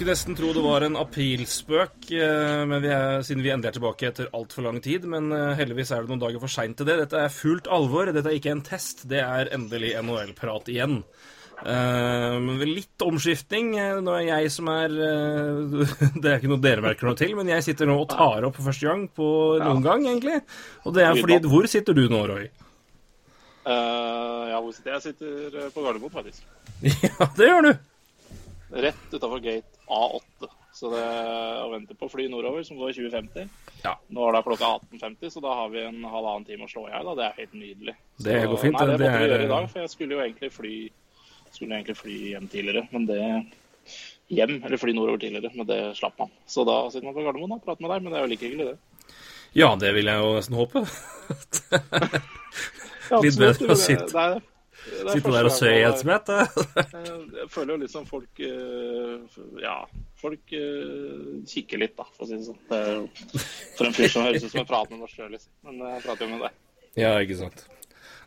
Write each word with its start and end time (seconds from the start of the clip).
Skulle 0.00 0.14
nesten 0.14 0.32
tro 0.32 0.48
det 0.56 0.60
var 0.64 0.80
en 0.80 0.94
aprilspøk, 0.96 2.06
eh, 2.16 2.60
men 2.64 2.80
vi 2.80 2.88
er, 2.88 3.18
siden 3.20 3.42
vi 3.44 3.50
endelig 3.52 3.68
er 3.68 3.74
tilbake 3.76 4.06
etter 4.08 4.28
altfor 4.32 4.64
lang 4.64 4.78
tid. 4.80 5.02
Men 5.04 5.26
eh, 5.28 5.50
heldigvis 5.58 5.90
er 5.92 6.06
det 6.06 6.08
noen 6.08 6.22
dager 6.22 6.40
for 6.40 6.48
seint 6.48 6.78
til 6.80 6.86
det. 6.88 6.94
Dette 7.02 7.18
er 7.20 7.34
fullt 7.34 7.66
alvor. 7.68 8.08
Dette 8.08 8.30
er 8.30 8.38
ikke 8.38 8.54
en 8.54 8.62
test. 8.64 9.02
Det 9.10 9.18
er 9.20 9.50
endelig 9.52 9.90
NHL-prat 10.00 10.70
igjen. 10.72 11.02
Uh, 11.60 12.38
Men 12.40 12.62
litt 12.64 13.04
omskiftning. 13.04 13.74
Nå 14.00 14.14
er 14.16 14.24
jeg 14.24 14.52
som 14.54 14.70
er 14.72 14.94
uh, 14.96 15.92
Det 16.22 16.30
er 16.30 16.38
ikke 16.38 16.48
noe 16.54 16.64
dere 16.64 16.86
merker 16.86 17.10
noe 17.10 17.20
til, 17.20 17.34
men 17.36 17.52
jeg 17.52 17.66
sitter 17.66 17.90
nå 17.90 17.98
og 18.00 18.08
tar 18.14 18.46
opp 18.48 18.56
for 18.56 18.70
første 18.70 18.88
gang 18.88 19.02
på 19.20 19.28
noen 19.60 19.84
gang, 19.84 20.06
egentlig. 20.08 20.38
Og 20.88 20.96
det 20.96 21.04
er 21.04 21.20
fordi 21.20 21.36
Hvor 21.44 21.68
sitter 21.68 21.98
du 21.98 22.06
nå, 22.08 22.22
Roy? 22.30 22.46
Uh, 23.68 24.48
ja, 24.48 24.64
hvor 24.64 24.72
sitter 24.72 24.96
jeg? 24.96 25.02
Jeg 25.02 25.12
sitter 25.12 25.68
på 25.76 25.84
Gardermoen, 25.84 26.16
faktisk. 26.16 26.48
Ja, 27.10 27.28
det 27.36 27.50
gjør 27.52 27.68
du. 27.68 27.74
Rett 28.80 29.12
utafor 29.12 29.44
gate 29.44 29.79
A8. 29.90 30.48
Så 30.72 30.88
det 30.92 31.02
å 31.02 31.70
vente 31.72 31.96
på 31.98 32.06
fly 32.10 32.28
nordover, 32.30 32.62
som 32.64 32.78
går 32.78 32.92
i 32.92 32.94
2050. 32.94 33.48
Ja. 33.84 33.96
Nå 34.14 34.28
er 34.28 34.36
det 34.36 34.44
klokka 34.46 34.68
18.50, 34.78 35.32
så 35.34 35.42
da 35.42 35.54
har 35.58 35.68
vi 35.72 35.82
en 35.82 35.98
halvannen 36.06 36.46
time 36.46 36.64
å 36.64 36.70
slå 36.70 36.84
i 36.86 36.92
hjel. 36.94 37.10
Det 37.18 37.24
er 37.26 37.34
helt 37.40 37.54
nydelig. 37.58 37.94
Det 38.22 38.36
Så- 38.42 38.48
går 38.52 38.60
fint, 38.62 38.76
Nei, 38.78 38.86
det 38.86 38.98
det 38.98 39.00
måtte 39.00 39.18
vi 39.18 39.24
er- 39.24 39.28
gjøre 39.34 39.44
i 39.44 39.48
dag, 39.54 39.70
for 39.70 39.78
jeg 39.80 39.90
skulle 39.90 40.14
jo 40.14 40.20
egentlig 40.22 40.52
fly 40.52 40.74
skulle 41.52 41.74
egentlig 41.74 41.96
fly 41.98 42.16
hjem 42.30 42.46
tidligere, 42.48 42.88
men 42.92 43.06
det 43.06 43.46
hjem, 44.30 44.64
eller 44.64 44.76
fly 44.78 44.92
nordover 44.94 45.18
tidligere, 45.18 45.50
men 45.56 45.66
det 45.66 45.96
slapp 45.98 46.16
man. 46.18 46.30
Så 46.46 46.64
da 46.64 46.88
sitter 46.88 47.06
man 47.10 47.14
på 47.14 47.24
Gardermoen 47.26 47.52
og 47.58 47.64
prater 47.64 47.80
med 47.82 47.90
deg, 47.90 48.02
men 48.04 48.12
det 48.12 48.18
er 48.20 48.22
jo 48.22 48.30
like 48.30 48.46
hyggelig, 48.46 48.66
det. 48.70 48.78
Ja, 49.58 49.74
det 49.74 49.92
vil 49.96 50.04
jeg 50.06 50.14
jo 50.22 50.34
nesten 50.38 50.54
håpe. 50.54 50.86
Litt 53.24 53.36
bedre 53.38 53.66
å 53.66 53.74
det- 53.74 53.78
sitte- 53.82 54.06
det 54.06 54.12
det 54.14 54.36
er 54.36 54.40
Sitte 54.80 55.32
der 55.34 55.48
og 55.48 55.52
se 55.54 55.70
i 55.74 55.82
man- 55.84 56.22
da. 56.26 56.38
Jeg 56.76 57.16
jeg 57.40 57.48
føler 57.52 57.74
jo 57.74 57.80
litt 57.82 57.92
som 57.92 58.06
folk 58.08 58.40
eh, 58.40 59.40
Ja, 59.62 59.76
folk 60.20 60.54
eh, 60.56 61.42
kikker 61.50 61.82
litt, 61.82 61.96
da, 61.98 62.06
for 62.16 62.24
å 62.24 62.30
si 62.30 62.38
det 62.38 62.48
sånn. 62.48 62.62
For 63.76 63.88
en 63.88 63.96
fyr 63.96 64.12
som 64.12 64.24
høres 64.28 64.46
ut 64.46 64.54
som 64.54 64.62
en 64.64 64.72
med 64.94 65.02
norsk 65.02 65.18
sjøl, 65.20 65.30
liksom. 65.36 65.52
Men 65.68 65.84
jeg 65.94 66.02
prater 66.06 66.26
jo 66.26 66.32
med 66.34 66.46
deg. 66.46 66.58
Ja, 66.98 67.12
ikke 67.20 67.38
sant. 67.38 67.66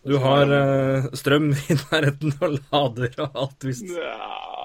Du 0.04 0.18
har 0.20 0.50
uh, 0.52 1.06
strøm 1.16 1.54
i 1.56 1.76
nærheten 1.80 2.34
og 2.44 2.58
lader 2.60 3.14
og 3.24 3.38
alt, 3.46 3.64
hvis 3.64 3.86
Ja, 3.88 4.18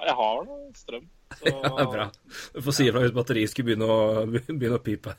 jeg 0.09 0.17
har 0.19 0.41
noe 0.49 0.73
strøm. 0.75 1.07
Så 1.39 1.45
Ja, 1.53 1.59
det 1.63 1.85
er 1.85 1.91
bra. 1.93 2.07
Du 2.55 2.63
får 2.65 2.75
si 2.75 2.89
ifra 2.89 3.03
hvis 3.05 3.15
batteriet 3.15 3.53
skulle 3.53 3.71
begynne 3.71 3.89
å, 3.93 4.25
begynne 4.27 4.81
å 4.81 4.83
pipe. 4.83 5.15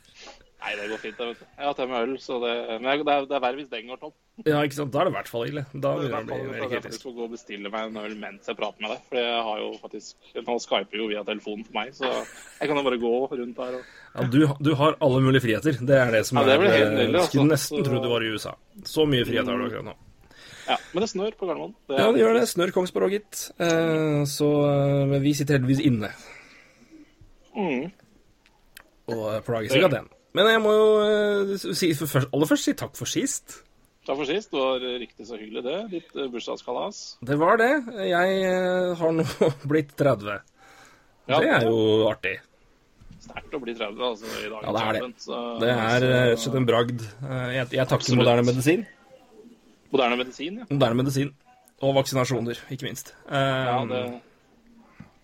Nei, 0.60 0.74
det 0.76 0.86
går 0.90 0.98
fint, 1.00 1.16
det, 1.16 1.26
vet 1.30 1.38
du. 1.40 1.44
Jeg 1.56 1.64
har 1.64 1.76
tatt 1.78 1.92
øl, 1.96 2.10
så 2.20 2.36
det 2.42 2.50
Men 2.82 2.82
det 2.84 3.12
er, 3.14 3.24
det 3.30 3.36
er 3.36 3.40
verre 3.40 3.56
hvis 3.56 3.68
den 3.72 3.86
går 3.88 4.00
tom. 4.02 4.12
Ja, 4.44 4.58
ikke 4.64 4.76
sant. 4.76 4.90
Da 4.92 5.00
er 5.00 5.04
det 5.08 5.12
i 5.12 5.16
hvert 5.16 5.30
fall 5.32 5.44
ille. 5.48 5.62
Da 5.72 5.92
begynner 5.96 6.10
hvert 6.10 6.26
det 6.28 6.36
mer 6.36 6.58
jeg 6.60 6.68
kritisk. 6.68 6.82
faktisk 6.84 7.06
får 7.06 7.14
gå 7.16 7.22
og 7.24 7.30
bestille 7.32 7.70
meg 7.72 7.86
en 7.88 7.96
øl 8.02 8.14
mens 8.20 8.46
jeg 8.50 8.56
prater 8.58 8.84
med 8.84 8.92
deg. 8.92 9.00
For 9.08 9.20
jeg 9.20 9.42
har 9.48 9.58
jo 9.62 9.70
faktisk 9.80 10.44
Nå 10.50 10.56
skyper 10.64 11.00
jo 11.00 11.06
via 11.10 11.22
telefonen 11.24 11.64
for 11.64 11.78
meg, 11.80 11.94
så 11.96 12.10
jeg 12.12 12.68
kan 12.68 12.76
jo 12.76 12.84
bare 12.90 13.00
gå 13.00 13.12
rundt 13.40 13.62
her 13.64 13.78
og 13.80 13.96
Ja, 14.10 14.26
du, 14.34 14.38
du 14.68 14.70
har 14.82 14.96
alle 15.00 15.20
mulige 15.24 15.44
friheter. 15.46 15.80
Det 15.80 15.96
er 15.96 16.12
det 16.12 16.22
som 16.28 16.38
Ja, 16.40 16.44
det 16.44 16.54
er 16.58 16.62
blir 16.64 16.76
eh, 16.76 17.08
altså. 17.08 17.26
Skulle 17.32 17.50
nesten 17.54 17.78
Så- 17.80 17.84
tro 17.88 18.02
du 18.04 18.08
var 18.12 18.20
i 18.26 18.30
USA. 18.36 18.54
Så 18.84 19.06
mye 19.08 19.24
frihet 19.24 19.46
har 19.48 19.56
du 19.56 19.64
akkurat 19.70 19.84
nå. 19.90 19.96
Ja, 20.68 20.76
men 20.92 21.00
det 21.02 21.10
snør 21.10 21.32
på 21.40 21.46
Gardermoen. 21.48 21.74
Er- 21.88 21.98
Ja, 22.04 22.12
det 22.12 22.20
gjør 22.20 22.34
det. 22.36 22.44
Snør 22.52 22.70
Kongsberg 22.76 23.08
òg, 23.08 23.16
gitt. 23.16 23.50
Eh, 23.58 24.24
Så 24.28 24.50
eh, 24.68 25.18
vi 25.24 25.32
sitter 25.34 25.56
heldigvis 25.58 25.80
inne. 25.88 26.12
Mm. 27.56 27.90
Og 29.10 29.44
plages 29.48 29.72
ikke 29.74 29.88
av 29.90 29.96
den. 29.96 30.08
Men 30.36 30.46
jeg 30.52 30.60
må 30.62 30.72
jo 30.76 30.90
eh, 31.02 31.56
si, 31.74 31.90
først, 31.98 32.30
aller 32.30 32.46
først 32.50 32.68
si 32.68 32.74
takk 32.78 32.94
for 32.98 33.10
sist. 33.10 33.56
Takk 34.06 34.16
for 34.20 34.28
sist. 34.28 34.52
Det 34.52 34.60
var 34.62 34.84
riktig 35.02 35.26
så 35.28 35.38
hyggelig, 35.40 35.62
det. 35.66 35.78
Litt 35.96 36.14
eh, 36.16 36.28
bursdagskalas. 36.32 37.00
Det 37.26 37.36
var 37.40 37.58
det. 37.60 37.72
Jeg 38.08 38.38
eh, 38.46 38.92
har 39.00 39.16
nå 39.16 39.26
blitt 39.72 39.92
30. 39.98 40.38
Ja, 41.30 41.40
Det 41.42 41.50
er 41.56 41.66
jo 41.66 41.82
artig. 42.10 42.36
Sterkt 43.20 43.52
å 43.54 43.60
bli 43.60 43.74
30 43.76 44.00
altså, 44.06 44.30
i 44.40 44.48
dag. 44.48 44.62
Ja, 44.64 44.72
det 44.72 44.80
er 44.86 44.96
det. 44.96 45.10
så- 45.20 45.42
Det 45.60 45.68
er 45.74 46.06
eh, 46.06 46.14
rett 46.30 46.38
og 46.38 46.42
slett 46.46 46.56
en 46.62 46.70
bragd. 46.70 47.04
Eh, 47.20 47.50
Jeg, 47.58 47.66
jeg 47.76 47.90
takker 47.90 48.16
moderne 48.22 48.46
medisin. 48.48 48.86
Moderne 49.90 50.16
medisin, 50.22 50.58
ja. 50.62 50.66
Moderne 50.70 51.02
medisin. 51.02 51.30
Og 51.82 51.94
vaksinasjoner, 51.96 52.58
ikke 52.70 52.86
minst. 52.86 53.14
Um, 53.26 53.36
ja 53.36 53.76
det... 53.90 54.00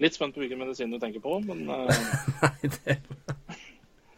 Litt 0.01 0.17
spent 0.17 0.35
på 0.37 0.43
hvilken 0.43 0.59
medisin 0.61 0.93
du 0.93 0.99
tenker 1.01 1.21
på, 1.25 1.39
men 1.45 1.69
uh... 1.69 1.89
Nei, 2.43 2.71
det, 2.75 2.97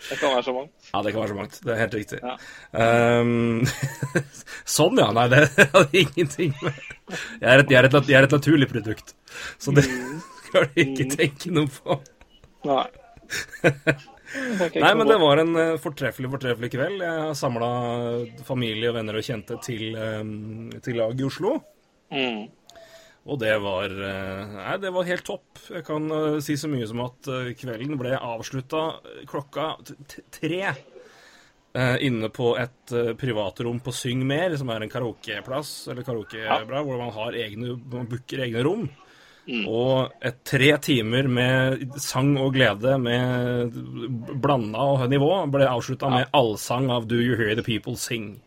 det 0.09 0.19
kan 0.21 0.33
være 0.35 0.45
så 0.47 0.53
mangt. 0.57 0.73
ja, 0.93 1.03
det 1.05 1.13
kan 1.13 1.21
være 1.23 1.29
så 1.33 1.37
mangt. 1.39 1.59
Det 1.65 1.73
er 1.75 1.81
helt 1.83 1.97
riktig. 1.99 2.19
Ja. 2.25 2.35
Um, 3.21 3.65
sånn, 4.79 5.01
ja. 5.03 5.09
Nei, 5.17 5.27
det 5.33 5.43
hadde 5.75 6.03
ingenting 6.03 6.55
med 6.63 6.83
Jeg 7.13 7.49
er 7.53 7.65
et, 7.65 7.73
jeg 7.73 7.81
er 7.83 7.89
et, 7.91 7.99
jeg 8.09 8.19
er 8.21 8.29
et 8.29 8.37
naturlig 8.39 8.71
produkt. 8.73 9.15
Så 9.61 9.75
det 9.77 9.87
Mm. 9.89 10.21
skal 10.49 10.65
du 10.73 10.79
ikke 10.81 11.05
tenke 11.13 11.51
noe 11.53 11.69
på. 11.69 11.99
Nei. 12.65 12.87
Nei, 14.79 14.93
men 14.97 15.09
det 15.09 15.17
var 15.21 15.41
en 15.43 15.51
eh, 15.61 15.75
fortreffelig, 15.81 16.31
fortreffelig 16.33 16.71
kveld. 16.73 17.03
Jeg 17.05 17.21
har 17.27 17.35
samla 17.37 17.69
familie, 18.49 18.93
venner 18.97 19.19
og 19.21 19.25
kjente 19.25 19.59
til, 19.65 19.93
um, 19.97 20.71
til 20.85 20.97
lag 21.01 21.21
i 21.21 21.27
Oslo. 21.29 21.55
Mm. 22.13 22.47
Og 23.28 23.37
det 23.41 23.55
var 23.61 23.93
eh, 23.93 24.55
Nei, 24.55 24.77
det 24.81 24.93
var 24.94 25.09
helt 25.09 25.27
topp. 25.27 25.61
Jeg 25.69 25.84
kan 25.87 26.09
eh, 26.15 26.39
si 26.44 26.56
så 26.56 26.71
mye 26.71 26.87
som 26.89 27.03
at 27.05 27.28
eh, 27.33 27.50
kvelden 27.59 27.99
ble 28.00 28.15
avslutta 28.16 28.84
klokka 29.28 29.75
tre. 30.33 30.62
inne 32.00 32.31
på 32.33 32.55
et 32.59 32.93
privatrom 33.21 33.78
på 33.84 33.93
Syng 33.93 34.25
Mer, 34.27 34.56
som 34.56 34.71
er 34.72 34.83
en 34.83 34.91
karaokeplass, 34.91 35.91
eller 35.93 36.03
karaokebra, 36.03 36.81
hvor 36.83 36.97
man 36.99 37.12
har 37.15 37.37
egne, 37.37 37.77
man 37.93 38.09
booker 38.09 38.41
egne 38.47 38.65
rom. 38.65 38.88
Og 39.69 40.25
et 40.25 40.41
tre 40.49 40.72
timer 40.83 41.28
med 41.28 41.94
sang 42.03 42.34
og 42.41 42.56
glede 42.56 42.97
med 43.00 43.77
blanda 44.43 45.06
nivå 45.09 45.31
ble 45.53 45.69
avslutta 45.69 46.11
med 46.12 46.34
allsang 46.37 46.91
av 46.93 47.06
Do 47.09 47.21
You 47.21 47.37
Hear 47.38 47.55
The 47.61 47.65
People 47.65 47.97
Sing. 48.00 48.38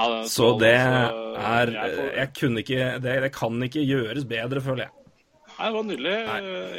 Ja, 0.00 0.06
det, 0.14 0.30
Så 0.32 0.46
det 0.60 0.72
er 0.80 1.74
jeg 2.16 2.32
kunne 2.38 2.62
ikke 2.64 2.86
Det, 3.04 3.18
det 3.26 3.30
kan 3.36 3.62
ikke 3.66 3.84
gjøres 3.84 4.24
bedre, 4.28 4.62
føler 4.64 4.86
jeg. 4.86 4.94
Nei, 5.60 5.66
det 5.68 5.76
var 5.76 5.84
nydelig. 5.84 6.12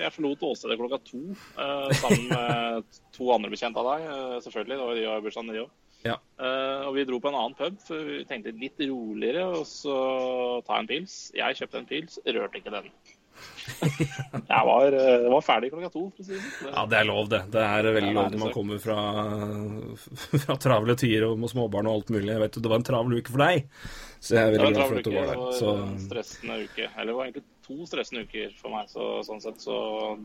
Jeg 0.02 0.14
forlot 0.16 0.44
Åstedet 0.48 0.78
klokka 0.80 0.98
to 1.06 1.20
eh, 1.30 1.92
sammen 2.00 2.24
med 2.32 2.88
to 3.18 3.28
andre 3.36 3.52
bekjente 3.54 3.78
av 3.78 3.90
deg. 3.92 4.08
eh, 4.10 4.38
selvfølgelig, 4.42 4.78
det 4.80 4.88
var 4.88 4.98
de 4.98 5.06
har 5.06 5.22
bursdagen, 5.22 5.52
de 5.54 5.62
òg. 5.68 5.72
Ja. 6.02 6.16
Eh, 6.42 6.88
og 6.88 6.96
vi 6.96 7.06
dro 7.06 7.20
på 7.22 7.30
en 7.30 7.38
annen 7.38 7.58
pub, 7.60 7.78
for 7.86 8.02
vi 8.08 8.24
tenkte 8.26 8.56
litt 8.58 8.82
roligere 8.82 9.46
og 9.54 9.68
så 9.70 9.98
ta 10.66 10.80
en 10.82 10.90
pils. 10.90 11.20
Jeg 11.38 11.60
kjøpte 11.60 11.84
en 11.84 11.90
pils, 11.92 12.18
rørte 12.26 12.58
ikke 12.58 12.74
den. 12.74 12.90
Jeg 13.82 14.64
var, 14.68 14.94
eh, 14.94 15.28
var 15.32 15.44
ferdig 15.46 15.72
klokka 15.72 15.92
to, 15.94 16.04
for 16.16 16.24
å 16.24 16.28
si 16.28 16.36
det 16.36 16.42
sånn. 16.44 16.74
Ja, 16.74 16.86
det 16.92 17.00
er 17.00 17.08
lov, 17.10 17.30
det. 17.32 17.42
Det 17.54 17.66
er 17.66 17.90
veldig 17.98 18.14
lov 18.18 18.30
når 18.34 18.44
man 18.44 18.54
kommer 18.56 18.82
fra, 18.84 19.00
fra 20.46 20.58
travle 20.62 20.96
tider 21.00 21.28
og 21.30 21.42
med 21.42 21.54
småbarn 21.54 21.90
og 21.90 22.00
alt 22.00 22.14
mulig. 22.16 22.32
Jeg 22.34 22.44
vet 22.46 22.62
Det 22.62 22.72
var 22.72 22.82
en 22.82 22.88
travel 22.92 23.20
uke 23.20 23.34
for 23.34 23.46
deg. 23.46 23.70
Så 24.22 24.36
jeg 24.36 24.42
er 24.42 24.52
veldig 24.54 24.74
glad 24.76 24.90
for 24.92 25.00
at 25.00 25.08
du 25.08 25.16
var 25.16 25.30
der. 25.32 25.40
Så 25.58 25.72
stressende 26.04 26.58
uke. 26.62 26.86
Eller 26.94 27.10
det 27.10 27.18
var 27.18 27.30
egentlig 27.30 27.46
to 27.66 27.88
stressende 27.90 28.26
uker 28.28 28.52
for 28.60 28.74
meg, 28.74 28.90
så, 28.92 29.08
sånn 29.26 29.42
sett. 29.42 29.64
Så 29.64 29.78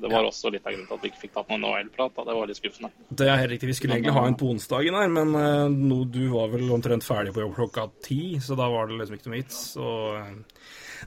det 0.03 0.11
var 0.12 0.29
også 0.29 0.53
litt 0.53 0.67
av 0.67 0.75
grunnen 0.75 0.91
til 0.91 0.99
at 0.99 1.07
vi 1.07 1.12
ikke 1.12 1.23
fikk 1.23 1.35
tatt 1.37 1.53
noen 1.53 1.65
OL-prat. 1.71 2.12
da. 2.19 2.27
Det 2.29 2.37
var 2.37 2.51
litt 2.51 2.61
skuffende. 2.61 2.91
det 3.09 3.31
er 3.31 3.41
helt 3.41 3.55
riktig. 3.55 3.71
Vi 3.73 3.79
skulle 3.79 3.97
egentlig 3.97 4.17
ha 4.19 4.27
en 4.29 4.37
på 4.37 4.51
onsdagen 4.53 4.99
her, 5.01 5.09
men 5.12 5.33
uh, 5.33 5.65
no, 5.73 6.03
du 6.05 6.27
var 6.35 6.53
vel 6.53 6.69
omtrent 6.77 7.07
ferdig 7.07 7.33
på 7.37 7.45
jobb 7.47 7.57
klokka 7.57 7.89
ti, 8.05 8.21
så 8.43 8.59
da 8.59 8.69
var 8.73 8.91
det 8.91 9.01
liksom 9.01 9.17
ikke 9.17 9.31
noe 9.31 9.39
vits. 9.39 9.62
Så 9.77 9.93
eh, 10.21 10.35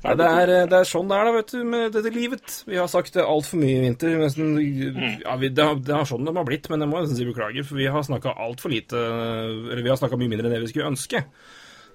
Nei, 0.03 0.15
det 0.19 0.27
er, 0.41 0.51
det 0.71 0.77
er 0.79 0.87
sånn 0.87 1.09
det 1.11 1.17
er, 1.17 1.27
da, 1.29 1.35
vet 1.35 1.53
du, 1.53 1.59
med 1.67 1.93
dette 1.95 2.11
livet. 2.15 2.57
Vi 2.69 2.77
har 2.79 2.87
sagt 2.91 3.13
det 3.17 3.25
altfor 3.25 3.59
mye 3.61 3.77
i 3.77 3.83
vinter. 3.83 4.15
Nesten, 4.21 4.53
ja, 5.23 5.35
vi, 5.41 5.49
det, 5.51 5.65
har, 5.65 5.79
det 5.83 5.95
har 5.97 6.07
sånn 6.09 6.25
det 6.27 6.35
har 6.37 6.47
blitt, 6.47 6.69
men 6.71 6.85
jeg 6.85 6.91
må 6.91 7.01
nesten 7.01 7.19
si 7.19 7.27
beklager, 7.27 7.65
for 7.67 7.79
vi 7.81 7.89
har 7.91 8.05
snakka 8.07 8.35
altfor 8.45 8.71
lite 8.73 8.99
Eller 8.99 9.83
vi 9.85 9.91
har 9.91 9.99
snakka 9.99 10.19
mye 10.19 10.31
mindre 10.31 10.47
enn 10.49 10.55
det 10.57 10.63
vi 10.65 10.71
skulle 10.73 10.91
ønske. 10.93 11.25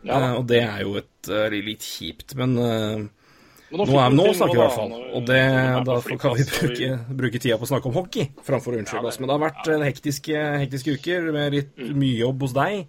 Ja, 0.05 0.19
Uh, 0.21 0.33
og 0.43 0.49
det 0.51 0.59
er 0.61 0.83
jo 0.85 0.99
et 1.01 1.29
uh, 1.33 1.47
litt 1.49 1.81
kjipt, 1.81 2.35
men 2.37 2.51
uh, 2.61 3.07
nå, 3.73 3.87
er, 3.89 4.13
nå 4.13 4.27
snakker 4.37 4.53
vi 4.53 4.59
i 4.59 4.61
hvert 4.61 4.77
fall. 4.77 4.93
Og 5.17 5.25
det, 5.31 5.39
da 5.89 5.95
kan 6.21 6.35
vi 6.37 6.45
bruke, 6.51 6.91
bruke 7.23 7.41
tida 7.41 7.57
på 7.57 7.65
å 7.65 7.71
snakke 7.71 7.89
om 7.89 7.97
hockey 7.97 8.27
framfor 8.45 8.77
å 8.77 8.83
unnskylde 8.83 9.09
oss. 9.09 9.17
Men 9.19 9.31
det 9.31 9.35
har 9.39 9.43
vært 9.47 9.71
eh, 9.73 9.85
hektiske, 9.89 10.43
hektiske 10.61 10.99
uker 10.99 11.31
med 11.35 11.57
litt 11.57 11.73
Mm. 11.81 11.95
mye 12.03 12.19
jobb 12.21 12.45
hos 12.45 12.53
deg. 12.55 12.85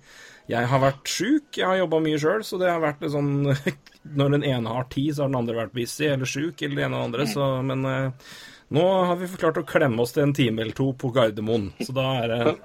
Jeg 0.51 0.69
har 0.69 0.81
vært 0.83 1.09
sjuk, 1.09 1.47
jeg 1.57 1.65
har 1.65 1.79
jobba 1.79 1.99
mye 2.05 2.17
sjøl, 2.21 2.43
så 2.45 2.59
det 2.61 2.69
har 2.69 2.83
vært 2.83 3.01
litt 3.01 3.15
sånn 3.15 3.31
Når 4.19 4.35
den 4.35 4.43
ene 4.45 4.73
har 4.75 4.85
tid, 4.93 5.15
så 5.15 5.23
har 5.23 5.31
den 5.31 5.39
andre 5.39 5.57
vært 5.57 5.73
busy 5.73 6.05
eller 6.11 6.29
sjuk, 6.29 6.61
eller 6.61 6.77
det 6.77 6.83
ene 6.85 6.99
eller 6.99 7.07
andre, 7.09 7.25
så 7.29 7.47
Men 7.65 7.87
eh, 7.89 8.33
nå 8.75 8.83
har 9.09 9.17
vi 9.17 9.29
klart 9.33 9.57
å 9.61 9.65
klemme 9.65 10.01
oss 10.03 10.13
til 10.13 10.25
en 10.25 10.35
time 10.37 10.61
eller 10.61 10.77
to 10.77 10.91
på 10.97 11.09
Gardermoen, 11.15 11.71
så 11.81 11.95
da, 11.95 12.05
er 12.21 12.31
det, 12.33 12.55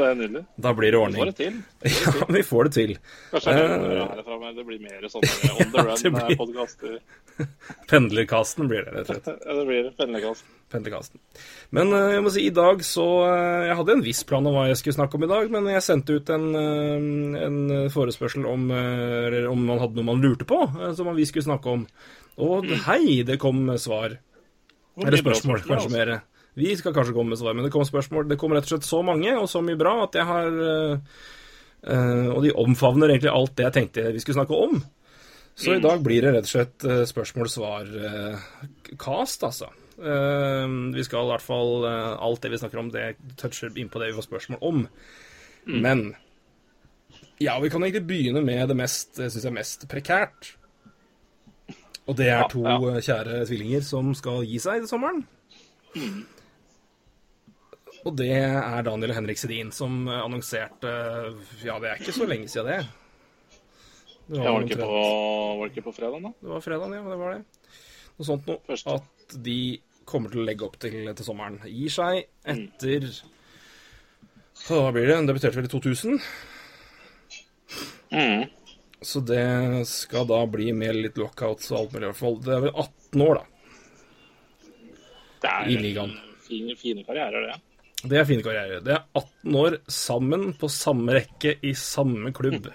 det 0.00 0.08
er 0.10 0.14
nydelig. 0.20 0.42
da 0.66 0.72
blir 0.78 0.92
det 0.92 0.98
Vi 0.98 1.02
får 1.02 1.06
ordning. 1.06 1.26
det 1.26 1.36
til. 1.36 1.54
Ja, 2.04 2.26
vi 2.36 2.42
får 2.46 2.64
det 2.68 2.72
til. 2.76 2.92
Kanskje 3.32 3.54
det, 3.56 3.64
Eh, 3.66 3.90
er 3.92 4.14
herfra, 4.16 4.38
men 4.40 4.56
det 4.56 4.64
blir 4.68 4.80
mer 4.80 5.08
sånne 5.12 5.50
on 5.52 5.72
the 5.72 5.82
det 5.82 6.12
run-podkaster. 6.12 6.98
Pendlerkasten 7.90 8.68
blir 8.70 8.84
det, 8.86 8.92
rett 8.96 9.10
og 9.10 9.18
slett. 9.20 9.28
Ja, 9.46 9.56
det 9.58 9.64
blir 9.68 9.90
pendlerkasten. 9.98 10.48
Pendlerkasten. 10.72 11.20
Men 11.76 11.92
eh, 11.96 12.08
jeg 12.16 12.24
må 12.24 12.32
si, 12.32 12.46
i 12.48 12.54
dag 12.54 12.82
så 12.86 13.06
eh, 13.26 13.66
Jeg 13.68 13.76
hadde 13.80 13.96
en 13.98 14.04
viss 14.06 14.22
plan 14.28 14.46
om 14.48 14.54
hva 14.56 14.66
jeg 14.70 14.80
skulle 14.80 14.96
snakke 14.98 15.18
om 15.18 15.26
i 15.26 15.30
dag, 15.32 15.50
men 15.52 15.68
jeg 15.72 15.84
sendte 15.86 16.16
ut 16.18 16.32
en, 16.32 16.48
eh, 16.56 17.44
en 17.46 17.60
forespørsel 17.92 18.46
om, 18.48 18.68
eh, 18.72 19.38
om 19.50 19.64
man 19.68 19.80
hadde 19.82 19.98
noe 19.98 20.08
man 20.12 20.22
lurte 20.24 20.46
på, 20.48 20.60
eh, 20.80 20.92
som 20.98 21.10
vi 21.16 21.26
skulle 21.28 21.48
snakke 21.48 21.72
om. 21.78 21.86
Og 22.42 22.68
hei, 22.86 23.22
det 23.28 23.38
kom 23.42 23.66
svar. 23.80 24.16
Eller 25.02 25.20
spørsmål, 25.20 25.62
kanskje 25.64 25.88
altså. 25.88 25.96
mer. 25.96 26.10
Vi 26.58 26.76
skal 26.76 26.94
kanskje 26.94 27.14
komme 27.16 27.30
med 27.32 27.38
svar, 27.40 27.54
men 27.56 27.64
det 27.64 27.72
kom 27.72 27.84
spørsmål. 27.88 28.28
Det 28.28 28.40
kom 28.40 28.52
rett 28.52 28.66
og 28.68 28.72
slett 28.74 28.88
så 28.88 29.00
mange, 29.06 29.30
og 29.38 29.48
så 29.48 29.60
mye 29.64 29.80
bra, 29.80 29.94
at 30.04 30.14
jeg 30.18 30.26
har 30.28 30.48
eh, 30.68 30.94
eh, 31.88 32.26
Og 32.32 32.40
de 32.44 32.58
omfavner 32.64 33.06
egentlig 33.08 33.32
alt 33.32 33.56
det 33.56 33.64
jeg 33.68 33.76
tenkte 33.78 34.12
vi 34.12 34.20
skulle 34.22 34.40
snakke 34.42 34.56
om. 34.68 34.74
Så 35.54 35.70
i 35.76 35.84
dag 35.84 35.98
blir 36.04 36.20
det 36.24 36.32
rett 36.32 36.46
og 36.48 36.54
slett 36.54 36.78
uh, 36.88 37.04
spørsmål-svar-cast, 37.04 39.40
altså. 39.44 39.68
Eh, 39.98 40.68
vi 40.94 41.04
skal 41.04 41.26
i 41.26 41.30
hvert 41.30 41.44
fall 41.44 41.84
eh, 41.86 42.24
Alt 42.26 42.42
det 42.42 42.50
vi 42.50 42.58
snakker 42.58 42.78
om, 42.80 42.90
det 42.90 43.16
toucher 43.38 43.70
inn 43.78 43.90
på 43.92 44.00
det 44.00 44.08
vi 44.10 44.16
får 44.16 44.26
spørsmål 44.26 44.58
om. 44.64 44.88
Men 45.68 46.16
ja, 47.38 47.60
vi 47.62 47.70
kan 47.70 47.84
egentlig 47.84 48.06
begynne 48.08 48.42
med 48.42 48.68
det 48.68 48.76
mest, 48.78 49.18
jeg 49.18 49.30
synes 49.30 49.44
jeg 49.44 49.54
mest 49.54 49.88
prekært. 49.90 50.56
Og 52.10 52.16
det 52.18 52.28
er 52.34 52.48
to 52.50 52.64
ja. 52.66 52.78
eh, 52.90 53.02
kjære 53.04 53.44
tvillinger 53.46 53.84
som 53.86 54.10
skal 54.18 54.42
gi 54.48 54.58
seg 54.62 54.82
i 54.82 54.90
sommeren. 54.90 55.22
Og 58.02 58.16
det 58.18 58.30
er 58.34 58.82
Daniel 58.86 59.12
og 59.12 59.18
Henrik 59.20 59.38
Sedin 59.38 59.70
som 59.74 60.02
eh, 60.10 60.18
annonserte 60.24 60.90
Ja, 61.62 61.76
det 61.82 61.92
er 61.92 62.00
ikke 62.02 62.14
så 62.16 62.26
lenge 62.26 62.48
siden 62.50 62.70
det. 62.72 62.80
Det 64.32 64.38
Ja, 64.40 64.52
var, 64.54 64.64
det 64.66 64.78
på, 64.78 64.88
var 64.88 65.66
det 65.68 65.72
ikke 65.74 65.84
på 65.90 65.94
fredag, 65.96 66.22
da? 66.24 66.30
det 66.40 66.50
var 66.54 66.62
fredagen, 66.64 66.94
ja. 66.96 67.02
Det 67.10 67.18
var 67.20 67.34
det. 67.36 67.42
Noe 68.16 68.26
sånt 68.28 68.48
noe. 68.48 68.60
Første. 68.66 68.96
At 68.98 69.36
de 69.46 69.58
kommer 70.08 70.32
til 70.32 70.42
å 70.42 70.46
legge 70.46 70.66
opp 70.66 70.78
til, 70.82 70.96
til 71.14 71.26
sommeren. 71.26 71.60
Gir 71.68 71.92
seg 71.94 72.24
etter 72.48 73.06
så 74.62 74.78
Hva 74.84 74.90
blir 74.94 75.08
det? 75.08 75.16
Hun 75.18 75.26
debuterte 75.30 75.58
vel 75.58 75.66
i 75.66 75.72
2000? 75.72 76.18
Mm. 78.12 78.42
Så 79.02 79.22
det 79.26 79.42
skal 79.90 80.26
da 80.30 80.42
bli 80.46 80.68
med 80.76 80.98
litt 81.00 81.18
lockouts 81.18 81.70
og 81.72 81.78
alt 81.80 81.94
mulig. 81.96 82.04
i 82.04 82.10
hvert 82.12 82.20
fall. 82.20 82.36
Det 82.44 82.52
er 82.54 82.64
vel 82.66 82.74
18 82.74 83.24
år, 83.26 83.40
da. 83.40 83.44
Det 85.42 85.50
er 85.50 85.70
I 85.72 85.78
ligaen. 85.82 86.12
Fine, 86.46 86.76
fine 86.78 87.02
karrierer, 87.06 87.48
det. 87.50 87.56
Det 88.02 88.18
er 88.18 88.26
fine 88.26 88.44
karrierer. 88.44 88.80
Det 88.84 88.94
er 88.96 89.04
18 89.14 89.58
år 89.62 89.76
sammen 89.90 90.48
på 90.58 90.70
samme 90.72 91.18
rekke 91.20 91.56
i 91.62 91.74
samme 91.78 92.32
klubb. 92.34 92.70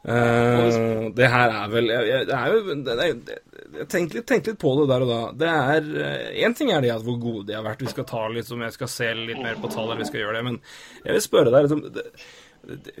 Uh, 0.00 1.10
det 1.12 1.26
her 1.28 1.50
er 1.52 1.66
vel 1.68 1.90
jeg, 1.92 2.04
jeg, 2.08 2.26
det 2.30 2.36
er 2.38 2.54
jo, 2.54 2.74
det 2.86 2.94
er, 2.94 3.40
jeg 3.82 3.88
tenkte 3.92 4.16
litt, 4.16 4.26
tenkte 4.30 4.54
litt 4.54 4.60
på 4.62 4.72
det 4.78 4.86
der 4.88 5.04
og 5.04 5.10
da. 5.10 5.18
Det 5.42 5.50
er 5.50 5.90
Én 6.46 6.56
ting 6.56 6.72
er 6.72 6.84
det 6.84 6.94
at 6.94 7.04
hvor 7.04 7.18
gode 7.20 7.46
de 7.50 7.56
har 7.58 7.66
vært. 7.66 7.84
Vi 7.84 7.92
skal 7.92 8.08
ta 8.08 8.22
litt 8.32 8.48
som 8.48 8.64
jeg 8.64 8.76
skal 8.76 8.92
se 8.92 9.10
litt 9.18 9.42
mer 9.42 9.60
på 9.60 9.72
tall, 9.72 9.90
eller 9.90 10.00
vi 10.00 10.08
skal 10.08 10.24
gjøre 10.24 10.38
det. 10.38 10.46
Men 10.48 10.58
jeg 11.04 11.16
vil 11.16 11.26
spørre 11.26 11.52
deg 11.52 11.68
liksom, 11.68 11.84
det, 11.92 12.06
det, 12.70 12.96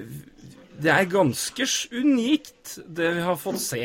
det 0.80 0.92
er 0.94 1.10
ganske 1.12 1.66
unikt, 1.96 2.78
det 2.86 3.12
vi 3.16 3.26
har 3.26 3.40
fått 3.40 3.60
se 3.64 3.84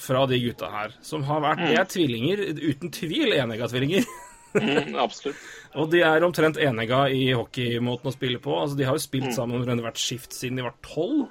fra 0.00 0.24
de 0.26 0.38
gutta 0.42 0.70
her. 0.72 0.96
Som 1.04 1.26
har 1.28 1.42
vært 1.44 1.62
De 1.66 1.76
er 1.76 1.88
tvillinger, 1.90 2.42
uten 2.62 2.94
tvil 2.94 3.36
enegga 3.36 3.70
tvillinger. 3.70 4.06
Mm, 4.54 4.96
absolutt. 4.98 5.42
Og 5.80 5.90
de 5.92 6.00
er 6.02 6.24
omtrent 6.26 6.58
enige 6.58 7.02
i 7.14 7.26
hockeymåten 7.30 8.10
å 8.10 8.14
spille 8.14 8.40
på. 8.42 8.56
Altså, 8.58 8.78
De 8.78 8.86
har 8.88 8.96
jo 8.98 9.04
spilt 9.04 9.34
sammen 9.36 9.60
omtrent 9.60 9.84
hvert 9.84 10.00
skift 10.00 10.34
siden 10.34 10.58
de 10.58 10.66
var 10.66 10.74
tolv. 10.86 11.28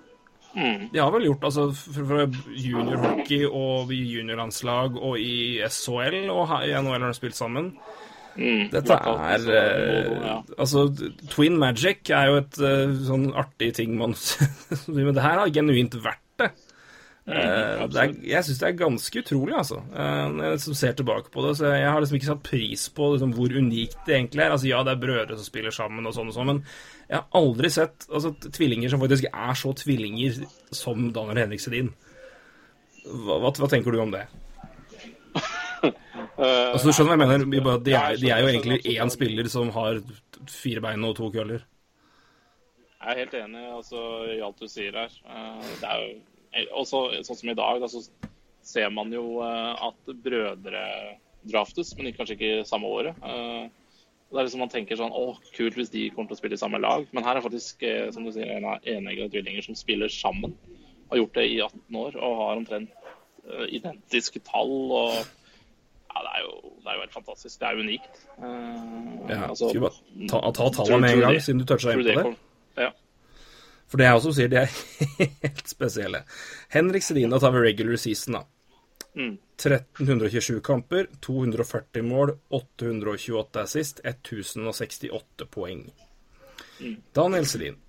Mm. 0.56 0.90
De 0.94 0.98
har 0.98 1.12
vel 1.14 1.28
gjort 1.28 1.44
altså 1.46 1.68
fra 1.76 2.24
juniorhockey 2.58 3.44
og 3.46 3.92
i 3.94 4.00
juniorlandslag 4.16 4.96
og 4.98 5.20
i 5.22 5.60
SHL 5.62 6.24
og 6.34 6.56
i 6.66 6.72
NHL 6.74 6.96
har 6.96 7.12
de 7.12 7.18
spilt 7.20 7.38
sammen. 7.38 7.74
Mm. 8.40 8.70
Dette 8.72 8.96
er 8.96 9.46
eh, 9.52 10.10
ja. 10.24 10.36
Altså, 10.58 10.86
Twin 11.30 11.58
Magic 11.60 12.10
er 12.16 12.30
jo 12.32 12.40
et 12.40 12.60
eh, 12.64 12.94
sånn 13.08 13.30
artig 13.38 13.74
ting 13.76 13.98
man 14.00 14.16
Men 14.88 15.12
det 15.18 15.26
her 15.26 15.42
har 15.42 15.54
genuint 15.54 15.98
vært 16.00 16.24
det. 16.40 16.52
Mm, 17.28 17.36
er, 17.94 18.14
jeg 18.26 18.46
syns 18.46 18.60
det 18.62 18.68
er 18.68 18.78
ganske 18.80 19.22
utrolig, 19.22 19.54
altså. 19.60 19.82
Eh, 19.94 20.22
når 20.34 20.46
jeg 20.46 20.54
liksom 20.56 20.78
ser 20.80 20.96
tilbake 20.98 21.30
på 21.34 21.44
det. 21.46 21.52
Så 21.60 21.70
jeg 21.70 21.90
har 21.92 22.00
liksom 22.02 22.18
ikke 22.18 22.30
satt 22.32 22.44
pris 22.48 22.86
på 22.96 23.10
liksom, 23.14 23.34
hvor 23.38 23.54
unikt 23.54 23.98
det 24.08 24.16
egentlig 24.16 24.44
er. 24.46 24.54
Altså, 24.56 24.68
ja, 24.72 24.80
det 24.86 24.96
er 24.96 25.04
brødre 25.04 25.38
som 25.38 25.46
spiller 25.46 25.76
sammen 25.76 26.10
og 26.10 26.16
sånn 26.16 26.32
og 26.32 26.38
sånn, 26.38 26.50
men 26.50 26.62
jeg 27.10 27.20
har 27.20 27.28
aldri 27.38 27.70
sett 27.74 28.08
altså, 28.10 28.34
tvillinger 28.50 28.94
som 28.94 29.04
faktisk 29.04 29.30
er 29.30 29.60
så 29.62 29.74
tvillinger 29.78 30.40
som 30.74 31.10
Daniel 31.14 31.44
Henrik 31.44 31.62
Sedin. 31.64 31.92
Hva, 33.06 33.38
hva, 33.44 33.54
hva 33.60 33.70
tenker 33.72 33.94
du 33.94 34.02
om 34.06 34.16
det? 34.16 34.26
Eh, 36.40 36.72
Altså, 36.72 36.88
du 36.88 36.96
skjønner 36.96 37.18
hva 37.20 37.26
jeg 37.26 37.44
mener? 37.44 37.80
De 37.84 37.94
er, 37.96 38.14
de 38.20 38.30
er 38.32 38.42
jo 38.44 38.48
egentlig 38.48 38.78
én 38.94 39.10
spiller 39.12 39.48
som 39.52 39.72
har 39.76 39.98
fire 40.48 40.80
bein 40.84 41.04
og 41.04 41.18
to 41.18 41.28
køller. 41.34 41.66
Jeg 43.00 43.12
er 43.12 43.20
helt 43.24 43.36
enig 43.40 43.64
altså, 43.74 44.04
i 44.32 44.38
alt 44.44 44.60
du 44.60 44.68
sier 44.72 44.96
her. 44.96 45.12
Det 45.82 45.88
er 45.88 46.04
jo 46.04 46.10
også 46.76 47.24
sånn 47.26 47.38
som 47.40 47.50
i 47.50 47.54
dag, 47.58 47.80
da, 47.82 47.88
så 47.88 48.04
ser 48.64 48.90
man 48.94 49.12
jo 49.14 49.42
eh, 49.42 49.88
at 49.88 50.14
brødre 50.24 50.84
draftes, 51.50 51.96
men 51.98 52.12
kanskje 52.14 52.36
ikke 52.38 52.66
samme 52.68 52.88
året. 52.88 53.16
Eh, 53.24 53.70
Det 54.30 54.38
er 54.38 54.46
liksom 54.46 54.60
Man 54.62 54.70
tenker 54.70 54.96
sånn 54.96 55.10
Å, 55.12 55.40
kult 55.56 55.74
hvis 55.74 55.90
de 55.90 56.10
kommer 56.14 56.28
til 56.30 56.36
å 56.36 56.38
spille 56.38 56.54
i 56.54 56.62
samme 56.62 56.78
lag. 56.80 57.08
Men 57.14 57.24
her 57.26 57.38
er 57.38 57.42
faktisk, 57.42 57.82
eh, 57.82 58.12
som 58.12 58.24
du 58.26 58.32
sier, 58.32 58.46
en 58.58 58.66
av 58.66 58.84
eneggede 58.86 59.32
tvillinger 59.34 59.64
som 59.66 59.74
spiller 59.76 60.08
sammen. 60.08 60.54
Har 61.10 61.18
gjort 61.18 61.34
det 61.34 61.48
i 61.50 61.58
18 61.66 61.96
år 61.98 62.16
og 62.22 62.36
har 62.38 62.58
omtrent 62.60 62.90
identiske 63.74 64.40
tall. 64.46 64.92
og 64.92 65.14
ja, 65.18 66.22
det 66.26 66.32
er, 66.36 66.42
jo, 66.46 66.72
det 66.84 66.90
er 66.92 66.96
jo 66.98 67.02
helt 67.02 67.14
fantastisk. 67.18 67.60
Det 67.60 67.68
er 67.68 67.80
unikt. 67.82 68.22
Eh, 68.38 69.30
Ja, 69.30 69.48
altså, 69.50 69.70
skal 69.70 69.80
vi 69.80 69.86
bare 69.88 70.30
ta, 70.30 70.40
ta 70.52 70.70
tallene 70.78 71.02
med 71.02 71.12
en 71.16 71.20
gang, 71.26 71.42
siden 71.42 71.60
du 71.62 71.66
toucha 71.66 71.92
inn 71.94 72.00
på 72.04 72.08
det? 72.10 72.16
kom- 72.24 72.38
Ja. 72.78 72.92
For 73.90 73.98
det 73.98 74.06
er 74.06 74.14
jeg 74.14 74.24
som 74.26 74.36
sier, 74.38 74.52
de 74.52 74.60
er 74.62 74.72
helt 75.44 75.70
spesielle. 75.70 76.24
Henrik 76.74 77.06
Sedin, 77.06 77.32
da 77.34 77.40
tar 77.42 77.56
vi 77.56 77.64
regular 77.64 77.98
season, 77.98 78.38
da. 78.38 78.44
Mm. 79.18 79.38
1327 79.58 80.60
kamper, 80.64 81.08
240 81.26 82.06
mål, 82.06 82.36
828 82.54 83.64
assist, 83.64 84.04
1068 84.06 85.50
poeng. 85.52 85.88
Daniel 87.18 87.48
Sedin. 87.50 87.80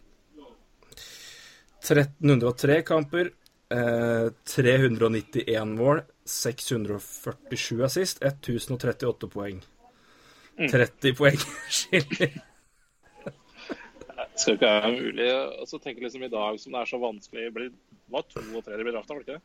1303 1.81 2.83
kamper, 2.83 3.31
eh, 3.71 4.31
391 4.45 5.77
mål, 5.77 6.03
647 6.25 7.85
assist, 7.85 8.25
1038 8.25 9.29
poeng. 9.29 9.61
30 10.71 11.15
poeng 11.17 11.39
skiller. 11.69 12.50
Skal 14.41 14.57
ikke 14.57 14.71
være 14.71 14.93
mulig. 14.97 15.29
Og 15.61 15.67
så 15.69 15.77
tenker 15.79 16.01
jeg 16.01 16.07
liksom 16.09 16.25
i 16.27 16.33
dag 16.33 16.53
som 16.63 16.75
det 16.75 16.81
er 16.83 16.89
så 16.91 16.99
vanskelig 17.03 17.43
det 17.49 17.55
blir, 17.57 17.71
Var 18.11 18.23
to 18.29 18.41
og 18.43 18.65
tre 18.67 18.79
de 18.79 18.87
ble 18.87 18.95
drafta, 18.97 19.15
var 19.15 19.21
det 19.23 19.27
ikke 19.29 19.39
det? 19.39 19.45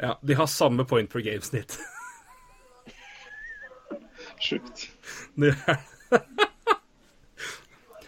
Ja, 0.00 0.12
de 0.24 0.32
har 0.38 0.48
samme 0.48 0.82
point 0.88 1.10
per 1.12 1.20
game-snitt. 1.24 1.72
Sjukt. 4.40 4.86
De, 5.36 5.52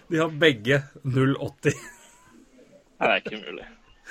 de 0.09 0.17
har 0.23 0.31
begge 0.41 0.77
0,80. 1.05 1.77
Nei, 3.03 3.03
det 3.03 3.13
er 3.13 3.21
ikke 3.21 3.43
mulig. 3.45 3.67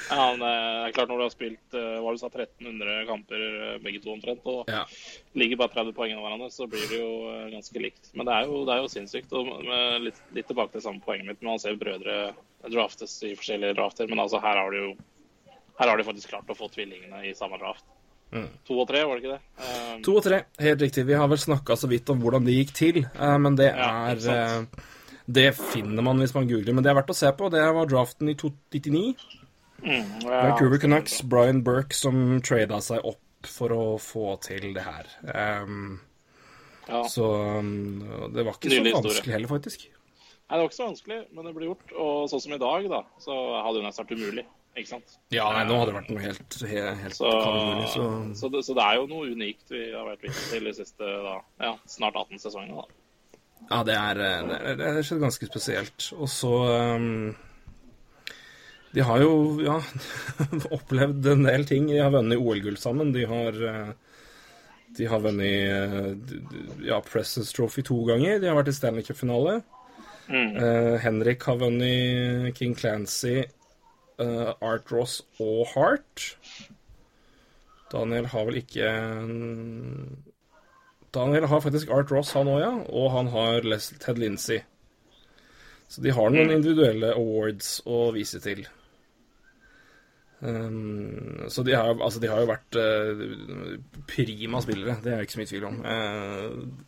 Ja, 0.09 0.23
men 0.33 0.41
det 0.41 0.51
er 0.87 0.93
klart 0.95 1.11
Når 1.11 1.19
du 1.19 1.23
har 1.23 1.33
spilt 1.33 1.75
eh, 1.77 1.99
hva 2.01 2.11
du 2.11 2.17
sa, 2.19 2.27
1300 2.31 3.05
kamper 3.07 3.43
eh, 3.45 3.77
begge 3.83 4.01
to 4.03 4.11
omtrent, 4.15 4.41
og 4.49 4.69
Ja. 4.71 4.85
ligger 5.37 5.59
bare 5.61 5.75
30 5.75 5.93
poeng 5.93 6.15
av 6.17 6.23
hverandre, 6.25 6.49
så 6.51 6.67
blir 6.67 6.87
det 6.89 6.99
jo 6.99 7.11
eh, 7.29 7.49
ganske 7.53 7.83
likt. 7.83 8.11
Men 8.17 8.25
det 8.27 8.33
er 8.33 8.49
jo, 8.49 8.65
det 8.65 8.73
er 8.75 8.81
jo 8.81 8.91
sinnssykt. 8.91 9.31
og 9.37 9.51
med 9.67 10.01
litt, 10.09 10.19
litt 10.33 10.47
tilbake 10.49 10.73
til 10.73 10.81
samme 10.87 11.03
poenget 11.05 11.27
mitt. 11.27 11.41
Man 11.45 11.59
ser 11.61 11.77
brødre 11.79 12.33
draftes 12.67 13.23
i 13.23 13.35
forskjellige 13.35 13.75
drafter, 13.77 14.07
men 14.09 14.19
altså 14.19 14.41
her 14.41 14.57
har 14.57 14.71
du 14.71 14.77
jo 14.77 14.91
her 15.79 15.89
har 15.89 15.97
de 15.97 16.03
faktisk 16.05 16.29
klart 16.29 16.49
å 16.51 16.55
få 16.57 16.67
tvillingene 16.69 17.23
i 17.25 17.33
samme 17.33 17.57
draft. 17.57 17.85
To 18.67 18.77
og 18.79 18.87
tre, 18.87 19.01
var 19.03 19.17
det 19.17 19.25
ikke 19.25 19.33
det? 19.33 19.41
Um, 19.59 20.03
To 20.05 20.13
og 20.19 20.23
tre, 20.23 20.37
helt 20.63 20.81
riktig. 20.85 21.03
Vi 21.09 21.17
har 21.19 21.27
vel 21.27 21.39
snakka 21.41 21.75
så 21.75 21.89
vidt 21.91 22.07
om 22.13 22.21
hvordan 22.21 22.45
det 22.47 22.53
gikk 22.53 22.73
til, 22.77 22.99
men 23.17 23.57
det 23.59 23.73
er 23.73 24.21
ja, 24.23 24.61
Det 25.27 25.49
finner 25.57 26.05
man 26.05 26.21
hvis 26.21 26.33
man 26.35 26.47
googler, 26.47 26.73
men 26.73 26.83
det 26.85 26.91
er 26.91 26.95
verdt 27.01 27.11
å 27.11 27.17
se 27.17 27.31
på. 27.35 27.49
Det 27.51 27.59
var 27.75 27.89
draften 27.91 28.29
i 28.31 28.35
299. 28.39 29.15
mm, 29.83 30.25
Vancouver 30.27 30.77
Canucks. 30.81 31.21
Brian 31.21 31.63
Burke, 31.65 31.95
som 31.97 32.39
trada 32.45 32.81
seg 32.85 33.03
opp 33.07 33.47
for 33.49 33.73
å 33.73 33.83
få 34.01 34.35
til 34.45 34.71
det 34.75 34.83
her. 34.85 35.07
Um, 35.63 35.99
Ja. 36.89 37.03
så 37.07 37.25
um, 37.59 38.31
det 38.33 38.43
var 38.43 38.57
ikke 38.57 38.69
så 38.69 38.81
vanskelig 38.83 38.95
historie. 38.95 39.33
heller, 39.33 39.47
faktisk. 39.47 39.85
Nei, 39.89 40.57
det 40.57 40.63
var 40.63 40.67
ikke 40.69 40.75
så 40.81 40.87
vanskelig, 40.89 41.19
men 41.31 41.45
det 41.47 41.53
ble 41.55 41.69
gjort. 41.69 41.93
Og 41.95 42.25
sånn 42.31 42.41
som 42.43 42.53
i 42.57 42.59
dag, 42.59 42.87
da, 42.91 43.03
så 43.23 43.37
hadde 43.63 43.77
det 43.79 43.85
nesten 43.85 44.05
vært 44.05 44.17
umulig. 44.19 44.45
Ikke 44.71 44.87
sant? 44.87 45.13
Ja, 45.35 45.49
nei, 45.51 45.65
nå 45.67 45.77
hadde 45.79 45.91
det 45.91 45.97
vært 45.99 46.09
noe 46.13 46.21
helt, 46.23 46.55
helt, 46.63 46.99
helt 47.03 47.15
Så, 47.17 47.27
kanonmulig, 47.27 47.87
så 47.91 48.03
så, 48.39 48.49
det, 48.53 48.61
så 48.63 48.75
det 48.77 48.83
er 48.87 48.99
jo 49.01 49.07
noe 49.11 49.31
unikt 49.33 49.71
vi 49.73 49.81
har 49.91 50.05
vært 50.07 50.21
vitne 50.23 50.45
til 50.47 50.67
de 50.69 50.73
siste 50.77 51.09
da, 51.25 51.33
ja, 51.59 51.71
snart 51.91 52.15
18 52.21 52.39
sesongene. 52.39 52.83
da. 52.85 52.99
Ja, 53.69 53.79
det 53.87 53.95
er, 53.99 54.21
eh, 54.25 54.45
det 54.47 54.59
er, 54.59 54.77
det 54.79 55.03
er 55.11 55.19
ganske 55.25 55.49
spesielt. 55.49 56.07
Og 56.17 56.29
så 56.31 56.53
um, 56.95 57.33
De 58.91 59.03
har 59.07 59.21
jo 59.23 59.33
ja, 59.63 59.77
opplevd 60.77 61.27
en 61.33 61.45
del 61.47 61.67
ting. 61.67 61.87
De 61.87 61.99
har 62.01 62.11
vunnet 62.13 62.39
OL-gull 62.39 62.79
sammen. 62.79 63.13
De 63.15 63.23
har 63.27 63.59
eh, 63.67 63.93
De 64.97 65.07
har 65.07 65.23
vunnet 65.23 65.71
eh, 65.71 66.09
ja, 66.89 66.99
Presence 67.05 67.55
Trophy 67.55 67.85
to 67.87 68.01
ganger. 68.09 68.41
De 68.41 68.51
har 68.51 68.59
vært 68.59 68.73
i 68.73 68.75
Stanley 68.75 69.07
Cup-finale. 69.07 69.61
Mm. 70.31 70.51
Uh, 70.55 70.95
Henrik 71.01 71.43
har 71.43 71.57
vunnet 71.59 72.55
King 72.55 72.71
Clancy, 72.77 73.41
uh, 74.21 74.53
Art 74.63 74.91
Ross 74.93 75.17
og 75.43 75.65
Hart. 75.73 76.27
Daniel 77.91 78.29
har 78.31 78.45
vel 78.47 78.61
ikke 78.61 78.91
Daniel 81.11 81.49
har 81.51 81.63
faktisk 81.65 81.91
Art 81.91 82.13
Ross, 82.15 82.31
han 82.37 82.47
òg, 82.47 82.61
ja. 82.63 82.71
Og 82.95 83.09
han 83.11 83.31
har 83.33 83.67
Les 83.67 83.89
Ted 83.99 84.21
Lindsay. 84.21 84.61
Så 85.91 85.99
de 86.05 86.13
har 86.15 86.31
noen 86.31 86.53
individuelle 86.55 87.11
awards 87.17 87.81
å 87.83 88.05
vise 88.15 88.39
til. 88.39 88.63
Um, 90.41 91.45
så 91.53 91.61
de 91.63 91.75
har, 91.77 91.91
altså, 91.93 92.19
de 92.19 92.29
har 92.31 92.41
jo 92.41 92.49
vært 92.49 92.77
uh, 92.81 93.75
prima 94.09 94.61
spillere, 94.65 94.97
det 95.03 95.11
er 95.11 95.19
det 95.19 95.27
ikke 95.27 95.37
så 95.37 95.41
mye 95.41 95.51
tvil 95.51 95.67
om. 95.69 95.81
Uh, 95.85 96.87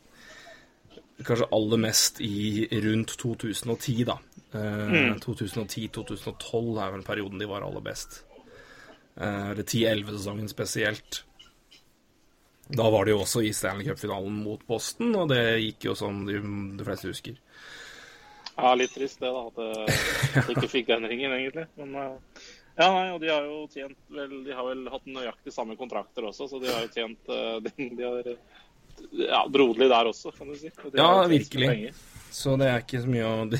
kanskje 1.24 1.50
aller 1.52 1.78
mest 1.78 2.22
i 2.22 2.68
rundt 2.84 3.18
2010, 3.20 4.04
da. 4.10 4.18
Eh, 4.54 5.16
2010-2012 5.24 6.80
er 6.82 6.92
vel 6.94 7.06
perioden 7.06 7.42
de 7.42 7.50
var 7.50 7.66
aller 7.66 7.84
best. 7.86 8.24
Eh, 9.16 9.52
Eller 9.52 9.64
10-11-sesongen 9.64 10.50
spesielt. 10.50 11.24
Da 12.68 12.90
var 12.90 13.06
de 13.06 13.12
jo 13.12 13.22
også 13.24 13.44
i 13.44 13.54
Stanley 13.54 13.86
Cup-finalen 13.88 14.36
mot 14.44 14.62
Boston, 14.68 15.16
og 15.16 15.30
det 15.30 15.42
gikk 15.62 15.90
jo 15.90 15.96
som 16.00 16.24
de, 16.26 16.40
de 16.78 16.86
fleste 16.88 17.12
husker. 17.12 17.40
Ja, 18.54 18.76
litt 18.78 18.94
trist 18.94 19.20
det, 19.20 19.32
da. 19.34 19.48
At 19.50 20.48
de 20.48 20.56
ikke 20.56 20.72
fikk 20.78 20.92
den 20.92 21.10
ringen, 21.10 21.34
egentlig. 21.34 21.66
Men 21.78 21.98
ja, 22.76 22.88
nei, 22.90 23.10
og 23.14 23.20
de 23.22 23.30
har 23.30 23.46
jo 23.46 23.58
tjent 23.70 24.00
vel 24.10 24.32
De 24.48 24.56
har 24.58 24.66
vel 24.66 24.88
hatt 24.90 25.04
nøyaktig 25.06 25.54
samme 25.54 25.76
kontrakter 25.78 26.26
også, 26.30 26.48
så 26.50 26.62
de 26.62 26.72
har 26.74 26.88
jo 26.88 26.94
tjent 26.96 27.30
eh, 27.30 27.58
De, 27.68 27.90
de 28.00 28.08
har 28.08 28.32
ja, 29.12 29.50
broderlig 29.50 29.90
der 29.90 30.06
også, 30.10 30.32
kan 30.32 30.50
du 30.50 30.56
si. 30.58 30.72
Ja, 30.94 31.28
virkelig. 31.28 31.94
Så 32.34 32.58
det 32.58 32.70
er 32.70 32.84
ikke 32.84 33.02
så 33.04 33.10
mye 33.10 33.30
å 33.30 33.48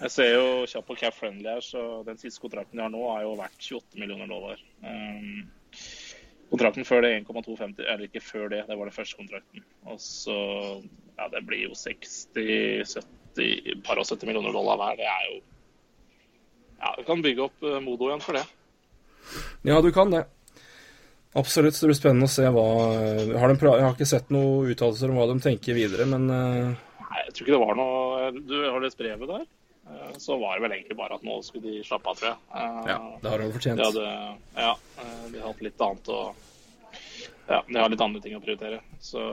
Jeg 0.00 0.10
ser 0.10 0.30
jo 0.32 0.46
kjapt 0.66 0.88
på 0.88 0.96
Cap 0.98 1.14
Friendly 1.14 1.46
her, 1.46 1.60
så 1.62 2.02
den 2.06 2.18
siste 2.18 2.42
kontrakten 2.42 2.78
de 2.78 2.82
har 2.82 2.90
nå, 2.90 3.02
er 3.14 3.22
jo 3.26 3.36
verdt 3.38 3.62
28 3.62 4.00
millioner 4.02 4.26
dollar. 4.30 4.58
Um, 4.82 5.46
kontrakten 6.50 6.84
før 6.88 7.00
det 7.04 7.10
er 7.12 7.20
1,250, 7.22 7.86
eller 7.86 8.04
ikke 8.08 8.24
før 8.24 8.48
det, 8.50 8.64
det 8.66 8.78
var 8.78 8.86
den 8.90 8.96
første 8.96 9.16
kontrakten. 9.20 9.60
Og 9.86 9.98
så 10.02 10.38
Ja, 11.14 11.28
det 11.30 11.44
blir 11.46 11.68
jo 11.68 11.72
60-70, 11.78 13.84
par 13.86 14.02
og 14.02 14.08
70 14.08 14.26
millioner 14.26 14.52
dollar 14.54 14.76
hver. 14.80 14.98
Det 14.98 15.06
er 15.06 15.22
jo 15.30 15.36
Ja, 16.80 16.94
du 16.98 17.04
kan 17.06 17.22
bygge 17.24 17.46
opp 17.48 17.62
eh, 17.62 17.80
Modo 17.84 18.08
igjen 18.10 18.22
for 18.24 18.38
det. 18.38 18.44
Ja, 19.64 19.80
du 19.80 19.90
kan 19.94 20.10
det. 20.12 20.24
Absolutt. 21.34 21.74
Det 21.80 21.88
blir 21.90 21.98
spennende 21.98 22.28
å 22.28 22.30
se 22.30 22.46
hva 22.46 22.64
har 23.40 23.50
de 23.50 23.56
Jeg 23.58 23.82
har 23.82 23.94
ikke 23.96 24.06
sett 24.06 24.28
noen 24.34 24.70
uttalelser 24.70 25.10
om 25.10 25.18
hva 25.18 25.26
de 25.32 25.38
tenker 25.42 25.74
videre, 25.74 26.06
men 26.06 26.28
eh, 26.30 26.74
Nei, 27.04 27.22
jeg 27.26 27.34
tror 27.34 27.46
ikke 27.46 27.54
det 27.56 27.62
var 27.64 27.78
noe 27.78 28.30
Du 28.46 28.54
har 28.68 28.80
lest 28.84 28.98
brevet 29.00 29.30
der? 29.32 29.46
Eh, 29.90 30.12
Så 30.22 30.36
var 30.38 30.54
det 30.58 30.64
vel 30.66 30.76
egentlig 30.76 30.98
bare 31.00 31.18
at 31.18 31.26
nå 31.26 31.40
skulle 31.46 31.72
de 31.72 31.82
slappe 31.86 32.12
av, 32.12 32.20
tror 32.20 32.30
jeg. 32.30 32.38
Ja, 32.92 32.98
det 33.22 33.32
har 33.32 33.42
de 33.42 33.48
fortjent. 33.56 33.82
De 33.82 33.88
hadde, 33.88 34.14
ja, 34.60 34.72
de 35.32 35.40
har 35.40 35.48
hatt 35.50 35.64
litt 35.66 35.84
annet 35.88 36.12
å 36.14 36.20
Ja, 37.48 37.58
de 37.68 37.80
har 37.82 37.90
litt 37.92 38.06
andre 38.06 38.22
ting 38.24 38.38
å 38.38 38.44
prioritere. 38.44 38.78
Så 39.02 39.24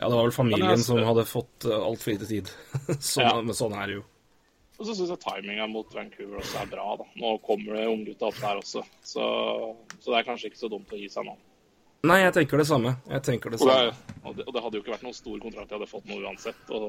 Ja, 0.00 0.08
det 0.08 0.14
var 0.16 0.24
vel 0.24 0.34
familien 0.34 0.80
som 0.82 0.98
hadde 1.06 1.26
fått 1.28 1.68
altfor 1.68 2.14
lite 2.14 2.26
tid. 2.30 2.48
sånn, 2.98 3.26
Ja. 3.28 3.36
Men 3.42 3.54
sånn 3.58 3.76
er 3.76 3.86
det 3.90 4.00
jo. 4.00 4.06
Og 4.82 4.88
så 4.88 4.96
syns 4.98 5.12
jeg 5.12 5.22
timinga 5.22 5.68
mot 5.70 5.92
Vancouver 5.94 6.40
også 6.40 6.58
er 6.58 6.70
bra. 6.72 6.86
da. 6.98 7.04
Nå 7.22 7.36
kommer 7.46 7.76
det 7.78 7.84
unggutta 7.86 8.26
opp 8.32 8.40
der 8.42 8.58
også, 8.58 8.82
så, 9.06 9.26
så 10.00 10.08
det 10.10 10.16
er 10.18 10.26
kanskje 10.26 10.50
ikke 10.50 10.58
så 10.58 10.70
dumt 10.72 10.90
å 10.90 10.98
gi 10.98 11.06
seg 11.12 11.28
nå. 11.28 11.36
Nei, 12.10 12.16
jeg 12.24 12.34
tenker 12.34 12.58
det 12.58 12.66
samme. 12.66 12.96
Jeg 13.06 13.22
tenker 13.22 13.54
det 13.54 13.60
Og 13.62 13.70
det, 13.70 13.92
og 14.26 14.34
det, 14.34 14.48
og 14.48 14.56
det 14.56 14.62
hadde 14.64 14.74
jo 14.74 14.82
ikke 14.82 14.94
vært 14.96 15.04
noen 15.06 15.14
stor 15.14 15.36
kontrakt 15.44 15.70
de 15.70 15.76
hadde 15.78 15.86
fått 15.86 16.08
nå 16.10 16.18
uansett. 16.18 16.72
Og 16.74 16.88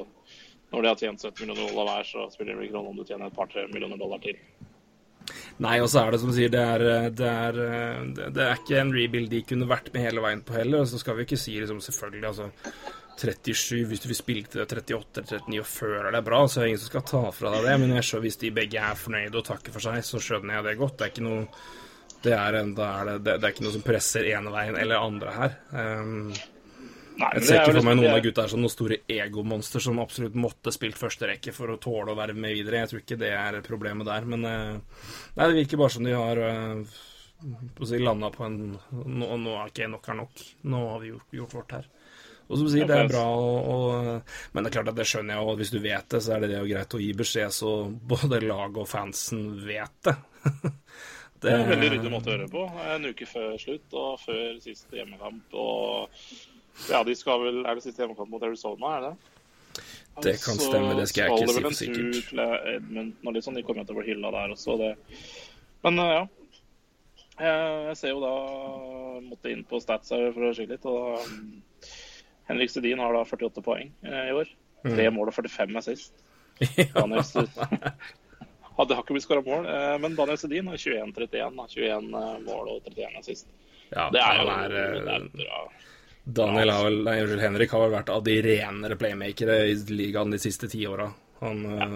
når 0.73 0.81
de 0.81 0.89
har 0.89 1.03
tjent 1.03 1.27
70 1.27 1.45
millioner 1.45 1.69
dollar 1.69 1.91
hver, 1.91 2.09
så 2.09 2.25
spiller 2.33 2.57
det 2.57 2.65
ingen 2.65 2.79
rolle 2.79 2.95
om 2.95 2.97
du 2.97 3.05
tjener 3.05 3.29
et 3.29 3.37
par-tre 3.37 3.67
millioner 3.69 4.01
dollar 4.01 4.23
til. 4.25 4.41
Nei, 5.61 5.75
og 5.83 5.91
så 5.93 6.01
er 6.01 6.15
det 6.15 6.23
som 6.23 6.33
du 6.33 6.35
sier, 6.39 6.49
det 6.49 6.65
er, 6.65 6.87
det 7.13 7.29
er, 7.29 7.61
det 8.33 8.41
er 8.47 8.57
ikke 8.57 8.81
en 8.81 8.95
rebuild 8.97 9.29
de 9.29 9.43
kunne 9.45 9.69
vært 9.69 9.93
med 9.93 10.07
hele 10.07 10.25
veien 10.25 10.41
på 10.41 10.57
heller. 10.57 10.81
Og 10.81 10.89
så 10.89 10.97
skal 10.97 11.19
vi 11.19 11.27
ikke 11.27 11.37
si 11.45 11.59
liksom 11.61 11.77
selvfølgelig 11.85 12.31
altså 12.31 12.49
37, 13.17 13.85
hvis 13.89 14.01
du 14.03 14.07
vil 14.09 14.17
spille 14.17 14.49
til 14.49 14.63
38 14.65 15.21
eller 15.21 15.43
39 15.45 15.59
og 15.61 15.67
føler 15.69 16.09
det 16.11 16.19
er 16.19 16.25
bra, 16.27 16.39
så 16.47 16.59
er 16.59 16.63
det 16.65 16.71
ingen 16.73 16.81
som 16.83 16.91
skal 16.91 17.05
ta 17.11 17.21
fra 17.35 17.51
deg 17.53 17.67
det. 17.67 17.75
Men 17.83 17.95
jeg 17.97 18.07
ser, 18.09 18.23
hvis 18.25 18.39
de 18.41 18.51
begge 18.55 18.81
er 18.81 18.99
fornøyde 18.99 19.39
og 19.39 19.45
takker 19.47 19.75
for 19.75 19.85
seg, 19.85 19.99
så 20.07 20.21
skjønner 20.23 20.57
jeg 20.59 20.67
det 20.69 20.77
godt. 20.81 20.97
Det 20.97 21.05
er 21.07 21.13
ikke 21.13 21.27
noe 21.27 21.45
det 22.23 22.33
er, 22.37 22.55
en- 22.61 22.73
er 22.79 23.05
det, 23.11 23.17
det, 23.25 23.35
det 23.41 23.47
er 23.47 23.53
ikke 23.53 23.65
noe 23.65 23.75
som 23.75 23.83
presser 23.83 24.27
ene 24.31 24.51
veien 24.53 24.77
eller 24.79 25.03
andre 25.03 25.31
her. 25.35 25.55
Um, 25.75 26.33
Nei, 27.13 27.29
jeg 27.35 27.43
ser 27.45 27.57
er 27.59 27.65
ikke 27.67 27.73
for 27.75 27.85
meg 27.85 27.93
liksom- 27.93 27.99
noen 27.99 28.15
av 28.15 28.21
gutta 28.25 28.41
her 28.45 28.51
som 28.53 28.61
noen 28.63 28.73
store 28.73 28.97
egomonster 29.11 29.83
som 29.83 29.99
absolutt 30.01 30.37
måtte 30.39 30.71
spilt 30.73 30.97
første 30.97 31.27
rekke 31.29 31.53
for 31.53 31.69
å 31.73 31.79
tåle 31.83 32.13
å 32.13 32.17
være 32.17 32.33
med 32.33 32.55
videre. 32.55 32.79
Jeg 32.85 32.89
tror 32.93 33.03
ikke 33.03 33.19
det 33.21 33.33
er 33.37 33.59
problemet 33.67 34.07
der. 34.07 34.25
Men 34.25 34.45
uh, 34.47 34.79
nei, 35.35 35.47
det 35.49 35.59
virker 35.59 35.83
bare 35.83 35.93
som 35.97 36.07
de 36.07 36.15
har 36.15 36.41
uh, 36.41 37.01
på 37.75 37.85
si, 37.91 37.99
landa 37.99 38.31
på 38.33 38.47
en 38.47 38.57
nå, 38.71 39.27
nå 39.43 39.57
er 39.59 39.69
ikke 39.73 39.91
nok 39.91 40.09
er 40.09 40.19
nok. 40.23 40.45
Nå 40.63 40.83
har 40.93 41.03
vi 41.03 41.11
gjort, 41.11 41.27
gjort 41.41 41.57
vårt 41.59 41.75
her. 41.77 41.91
Og 42.49 42.59
som 42.59 42.67
sier, 42.69 42.85
det 42.89 42.97
er 42.99 43.09
bra 43.09 43.23
å, 43.23 43.51
å 43.73 43.77
Men 44.53 44.65
det 44.65 44.69
er 44.69 44.75
klart 44.75 44.91
at 44.91 44.99
det 44.99 45.07
skjønner 45.07 45.37
jeg, 45.37 45.47
og 45.47 45.59
hvis 45.61 45.73
du 45.73 45.79
vet 45.83 46.07
det, 46.11 46.21
så 46.25 46.35
er 46.35 46.43
det 46.43 46.51
det 46.51 46.61
greit 46.69 46.95
å 46.97 47.01
gi 47.01 47.11
beskjed 47.17 47.55
så 47.55 47.73
både 48.13 48.41
laget 48.43 48.81
og 48.83 48.89
fansen 48.89 49.45
vet 49.63 49.99
det. 50.09 50.17
Det 51.43 51.51
er 51.51 51.59
en 51.59 51.67
veldig 51.73 51.87
ryddig 51.91 52.11
måte 52.11 52.29
å 52.29 52.35
høre 52.37 52.45
på. 52.47 52.61
En 52.87 53.05
uke 53.09 53.25
før 53.27 53.57
slutt 53.59 53.95
og 53.99 54.21
før 54.21 54.59
siste 54.63 54.95
hjemmekamp. 54.95 55.55
Og 55.59 56.13
ja, 56.87 57.01
de 57.03 57.15
skal 57.19 57.41
vel 57.43 57.57
Er 57.65 57.75
det 57.75 57.83
siste 57.83 57.99
hjemmekamp 57.99 58.31
mot 58.31 58.45
Arizona, 58.47 58.93
er 58.95 59.07
det? 59.09 59.13
Det 60.23 60.37
kan 60.39 60.53
altså, 60.53 60.69
stemme, 60.69 60.93
det 60.99 61.07
skal 61.09 61.25
jeg 61.25 61.33
ikke 61.33 61.47
det 61.49 61.49
si 61.49 61.57
vel 61.57 61.65
for 61.65 61.67
en 61.67 61.73
tur 61.73 61.81
sikkert. 61.81 62.29
til 62.29 62.41
Edmonton 62.77 63.27
og 63.27 63.35
litt 63.35 63.47
sånn. 63.47 63.59
De 63.59 63.65
kommer 63.67 63.87
til 63.89 63.95
å 63.95 63.99
bli 63.99 64.07
hylla 64.11 64.31
der 64.37 64.55
også. 64.55 64.77
Det. 64.79 64.93
Men 65.83 66.01
eh, 66.05 66.13
ja. 66.13 66.23
Jeg 67.43 67.97
ser 67.97 68.11
jo 68.13 68.19
da 68.21 68.33
Måtte 69.25 69.49
inn 69.49 69.63
på 69.65 69.79
stats 69.81 70.13
for 70.13 70.47
å 70.47 70.53
skyte 70.53 70.75
litt. 70.75 70.87
Og 70.89 71.17
um, 71.25 71.47
Henrik 72.49 72.71
Sedin 72.71 72.99
har 72.99 73.13
da 73.13 73.23
48 73.25 73.61
poeng 73.63 73.91
eh, 74.01 74.27
i 74.29 74.35
år. 74.35 74.49
Mm. 74.83 74.95
Tre 74.95 75.09
mål 75.15 75.31
og 75.31 75.37
45 75.37 75.77
er 75.79 75.85
sist. 75.85 76.13
Daniel 76.93 77.23
har 78.75 78.91
ikke 78.99 79.15
blitt 79.15 79.25
skåra 79.25 79.43
mål, 79.45 79.67
eh, 79.69 79.95
men 80.03 80.17
Daniel 80.17 80.39
Sedin 80.41 80.67
har 80.71 80.81
21-31. 80.81 81.63
21 81.77 82.11
eh, 82.19 82.35
mål 82.47 82.75
og 82.75 82.91
31 82.91 83.07
er 83.07 83.25
sist. 83.25 83.47
Ja, 83.93 84.09
Det 84.11 84.21
er 84.21 84.41
jo 84.41 84.51
er, 84.51 84.75
det 84.75 85.15
er 85.15 85.27
bra. 85.37 85.63
Daniel 86.23 86.71
har 86.71 86.85
vel, 86.87 87.01
nei, 87.03 87.17
unnskyld, 87.21 87.43
Henrik 87.43 87.73
har 87.75 87.81
vel 87.83 87.95
vært 87.97 88.11
av 88.13 88.21
de 88.23 88.37
renere 88.45 88.95
playmakere 88.99 89.57
i 89.67 89.73
ligaen 89.91 90.31
de 90.31 90.39
siste 90.39 90.69
ti 90.71 90.85
åra. 90.87 91.09
Han, 91.43 91.65
ja, 91.67 91.87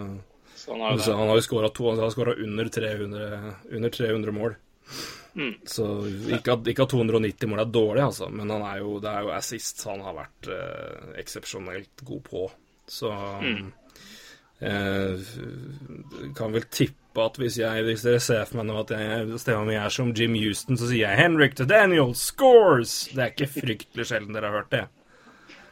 han 0.68 0.82
har 0.84 0.98
jo 0.98 1.16
han 1.16 1.30
har 1.32 1.39
jo 1.39 2.12
skåra 2.12 2.34
under 2.44 2.68
300, 2.75 3.54
under 3.72 3.94
300 3.94 4.36
mål. 4.36 4.58
Mm. 5.38 5.53
Så 5.70 5.86
ikke 6.34 6.56
at, 6.58 6.67
ikke 6.72 6.88
at 6.88 6.94
290 6.96 7.50
mål 7.51 7.60
er 7.62 7.74
dårlig, 7.74 8.03
altså, 8.08 8.29
men 8.34 8.50
han 8.50 8.63
er 8.65 8.79
jo, 8.82 8.96
det 9.03 9.12
er 9.12 9.27
jo 9.27 9.34
assist 9.38 9.84
han 9.86 10.01
har 10.01 10.15
vært 10.17 10.48
eh, 10.50 11.12
eksepsjonelt 11.24 12.06
god 12.08 12.24
på. 12.32 12.48
Så 12.89 13.12
Mm. 13.44 13.67
Eh, 14.60 15.20
kan 16.34 16.50
vel 16.51 16.63
tippe 16.74 17.22
at 17.22 17.36
hvis, 17.38 17.60
jeg, 17.62 17.84
hvis 17.86 18.01
dere 18.01 18.22
ser 18.22 18.46
for 18.50 18.58
meg 18.58 18.65
nå 18.72 18.79
at 18.82 18.94
jeg, 18.96 19.38
stemma 19.44 19.67
mi 19.67 19.75
er 19.77 19.94
som 19.94 20.10
Jim 20.17 20.34
Houston, 20.34 20.77
så 20.82 20.89
sier 20.89 21.03
jeg 21.03 21.20
'Henrik 21.20 21.53
to 21.60 21.65
Daniel 21.70 22.15
scores'! 22.17 23.13
Det 23.13 23.22
er 23.22 23.34
ikke 23.36 23.51
fryktelig 23.53 24.08
sjelden 24.10 24.34
dere 24.34 24.50
har 24.50 24.58
hørt 24.63 24.74
det. 24.74 24.84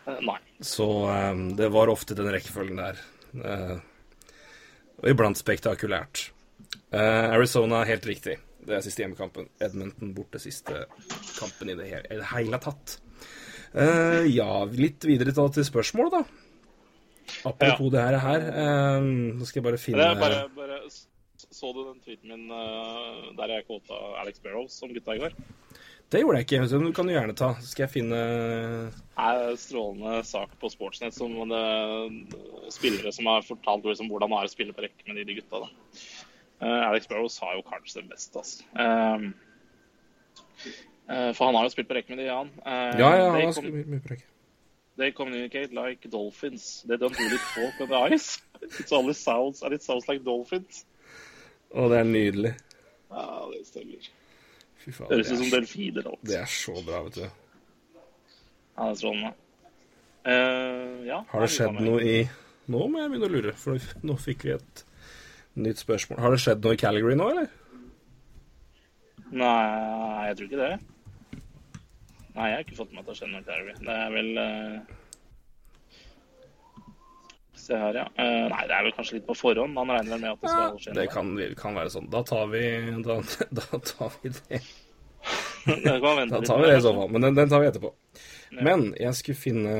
Eh, 0.05 0.21
Nei. 0.21 0.37
Så 0.61 0.87
eh, 1.09 1.33
det 1.57 1.71
var 1.73 1.89
ofte 1.89 2.13
den 2.13 2.29
rekkefølgen 2.29 2.77
der. 2.77 3.01
Eh, 3.41 3.77
og 5.01 5.09
iblant 5.09 5.37
spektakulært. 5.41 6.29
Eh, 6.93 7.25
Arizona 7.33 7.81
helt 7.89 8.05
riktig. 8.05 8.37
Det 8.65 8.77
er 8.77 8.85
siste 8.85 9.03
hjemmekampen. 9.03 9.49
Edmonton 9.61 10.13
borte 10.17 10.41
siste 10.41 10.85
kampen 11.37 11.71
i 11.71 11.77
det, 11.77 11.89
hele, 11.91 12.07
i 12.09 12.19
det 12.21 12.29
hele 12.31 12.59
tatt. 12.63 12.97
Uh, 13.75 14.23
ja, 14.31 14.63
litt 14.71 15.03
videre 15.05 15.33
til 15.35 15.67
spørsmål, 15.67 16.11
da. 16.13 16.23
Apropos 17.49 17.91
det 17.93 18.05
her. 18.05 18.17
her 18.23 18.47
Uh, 18.55 19.09
nå 19.35 19.47
skal 19.47 19.61
jeg 19.61 19.67
bare 19.67 19.81
finne 19.81 20.01
Det 20.01 20.07
er 20.13 20.21
bare, 20.21 20.41
bare, 20.55 20.79
så 21.35 21.71
du 21.73 21.83
den 21.83 21.99
tweeten 22.05 22.31
min 22.31 22.49
uh, 22.53 23.33
der 23.37 23.57
jeg 23.57 23.67
kåta 23.67 23.99
Alex 24.21 24.41
Barrow 24.43 24.65
om 24.65 24.95
gutta 24.95 25.17
i 25.17 25.23
går? 25.25 25.37
Det 26.13 26.21
gjorde 26.21 26.37
jeg 26.37 26.45
ikke, 26.45 26.59
men 26.61 26.85
du 26.85 26.93
kan 26.93 27.07
jo 27.09 27.15
gjerne 27.15 27.33
ta. 27.35 27.47
Så 27.59 27.71
skal 27.71 27.87
jeg 27.87 27.93
finne 27.95 28.19
Det 28.21 29.23
er 29.25 29.39
en 29.49 29.57
strålende 29.57 30.19
sak 30.27 30.53
på 30.61 30.69
Sportsnett 30.69 31.15
som 31.17 31.33
det, 31.49 31.63
spillere 32.73 33.13
som 33.15 33.27
har 33.31 33.47
fortalt 33.47 33.87
liksom, 33.89 34.11
hvordan 34.13 34.31
det 34.31 34.41
er 34.41 34.49
å 34.49 34.53
spille 34.53 34.75
på 34.77 34.85
rekke 34.85 35.09
med 35.09 35.17
de, 35.19 35.25
de 35.31 35.37
gutta. 35.39 35.63
Da. 35.65 36.03
Eh, 36.61 36.81
Alex 36.89 37.07
Barrows 37.11 37.39
har 37.43 37.55
jo 37.57 37.61
kanskje 37.67 38.01
det 38.01 38.09
beste, 38.13 38.39
altså. 38.39 38.63
For 41.35 41.45
han 41.45 41.55
har 41.59 41.67
jo 41.67 41.73
spilt 41.73 41.89
på 41.89 41.97
rekke 41.97 42.15
med 42.15 42.23
de, 42.23 42.29
han. 42.31 42.49
Eh, 42.65 42.99
Ja, 43.01 43.09
ja, 43.19 43.25
han 43.31 43.41
har 43.45 43.51
spilt 43.57 43.75
mye 43.85 43.99
på 44.01 44.13
rekke. 44.15 44.25
they 44.97 45.11
communicate 45.11 45.73
like 45.75 46.07
dolphins. 46.09 46.81
They 46.87 46.95
don't 46.95 47.17
really 47.19 47.37
talk 47.53 47.81
on 47.81 47.89
the 47.89 48.13
ice. 48.15 48.39
It 48.79 48.91
only 48.93 49.13
sounds, 49.13 49.61
and 49.61 49.73
it 49.73 49.83
sounds 49.83 50.07
like 50.07 50.23
dolphins. 50.23 50.85
Å, 51.75 51.89
det 51.91 51.97
er 51.99 52.07
nydelig. 52.07 52.53
Ja, 53.11 53.25
det 53.51 53.65
stemmer. 53.67 54.07
Fy 54.79 54.93
faen. 54.95 55.09
Høres 55.11 55.31
ut 55.33 55.37
som 55.41 55.45
er, 55.49 55.51
delfiner. 55.57 56.07
alt. 56.07 56.21
det 56.23 56.37
er 56.39 56.47
så 56.49 56.77
bra, 56.87 57.01
vet 57.09 57.19
du. 57.19 57.25
Ja, 57.25 58.85
det 58.85 58.87
er 58.93 58.95
strålende. 59.01 59.33
Uh, 60.25 61.03
ja, 61.05 61.19
Har 61.29 61.43
det 61.43 61.51
skjedd 61.53 61.75
noe 61.85 61.99
i 62.01 62.15
Nå 62.73 62.79
må 62.89 62.97
jeg 63.03 63.11
begynne 63.11 63.27
å 63.27 63.33
lure, 63.35 63.51
for 63.61 63.77
nå 64.01 64.15
fikk 64.17 64.47
vi 64.47 64.55
et 64.55 64.79
nytt 65.55 65.81
spørsmål. 65.81 66.19
Har 66.23 66.35
det 66.35 66.41
skjedd 66.43 66.65
noe 66.65 66.75
i 66.75 66.81
Calgary 66.81 67.15
nå, 67.17 67.29
eller? 67.31 67.47
Nei, 69.35 70.27
jeg 70.29 70.37
tror 70.37 70.49
ikke 70.49 70.61
det. 70.61 70.75
Nei, 72.35 72.49
jeg 72.51 72.57
har 72.57 72.63
ikke 72.65 72.77
fått 72.77 72.93
med 72.93 73.01
at 73.01 73.07
det 73.07 73.13
har 73.13 73.19
skjedd 73.21 73.33
noe 73.33 73.41
i 73.43 73.49
Calgary. 73.49 73.75
Det 73.81 73.95
er 73.95 74.15
vel 74.15 74.29
uh... 74.39 75.01
Se 77.65 77.77
her, 77.81 77.97
ja. 77.97 78.05
Uh, 78.19 78.45
nei, 78.51 78.63
det 78.69 78.75
er 78.77 78.85
vel 78.85 78.93
kanskje 78.93 79.17
litt 79.17 79.27
på 79.27 79.37
forhånd. 79.39 79.77
Han 79.79 79.93
regner 79.95 80.13
vel 80.13 80.21
med 80.21 80.35
at 80.35 80.43
det 80.43 80.51
skal 80.51 80.75
skje 80.83 80.93
Det 80.93 81.05
noe. 81.07 81.13
kan, 81.15 81.31
kan 81.57 81.79
være 81.79 81.93
sånn. 81.95 82.09
Da 82.13 82.21
tar 82.27 82.51
vi 82.51 82.65
Da, 83.07 83.15
da 83.61 83.79
tar 83.89 84.19
vi 84.21 84.33
det. 84.35 84.61
Det 85.65 85.95
Da 86.29 86.41
tar 86.45 86.59
vi 86.61 86.67
det 86.69 86.77
i 86.77 86.83
så 86.85 86.93
fall. 86.93 87.09
Men 87.15 87.25
den, 87.25 87.39
den 87.39 87.49
tar 87.49 87.63
vi 87.63 87.71
etterpå. 87.71 87.95
Men 88.61 88.91
jeg 88.99 89.17
skulle 89.17 89.39
finne 89.39 89.73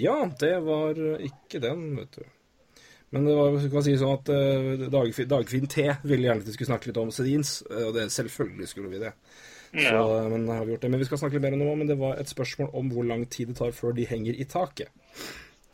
Ja, 0.00 0.20
det 0.40 0.54
var 0.64 1.00
ikke 1.18 1.60
den, 1.64 1.88
vet 1.98 2.20
du. 2.20 2.28
Men 3.14 3.28
det 3.28 3.34
var 3.38 3.56
kan 3.72 3.84
si 3.86 3.94
sånn 4.00 4.16
at 4.18 4.30
uh, 4.34 4.86
Dagfinn, 4.90 5.28
Dagfinn 5.30 5.68
T 5.70 5.84
ville 6.02 6.26
gjerne 6.26 6.42
at 6.42 6.48
vi 6.50 6.54
skulle 6.56 6.72
snakke 6.72 6.90
litt 6.90 6.98
om 7.02 7.12
Sedins, 7.14 7.60
eh, 7.70 7.84
og 7.86 7.94
det 7.94 8.08
selvfølgelig 8.10 8.68
skulle 8.72 8.90
vi 8.90 9.02
det. 9.04 9.14
Ja. 9.74 9.94
Så, 9.94 10.02
men 10.30 10.44
har 10.50 10.66
vi 10.66 10.74
gjort 10.74 10.84
det. 10.86 10.90
Men 10.92 11.02
vi 11.02 11.06
skal 11.08 11.22
snakke 11.22 11.38
litt 11.38 11.46
mer 11.46 11.56
om 11.56 11.62
noe, 11.64 11.78
men 11.78 11.88
det 11.90 11.96
var 11.98 12.18
et 12.18 12.30
spørsmål 12.30 12.74
om 12.78 12.90
hvor 12.94 13.06
lang 13.06 13.24
tid 13.30 13.50
det 13.52 13.58
tar 13.62 13.72
før 13.74 13.94
de 13.96 14.04
henger 14.10 14.36
i 14.38 14.46
taket. 14.50 14.90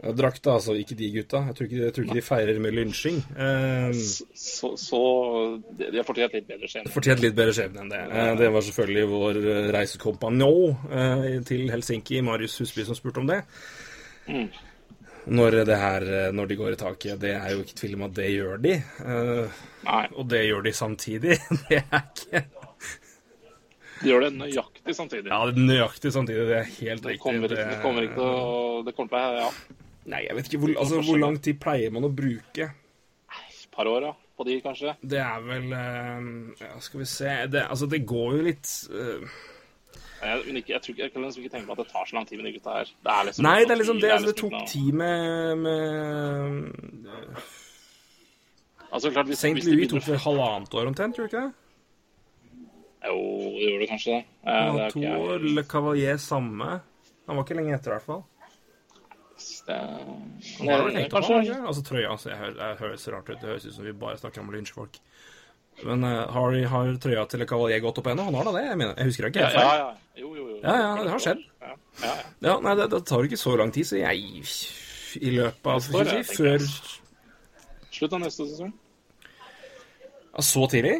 Drakta, 0.00 0.54
altså. 0.56 0.72
Ikke 0.80 0.96
de 0.96 1.10
gutta. 1.12 1.42
Jeg 1.50 1.56
tror 1.58 1.66
ikke, 1.68 1.80
jeg 1.82 1.92
tror 1.96 2.06
ikke 2.06 2.16
de 2.16 2.22
feirer 2.24 2.60
med 2.64 2.72
lynsjing. 2.72 3.18
Eh, 3.36 3.90
Så, 4.40 4.70
så 4.80 5.00
De 5.76 5.90
har 5.98 6.06
fortjent 6.08 6.32
litt 6.38 6.46
bedre 6.48 6.70
skjebne. 6.72 6.92
Fortjent 6.94 7.20
litt 7.20 7.36
bedre 7.36 7.52
skjebne 7.56 7.84
enn 7.84 7.92
det. 7.92 8.00
Eh, 8.08 8.30
Det 8.40 8.48
var 8.54 8.64
selvfølgelig 8.64 9.10
vår 9.12 9.40
eh, 9.42 9.68
reisekompanjong 9.76 10.88
eh, 10.88 11.28
til 11.44 11.68
Helsinki, 11.72 12.22
Marius 12.24 12.56
Husby, 12.62 12.86
som 12.88 12.96
spurte 12.96 13.20
om 13.20 13.28
det. 13.28 13.42
Mm. 14.30 14.48
Når 15.26 15.58
det 15.68 15.76
her, 15.76 16.06
eh, 16.08 16.30
når 16.32 16.48
de 16.48 16.56
går 16.56 16.72
i 16.72 16.80
taket. 16.80 17.20
Det 17.20 17.34
er 17.36 17.50
jo 17.52 17.60
ikke 17.64 17.76
tvil 17.82 17.98
om 17.98 18.06
at 18.08 18.14
det 18.16 18.30
gjør 18.32 18.62
de. 18.64 18.72
Eh, 18.80 19.58
Nei, 19.84 20.04
Og 20.16 20.28
det 20.30 20.46
gjør 20.46 20.64
de 20.64 20.72
samtidig. 20.72 21.36
Det 21.68 21.82
er 21.82 22.02
ikke 22.08 22.46
de 24.00 24.08
gjør 24.08 24.22
det 24.24 24.30
nøyaktig 24.32 24.94
samtidig. 24.96 25.28
Ja, 25.28 25.38
det 25.44 25.58
er 25.60 25.66
nøyaktig 25.68 26.10
samtidig. 26.14 26.44
Det 26.48 26.56
er 26.56 26.68
helt 26.78 27.02
det, 27.04 27.18
kommer, 27.20 27.50
riktig. 27.50 27.66
det 27.68 27.80
kommer 27.82 28.06
ikke 28.06 28.16
til 28.16 28.28
å 28.30 28.82
Det 28.86 28.94
kommer 28.96 29.10
til 29.12 29.20
å 29.20 29.42
Ja, 29.42 29.50
Nei, 30.10 30.22
jeg 30.24 30.36
vet 30.38 30.48
ikke 30.48 30.60
hvor, 30.62 30.72
altså, 30.80 31.00
hvor 31.04 31.18
lang 31.20 31.36
tid 31.44 31.58
pleier 31.60 31.92
man 31.92 32.06
å 32.08 32.12
bruke? 32.16 32.70
et 32.70 33.66
par 33.76 33.90
år, 33.90 34.06
ja. 34.08 34.14
På 34.40 34.46
de, 34.48 34.56
kanskje. 34.64 34.94
Det 35.04 35.20
er 35.20 35.44
vel 35.44 35.68
eh, 35.76 36.30
Ja, 36.64 36.72
skal 36.80 37.02
vi 37.02 37.08
se 37.12 37.34
det, 37.52 37.66
Altså, 37.68 37.90
det 37.92 38.00
går 38.08 38.38
jo 38.38 38.46
litt 38.48 38.72
eh, 40.22 40.28
Jeg, 40.28 40.42
men 40.46 40.56
ikke, 40.60 40.72
jeg, 40.72 40.82
tror 40.82 40.94
jeg 40.98 41.12
kan 41.12 41.22
liksom 41.22 41.42
ikke 41.44 41.54
tenke 41.56 41.66
på 41.66 41.72
at 41.72 41.82
det 41.84 41.88
tar 41.92 42.04
så 42.10 42.16
lang 42.16 42.28
tid 42.28 42.36
med 42.36 42.46
de 42.48 42.52
gutta 42.58 42.76
her. 42.76 42.92
Det 43.06 43.14
er 43.16 43.24
liksom 43.28 43.48
Nei, 43.48 43.58
det 43.64 43.70
er 43.70 43.80
liksom 43.82 44.00
det. 44.00 44.12
Altså, 44.16 44.26
det 44.26 44.36
tok 44.36 44.52
tid 44.68 44.92
med, 44.92 45.56
med 45.56 45.80
Altså, 48.90 49.10
klart, 49.10 49.26
hvis, 49.26 49.38
St. 49.38 49.66
Louis 49.70 49.90
tok 49.90 50.06
vel 50.08 50.18
halvannet 50.18 50.74
år 50.74 50.86
omtrent, 50.90 51.14
tror 51.16 51.26
du 51.26 51.30
ikke 51.30 51.44
det? 51.46 51.52
Jo, 53.06 53.20
det 53.54 53.68
gjorde 53.68 53.80
det 53.80 53.88
kanskje 53.88 54.16
det. 54.16 54.24
Eh, 54.46 54.74
det 54.76 54.88
to 54.92 55.04
år. 55.22 55.38
Le 55.38 55.62
Cavalier 55.64 56.16
samme. 56.16 56.80
Han 57.26 57.36
var 57.38 57.46
ikke 57.46 57.56
lenge 57.56 57.74
etter, 57.76 57.92
i 57.92 57.94
hvert 57.94 58.08
fall. 58.08 58.22
Det, 59.66 59.76
Han 60.58 60.68
har 60.68 60.82
vel 60.84 60.96
tenkt 60.98 61.14
på 61.14 61.38
det? 61.46 61.56
Altså 61.66 61.82
trøya. 61.86 62.10
Altså, 62.10 62.30
jeg, 62.30 62.38
hører, 62.38 62.74
høres 62.80 63.08
rart 63.08 63.30
ut. 63.30 63.38
Det 63.40 63.48
høres 63.48 63.66
ut 63.66 63.74
som 63.74 63.86
vi 63.86 63.92
bare 63.92 64.18
snakker 64.20 64.42
om 64.42 64.50
å 64.50 64.56
lynsje 64.56 64.76
folk. 64.76 64.98
Men 65.86 66.04
eh, 66.04 66.20
har, 66.34 66.56
har 66.74 66.90
trøya 67.00 67.24
til 67.30 67.44
Cavalier 67.48 67.80
gått 67.84 67.98
opp 68.02 68.08
ennå? 68.12 68.26
Han 68.28 68.34
har 68.38 68.48
da 68.50 68.52
det, 68.58 68.64
jeg 68.68 68.78
mener. 68.80 68.94
Jeg 69.00 69.10
husker 69.10 69.26
det 69.26 69.30
ikke 69.32 69.40
Ja, 69.40 69.48
helt 69.48 69.60
ja, 69.60 69.68
feil. 69.70 69.80
ja. 69.80 70.20
Jo, 70.20 70.30
jo, 70.36 70.46
jo. 70.50 70.56
Ja, 70.64 70.74
ja, 70.76 70.88
det 71.04 71.10
har 71.14 71.22
skjedd. 71.24 71.44
Ja, 71.60 71.70
ja, 71.70 71.76
ja. 72.04 72.14
Ja, 72.50 72.56
nei, 72.66 72.74
det, 72.80 72.86
det 72.92 73.00
tar 73.08 73.28
ikke 73.28 73.38
så 73.40 73.54
lang 73.60 73.70
tid, 73.72 73.86
så 73.88 73.96
jeg 74.00 74.16
I 75.20 75.30
løpet 75.38 75.70
av 75.72 75.94
år, 76.00 76.10
jeg 76.14 76.26
Før. 76.28 76.66
Slutt 77.90 78.12
av 78.18 78.20
neste 78.22 78.46
sesong. 78.50 78.74
ja, 80.34 80.44
Så 80.44 80.66
tidlig? 80.70 80.98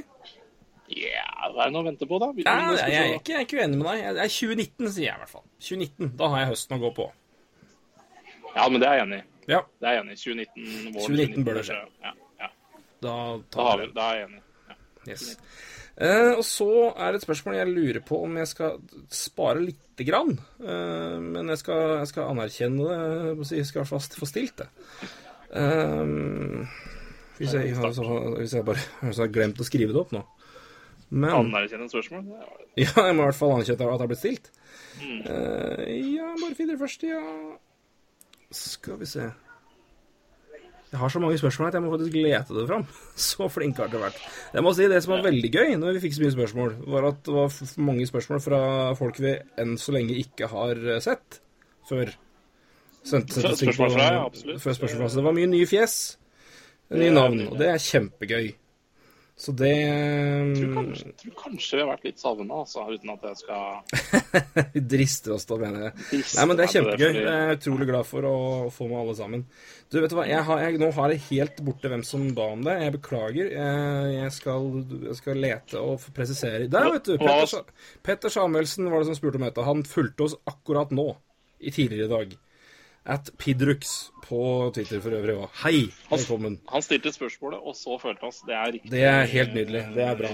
Ja, 0.91 1.27
hva 1.55 1.63
er 1.63 1.69
det 1.71 1.75
nå 1.77 1.83
å 1.85 1.87
vente 1.87 2.07
på, 2.11 2.19
da? 2.19 2.33
Ja, 2.43 2.55
jeg, 2.75 2.91
jeg, 2.91 3.01
er 3.13 3.19
ikke, 3.21 3.31
jeg 3.31 3.39
er 3.39 3.45
ikke 3.47 3.61
uenig 3.61 3.79
med 3.79 3.87
deg. 3.87 4.01
Jeg 4.01 4.17
er 4.25 4.33
2019, 4.35 4.89
sier 4.97 5.05
jeg 5.07 5.15
i 5.15 5.21
hvert 5.23 5.31
fall. 5.37 5.45
2019, 5.63 6.09
Da 6.19 6.31
har 6.33 6.41
jeg 6.43 6.49
høsten 6.51 6.75
å 6.77 6.81
gå 6.83 6.91
på. 6.97 7.07
Ja, 8.57 8.65
men 8.67 8.81
det 8.83 8.89
er 8.91 8.97
jeg 8.99 9.05
enig 9.07 9.21
i. 9.21 9.27
Ja, 9.53 9.61
Det 9.79 9.87
er 9.87 9.95
jeg 9.99 10.03
enig 10.05 10.17
i. 10.17 10.23
2019, 10.25 10.95
våren 10.97 11.05
2019 11.07 11.47
bør 11.47 11.61
det 11.61 11.67
skje. 11.69 11.77
Ja, 12.09 12.13
ja. 12.43 12.49
da 13.07 13.15
Da, 13.55 13.69
vi, 13.79 13.87
da 13.95 14.09
er 14.11 14.19
jeg 14.19 14.27
enig. 14.31 14.43
Yes. 15.09 15.37
Eh, 16.01 16.33
og 16.37 16.45
så 16.45 16.67
er 16.97 17.13
det 17.13 17.21
et 17.21 17.25
spørsmål 17.27 17.55
jeg 17.57 17.71
lurer 17.73 18.01
på 18.05 18.19
om 18.25 18.37
jeg 18.41 18.49
skal 18.51 18.79
spare 19.13 19.61
lite 19.65 20.05
grann. 20.09 20.35
Eh, 20.61 21.17
men 21.21 21.49
jeg 21.49 21.59
skal, 21.63 21.97
jeg 22.03 22.09
skal 22.13 22.29
anerkjenne 22.35 22.89
det, 23.39 23.51
jeg 23.57 23.67
skal 23.69 23.89
fast 23.89 24.17
få 24.21 24.29
stilt 24.29 24.57
det. 24.61 24.69
Eh, 25.57 26.05
hvis, 27.41 27.55
jeg, 27.57 27.75
har- 27.77 27.93
så- 27.97 28.37
hvis 28.39 28.55
jeg 28.55 28.65
bare 28.65 28.79
hvis 29.01 29.17
jeg 29.19 29.27
har 29.27 29.33
glemt 29.35 29.61
å 29.61 29.65
skrive 29.67 29.93
det 29.93 30.01
opp 30.05 30.13
nå. 30.13 30.23
Men 31.11 31.53
et 31.55 31.91
spørsmål. 31.91 32.25
Ja, 32.79 32.93
jeg 33.09 33.17
må 33.17 33.23
i 33.25 33.27
hvert 33.27 33.35
fall 33.35 33.51
anerkjenne 33.57 33.81
at 33.83 33.99
det 33.99 34.01
har 34.05 34.07
blitt 34.13 34.19
stilt. 34.23 34.51
Eh, 35.01 36.15
ja, 36.15 36.29
bare 36.39 36.55
finn 36.55 36.69
det 36.71 36.79
først, 36.79 37.03
ja 37.09 37.21
Skal 38.53 38.99
vi 39.01 39.07
se 39.07 39.25
Jeg 40.91 40.99
har 40.99 41.13
så 41.13 41.21
mange 41.23 41.39
spørsmål 41.39 41.69
at 41.69 41.77
jeg 41.77 41.85
må 41.85 41.91
faktisk 41.93 42.17
lete 42.19 42.55
det 42.57 42.65
fram. 42.67 42.87
Så 43.29 43.47
flink 43.53 43.79
har 43.79 43.91
det 43.93 44.01
vært. 44.03 44.17
Jeg 44.55 44.65
må 44.67 44.73
si 44.75 44.89
Det 44.91 45.03
som 45.05 45.15
var 45.15 45.29
veldig 45.29 45.51
gøy 45.55 45.77
når 45.79 45.95
vi 45.97 46.03
fikk 46.07 46.17
så 46.17 46.25
mye 46.25 46.35
spørsmål, 46.35 46.73
var 46.91 47.07
at 47.13 47.21
det 47.29 47.37
var 47.37 47.61
mange 47.91 48.09
spørsmål 48.11 48.43
fra 48.43 48.63
folk 48.99 49.21
vi 49.23 49.37
enn 49.63 49.77
så 49.79 49.95
lenge 49.95 50.19
ikke 50.19 50.51
har 50.51 50.81
eh, 50.81 50.99
sett 51.05 51.39
før. 51.87 52.11
Sendte, 53.01 53.39
sendte 53.39 53.55
Spørsmål 53.63 53.95
fra, 53.95 54.09
ja, 54.17 54.25
absolutt. 54.27 54.63
Før 54.65 54.77
spørsmål 54.81 55.05
fra. 55.05 55.13
Så 55.13 55.21
det 55.21 55.29
var 55.29 55.39
mye 55.39 55.53
nye 55.55 55.69
fjes. 55.71 55.95
Nye 56.91 57.15
navn. 57.15 57.47
Og 57.53 57.55
det 57.61 57.71
er 57.71 57.87
kjempegøy. 57.87 58.51
Så 59.41 59.55
det 59.57 59.71
Jeg 59.73 60.57
tror 60.59 60.75
kanskje, 60.75 61.07
jeg 61.07 61.17
tror 61.23 61.37
kanskje 61.39 61.79
vi 61.79 61.81
har 61.81 61.89
vært 61.89 62.03
litt 62.05 62.19
savna, 62.21 62.59
altså, 62.61 62.83
uten 62.93 63.13
at 63.15 63.23
jeg 63.25 63.39
skal 63.41 64.19
Vi 64.75 64.83
drister 64.85 65.33
oss 65.37 65.49
til 65.49 65.57
å 65.57 65.61
mene 65.63 65.87
det. 65.87 65.93
Nei, 66.13 66.45
men 66.45 66.59
det 66.59 66.67
er 66.67 66.75
kjempegøy. 66.75 67.07
Jeg 67.17 67.31
er 67.31 67.55
utrolig 67.57 67.89
glad 67.89 68.09
for 68.09 68.29
å 68.29 68.35
få 68.75 68.91
med 68.91 68.99
alle 69.01 69.15
sammen. 69.17 69.47
Du, 69.89 69.97
vet 69.97 70.13
du 70.13 70.19
hva, 70.19 70.27
jeg 70.29 70.45
har, 70.45 70.61
jeg, 70.67 70.77
nå 70.83 70.91
har 70.99 71.15
jeg 71.15 71.25
helt 71.31 71.65
borte 71.65 71.93
hvem 71.93 72.05
som 72.07 72.29
ba 72.37 72.51
om 72.53 72.67
det. 72.69 72.77
Jeg 72.85 72.97
beklager. 72.99 73.49
Jeg, 74.13 74.35
skal, 74.37 74.69
skal 75.23 75.43
lete 75.47 75.81
og 75.81 76.05
presisere. 76.17 76.69
Der, 76.71 76.93
vet 76.99 77.09
du. 77.09 77.17
Petter, 77.25 77.73
Petter 78.05 78.37
Samuelsen 78.37 78.93
var 78.93 79.01
det 79.01 79.09
som 79.09 79.19
spurte 79.19 79.41
om 79.41 79.49
dette. 79.49 79.65
Han 79.67 79.83
fulgte 79.89 80.29
oss 80.29 80.37
akkurat 80.53 80.93
nå. 80.93 81.09
I 81.61 81.73
tidligere 81.73 82.09
i 82.09 82.13
dag. 82.13 82.39
At 83.05 83.31
Pidrux 83.39 84.11
på 84.29 84.71
Twitter 84.75 85.01
for 85.01 85.15
øvrig 85.17 85.33
òg. 85.41 85.49
Hei, 85.63 85.79
velkommen. 86.11 86.59
Han 86.69 86.83
stilte 86.85 87.13
spørsmålet, 87.15 87.63
og 87.65 87.73
så 87.75 87.97
følte 88.03 88.29
han 88.29 88.35
Det 88.47 88.55
er 88.55 88.73
riktig. 88.75 88.91
Det 88.93 89.03
er 89.09 89.25
helt 89.25 89.55
nydelig. 89.55 89.83
Det 89.95 90.05
er 90.05 90.19
bra. 90.19 90.33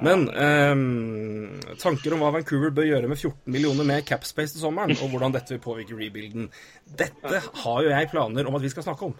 Men 0.00 0.24
eh, 0.32 1.76
tanker 1.78 2.16
om 2.16 2.24
hva 2.24 2.32
Vancouver 2.38 2.72
bør 2.72 2.88
gjøre 2.88 3.12
med 3.12 3.20
14 3.20 3.52
millioner 3.52 3.84
mer 3.84 4.00
capspace 4.00 4.56
til 4.56 4.64
sommeren, 4.64 4.96
og 4.96 5.12
hvordan 5.12 5.36
dette 5.36 5.54
vil 5.54 5.60
påvirke 5.60 6.00
rebuilden. 6.00 6.48
Dette 6.88 7.44
har 7.62 7.82
jo 7.84 7.92
jeg 7.92 8.10
planer 8.10 8.48
om 8.48 8.56
at 8.56 8.64
vi 8.64 8.72
skal 8.72 8.88
snakke 8.88 9.12
om. 9.12 9.16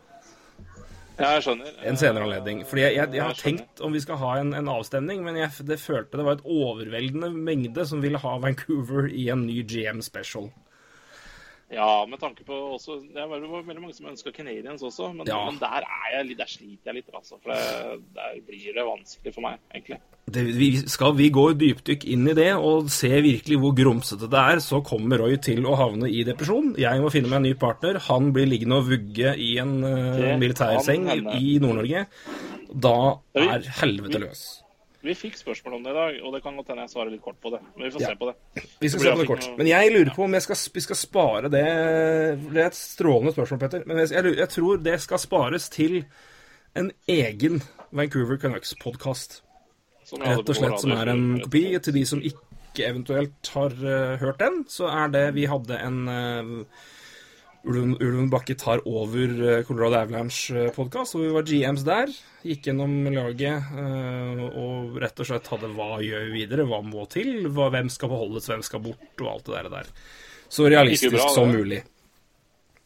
Jeg 1.16 1.42
skjønner. 1.44 1.72
en 1.88 1.96
senere 1.96 2.24
anledning. 2.24 2.66
Fordi 2.68 2.82
jeg, 2.82 2.96
jeg, 2.96 3.14
jeg 3.14 3.22
har 3.22 3.28
Jeg 3.28 3.44
tenkt 3.44 3.80
om 3.80 3.92
vi 3.92 4.00
skal 4.00 4.16
ha 4.20 4.38
en, 4.40 4.54
en 4.56 4.68
avstemning, 4.68 5.24
men 5.24 5.36
jeg, 5.36 5.52
det 5.68 5.80
følte 5.80 6.16
det 6.16 6.24
var 6.24 6.40
et 6.40 6.48
overveldende 6.48 7.30
mengde 7.32 7.86
som 7.88 8.02
ville 8.04 8.20
ha 8.20 8.38
Vancouver 8.40 9.08
i 9.08 9.28
en 9.32 9.46
ny 9.46 9.62
GM 9.68 10.00
special. 10.04 10.50
Ja, 11.72 12.06
med 12.06 12.20
tanke 12.22 12.44
på 12.46 12.54
også 12.76 13.00
Det 13.10 13.24
var 13.26 13.40
veldig, 13.42 13.80
mange 13.80 13.94
som 13.94 14.06
ønska 14.06 14.30
Canadiens 14.30 14.84
også, 14.86 15.08
men, 15.16 15.26
Ja. 15.26 15.40
men 15.50 15.58
der, 15.58 15.82
er 15.82 16.12
jeg, 16.14 16.36
der 16.38 16.46
sliter 16.46 16.92
jeg 16.92 16.94
litt. 17.00 17.08
Altså, 17.14 17.40
for 17.42 17.50
det, 17.50 18.04
der 18.14 18.36
blir 18.46 18.76
det 18.76 18.84
vanskelig 18.86 19.34
for 19.34 19.42
meg, 19.42 19.58
egentlig. 19.74 19.98
Det, 20.30 20.44
vi, 20.58 20.68
skal 20.90 21.16
vi 21.18 21.28
gå 21.30 21.46
dypdykk 21.58 22.06
inn 22.10 22.28
i 22.30 22.34
det 22.38 22.52
og 22.54 22.90
se 22.90 23.10
virkelig 23.10 23.58
hvor 23.62 23.74
grumsete 23.78 24.30
det 24.30 24.42
er, 24.52 24.62
så 24.62 24.80
kommer 24.86 25.22
Roy 25.22 25.36
til 25.42 25.66
å 25.66 25.74
havne 25.78 26.10
i 26.10 26.22
depresjon. 26.26 26.74
Jeg 26.78 27.02
må 27.02 27.10
finne 27.14 27.30
meg 27.30 27.40
en 27.40 27.48
ny 27.50 27.54
partner. 27.58 27.98
Han 28.08 28.32
blir 28.34 28.46
liggende 28.50 28.78
og 28.80 28.90
vugge 28.90 29.34
i 29.34 29.56
en 29.62 29.78
uh, 29.82 30.36
militærseng 30.38 31.08
i 31.34 31.58
Nord-Norge. 31.62 32.06
Da 32.74 32.96
er 33.38 33.66
helvete 33.82 34.22
løs. 34.22 34.46
Vi 35.06 35.14
fikk 35.14 35.36
spørsmål 35.38 35.76
om 35.78 35.84
det 35.86 35.92
i 35.92 35.96
dag, 35.96 36.16
og 36.26 36.34
det 36.34 36.42
kan 36.42 36.56
godt 36.58 36.72
hende 36.72 36.84
jeg 36.86 36.92
svarer 36.92 37.12
litt 37.14 37.22
kort 37.22 37.38
på 37.42 37.52
det. 37.54 37.60
Men 37.76 37.84
vi 37.86 37.90
får 37.94 38.02
Ja. 38.02 38.08
se 38.10 38.18
på 38.20 38.28
det. 38.30 38.64
Vi 38.80 38.88
skal 38.90 39.00
se 39.04 39.12
på 39.12 39.18
det 39.20 39.26
kort. 39.30 39.48
Men 39.58 39.68
jeg 39.70 39.92
lurer 39.94 40.14
på 40.16 40.24
om 40.24 40.32
jeg 40.34 40.42
skal, 40.42 40.58
vi 40.74 40.80
skal 40.80 40.96
spare 40.96 41.42
det 41.52 41.64
Det 42.52 42.62
er 42.62 42.66
et 42.66 42.78
strålende 42.78 43.32
spørsmål, 43.36 43.60
Petter. 43.60 43.82
Men 43.86 44.02
jeg, 44.02 44.10
jeg, 44.16 44.36
jeg 44.36 44.48
tror 44.48 44.76
det 44.82 45.00
skal 45.00 45.18
spares 45.18 45.68
til 45.68 46.04
en 46.76 46.90
egen 47.08 47.62
Vancouver 47.92 48.36
Canucks-podkast. 48.36 49.40
Rett 50.12 50.48
og 50.48 50.54
slett 50.58 50.80
som 50.80 50.92
er 50.94 51.08
en 51.10 51.40
kopi. 51.42 51.78
Til 51.82 51.94
de 51.94 52.04
som 52.06 52.20
ikke 52.22 52.86
eventuelt 52.86 53.48
har 53.54 53.72
uh, 53.72 54.16
hørt 54.20 54.38
den, 54.42 54.64
så 54.68 54.90
er 54.90 55.08
det 55.08 55.34
Vi 55.34 55.46
hadde 55.50 55.78
en 55.80 56.08
uh, 56.08 56.66
Ulven, 57.66 57.96
Ulven 57.98 58.28
Bakke 58.30 58.54
tar 58.58 58.82
over 58.86 59.32
uh, 59.42 59.62
Colorado 59.66 59.98
Avalanche-podkast, 59.98 61.16
og 61.16 61.24
vi 61.24 61.32
var 61.34 61.46
GMs 61.48 61.82
der. 61.86 62.12
Gikk 62.46 62.68
gjennom 62.68 62.92
laget 63.10 63.72
eh, 63.74 64.42
og 64.46 65.00
rett 65.02 65.18
og 65.18 65.26
slett 65.26 65.48
hadde 65.50 65.72
hva 65.74 65.96
gjør 65.98 66.28
vi 66.28 66.44
videre, 66.44 66.66
hva 66.70 66.78
må 66.86 67.08
til, 67.10 67.48
hva, 67.50 67.66
hvem 67.74 67.90
skal 67.90 68.12
beholdes, 68.12 68.46
hvem 68.52 68.62
skal 68.62 68.84
bort, 68.84 69.08
og 69.18 69.32
alt 69.32 69.48
det 69.48 69.56
der. 69.56 69.70
der. 69.72 69.90
Så 70.46 70.68
realistisk 70.70 71.16
bra, 71.16 71.26
som 71.34 71.50
mulig. 71.50 71.80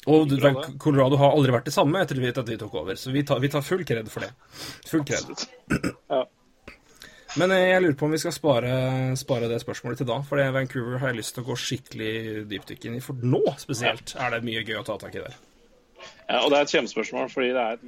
Og 0.09 0.33
bra. 0.33 0.55
Colorado 0.81 1.21
har 1.21 1.37
aldri 1.37 1.53
vært 1.53 1.69
det 1.69 1.77
samme 1.77 2.01
etter 2.01 2.25
at 2.33 2.49
vi 2.49 2.57
tok 2.63 2.81
over, 2.81 2.97
så 2.97 3.13
vi 3.13 3.25
tar, 3.29 3.43
vi 3.45 3.53
tar 3.53 3.67
full 3.67 3.85
kred 3.85 4.09
for 4.09 4.25
det. 4.25 4.33
Full 4.89 5.05
kred. 5.05 5.45
Ja. 6.09 6.25
Men 7.39 7.53
eh, 7.55 7.69
jeg 7.71 7.83
lurer 7.85 7.97
på 7.99 8.09
om 8.09 8.15
vi 8.15 8.21
skal 8.23 8.35
spare, 8.35 8.73
spare 9.21 9.51
det 9.51 9.61
spørsmålet 9.63 10.03
til 10.03 10.09
da. 10.11 10.19
For 10.27 10.43
Vancouver 10.57 10.99
har 10.99 11.13
jeg 11.13 11.21
lyst 11.21 11.37
til 11.37 11.45
å 11.45 11.51
gå 11.53 11.57
skikkelig 11.63 12.13
dypdykk 12.51 12.89
inn 12.89 12.99
i. 12.99 13.05
For 13.05 13.19
nå 13.23 13.43
spesielt 13.61 14.17
er 14.19 14.35
det 14.35 14.43
mye 14.47 14.65
gøy 14.67 14.81
å 14.81 14.87
ta 14.87 14.99
tak 15.01 15.15
i 15.19 15.23
der. 15.23 15.37
Ja, 16.27 16.41
og 16.41 16.51
det 16.51 16.59
er 16.59 16.65
et 16.65 16.73
kjempespørsmål, 16.75 17.29
fordi 17.33 17.53
det 17.55 17.67
er 17.67 17.83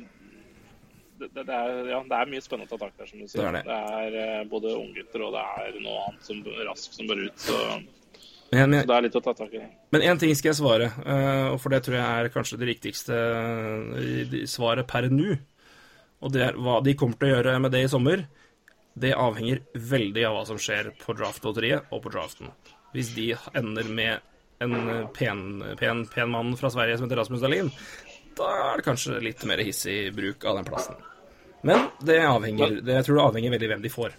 det, 1.23 1.29
det, 1.47 1.55
er, 1.55 1.75
ja, 1.87 1.99
det 2.09 2.19
er 2.19 2.31
mye 2.33 2.43
spennende 2.43 2.67
å 2.67 2.75
ta 2.75 2.79
tak 2.83 2.95
i 2.97 3.03
der, 3.03 3.11
som 3.11 3.23
du 3.23 3.31
sier. 3.31 3.57
Det 3.57 3.79
er 3.79 4.07
det. 4.15 4.29
er 4.43 4.49
både 4.51 4.75
unggutter 4.75 5.27
og 5.27 5.35
det 5.37 5.43
er 5.63 5.77
noe 5.85 6.07
annet 6.09 6.27
som 6.27 6.41
raskt 6.67 6.99
som 6.99 7.11
bør 7.11 7.25
ut. 7.27 7.45
Så, 7.45 7.59
Men, 8.53 8.69
men, 8.69 8.83
så 8.83 8.91
det 8.91 8.97
er 8.97 9.07
litt 9.07 9.17
å 9.17 9.25
ta 9.25 9.33
tak 9.39 9.55
i. 9.57 9.63
men 9.95 10.03
én 10.05 10.19
ting 10.21 10.35
skal 10.37 10.51
jeg 10.51 10.59
svare, 10.59 10.91
eh, 11.07 11.47
og 11.55 11.61
for 11.63 11.73
det 11.73 11.85
tror 11.87 11.97
jeg 11.97 12.05
er 12.05 12.33
kanskje 12.35 12.59
det 12.61 12.69
riktigste 12.69 13.17
eh, 13.17 14.35
svaret 14.51 14.89
per 14.91 15.09
nå. 15.09 15.39
Og 16.23 16.35
det 16.35 16.43
er 16.51 16.59
hva 16.61 16.81
de 16.85 16.95
kommer 16.99 17.17
til 17.19 17.31
å 17.31 17.37
gjøre 17.37 17.55
med 17.63 17.73
det 17.75 17.87
i 17.87 17.91
sommer. 17.91 18.27
Det 18.95 19.15
avhenger 19.17 19.63
veldig 19.73 20.25
av 20.29 20.37
hva 20.37 20.45
som 20.49 20.59
skjer 20.61 20.93
på 21.01 21.15
draftlotteriet 21.17 21.93
og 21.93 22.03
på 22.05 22.13
draften. 22.13 22.51
Hvis 22.93 23.15
de 23.17 23.31
ender 23.57 23.89
med 23.89 24.21
en 24.63 24.75
eh, 24.89 25.07
pen, 25.17 25.63
pen, 25.81 26.05
pen 26.07 26.31
mann 26.31 26.57
fra 26.61 26.71
Sverige 26.71 26.99
som 26.99 27.09
heter 27.09 27.23
Rasmus 27.23 27.41
Dahlin, 27.41 27.71
da 28.37 28.51
er 28.67 28.81
det 28.81 28.87
kanskje 28.87 29.21
litt 29.25 29.45
mer 29.49 29.63
hissig 29.65 29.97
bruk 30.17 30.45
av 30.45 30.61
den 30.61 30.69
plassen. 30.69 31.01
Men 31.63 31.89
det 32.03 32.19
avhenger, 32.27 32.81
det, 32.83 32.99
jeg 32.99 33.07
tror 33.07 33.19
det 33.19 33.25
avhenger 33.31 33.55
veldig 33.57 33.71
hvem 33.73 33.83
de 33.85 33.93
får. 33.93 34.19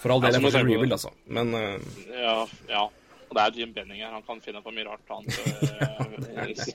For 0.00 0.14
all 0.14 0.22
del 0.24 0.38
er 0.38 0.46
det 0.46 0.62
rebuild, 0.62 0.94
altså. 0.96 1.12
Men 1.28 1.52
uh... 1.52 1.76
Ja, 2.14 2.36
ja. 2.70 2.86
Og 3.30 3.36
det 3.36 3.42
er 3.42 3.58
Jim 3.60 3.74
Benning 3.74 4.00
her. 4.02 4.14
Han 4.14 4.24
kan 4.26 4.40
finne 4.42 4.62
på 4.64 4.72
mye 4.74 4.86
rart, 4.88 5.04
han. 5.10 5.26
Så, 5.30 6.72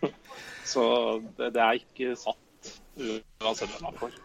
så 0.72 0.84
det, 1.36 1.52
det 1.54 1.62
er 1.66 1.82
ikke 1.82 2.16
satt 2.18 2.72
uansett 2.96 3.70
hvem 3.74 3.90
han 3.90 4.00
får. 4.00 4.16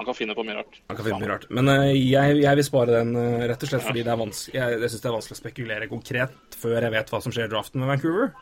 Han 0.00 0.08
kan 0.08 0.16
finne 0.16 0.34
på 0.34 0.44
mye 0.46 0.56
rart. 0.56 0.78
Han 0.88 0.96
kan 0.96 1.06
finne 1.06 1.20
mye 1.20 1.30
rart. 1.34 1.44
Men 1.52 1.68
uh, 1.68 1.90
jeg, 1.92 2.38
jeg 2.40 2.58
vil 2.58 2.66
spare 2.66 3.02
den 3.02 3.12
uh, 3.18 3.44
rett 3.50 3.66
og 3.66 3.70
slett 3.70 3.84
fordi 3.84 4.04
det 4.06 4.12
er 4.14 4.20
vanskelig, 4.22 4.54
jeg, 4.56 4.78
jeg 4.78 4.92
synes 4.92 5.02
det 5.02 5.10
er 5.10 5.16
vanskelig 5.16 5.36
å 5.36 5.40
spekulere 5.42 5.90
konkret 5.90 6.56
før 6.62 6.78
jeg 6.78 6.94
vet 6.94 7.12
hva 7.12 7.20
som 7.24 7.34
skjer 7.34 7.50
i 7.50 7.52
draften 7.52 7.82
med 7.82 7.92
Vancouver. 7.92 8.32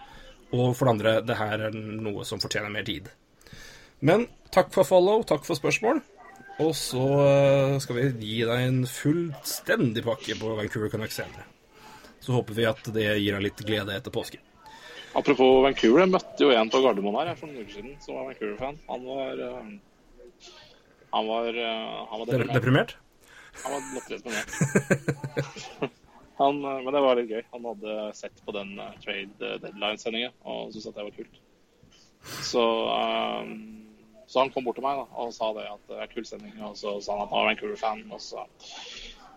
Og 0.51 0.71
for 0.79 0.87
det 0.87 0.95
andre, 0.95 1.17
det 1.27 1.39
her 1.39 1.67
er 1.69 1.75
noe 1.75 2.27
som 2.27 2.43
fortjener 2.43 2.73
mer 2.75 2.87
tid. 2.87 3.11
Men 4.07 4.29
takk 4.55 4.71
for 4.75 4.87
follow, 4.87 5.25
takk 5.27 5.43
for 5.47 5.59
spørsmål. 5.59 6.01
Og 6.61 6.71
så 6.77 7.03
uh, 7.03 7.81
skal 7.83 7.99
vi 7.99 8.07
gi 8.31 8.41
deg 8.47 8.67
en 8.69 8.81
fullstendig 8.89 10.05
pakke 10.07 10.39
på 10.39 10.55
Vancouver 10.59 10.93
Canucks 10.93 11.19
senere. 11.19 11.49
Så 12.21 12.37
håper 12.37 12.57
vi 12.57 12.67
at 12.69 12.95
det 12.95 13.09
gir 13.17 13.35
deg 13.35 13.47
litt 13.49 13.63
glede 13.67 13.97
etter 13.97 14.15
påske. 14.15 14.39
Apropos 15.19 15.65
Vancouver, 15.65 16.05
jeg 16.05 16.13
møtte 16.13 16.45
jo 16.45 16.51
en 16.55 16.71
på 16.71 16.83
Gardermoen 16.85 17.25
her 17.27 17.39
for 17.39 17.51
noen 17.51 17.65
uker 17.65 17.81
siden 17.81 17.95
som 18.05 18.19
var 18.21 18.29
Vancouver-fan. 18.29 18.77
Han 18.87 19.07
var 19.09 19.41
Han 21.11 21.27
var, 21.27 21.47
eh, 21.55 22.07
han 22.11 22.19
var 22.19 22.27
deprimert. 22.27 22.55
Deprimert? 22.55 22.97
Han 23.63 23.73
var 23.73 23.81
latterlig 23.95 24.19
deprimert. 24.25 24.51
han, 26.43 26.65
eh, 26.65 26.81
men 26.85 26.95
det 26.95 27.03
var 27.05 27.19
litt 27.19 27.31
gøy. 27.31 27.43
Han 27.53 27.69
hadde 27.73 27.97
sett 28.15 28.45
på 28.47 28.55
den 28.55 28.79
eh, 28.79 28.97
trade 29.05 29.55
deadline-sendinga 29.65 30.31
og 30.45 30.71
syntes 30.71 30.91
at 30.93 30.99
det 31.01 31.07
var 31.09 31.17
kult. 31.19 31.41
Så, 32.45 32.63
um, 33.43 33.53
så 34.29 34.43
han 34.43 34.51
kom 34.55 34.67
bort 34.67 34.77
til 34.77 34.85
meg 34.85 34.99
da, 35.01 35.07
og 35.19 35.33
sa 35.33 35.49
det 35.57 35.65
at 35.71 35.87
det 35.89 36.03
er 36.05 36.11
kul 36.13 36.27
sending. 36.29 36.55
Og 36.69 36.77
så 36.79 36.95
sa 37.03 37.17
han 37.17 37.25
at 37.25 37.33
han 37.33 37.41
var 37.41 37.51
Vancouver-fan. 37.51 38.05
og 38.13 38.21
så 38.23 38.45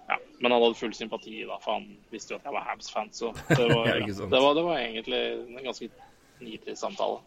ja, 0.10 0.18
Men 0.42 0.52
han 0.52 0.62
hadde 0.62 0.78
full 0.78 0.94
sympati, 0.94 1.40
da, 1.48 1.58
for 1.64 1.80
han 1.80 1.86
visste 2.12 2.36
jo 2.36 2.42
at 2.42 2.46
jeg 2.50 2.54
var 2.54 2.68
Habs-fan. 2.70 3.10
Så 3.16 3.32
det 3.58 3.70
var, 3.72 3.88
Ja, 3.88 3.96
det, 4.04 4.42
var, 4.46 4.54
det 4.60 4.66
var 4.68 4.78
egentlig 4.78 5.24
en 5.48 5.64
ganske 5.64 5.90
nitrist 6.44 6.82
samtale. 6.84 7.18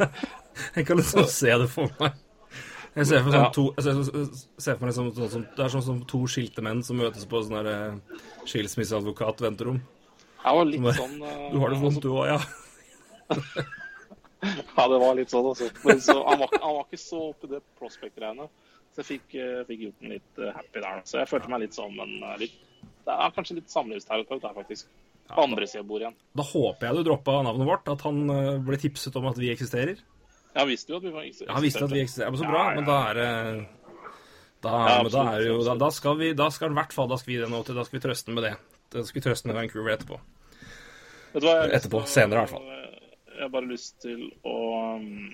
Jeg 0.76 0.86
kan 0.88 1.00
liksom 1.00 1.26
se 1.30 1.56
det 1.62 1.70
for 1.72 1.92
meg. 2.00 2.18
Jeg 2.90 3.06
ser 3.06 3.20
for, 3.22 3.30
sånn 3.34 3.52
to, 3.54 3.64
jeg 3.78 3.84
ser, 4.58 4.78
for 4.78 4.88
meg 4.88 4.94
som, 4.96 5.10
sånn 5.14 5.28
sånn, 5.30 5.44
Det 5.54 5.62
er 5.62 5.72
sånn 5.72 5.84
som 5.86 5.98
to 6.10 6.24
skilte 6.30 6.62
menn 6.66 6.80
som 6.82 6.98
møtes 6.98 7.26
på 7.30 7.42
sånn 7.46 7.60
der, 7.60 7.68
eh, 7.70 8.22
skilsmisseadvokat-venterom. 8.50 9.78
Jeg 10.40 10.56
var 10.58 10.66
litt 10.66 10.88
sånn 10.98 11.20
uh, 11.22 11.44
Du 11.52 11.60
har 11.62 11.70
det 11.70 11.78
vondt, 11.84 12.00
du 12.02 12.10
òg, 12.10 12.32
ja. 12.32 12.40
Ja, 14.40 14.86
det 14.88 14.98
var 15.02 15.14
litt 15.18 15.30
sånn, 15.30 15.46
altså. 15.52 15.68
Men 15.84 15.98
så, 16.02 16.16
han, 16.24 16.40
var, 16.40 16.54
han 16.64 16.76
var 16.78 16.86
ikke 16.88 17.02
så 17.02 17.22
oppi 17.28 17.50
det 17.52 17.60
prospect-greiene. 17.78 18.48
Så 18.90 19.02
jeg 19.02 19.08
fikk, 19.10 19.36
uh, 19.36 19.60
fikk 19.68 19.86
gjort 19.86 20.02
den 20.02 20.14
litt 20.16 20.44
happy 20.56 20.82
der. 20.82 21.02
Så 21.06 21.20
jeg 21.20 21.30
følte 21.30 21.52
meg 21.52 21.66
litt 21.66 21.76
sånn, 21.76 21.94
men 21.94 22.16
litt, 22.42 22.56
Det 23.06 23.14
er 23.14 23.34
kanskje 23.36 23.60
litt 23.60 23.70
samlivsterapeut 23.70 24.42
der, 24.42 24.56
faktisk. 24.56 24.90
På 25.30 25.44
andre 25.44 25.68
sida 25.70 25.84
av 25.84 25.90
bordet 25.92 26.08
igjen. 26.08 26.16
Da 26.40 26.46
håper 26.48 26.88
jeg 26.88 26.96
du 26.96 27.06
droppa 27.06 27.36
navnet 27.46 27.68
vårt, 27.68 27.92
at 27.92 28.02
han 28.02 28.24
ble 28.66 28.80
tipset 28.82 29.14
om 29.20 29.28
at 29.30 29.38
vi 29.38 29.52
eksisterer. 29.52 30.00
Jeg 30.54 30.66
visste 30.66 30.90
jo 30.92 30.96
at 30.98 31.04
vi 31.06 31.12
var 31.14 31.22
Ja, 31.28 31.52
Han 31.54 31.62
visste 31.62 31.84
at 31.84 31.92
vi 31.94 32.00
eksisterer, 32.02 32.30
men 32.34 32.40
så 32.40 32.48
bra. 32.48 32.62
Ja, 32.64 32.70
ja, 32.70 32.74
Men 32.80 32.88
da 32.88 32.96
er 33.10 33.14
det 33.14 33.28
da, 34.62 34.72
Ja, 34.88 34.96
men 35.02 35.12
da 35.12 35.22
er 35.34 35.38
det 35.40 35.46
jo 35.48 35.58
Da, 35.64 35.74
da 35.78 35.90
skal 35.94 36.18
vi 36.18 36.32
Da 36.36 36.48
skal 36.50 36.70
i 36.70 36.74
hvert 36.74 36.92
fall 36.92 37.08
Da 37.08 37.16
skal 37.20 37.32
vi 37.32 37.38
det 37.40 37.48
nå 37.52 37.62
til 37.64 37.78
Da 37.78 37.84
skal 37.86 37.98
vi 38.00 38.02
trøste 38.08 38.26
den 38.26 38.34
med 38.40 38.44
det. 38.48 38.54
Da 38.92 39.04
skal 39.06 39.20
vi 39.20 39.24
trøste 39.28 39.46
den 39.48 39.54
med 39.54 39.60
Vancouver 39.62 39.94
etterpå. 39.94 40.18
Vet 41.32 41.42
du 41.42 41.46
hva, 41.46 41.54
jeg 41.62 41.76
Etterpå, 41.78 42.00
til 42.02 42.08
å- 42.08 42.10
senere 42.10 42.40
i 42.40 42.40
hvert 42.42 42.50
fall. 42.56 42.66
Jeg 43.30 43.42
har 43.46 43.52
bare 43.54 43.70
lyst 43.70 44.00
til 44.02 44.26
å 44.44 44.56
um, 44.96 45.30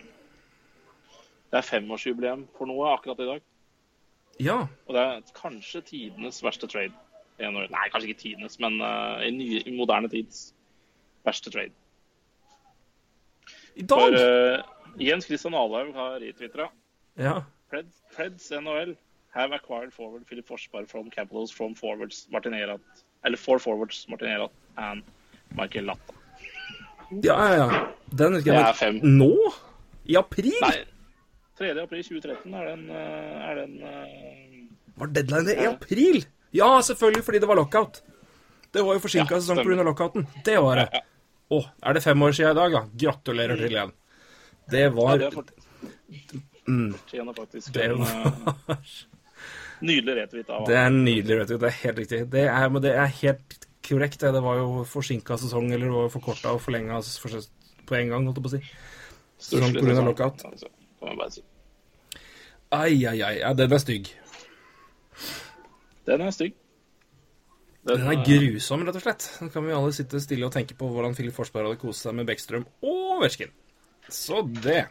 Det 1.50 1.58
er 1.58 1.64
femårsjubileum 1.70 2.44
for 2.58 2.68
noe 2.68 2.92
akkurat 2.92 3.18
i 3.24 3.30
dag. 3.32 3.40
Ja. 4.38 4.58
Og 4.86 4.94
det 4.94 5.02
er 5.02 5.22
kanskje 5.34 5.80
tidenes 5.88 6.42
verste 6.44 6.68
trade. 6.68 6.92
Nei, 7.40 7.88
kanskje 7.92 8.10
ikke 8.12 8.20
tidenes, 8.20 8.58
men 8.60 8.76
uh, 8.84 9.24
i, 9.24 9.30
nye, 9.32 9.62
i 9.64 9.72
moderne 9.76 10.08
tids 10.12 10.50
verste 11.24 11.50
trade. 11.50 11.72
I 13.76 13.84
For 13.88 14.10
dag! 14.10 14.60
uh, 14.60 14.75
Jens 14.98 15.26
Christian 15.28 15.54
Alhaug 15.54 15.94
har 15.94 16.20
retwitra 16.20 16.68
Ja. 17.18 17.42
Preds, 17.70 17.96
Preds 18.16 18.50
NHL 18.50 18.94
have 19.34 19.52
acquired 19.56 19.92
forward 19.92 20.24
Philip 20.28 20.46
Forsberg 20.48 20.88
from 20.88 21.10
Capitals 21.10 21.52
from 21.52 21.74
forwards 21.74 22.26
Martin 22.32 22.52
Martinerat, 22.52 22.80
eller 23.26 23.36
for 23.36 23.58
forwards 23.58 24.06
Martin 24.08 24.28
Martinerat 24.28 24.52
and 24.76 25.02
Michael 25.56 25.84
Latta. 25.86 26.14
Ja, 27.22 27.36
ja, 27.48 27.56
ja. 27.56 27.86
Den 28.10 28.34
husker 28.34 28.52
jeg. 28.52 28.74
fem. 28.76 29.00
Nå? 29.02 29.32
I 30.06 30.16
april? 30.16 30.52
Nei, 30.62 30.84
3. 31.58 31.70
april 31.82 32.02
2013 32.04 32.54
er 32.54 32.64
den, 32.70 32.86
uh, 32.90 33.50
er 33.50 33.60
den 33.60 33.76
uh, 33.82 35.00
Var 35.00 35.12
deadline 35.14 35.54
i 35.54 35.66
april? 35.68 36.24
Ja, 36.56 36.80
selvfølgelig, 36.82 37.24
fordi 37.24 37.38
det 37.42 37.48
var 37.48 37.56
lockout. 37.60 38.02
Det 38.72 38.82
var 38.84 38.96
jo 38.96 39.00
forsinka 39.04 39.34
Ja, 39.34 39.40
sesong 39.40 39.62
pga. 39.64 39.82
lockouten. 39.86 40.26
Det 40.44 40.58
var 40.62 40.76
det. 40.82 40.88
Ja, 40.92 41.00
Å, 41.56 41.60
er 41.86 41.94
det 41.94 42.02
fem 42.02 42.22
år 42.26 42.32
siden 42.34 42.50
i 42.50 42.58
dag, 42.58 42.72
da? 42.74 42.80
Gratulerer 43.06 43.56
til 43.60 43.70
igjen. 43.76 43.92
Det 44.70 44.82
ja, 44.82 44.90
var 44.90 45.20
det 45.20 45.30
fortjener 46.66 47.36
faktisk 47.36 47.74
Det 47.74 47.86
uh, 47.92 48.00
var 48.00 48.80
nydelig 49.80 50.16
retweet 50.16 50.50
av 50.50 50.66
Det 50.66 50.76
er 50.80 50.90
nydelig, 50.90 51.38
retweet. 51.42 51.60
Det 51.60 51.68
er 51.68 51.78
helt 51.82 51.98
riktig. 52.02 52.20
Det 52.32 52.44
er, 52.48 52.68
men 52.72 52.82
det 52.82 52.94
er 52.96 53.10
helt 53.20 53.56
korrekt. 53.86 54.20
Det, 54.20 54.32
det 54.34 54.42
var 54.42 54.60
jo 54.60 54.84
forsinka 54.88 55.38
sesong, 55.40 55.70
eller 55.70 55.86
det 55.86 55.96
var 55.96 56.12
forkorta 56.14 56.54
og 56.56 56.62
forlenga 56.64 57.00
på 57.86 57.98
en 57.98 58.08
gang, 58.10 58.26
holdt 58.26 58.40
jeg 58.40 58.46
på 58.46 58.50
å 58.50 58.54
si. 58.56 58.62
Sånn 59.46 59.76
pga. 59.76 60.00
lockout. 60.02 60.46
Altså. 60.48 61.42
Ai, 62.74 63.04
ai, 63.06 63.18
ai. 63.20 63.34
Ja, 63.42 63.52
den 63.54 63.72
er 63.72 63.82
stygg. 63.82 64.10
Den 66.08 66.24
er 66.24 66.32
stygg. 66.34 66.56
Den 67.86 68.02
er 68.10 68.24
grusom, 68.26 68.82
rett 68.88 68.98
og 68.98 69.04
slett. 69.04 69.28
Nå 69.44 69.52
kan 69.54 69.62
vi 69.68 69.76
alle 69.76 69.92
sitte 69.94 70.18
stille 70.22 70.48
og 70.48 70.54
tenke 70.56 70.74
på 70.78 70.88
hvordan 70.90 71.14
Filip 71.14 71.36
Forsberg 71.36 71.68
hadde 71.68 71.78
kost 71.78 72.02
seg 72.02 72.16
med 72.18 72.26
Bekkstrøm 72.26 72.66
og 72.82 73.20
Versken. 73.22 73.52
Så 74.12 74.42
det. 74.62 74.86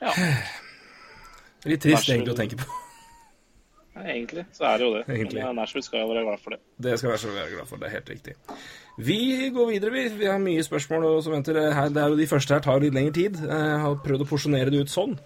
Ja. 0.00 0.12
Litt 1.68 1.82
trist 1.84 2.08
egentlig 2.08 2.32
å 2.32 2.38
tenke 2.38 2.60
på. 2.60 2.68
Ja, 3.94 4.04
egentlig 4.14 4.44
så 4.54 4.64
er 4.70 4.78
det 4.78 4.86
jo 4.86 4.92
det. 4.94 5.02
Egentlig. 5.12 5.42
Men 5.44 5.58
Nashville 5.58 5.84
skal 5.84 6.04
jo 6.04 6.10
være 6.12 6.22
glad 6.24 6.42
for 6.44 6.54
det. 6.54 6.60
Det 6.80 6.98
skal 6.98 7.16
jeg 7.16 7.34
være 7.34 7.54
glad 7.54 7.68
for. 7.68 7.80
Det 7.80 7.88
er 7.88 7.96
helt 7.98 8.12
riktig. 8.14 8.36
Vi 9.00 9.22
går 9.54 9.72
videre, 9.74 9.90
vi. 9.96 10.04
Vi 10.20 10.28
har 10.30 10.38
mye 10.42 10.62
spørsmål 10.64 11.08
som 11.24 11.34
venter. 11.36 11.58
Her, 11.74 11.90
det 11.92 12.02
er 12.02 12.14
jo 12.14 12.20
de 12.20 12.28
første 12.30 12.54
her 12.54 12.62
tar 12.64 12.80
litt 12.80 12.96
lengre 12.96 13.16
tid. 13.16 13.40
Jeg 13.42 13.82
har 13.84 13.98
prøvd 14.04 14.24
å 14.24 14.30
porsjonere 14.30 14.72
det 14.72 14.84
ut 14.86 14.92
sånn. 14.92 15.18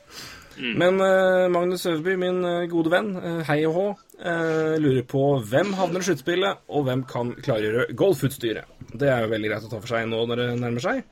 Men 0.54 1.00
uh, 1.02 1.50
Magnus 1.50 1.86
Øverby, 1.90 2.14
min 2.14 2.44
eh, 2.46 2.66
gode 2.70 2.92
venn, 2.92 3.08
uh, 3.18 3.40
hei 3.48 3.64
og 3.66 3.74
hå, 3.74 3.86
uh, 4.22 4.76
lurer 4.78 5.02
på 5.10 5.22
hvem 5.50 5.72
havner 5.74 6.04
i 6.04 6.06
sluttspillet, 6.06 6.62
og 6.70 6.86
hvem 6.86 7.02
kan 7.10 7.32
klargjøre 7.42 7.88
golfutstyret. 7.98 8.70
Det 8.94 9.10
er 9.10 9.24
jo 9.24 9.32
veldig 9.32 9.50
greit 9.50 9.66
å 9.66 9.72
ta 9.72 9.80
for 9.80 9.90
seg 9.90 10.06
nå 10.10 10.20
når 10.30 10.42
det 10.44 10.48
nærmer 10.62 10.84
seg. 10.84 11.02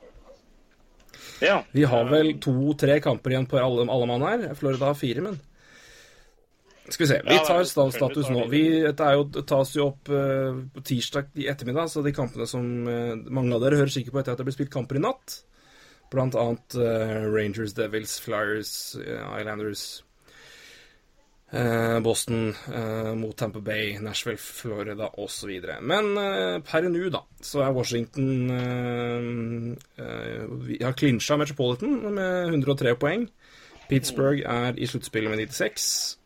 Ja. 1.43 1.59
Vi 1.75 1.83
har 1.89 2.05
vel 2.09 2.33
to-tre 2.43 2.99
kamper 3.03 3.33
igjen 3.35 3.47
på 3.51 3.59
alle, 3.59 3.85
alle 3.91 4.07
mann 4.09 4.23
her. 4.25 4.45
Florida 4.55 4.89
har 4.91 4.97
fire, 4.99 5.21
men 5.25 5.39
Skal 6.89 7.05
vi 7.05 7.09
se. 7.13 7.21
Vi 7.23 7.37
tar 7.47 7.63
status 7.63 8.29
nå. 8.29 8.47
vi- 8.51 8.81
dette 8.83 9.03
er 9.07 9.13
jo, 9.15 9.23
tas 9.47 9.71
jo 9.75 9.85
opp 9.91 10.03
på 10.09 10.17
uh, 10.19 10.81
tirsdag 10.83 11.29
i 11.39 11.47
ettermiddag, 11.47 11.87
så 11.89 12.03
de 12.03 12.11
kampene 12.15 12.47
som 12.47 12.65
uh, 12.87 13.15
mange 13.31 13.55
av 13.55 13.61
dere 13.63 13.79
hører 13.79 13.91
sikkert 13.93 14.13
på 14.17 14.19
etter 14.23 14.35
at 14.35 14.41
det 14.41 14.47
blir 14.49 14.57
spilt 14.57 14.71
kamper 14.73 14.99
i 14.99 15.03
natt, 15.03 15.37
blant 16.13 16.35
annet 16.37 16.75
eh, 16.77 17.23
Rangers, 17.33 17.71
Devils, 17.73 18.19
Flyers, 18.21 18.95
eh, 19.01 19.23
Islanders 19.39 20.03
eh, 20.03 20.12
Boston 22.01 22.49
eh, 22.73 23.11
mot 23.13 23.35
Tampa 23.37 23.59
Bay, 23.61 23.99
Nashville, 24.01 24.37
Florida 24.41 25.11
osv. 25.21 25.51
Men 25.85 26.17
eh, 26.17 26.57
per 26.65 26.87
nå, 26.89 27.03
da, 27.13 27.21
så 27.41 27.61
er 27.61 27.75
Washington 27.75 28.49
eh, 28.57 29.27
eh, 30.01 30.47
Vi 30.65 30.79
har 30.81 30.97
clinsja 30.97 31.37
Metropolitan 31.37 31.99
med 32.15 32.49
103 32.55 32.95
poeng. 32.97 33.27
Pittsburgh 33.89 34.41
er 34.49 34.79
i 34.79 34.89
sluttspillet 34.89 35.29
med 35.29 35.43
96. 35.45 36.17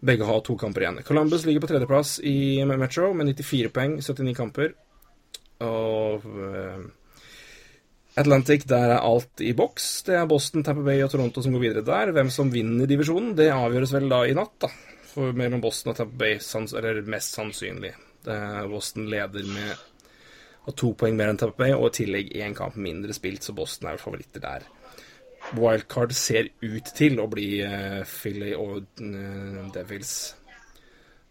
Begge 0.00 0.26
har 0.26 0.40
to 0.42 0.56
kamper 0.56 0.86
igjen. 0.86 1.02
Columbus 1.04 1.44
ligger 1.46 1.62
på 1.62 1.70
tredjeplass 1.70 2.18
i 2.24 2.64
Metro 2.64 3.12
med 3.12 3.34
94 3.36 3.70
poeng, 3.74 3.98
79 4.00 4.36
kamper. 4.36 4.72
Og 5.60 6.24
eh, 6.24 6.88
Atlantic, 8.20 8.66
der 8.68 8.94
er 8.96 9.02
alt 9.04 9.42
i 9.44 9.52
boks. 9.56 9.88
Det 10.06 10.16
er 10.18 10.28
Boston, 10.30 10.64
Tampa 10.66 10.84
Bay 10.86 11.02
og 11.04 11.10
Toronto 11.12 11.42
som 11.44 11.56
går 11.56 11.64
videre 11.66 11.86
der. 11.86 12.14
Hvem 12.16 12.30
som 12.34 12.52
vinner 12.52 12.88
divisjonen, 12.90 13.34
det 13.38 13.50
avgjøres 13.54 13.96
vel 13.96 14.08
da 14.12 14.24
i 14.28 14.36
natt, 14.36 14.56
da. 14.66 14.72
For 15.10 15.34
mellom 15.36 15.62
Boston 15.64 15.94
og 15.94 16.00
Tampa 16.00 16.24
Bay, 16.24 16.40
sans 16.44 16.76
eller 16.76 17.02
mest 17.08 17.38
sannsynlig. 17.38 17.94
Boston 18.70 19.08
leder 19.08 19.46
med 19.48 19.72
har 20.70 20.76
to 20.76 20.92
poeng 20.94 21.16
mer 21.16 21.32
enn 21.32 21.40
Tampa 21.40 21.64
Bay, 21.64 21.74
og 21.76 21.88
i 21.90 21.96
tillegg 22.02 22.34
én 22.36 22.54
kamp 22.56 22.76
mindre 22.80 23.16
spilt, 23.16 23.44
så 23.46 23.56
Boston 23.56 23.90
er 23.90 23.96
jo 23.96 24.04
favoritter 24.04 24.44
der. 24.44 24.66
Wildcard 25.56 26.12
ser 26.14 26.50
ut 26.60 26.90
til 26.96 27.16
å 27.20 27.26
bli 27.32 27.48
uh, 27.64 28.02
Philly 28.04 28.52
og 28.54 28.84
uh, 29.00 29.62
Devils. 29.74 30.14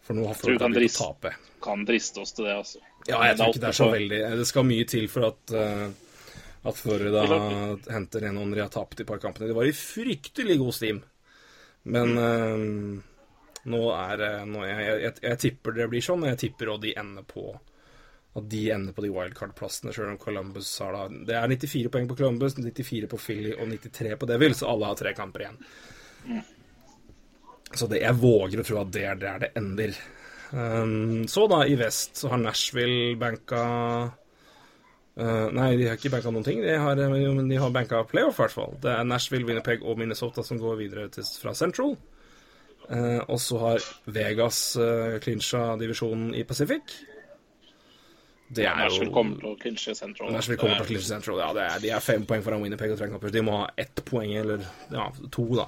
For 0.06 0.18
nå 0.18 0.26
har 0.26 0.38
folk 0.38 0.42
du 0.42 0.58
Florida 0.58 0.66
kan 0.66 0.78
begynt 0.78 0.98
å 0.98 1.10
tape. 1.12 1.34
Kan 1.62 1.86
driste 1.86 2.24
oss 2.24 2.34
til 2.34 2.50
det, 2.50 2.58
altså. 2.58 2.82
Ja, 3.08 3.22
jeg 3.30 3.38
tror 3.38 3.54
ikke 3.54 3.62
det 3.64 3.70
er 3.70 3.78
så 3.78 3.86
veldig 3.94 4.18
Det 4.42 4.46
skal 4.50 4.66
mye 4.68 4.86
til 4.90 5.06
for 5.12 5.30
at 5.30 5.54
uh, 5.56 5.86
At 6.68 6.76
Florida 6.76 7.22
henter 7.88 8.26
en 8.28 8.42
og 8.42 8.52
de 8.52 8.60
har 8.60 8.72
tapt 8.74 9.00
i 9.00 9.08
par 9.08 9.22
kampene. 9.24 9.48
De 9.48 9.56
var 9.56 9.70
i 9.70 9.76
fryktelig 9.76 10.58
god 10.60 10.76
stim. 10.76 11.00
Men 11.88 12.18
uh, 12.20 13.00
nå 13.70 13.82
er 13.96 14.24
eh, 14.26 14.46
nå, 14.48 14.62
jeg, 14.68 14.86
jeg, 15.04 15.14
jeg, 15.24 15.40
tipper 15.44 15.76
det 15.78 15.88
blir 15.92 16.04
sånn, 16.04 16.28
jeg 16.28 16.40
tipper 16.40 16.74
også 16.74 16.84
de 16.84 16.94
ender 17.00 17.26
på 17.28 17.50
at 18.38 18.46
de 18.52 18.62
ender 18.72 18.94
på 18.94 19.04
de 19.04 19.10
wildcard-plassene, 19.12 19.92
sjøl 19.96 20.14
om 20.14 20.20
Columbus 20.22 20.70
har 20.84 20.94
da 20.96 21.08
Det 21.10 21.36
er 21.36 21.50
94 21.50 21.90
poeng 21.92 22.08
på 22.12 22.18
Columbus, 22.20 22.56
94 22.60 23.10
på 23.10 23.20
Philly 23.20 23.56
og 23.56 23.72
93 23.72 24.14
på 24.22 24.30
Devil, 24.30 24.56
så 24.56 24.70
alle 24.70 24.92
har 24.92 25.00
tre 25.00 25.14
kamper 25.18 25.46
igjen. 25.46 25.60
Så 27.74 27.90
det, 27.90 28.04
jeg 28.04 28.18
våger 28.22 28.62
å 28.62 28.66
tro 28.68 28.80
at 28.84 28.94
det 28.94 29.06
er 29.10 29.20
der 29.20 29.44
det 29.44 29.52
ender. 29.60 29.98
Um, 30.52 31.26
så 31.30 31.46
da, 31.50 31.64
i 31.66 31.78
vest, 31.78 32.22
så 32.22 32.32
har 32.32 32.42
Nashville 32.42 33.18
banka 33.20 33.64
uh, 35.20 35.50
Nei, 35.56 35.74
de 35.80 35.90
har 35.90 36.00
ikke 36.00 36.12
banka 36.14 36.32
noen 36.34 36.48
ting. 36.48 36.62
De 36.64 36.78
har, 36.80 37.00
eh, 37.00 37.12
men 37.36 37.52
de 37.52 37.60
har 37.60 37.74
banka 37.76 38.02
playoff, 38.10 38.40
i 38.40 38.44
hvert 38.46 38.56
fall. 38.56 38.78
Det 38.84 38.94
er 38.94 39.06
Nashville, 39.08 39.48
Winnerpeg 39.48 39.84
og 39.84 40.00
Minnesota 40.00 40.46
som 40.46 40.62
går 40.62 40.80
videre 40.80 41.10
til, 41.14 41.28
fra 41.42 41.54
Central. 41.58 41.98
Uh, 42.90 43.22
og 43.30 43.38
så 43.38 43.60
har 43.62 43.86
Vegas 44.10 44.60
uh, 44.80 45.20
clinsja 45.22 45.76
divisjonen 45.78 46.34
i 46.34 46.46
Pacific. 46.48 46.96
Det 48.50 48.66
er 48.66 48.80
Nashville 48.80 49.12
jo 49.12 49.14
kommer 49.14 49.38
til 49.38 49.52
å 49.52 49.58
clinche 49.62 49.94
Central. 49.94 50.32
Nashville 50.34 50.58
kommer 50.58 50.80
til 50.80 50.88
å 50.88 50.90
clinche 50.90 51.06
Central. 51.06 51.38
Ja, 51.44 51.52
det 51.54 51.68
er, 51.68 51.84
de 51.84 51.92
er 51.94 52.02
fem 52.02 52.26
poeng 52.26 52.42
foran 52.46 52.64
Winnerpeg 52.66 52.96
og 52.96 52.98
tre. 52.98 53.34
De 53.36 53.46
må 53.46 53.60
ha 53.62 53.70
ett 53.78 54.02
poeng, 54.08 54.34
eller 54.42 54.66
ja, 54.90 55.06
to, 55.30 55.46
da. 55.54 55.68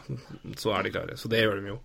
Så 0.57 0.73
er 0.73 0.87
de 0.87 0.93
klare. 0.95 1.17
Så 1.21 1.29
det 1.29 1.43
gjør 1.43 1.61
de 1.61 1.75
jo. 1.75 1.77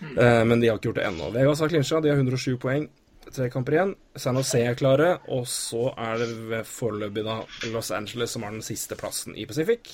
Uh, 0.00 0.44
men 0.46 0.60
de 0.62 0.70
har 0.70 0.78
ikke 0.78 0.92
gjort 0.92 1.00
det 1.02 1.08
ennå. 1.10 1.32
Vegas 1.34 1.64
har 1.64 1.72
clincha, 1.72 2.00
de 2.04 2.12
har 2.12 2.22
107 2.22 2.60
poeng. 2.62 2.86
Tre 3.28 3.50
kamper 3.52 3.76
igjen. 3.76 3.94
San 4.16 4.38
Jose 4.40 4.62
er 4.64 4.78
klare, 4.78 5.10
og 5.28 5.44
så 5.48 5.90
er 6.00 6.24
det 6.24 6.62
foreløpig 6.66 7.24
da 7.26 7.42
Los 7.74 7.92
Angeles 7.94 8.32
som 8.34 8.46
har 8.46 8.54
den 8.54 8.64
siste 8.64 8.96
plassen 8.98 9.36
i 9.36 9.44
Pacific. 9.46 9.92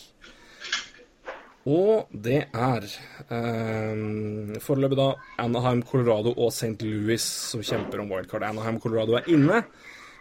Og 1.66 2.06
det 2.14 2.44
er 2.54 2.86
eh, 2.86 4.60
foreløpig 4.62 4.98
da 5.00 5.08
Anaheim, 5.42 5.82
Colorado 5.82 6.30
og 6.36 6.54
St. 6.54 6.78
Louis 6.86 7.22
som 7.50 7.64
kjemper 7.66 8.04
om 8.04 8.14
wildcard. 8.14 8.46
Anaheim 8.46 8.78
Colorado 8.80 9.18
er 9.18 9.26
inne. 9.34 9.64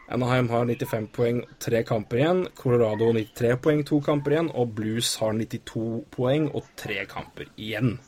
Anaheim 0.10 0.50
har 0.50 0.66
95 0.66 1.08
poeng, 1.14 1.40
tre 1.62 1.84
kamper 1.86 2.22
igjen. 2.22 2.44
Colorado 2.58 3.12
93 3.14 3.62
poeng, 3.62 3.86
to 3.86 4.02
kamper 4.06 4.36
igjen. 4.36 4.52
Og 4.58 4.74
Blues 4.78 5.14
har 5.22 5.38
92 5.38 6.04
poeng 6.14 6.50
og 6.58 6.68
tre 6.78 7.06
kamper 7.10 7.50
igjen. 7.56 8.00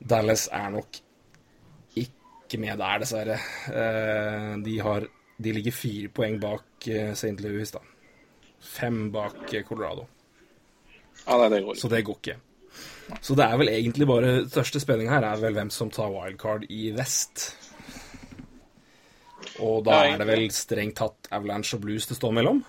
Dallas 0.00 0.48
er 0.52 0.72
nok 0.72 1.02
ikke 2.52 2.60
med 2.60 2.76
der, 2.76 3.00
dessverre. 3.00 3.38
Eh, 3.72 4.52
de, 4.64 4.76
har, 4.84 5.08
de 5.40 5.54
ligger 5.56 5.72
fire 5.72 6.12
poeng 6.12 6.38
bak 6.42 6.88
eh, 6.92 7.12
St. 7.16 7.38
Louis, 7.40 7.72
da. 7.72 7.80
Fem 8.60 9.06
bak 9.14 9.46
eh, 9.54 9.64
Colorado. 9.64 10.06
Ja, 11.24 11.38
nei, 11.38 11.48
det 11.52 11.62
går 11.64 11.78
Så 11.78 11.88
det 11.88 12.02
går 12.04 12.18
ikke. 12.20 12.36
Så 13.22 13.36
det 13.38 13.44
er 13.44 13.58
vel 13.60 13.68
egentlig 13.68 14.06
bare 14.08 14.30
Største 14.48 14.80
spenninga 14.80 15.12
her 15.12 15.26
er 15.28 15.40
vel 15.42 15.56
hvem 15.56 15.70
som 15.72 15.90
tar 15.92 16.12
wildcard 16.12 16.64
i 16.72 16.90
vest. 16.96 17.50
Og 19.62 19.82
da 19.86 20.04
er 20.08 20.20
det 20.20 20.28
vel 20.28 20.46
strengt 20.54 20.96
tatt 21.00 21.28
Avalanche 21.34 21.76
og 21.76 21.84
Blues 21.84 22.08
det 22.08 22.16
står 22.18 22.36
mellom. 22.38 22.62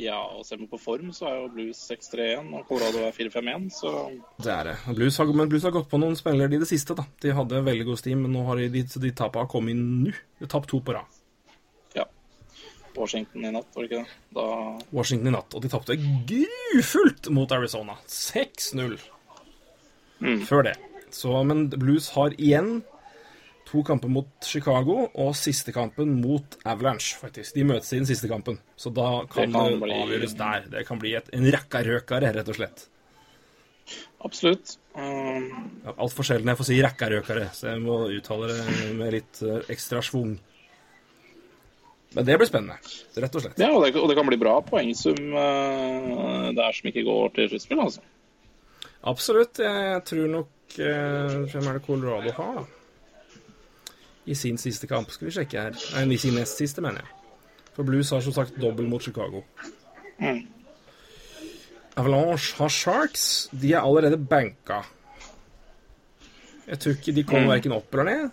Ja, 0.00 0.16
og 0.32 0.44
ser 0.46 0.56
man 0.60 0.68
på 0.70 0.78
form, 0.80 1.10
så 1.12 1.26
er 1.28 1.34
jo 1.42 1.48
Blues 1.52 1.80
6-3-1, 1.90 2.46
og 2.56 2.62
Colorado 2.68 3.02
er 3.04 3.12
4-5-1, 3.12 3.66
så 3.74 3.90
Det 4.40 4.52
er 4.54 4.70
det. 4.70 4.76
Blues 4.96 5.18
har, 5.20 5.26
men 5.36 5.50
Blues 5.50 5.66
har 5.66 5.74
gått 5.74 5.90
på 5.90 5.98
noen 6.00 6.16
spillere 6.16 6.56
i 6.56 6.60
det 6.62 6.68
siste, 6.70 6.94
da. 6.96 7.04
De 7.20 7.34
hadde 7.36 7.60
veldig 7.66 7.84
god 7.90 7.98
steam, 8.00 8.22
men 8.24 8.32
nå 8.32 8.44
har 8.46 8.56
de, 8.62 8.68
de, 8.78 8.84
de 9.02 9.10
tapa 9.18 9.44
kommet 9.50 9.74
inn 9.76 9.82
nå. 10.06 10.14
De 10.38 10.46
har 10.46 10.52
tapt 10.54 10.70
to 10.72 10.80
på 10.86 10.94
rad. 10.96 11.18
ja. 11.98 12.06
Washington 12.96 13.44
i 13.44 13.50
natt, 13.54 13.68
var 13.76 13.84
det 13.84 13.90
ikke 13.90 14.00
det? 14.02 14.14
Da 14.34 14.46
Washington 14.96 15.28
i 15.28 15.34
natt. 15.36 15.54
Og 15.54 15.62
de 15.62 15.68
tapte 15.70 15.94
grufullt 16.30 17.28
mot 17.30 17.52
Arizona. 17.52 17.98
6-0 18.08 18.96
Mm. 20.20 20.42
før 20.44 20.62
det. 20.66 20.74
Så, 21.10 21.30
men 21.48 21.68
Blues 21.72 22.10
har 22.12 22.34
igjen 22.36 22.82
to 23.70 23.82
kamper 23.86 24.10
mot 24.10 24.28
Chicago, 24.44 25.06
og 25.14 25.32
siste 25.38 25.72
kampen 25.72 26.16
mot 26.20 26.56
Avalanche, 26.66 27.14
faktisk. 27.20 27.54
De 27.54 27.64
møtes 27.68 27.92
i 27.94 28.00
den 28.02 28.08
siste 28.10 28.28
kampen, 28.30 28.58
så 28.76 28.90
da 28.94 29.22
kan 29.30 29.46
det, 29.46 29.54
kan 29.54 29.80
bli- 29.84 29.98
avgjøres 30.02 30.34
der. 30.38 30.66
Det 30.72 30.84
kan 30.88 30.98
bli 30.98 31.14
et, 31.18 31.30
en 31.36 31.46
rekkarøkare, 31.54 32.32
rett 32.36 32.50
og 32.50 32.58
slett. 32.58 32.86
Absolutt. 34.26 34.76
Um, 34.94 35.46
Ja, 35.86 35.94
Altfor 36.02 36.26
sjelden 36.26 36.50
jeg 36.50 36.58
får 36.58 36.66
si 36.68 36.76
rekkarøkare, 36.84 37.46
så 37.56 37.70
jeg 37.72 37.80
må 37.86 37.94
uttale 38.12 38.50
det 38.52 38.94
med 38.98 39.14
litt 39.14 39.40
eh, 39.46 39.62
ekstra 39.72 40.02
schwung. 40.04 40.34
Men 42.14 42.26
det 42.26 42.36
blir 42.40 42.48
spennende, 42.50 42.76
rett 43.22 43.36
og 43.38 43.44
slett. 43.44 43.58
ja, 43.62 43.68
og 43.70 43.84
det, 43.86 43.92
og 43.96 44.08
det 44.10 44.16
kan 44.18 44.26
bli 44.26 44.38
bra 44.40 44.56
poengsum 44.66 45.20
uh, 45.30 46.50
der 46.58 46.74
som 46.74 46.90
ikke 46.90 47.04
går 47.06 47.30
til 47.36 47.48
sluttspill, 47.52 47.82
altså. 47.86 48.02
Absolutt. 49.06 49.62
Jeg 49.62 50.02
tror 50.10 50.26
nok 50.28 50.50
uh, 50.82 51.36
Hvem 51.48 51.68
er 51.70 51.78
det 51.78 51.84
Colorado 51.86 52.34
har, 52.36 52.58
da? 52.58 52.79
I 54.30 54.34
sin 54.38 54.58
siste 54.62 54.86
kamp. 54.90 55.10
Skal 55.10 55.26
vi 55.28 55.34
sjekke 55.34 55.58
her. 55.64 55.76
Nei, 55.96 56.14
i 56.14 56.20
sin 56.22 56.36
nest 56.38 56.60
siste, 56.60 56.82
mener 56.84 57.02
jeg. 57.02 57.08
For 57.74 57.86
Blues 57.88 58.10
har 58.14 58.22
som 58.22 58.34
sagt 58.36 58.58
dobbel 58.62 58.86
mot 58.90 59.02
Chicago. 59.02 59.42
Mm. 60.20 60.44
Avalanche 61.98 62.54
har 62.60 62.68
Sharks. 62.70 63.48
De 63.52 63.72
er 63.74 63.80
allerede 63.82 64.18
banka. 64.30 64.82
Jeg 66.70 66.78
tror 66.78 66.92
ikke 66.94 67.14
de 67.16 67.24
kommer 67.24 67.48
Mm. 67.48 67.54
verken 67.56 67.72
opp 67.72 67.94
eller 67.94 68.04
ned. 68.04 68.30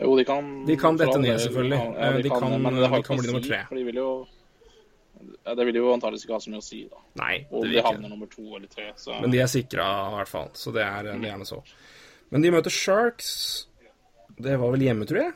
Jo, 0.00 0.16
de 0.16 0.24
kan 0.24 0.66
De 0.66 0.76
kan 0.76 0.96
dette 0.96 1.18
ned, 1.18 1.38
selvfølgelig. 1.40 1.78
Ja, 1.78 2.08
Eh, 2.10 2.16
de, 2.16 2.22
de 2.22 2.28
kan, 2.28 2.40
kan- 2.40 2.62
men 2.62 2.74
det 2.74 2.88
har 2.88 2.96
de 2.96 3.02
kan 3.02 3.16
bli 3.18 3.26
nummer 3.26 3.40
tre. 3.48 3.64
for 3.68 3.74
de 3.74 3.84
vil 3.84 3.94
jo 3.94 4.26
Ja, 5.46 5.54
Det 5.54 5.64
vil 5.66 5.74
jo 5.74 5.92
antakeligvis 5.92 6.24
ikke 6.26 6.32
ha 6.34 6.38
så 6.38 6.50
mye 6.50 6.58
å 6.58 6.62
si, 6.62 6.88
da. 6.90 6.96
Nei, 7.24 7.46
Om 7.50 7.60
det 7.62 7.68
de 7.68 7.68
vil 7.74 7.78
ikke. 7.78 7.92
havner 7.92 8.08
nummer 8.08 8.26
to 8.26 8.42
eller 8.56 8.68
tre. 8.68 8.92
Så 8.96 9.20
Men 9.20 9.30
de 9.30 9.38
er 9.40 9.46
sikra, 9.46 10.12
i 10.12 10.14
hvert 10.14 10.28
fall. 10.28 10.50
Så 10.52 10.72
det 10.72 10.82
er, 10.82 11.02
det 11.02 11.14
er 11.14 11.18
gjerne 11.36 11.46
så. 11.46 11.62
Men 12.30 12.42
de 12.42 12.50
møter 12.50 12.70
Sharks 12.70 13.66
Det 14.38 14.56
var 14.56 14.70
vel 14.70 14.84
hjemme, 14.86 15.06
tror 15.06 15.20
jeg? 15.20 15.32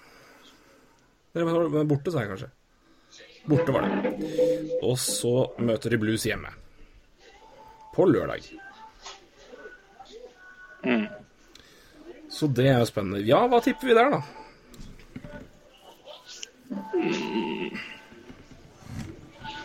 Eller 1.34 1.68
var 1.72 1.88
borte, 1.88 2.12
sa 2.12 2.22
jeg 2.22 2.30
kanskje. 2.32 2.50
Borte 3.50 3.72
var 3.74 3.86
det. 3.88 4.12
Og 4.82 4.98
så 5.00 5.32
møter 5.58 5.90
de 5.90 5.98
Blues 5.98 6.26
hjemme. 6.28 6.52
På 7.94 8.06
lørdag. 8.06 8.46
Mm. 10.84 11.06
Så 12.30 12.46
det 12.46 12.68
er 12.70 12.78
jo 12.80 12.86
spennende. 12.88 13.24
Ja, 13.26 13.42
hva 13.50 13.60
tipper 13.64 13.90
vi 13.90 13.96
der, 13.98 14.14
da? 14.14 14.22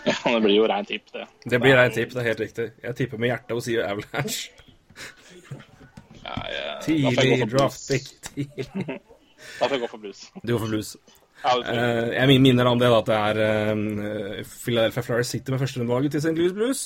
ja, 0.08 0.16
det 0.34 0.42
blir 0.44 0.56
jo 0.58 0.66
rein 0.68 0.88
tipp, 0.88 1.12
det. 1.14 1.28
Det 1.46 1.60
blir 1.64 1.78
rein 1.78 1.94
tipp, 1.96 2.14
det 2.14 2.24
er 2.24 2.30
helt 2.32 2.44
riktig. 2.44 2.72
Jeg 2.84 3.00
tipper 3.00 3.22
med 3.22 3.32
hjertet 3.32 3.56
og 3.56 3.64
sier 3.66 3.86
Avalanche. 3.88 4.66
Ja, 6.24 6.40
jeg, 6.52 6.82
Tidlig 6.84 7.52
draft 7.54 7.88
pick. 7.88 8.10
Da 9.60 9.68
får 9.68 9.76
jeg 9.78 9.84
gå 9.86 9.90
for 9.92 10.04
blues. 10.04 10.22
Du 10.44 10.54
går 10.54 10.60
for 10.66 10.74
Blues. 10.76 10.96
Ja, 11.38 11.52
jeg. 11.62 11.76
Eh, 11.78 12.16
jeg 12.32 12.42
minner 12.42 12.66
om 12.66 12.80
det 12.82 12.88
da, 12.90 12.98
at 12.98 13.10
det 13.12 13.16
er 13.16 13.40
eh, 13.46 14.40
Philadelphia 14.50 15.04
Flyers 15.06 15.30
sitter 15.36 15.54
med 15.54 15.60
førsterundevalget 15.62 16.16
til 16.16 16.24
St. 16.24 16.32
Louis 16.34 16.54
Blues. 16.56 16.80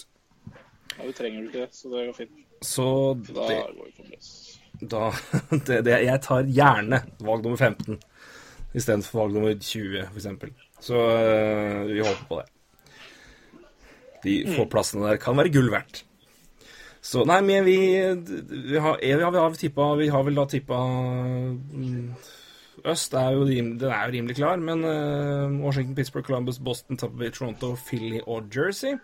ja, 0.97 1.05
du 1.07 1.13
trenger 1.15 1.37
jo 1.39 1.45
ikke 1.47 1.61
det, 1.61 1.69
så 1.77 1.87
det 1.93 2.01
går 2.09 2.17
fint. 2.17 2.33
Så 2.67 2.87
Da 3.29 3.45
det, 3.47 3.59
går 3.77 3.85
vi 3.85 3.93
for 3.95 4.09
blues. 4.09 4.59
da 4.91 5.05
det, 5.69 5.77
det, 5.87 5.93
Jeg 6.03 6.21
tar 6.27 6.43
gjerne 6.51 6.99
valg 7.23 7.47
nummer 7.47 7.57
15 7.63 7.95
istedenfor 8.75 9.21
valg 9.21 9.37
nummer 9.37 9.55
20, 9.55 10.03
f.eks. 10.11 10.27
Så 10.83 10.99
eh, 10.99 11.79
vi 11.87 12.03
håper 12.03 12.27
på 12.27 12.41
det. 12.41 12.49
De 14.25 14.35
få 14.51 14.67
plassene 14.69 15.07
der 15.13 15.21
kan 15.21 15.39
være 15.39 15.53
gull 15.55 15.71
verdt. 15.73 16.03
Så 17.01 17.23
nei, 17.25 17.39
men 17.41 17.63
vi, 17.65 17.77
vi 17.79 18.77
har, 18.77 18.99
vi 19.01 19.23
har, 19.23 19.31
vi 19.33 19.41
har, 19.41 19.55
tippa, 19.57 19.93
vi 19.97 20.11
har 20.13 20.27
vel 20.27 20.37
da 20.37 20.45
tippa 20.51 20.77
mm, 20.85 22.11
Øst 22.85 23.13
er 23.13 23.29
jo, 23.29 23.45
den 23.47 23.81
er 23.81 24.05
jo 24.05 24.11
rimelig 24.13 24.35
klar, 24.35 24.55
men 24.55 24.83
uh, 24.83 25.65
Washington, 25.65 25.95
Pittsburgh, 25.95 26.25
Columbus, 26.25 26.59
Boston, 26.59 26.97
Tampa 26.97 27.17
Bay, 27.17 27.31
Toronto, 27.31 27.75
Philly 27.87 28.19
og 28.27 28.43
Jersey. 28.55 28.97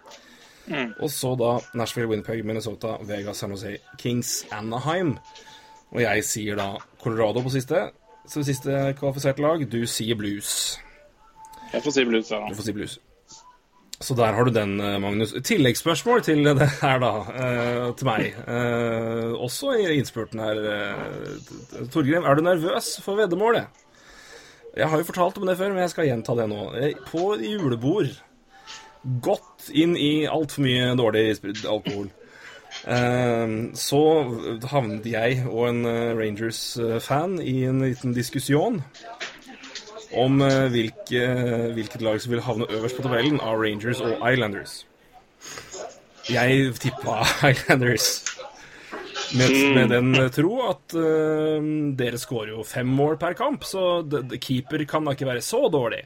Og 0.99 1.09
så 1.09 1.35
da 1.39 1.77
Nashville, 1.77 2.09
Winnipeg, 2.09 2.45
Minnesota, 2.45 2.87
Vegas, 3.01 3.37
San 3.37 3.49
Jose, 3.49 3.77
Kings, 3.97 4.45
Anaheim. 4.51 5.17
Og 5.91 6.01
jeg 6.01 6.23
sier 6.23 6.55
da 6.59 6.73
Colorado 7.03 7.41
på 7.41 7.49
siste. 7.49 7.89
Så 8.27 8.43
siste 8.43 8.93
kvalifiserte 8.99 9.41
lag. 9.41 9.63
Du 9.71 9.85
sier 9.87 10.15
Blues. 10.15 10.79
Jeg 11.73 11.83
får 11.83 11.91
si 11.91 12.03
blues, 12.05 12.31
ja. 12.31 12.39
Du 12.49 12.55
får 12.55 12.63
si 12.63 12.73
Blues. 12.73 12.99
Så 13.99 14.13
der 14.13 14.35
har 14.35 14.45
du 14.45 14.51
den, 14.53 14.79
eh, 14.79 14.99
Magnus. 15.01 15.31
Tilleggsspørsmål 15.43 16.21
til 16.21 16.43
det 16.45 16.67
her, 16.83 16.99
da. 17.01 17.11
eh, 17.33 17.93
til 17.97 18.05
meg. 18.05 18.35
Eh, 18.45 19.33
også 19.33 19.73
i 19.73 19.97
innspurten 19.97 20.39
her. 20.39 20.59
eh, 20.73 21.87
Torgrim, 21.89 22.23
er 22.23 22.35
du 22.35 22.43
nervøs 22.45 23.01
for 23.01 23.17
veddemålet? 23.17 23.65
Jeg 24.77 24.89
har 24.89 24.97
jo 25.01 25.07
fortalt 25.07 25.37
om 25.41 25.47
det 25.47 25.57
før, 25.57 25.73
men 25.73 25.81
jeg 25.81 25.89
skal 25.89 26.05
gjenta 26.05 26.35
det 26.37 26.45
nå. 26.51 26.67
På 27.09 27.31
julebord 27.41 28.13
Godt 29.23 29.69
inn 29.71 29.95
i 29.97 30.27
altfor 30.27 30.61
mye 30.65 30.93
dårlig 30.99 31.37
alkohol. 31.65 32.09
Så 33.79 34.01
havnet 34.67 35.05
jeg 35.07 35.45
og 35.47 35.69
en 35.69 35.87
Rangers-fan 36.19 37.37
i 37.39 37.63
en 37.69 37.79
liten 37.85 38.13
diskusjon 38.13 38.81
om 40.15 40.41
eh, 40.41 40.67
hvilke, 40.71 41.23
hvilket 41.75 42.03
lag 42.05 42.21
som 42.23 42.33
vil 42.33 42.43
havne 42.45 42.69
øverst 42.71 42.99
på 42.99 43.05
tabellen 43.05 43.39
av 43.43 43.59
Rangers 43.61 44.01
og 44.03 44.21
Islanders. 44.21 44.79
Jeg 46.31 46.73
tippa 46.81 47.21
Islanders. 47.51 48.11
Med, 49.35 49.51
med 49.75 49.89
den 49.91 50.13
tro 50.31 50.53
at 50.69 50.93
uh, 50.95 51.57
dere 51.99 52.19
skårer 52.21 52.53
jo 52.53 52.63
fem 52.63 52.87
mål 52.87 53.17
per 53.19 53.35
kamp, 53.35 53.65
så 53.67 53.99
the, 54.07 54.21
the 54.23 54.39
keeper 54.39 54.85
kan 54.87 55.03
da 55.03 55.17
ikke 55.17 55.27
være 55.27 55.43
så 55.43 55.65
dårlig. 55.71 56.05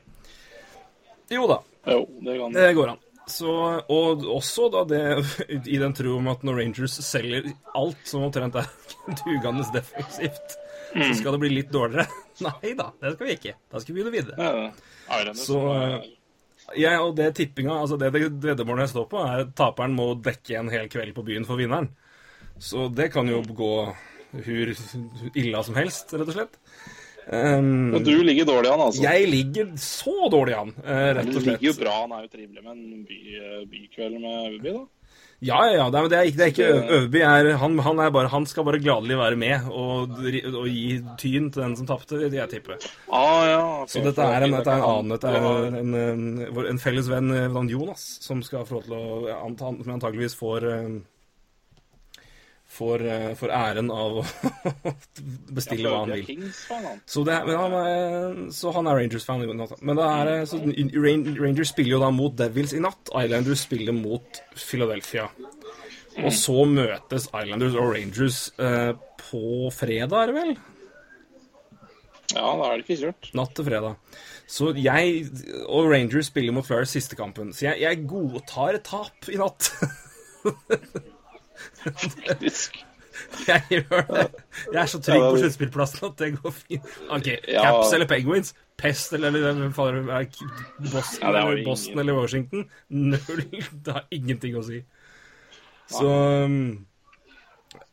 Jo 1.30 1.46
da, 1.52 1.60
Jo, 1.86 2.02
det 2.22 2.38
det 2.54 2.74
går 2.78 2.94
an. 2.94 3.00
Så, 3.30 3.52
og 3.88 4.26
også 4.26 4.68
da 4.74 4.82
det 4.90 5.04
i 5.74 5.78
den 5.82 5.94
tro 5.98 6.18
om 6.18 6.28
at 6.32 6.44
når 6.46 6.60
Rangers 6.62 6.98
selger 7.06 7.52
alt 7.78 8.02
som 8.10 8.26
omtrent 8.28 8.58
er 8.60 8.68
dugende 9.22 9.66
defensivt, 9.74 10.58
så 10.94 11.12
skal 11.20 11.36
det 11.36 11.40
bli 11.44 11.50
litt 11.56 11.72
dårligere. 11.74 12.08
Nei 12.48 12.74
da, 12.78 12.90
det 13.02 13.14
skal 13.16 13.28
vi 13.30 13.36
ikke. 13.38 13.54
Da 13.72 13.82
skal 13.84 13.96
vi 13.96 14.02
begynne 14.02 14.16
videre. 14.16 14.72
Ja, 15.10 15.34
Så 15.38 15.60
eh, 15.76 15.98
jeg 16.82 17.02
og 17.04 17.16
det 17.18 17.32
tippinga, 17.40 17.80
altså 17.84 17.98
det, 18.00 18.12
det 18.16 18.30
veddemålet 18.44 18.86
jeg 18.88 18.94
står 18.96 19.10
på, 19.12 19.20
er 19.26 19.44
at 19.46 19.54
taperen 19.58 19.96
må 19.98 20.12
dekke 20.24 20.58
en 20.60 20.72
hel 20.72 20.88
kveld 20.92 21.14
på 21.18 21.26
byen 21.28 21.48
for 21.48 21.60
vinneren. 21.60 21.90
Så 22.62 22.88
det 22.94 23.10
kan 23.14 23.28
jo 23.30 23.42
gå 23.44 23.74
hur 24.46 24.74
illa 25.36 25.64
som 25.68 25.76
helst, 25.76 26.14
rett 26.16 26.30
og 26.30 26.36
slett. 26.38 26.60
Um, 27.32 27.92
Men 27.94 28.04
du 28.06 28.16
ligger 28.26 28.48
dårlig 28.50 28.70
an, 28.72 28.82
altså. 28.88 29.04
jeg 29.04 29.28
ligger 29.30 29.68
så 29.80 30.14
dårlig 30.34 30.56
an, 30.58 30.72
eh, 30.82 31.12
rett 31.20 31.28
Du 31.30 31.36
og 31.38 31.44
slett. 31.44 31.60
ligger 31.62 31.68
jo 31.70 31.76
bra. 31.84 31.94
Han 32.02 32.16
er 32.18 32.24
jo 32.26 32.32
trivelig 32.34 32.64
med 32.64 32.72
en 32.72 33.04
by, 33.06 33.20
bykveld 33.72 34.18
med 34.24 34.56
Ubi, 34.58 34.74
da. 34.74 34.82
Ja, 35.42 35.58
ja, 35.66 35.74
ja. 35.74 35.86
Det 35.90 35.98
er, 35.98 36.08
det 36.12 36.20
ikke, 36.30 36.38
det 36.38 36.44
er 36.46 36.52
ikke 36.52 36.96
Øverby. 36.96 37.22
Er, 37.26 37.48
han, 37.58 37.78
han, 37.82 38.02
han 38.30 38.46
skal 38.46 38.66
bare 38.68 38.82
gladelig 38.82 39.18
være 39.18 39.40
med 39.42 39.70
og, 39.74 40.12
og 40.54 40.68
gi 40.70 41.00
tyn 41.18 41.48
til 41.50 41.64
den 41.64 41.74
som 41.80 41.88
tapte, 41.90 42.20
vil 42.22 42.38
jeg 42.38 42.52
tippe. 42.52 42.78
Ah, 43.10 43.42
ja, 43.50 43.62
okay. 43.82 43.90
Så 43.96 44.04
dette 44.06 44.28
er 44.28 44.46
en, 44.46 44.54
dette 44.54 44.76
er 44.76 44.84
en 44.84 44.90
annen 44.92 45.16
Dette 45.16 45.32
er 45.34 45.80
en, 45.82 45.96
en, 45.98 46.68
en 46.76 46.82
felles 46.82 47.10
venn, 47.10 47.34
eh, 47.34 47.58
Jonas, 47.72 48.06
som 48.22 48.44
skal 48.46 48.68
få 48.70 48.78
lov 48.78 48.86
til 48.86 48.98
å 49.00 49.40
anta, 49.40 49.74
antageligvis 49.96 50.38
får 50.38 50.68
eh, 50.70 50.88
Får, 52.72 53.02
eh, 53.04 53.32
får 53.36 53.52
æren 53.52 53.90
av 53.92 54.22
å 54.22 54.26
bestille 55.58 55.92
hva 55.92 56.06
han 56.06 56.14
vil. 56.16 56.46
Så, 57.04 57.26
det, 57.28 57.36
han 57.50 57.76
er, 57.76 58.38
så 58.56 58.72
han 58.78 58.88
er 58.88 59.02
Rangers-fan. 59.02 59.44
Men 59.44 60.00
det 60.00 60.08
er, 60.08 60.32
så 60.48 60.62
Rangers 60.64 61.74
spiller 61.74 61.98
jo 61.98 62.02
da 62.04 62.14
mot 62.16 62.38
Devils 62.40 62.72
i 62.78 62.80
natt. 62.84 63.12
Islanders 63.12 63.66
spiller 63.68 63.96
mot 63.98 64.42
Philadelphia. 64.56 65.28
Og 66.22 66.32
så 66.36 66.64
møtes 66.68 67.28
Islanders 67.28 67.76
og 67.76 67.94
Rangers 67.96 68.42
eh, 68.60 68.92
på 69.20 69.72
fredag, 69.76 70.18
er 70.22 70.32
det 70.32 70.40
vel? 70.40 70.58
Ja, 72.32 72.48
da 72.56 72.68
er 72.68 72.80
det 72.80 72.86
ikke 72.86 73.02
kjørt. 73.04 73.32
Natt 73.36 73.56
til 73.58 73.68
fredag. 73.68 74.20
Så 74.52 74.72
jeg 74.80 75.26
og 75.68 75.92
Rangers 75.92 76.32
spiller 76.32 76.56
mot 76.56 76.68
Flyers 76.68 76.92
siste 76.96 77.20
kampen. 77.20 77.52
Så 77.56 77.70
jeg, 77.70 77.84
jeg 77.84 78.06
godtar 78.08 78.80
tap 78.84 79.32
i 79.32 79.40
natt. 79.40 79.74
Faktisk. 81.84 82.80
Jeg 83.48 83.62
gjør 83.70 84.06
det. 84.08 84.24
Jeg 84.74 84.80
er 84.82 84.90
så 84.90 85.00
trygg 85.04 85.24
på 85.24 85.40
sluttspillplassen 85.44 86.06
at 86.08 86.22
det 86.22 86.30
går 86.40 86.54
fint. 86.56 86.94
OK, 87.14 87.28
Ja. 87.52 87.64
Caps 87.68 87.94
eller 87.94 88.08
Penguins? 88.10 88.54
Pest 88.82 89.14
eller, 89.14 89.28
eller 89.36 89.60
hvem 89.60 89.74
faen 89.76 90.10
er? 90.10 90.26
Boston, 90.80 91.22
Ja, 91.22 91.32
det 91.36 91.42
eller 91.44 91.66
Boston 91.68 92.00
eller 92.02 92.18
Washington? 92.18 92.66
Null. 92.90 93.44
Det 93.86 93.94
har 93.94 94.08
ingenting 94.16 94.58
å 94.58 94.64
si. 94.66 94.82
Så 95.92 96.10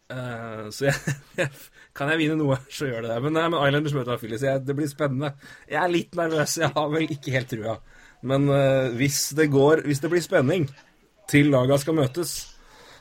eh, 0.08 0.68
Så 0.72 0.88
jeg, 1.38 1.48
Kan 1.98 2.12
jeg 2.14 2.22
vinne 2.22 2.38
noe, 2.40 2.60
så 2.72 2.88
gjør 2.88 3.04
det 3.04 3.12
det. 3.12 3.20
Men, 3.26 3.36
nei, 3.36 3.46
men 3.52 3.60
Islanders 3.68 3.96
møter 3.98 4.20
Phillies. 4.22 4.46
Jeg, 4.46 4.64
det 4.64 4.76
blir 4.78 4.90
spennende. 4.90 5.34
Jeg 5.68 5.82
er 5.82 5.92
litt 5.92 6.18
nervøs. 6.18 6.56
Jeg 6.62 6.72
har 6.76 6.92
vel 6.94 7.08
ikke 7.10 7.34
helt 7.34 7.50
trua. 7.52 7.78
Men 8.28 8.48
uh, 8.50 8.88
hvis 8.98 9.28
det 9.38 9.44
går 9.52 9.84
Hvis 9.86 10.00
det 10.02 10.08
blir 10.10 10.22
spenning 10.24 10.64
til 11.30 11.50
laga 11.52 11.76
skal 11.78 11.94
møtes, 11.98 12.38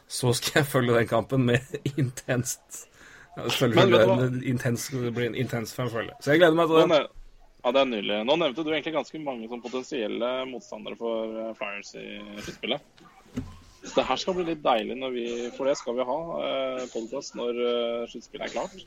så 0.08 0.32
skal 0.38 0.62
jeg 0.62 0.70
følge 0.72 0.96
den 0.98 1.08
kampen 1.10 1.46
med 1.46 1.60
intenst 1.98 2.86
en 3.38 4.42
intens, 4.44 4.88
Det 4.90 5.12
blir 5.14 5.28
en 5.28 5.36
intens 5.36 5.74
følge. 5.76 6.14
Så 6.22 6.32
jeg 6.34 6.40
gleder 6.42 6.56
meg 6.58 6.68
til 6.72 6.80
den. 6.82 7.08
Ja, 7.66 7.72
det 7.74 7.82
er 7.82 7.90
nydelig. 7.90 8.18
Nå 8.26 8.36
nevnte 8.40 8.64
du 8.64 8.72
egentlig 8.72 8.94
ganske 8.96 9.20
mange 9.22 9.50
sånn 9.52 9.62
potensielle 9.62 10.30
motstandere 10.48 10.96
for 10.98 11.36
eh, 11.42 11.52
Flyers 11.58 11.92
i 12.00 12.06
sluttspillet. 12.40 13.04
Så 13.84 13.94
det 14.00 14.06
her 14.08 14.20
skal 14.22 14.38
bli 14.38 14.46
litt 14.50 14.64
deilig 14.64 14.96
når 15.00 15.14
vi 15.14 15.26
For 15.56 15.70
det 15.70 15.76
skal 15.80 15.96
vi 16.00 16.06
ha 16.08 16.18
eh, 16.48 16.86
podkast 16.94 17.36
når 17.38 17.60
eh, 17.66 18.06
sluttspillet 18.12 18.48
er 18.48 18.54
klart. 18.56 18.86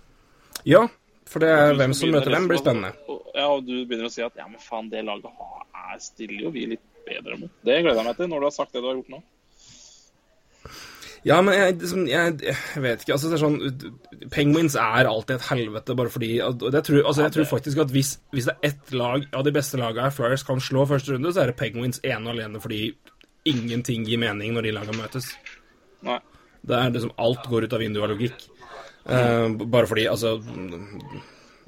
Ja, 0.69 0.83
for 1.31 1.45
det 1.45 1.51
er 1.55 1.75
hvem 1.79 1.95
som 1.97 2.11
møter 2.15 2.33
hvem, 2.35 2.49
blir 2.51 2.59
liksom 2.59 2.67
spennende. 2.67 2.95
og- 3.07 3.27
Ja, 3.37 3.47
og 3.55 3.63
du 3.69 3.75
begynner 3.87 4.09
å 4.09 4.13
si 4.13 4.23
at 4.27 4.35
ja, 4.37 4.49
men 4.51 4.59
faen, 4.61 4.89
det 4.91 5.05
laget 5.07 5.31
har, 5.39 5.67
er, 5.95 5.99
stiller 6.03 6.47
jo 6.49 6.51
vi 6.55 6.67
litt 6.73 6.87
bedre 7.07 7.39
mot. 7.39 7.53
Det 7.65 7.77
gleder 7.85 8.01
jeg 8.01 8.09
meg 8.11 8.17
til, 8.19 8.29
når 8.33 8.41
du 8.43 8.47
har 8.51 8.57
sagt 8.57 8.73
det 8.75 8.83
du 8.83 8.89
har 8.91 8.99
gjort 8.99 9.13
nå. 9.15 9.21
Ja, 11.27 11.37
men 11.45 11.53
jeg, 11.53 11.75
liksom, 11.83 12.07
jeg, 12.09 12.39
jeg 12.47 12.83
vet 12.83 13.03
ikke. 13.03 13.13
altså 13.13 13.29
det 13.29 13.37
er 13.37 13.43
sånn, 13.43 14.29
Penguins 14.33 14.77
er 14.81 15.09
alltid 15.09 15.35
et 15.37 15.49
helvete, 15.51 15.97
bare 15.99 16.13
fordi 16.13 16.31
og 16.45 16.63
det 16.73 16.81
tror, 16.87 17.03
altså, 17.03 17.27
Jeg 17.27 17.35
tror 17.35 17.49
faktisk 17.51 17.83
at 17.85 17.93
hvis, 17.93 18.15
hvis 18.33 18.49
det 18.49 18.55
er 18.57 18.71
ett 18.71 18.95
lag 18.97 19.27
av 19.37 19.45
de 19.45 19.53
beste 19.53 19.81
lagene 19.81 20.15
Flyers 20.17 20.47
kan 20.49 20.63
slå 20.65 20.87
første 20.89 21.13
runde, 21.13 21.33
så 21.35 21.43
er 21.45 21.53
det 21.53 21.59
Penguins 21.61 22.01
ene 22.01 22.25
og 22.25 22.39
alene 22.39 22.63
fordi 22.63 22.87
ingenting 23.49 24.07
gir 24.09 24.21
mening 24.21 24.57
når 24.57 24.69
de 24.69 24.75
lagene 24.77 25.01
møtes. 25.01 25.29
Nei. 26.07 26.19
Det 26.61 26.77
er 26.77 26.91
liksom 26.93 27.13
Alt 27.21 27.47
går 27.49 27.69
ut 27.69 27.77
av 27.77 27.81
vinduet 27.81 28.05
av 28.05 28.13
logikk. 28.15 28.49
Eh, 29.09 29.47
bare 29.65 29.89
fordi, 29.89 30.07
altså 30.09 30.35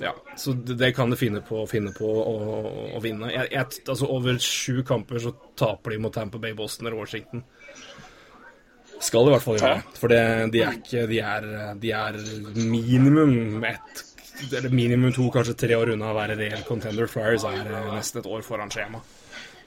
Ja, 0.02 0.12
så 0.36 0.52
det, 0.52 0.76
det 0.80 0.90
kan 0.96 1.12
de 1.12 1.16
finne 1.16 1.40
på, 1.44 1.62
finne 1.70 1.92
på 1.96 2.08
å, 2.08 2.34
å 2.96 3.00
vinne. 3.04 3.30
Jeg, 3.32 3.48
altså 3.86 4.08
Over 4.12 4.40
sju 4.42 4.82
kamper 4.86 5.20
så 5.22 5.32
taper 5.58 5.94
de 5.94 6.02
mot 6.04 6.14
Tampa 6.14 6.40
Bay, 6.42 6.56
Boston 6.56 6.88
eller 6.88 7.00
Washington. 7.00 7.44
Skal 9.02 9.26
i 9.26 9.34
hvert 9.34 9.44
fall 9.44 9.58
gjøre 9.58 9.74
det. 9.80 9.98
For 9.98 10.12
det, 10.12 10.22
de 10.54 10.62
er 10.62 10.78
ikke 10.78 11.04
De 11.10 11.20
er, 11.26 11.46
de 11.82 11.92
er 11.98 12.18
minimum 12.56 13.64
ett 13.66 14.08
eller 14.42 14.72
minimum 14.74 15.12
to, 15.14 15.28
kanskje 15.30 15.54
tre 15.54 15.76
år 15.78 15.92
unna 15.94 16.08
å 16.10 16.16
være 16.16 16.38
reell 16.38 16.64
contender. 16.66 17.06
Flyers 17.10 17.44
er 17.46 17.68
eh, 17.68 17.90
nesten 17.92 18.22
et 18.22 18.30
år 18.30 18.42
foran 18.46 18.72
skjema. 18.72 19.02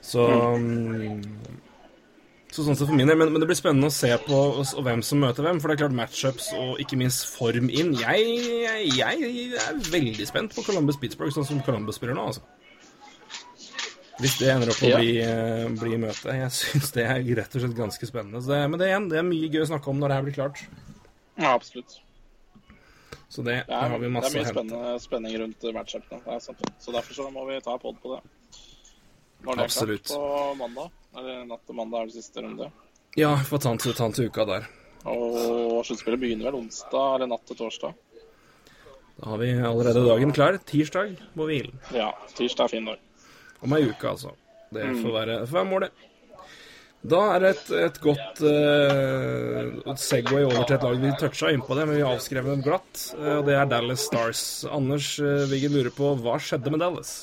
Så 0.04 0.26
mm, 0.26 1.22
så 2.56 2.64
sånn 2.64 2.78
sett 2.78 2.88
for 2.88 2.96
min 2.96 3.10
del, 3.10 3.18
men, 3.20 3.34
men, 3.34 3.42
det 3.44 3.50
blir 3.50 3.58
spennende 3.60 3.90
å 3.92 3.94
se 3.94 4.10
på 4.24 4.38
hvem 4.86 5.02
som 5.04 5.20
møter 5.20 5.44
hvem. 5.44 5.58
For 5.60 5.68
det 5.68 5.76
er 5.76 5.82
klart 5.84 5.98
matchups 5.98 6.52
og 6.56 6.80
ikke 6.84 7.00
minst 7.00 7.26
form 7.36 7.68
inn. 7.68 7.92
Jeg, 8.00 8.36
jeg, 8.64 8.92
jeg 8.96 9.48
er 9.60 9.82
veldig 9.92 10.28
spent 10.30 10.56
på 10.56 10.64
Columbus 10.64 11.00
Pittsburgh, 11.02 11.34
sånn 11.36 11.48
som 11.50 11.60
Columbus 11.66 12.00
spiller 12.00 12.16
nå, 12.16 12.30
altså. 12.32 12.46
Hvis 14.22 14.38
det 14.40 14.48
ender 14.54 14.72
opp 14.72 14.80
å 14.80 14.90
bli, 14.96 15.18
uh, 15.20 15.66
bli 15.76 15.98
møte. 16.00 16.36
Jeg 16.40 16.54
syns 16.56 16.94
det 16.96 17.04
er 17.04 17.20
rett 17.42 17.58
og 17.58 17.66
slett 17.66 17.76
ganske 17.76 18.08
spennende. 18.08 18.40
Det, 18.46 18.60
men 18.72 18.80
det, 18.80 18.88
igjen, 18.92 19.10
det 19.12 19.20
er 19.20 19.28
mye 19.28 19.50
gøy 19.52 19.66
å 19.66 19.70
snakke 19.74 19.92
om 19.92 20.00
når 20.00 20.12
det 20.12 20.20
her 20.20 20.28
blir 20.28 20.38
klart. 20.38 20.62
Ja, 21.36 21.52
absolutt. 21.52 21.98
Så 23.28 23.44
det, 23.44 23.58
det 23.68 23.76
er, 23.76 23.90
har 23.92 24.00
vi 24.00 24.12
masse 24.14 24.32
Det 24.32 24.40
er 24.40 24.46
mye 24.46 24.54
spennende, 24.54 24.94
spenning 25.04 25.36
rundt 25.42 25.68
matchupene. 25.76 26.40
Så 26.40 26.96
derfor 26.96 27.18
så 27.18 27.28
må 27.34 27.44
vi 27.50 27.60
ta 27.66 27.76
pod 27.82 28.00
på 28.00 28.16
det. 28.16 28.22
Når 29.46 29.60
det 29.60 29.68
Absolutt. 29.68 30.08
er 30.08 30.16
klart 30.16 30.48
på 30.48 30.56
mandag. 30.62 30.96
Eller 31.16 31.44
natt 31.50 31.68
til 31.68 31.78
mandag 31.78 32.06
er 32.06 32.10
det 32.10 32.16
siste 32.18 32.44
runde. 32.44 32.72
Ja, 33.20 33.36
for 33.48 33.64
tant 33.64 33.84
til 33.84 34.30
uka 34.32 34.46
der. 34.48 34.66
Og 35.06 35.84
sluttspillet 35.86 36.20
begynner 36.22 36.50
vel 36.50 36.62
onsdag 36.64 37.18
eller 37.18 37.30
natt 37.30 37.44
til 37.48 37.60
torsdag. 37.60 37.94
Da 39.16 39.30
har 39.32 39.40
vi 39.40 39.52
allerede 39.54 40.04
dagen 40.04 40.34
klar. 40.36 40.58
Tirsdag 40.68 41.14
på 41.36 41.48
hvilen. 41.48 41.78
Ja, 41.96 42.10
tirsdag 42.36 42.68
er 42.68 42.74
fin 42.74 42.90
dag. 42.90 43.04
Om 43.66 43.78
ei 43.78 43.88
uke, 43.90 44.12
altså. 44.12 44.36
Det 44.76 44.92
får 45.02 45.14
være, 45.14 45.40
får 45.48 45.58
være 45.60 45.70
målet. 45.70 46.06
Da 47.06 47.20
er 47.36 47.44
det 47.44 47.50
et, 47.54 47.68
et 47.86 47.98
godt 48.02 48.40
uh, 48.42 49.92
Segway 50.00 50.46
over 50.48 50.64
til 50.66 50.78
et 50.78 50.86
lag 50.88 51.04
vi 51.04 51.12
toucha 51.22 51.52
innpå 51.54 51.78
det, 51.78 51.86
men 51.86 52.00
vi 52.00 52.06
avskrev 52.08 52.48
dem 52.50 52.64
glatt. 52.66 53.02
Uh, 53.14 53.36
og 53.40 53.44
det 53.50 53.58
er 53.60 53.70
Dallas 53.70 54.08
Stars. 54.08 54.42
Anders 54.74 55.12
uh, 55.22 55.46
Wiggen 55.52 55.76
lurer 55.76 55.94
på 55.94 56.16
hva 56.24 56.40
skjedde 56.42 56.74
med 56.74 56.82
Dallas? 56.82 57.14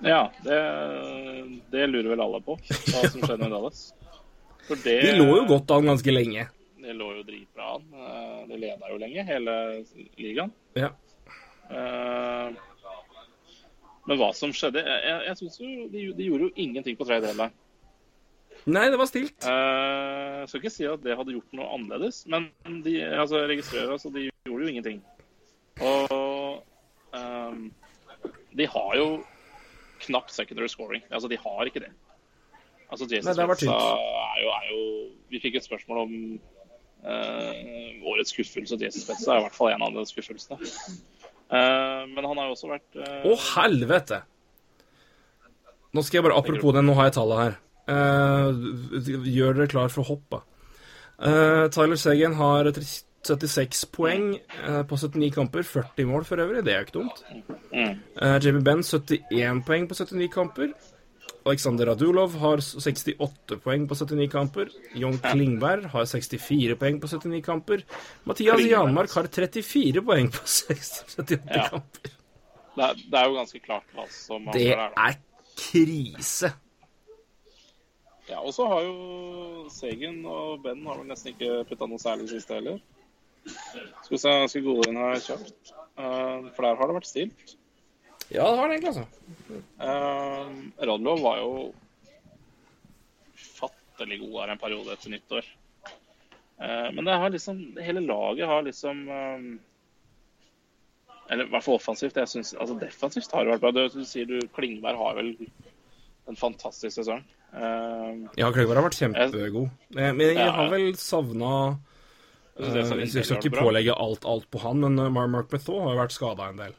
Ja, 0.00 0.22
det, 0.46 0.60
det, 1.74 1.90
lurer 1.90 2.14
vel 2.14 2.24
alle 2.24 2.40
på, 2.44 2.56
hva 2.56 3.02
som 3.04 3.20
skjedde 3.20 3.42
med 3.42 3.52
Dallas. 3.52 3.82
Det, 4.70 4.96
de 5.02 5.12
lå 5.18 5.28
jo 5.34 5.44
godt 5.50 5.76
an 5.76 5.92
ganske 5.92 6.14
lenge. 6.14 6.46
De 6.80 6.96
lå 6.96 7.10
jo 7.18 7.24
dritbra 7.26 7.74
an. 7.74 7.86
De 8.48 8.56
leda 8.56 8.92
jo 8.92 9.00
lenge, 9.02 9.26
hele 9.28 9.54
ligaen. 10.16 10.54
Ja. 10.78 10.94
Men 14.08 14.20
hva 14.20 14.30
som 14.36 14.52
skjedde 14.56 14.80
Jeg, 14.80 15.16
jeg 15.26 15.38
syns 15.38 15.58
jo 15.60 15.66
de, 15.92 16.04
de, 16.16 16.28
gjorde 16.28 16.48
jo 16.48 16.54
ingenting 16.64 16.96
på 16.98 17.06
tredje 17.08 17.28
deadline. 17.28 17.52
Nei, 18.68 18.86
det 18.92 18.98
var 19.00 19.08
stilt. 19.08 19.36
Uh, 19.44 20.42
jeg 20.42 20.50
skal 20.50 20.60
ikke 20.60 20.72
si 20.74 20.86
at 20.88 21.04
det 21.04 21.16
hadde 21.16 21.32
gjort 21.32 21.54
noe 21.56 21.68
annerledes, 21.76 22.22
men 22.28 22.50
de 22.84 22.98
altså, 23.08 23.40
registrerer 23.48 23.94
altså, 23.94 24.12
de 24.12 24.26
gjorde 24.28 24.66
jo 24.66 24.72
ingenting. 24.72 24.98
Og 25.80 26.60
um, 27.16 27.70
de 28.56 28.66
har 28.68 28.96
jo 28.98 29.06
knapt 30.04 30.34
secondary 30.34 30.68
scoring. 30.68 31.02
Altså, 31.10 31.28
de 31.28 31.38
har 31.40 31.64
ikke 31.64 31.80
det. 31.86 31.92
Altså, 32.90 33.06
Jason 33.10 33.34
Spetsa 33.34 33.70
er, 33.70 34.38
jo, 34.42 34.48
er 34.50 34.64
jo 34.70 34.80
Vi 35.30 35.40
fikk 35.40 35.60
et 35.60 35.64
spørsmål 35.64 35.98
om 36.04 36.14
uh, 37.06 38.08
årets 38.12 38.34
skuffelse. 38.34 38.76
Jason 38.80 39.06
Spetsa 39.06 39.32
er 39.34 39.40
i 39.40 39.46
hvert 39.46 39.56
fall 39.56 39.72
en 39.72 39.86
av 39.86 39.94
de 39.94 40.04
skuffelsene. 40.10 40.58
Uh, 41.50 42.06
men 42.06 42.26
han 42.28 42.38
har 42.38 42.46
jo 42.46 42.54
også 42.54 42.68
vært 42.70 42.98
Å, 43.00 43.32
uh, 43.32 43.46
helvete! 43.56 44.20
Nå 45.90 46.04
skal 46.06 46.20
jeg 46.20 46.26
bare, 46.28 46.38
Apropos 46.38 46.74
det, 46.76 46.84
nå 46.86 46.94
har 46.94 47.08
jeg 47.08 47.16
tallet 47.16 47.40
her. 47.42 47.54
gjør 49.26 49.56
dere 49.58 49.70
klar 49.72 49.90
for 49.90 50.06
hopp, 50.06 50.22
da. 50.30 50.38
Tyler 51.74 51.98
Segan 51.98 52.36
har 52.38 52.70
76 52.70 53.80
poeng 53.90 54.28
på 54.86 54.98
79 55.02 55.32
kamper. 55.34 55.66
40 55.66 56.06
mål 56.06 56.28
for 56.28 56.44
øvrig, 56.44 56.62
det 56.62 56.76
er 56.76 56.78
jo 56.78 56.86
ikke 56.86 56.94
dumt. 57.00 57.24
Mm. 57.74 57.98
JB 58.46 58.60
Benn 58.68 58.86
71 58.86 59.64
poeng 59.66 59.90
på 59.90 59.98
79 59.98 60.30
kamper. 60.30 60.70
Aleksander 61.48 61.88
Radulov 61.88 62.34
har 62.40 62.60
68 62.60 63.58
poeng 63.64 63.86
på 63.88 63.96
79 63.96 64.28
kamper. 64.32 64.70
Jon 64.98 65.16
Klingberg 65.22 65.88
har 65.94 66.08
64 66.08 66.76
poeng 66.80 67.00
på 67.00 67.08
79 67.08 67.42
kamper. 67.44 67.84
Mathias 68.28 68.64
Janmark 68.66 69.14
har 69.16 69.28
34 69.32 70.02
poeng 70.04 70.32
på 70.34 70.44
78 70.46 71.38
ja. 71.48 71.68
kamper. 71.72 72.16
Det 72.76 72.86
er, 72.86 72.98
det 73.12 73.18
er, 73.18 73.28
jo 73.28 73.38
ganske 73.38 73.60
klart 73.64 73.96
hva 73.96 74.04
som 74.14 74.46
Det 74.54 74.68
er, 74.72 74.92
er 74.94 75.16
krise. 75.58 76.52
Ja, 78.30 78.38
og 78.38 78.52
så 78.54 78.68
har 78.70 78.84
jo 78.86 79.66
Segen 79.74 80.20
og 80.28 80.60
Ben 80.62 80.84
har 80.86 81.00
vel 81.00 81.08
nesten 81.10 81.34
ikke 81.34 81.64
putta 81.68 81.88
noe 81.90 82.00
særlig 82.00 82.28
siste 82.30 82.60
heller. 82.60 82.78
Skal 83.48 84.12
vi 84.12 84.20
se, 84.20 84.34
skal 84.52 84.66
gå 84.66 84.76
inn 84.86 85.00
her 85.00 85.24
kjapt. 85.24 85.72
Uh, 85.98 86.50
for 86.54 86.64
der 86.64 86.78
har 86.78 86.90
det 86.90 86.96
vært 87.00 87.10
stilt. 87.10 87.56
Ja, 88.30 88.50
det 88.50 88.58
var 88.58 88.68
det 88.68 88.76
egentlig, 88.76 88.88
altså. 88.88 89.06
Uh, 89.80 90.86
Radlov 90.86 91.22
var 91.24 91.40
jo 91.40 91.54
fattelig 93.58 94.20
god 94.20 94.36
her 94.38 94.52
en 94.52 94.60
periode 94.60 94.94
etter 94.94 95.10
nyttår. 95.10 95.48
Uh, 96.60 96.88
men 96.94 97.08
det 97.08 97.16
har 97.18 97.34
liksom, 97.34 97.58
hele 97.80 98.04
laget 98.04 98.46
har 98.46 98.62
liksom 98.62 98.98
Eller 101.30 101.46
i 101.46 101.50
hvert 101.50 101.64
fall 101.64 101.78
offensivt. 101.78 102.16
jeg 102.16 102.28
synes, 102.28 102.54
altså 102.54 102.74
Defensivt 102.78 103.32
har 103.32 103.44
det 103.44 103.54
vært 103.54 103.64
bra. 103.64 103.70
Du, 103.70 103.82
du 103.88 104.04
sier 104.06 104.26
du 104.26 104.40
Klingberg 104.54 104.98
har 104.98 105.18
vel 105.18 105.34
en 106.28 106.36
fantastisk 106.38 106.94
sesong. 107.00 107.22
ja, 107.54 108.50
Klingberg 108.50 108.80
har 108.80 108.86
vært 108.86 108.98
kjempegod. 108.98 109.70
Men 109.94 110.20
jeg 110.22 110.50
har 110.58 110.70
vel 110.70 110.92
savna 110.98 111.78
Uh, 112.60 112.76
jeg 112.76 113.24
skal 113.24 113.38
ikke 113.38 113.62
pålegge 113.62 113.94
alt, 113.96 114.26
alt 114.28 114.44
på 114.52 114.60
han, 114.60 114.82
men 114.82 115.14
Mark 115.14 115.48
Methaw 115.48 115.78
har 115.80 115.94
jo 115.94 116.00
vært 116.02 116.12
skada 116.12 116.48
en 116.50 116.58
del. 116.60 116.74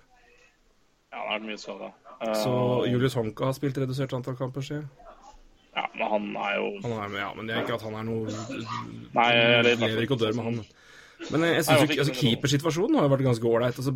Ja, 1.12 1.20
han 1.20 1.28
har 1.28 1.40
vært 1.40 1.48
mye 1.50 1.62
skada. 1.62 1.92
Uh, 2.22 2.36
så 2.38 2.54
Julius 2.88 3.18
Honka 3.20 3.50
har 3.50 3.58
spilt 3.58 3.80
redusert 3.82 4.14
antall 4.16 4.38
kamper, 4.40 4.64
sier 4.66 4.86
Ja, 5.76 5.88
men 5.96 6.06
han 6.08 6.30
er 6.38 6.56
jo 6.60 6.68
han 6.86 6.94
er, 7.00 7.18
Ja, 7.20 7.32
men 7.36 7.50
det 7.50 7.56
er 7.56 7.66
ikke 7.66 7.80
at 7.80 7.86
han 7.88 7.98
er 7.98 8.06
noe 8.08 8.36
Nei, 9.18 9.28
jeg 9.36 9.80
lever 9.82 10.06
ikke 10.06 10.18
og 10.18 10.24
dør 10.24 10.38
med 10.38 10.50
han. 10.50 10.62
Men 11.30 11.46
jeg 11.46 11.66
synes 11.66 11.84
jo 11.84 12.02
altså, 12.02 12.16
keepersituasjonen 12.18 12.98
har 12.98 13.06
jo 13.06 13.12
vært 13.14 13.28
ganske 13.28 13.50
ålreit. 13.50 13.78
Altså, 13.78 13.94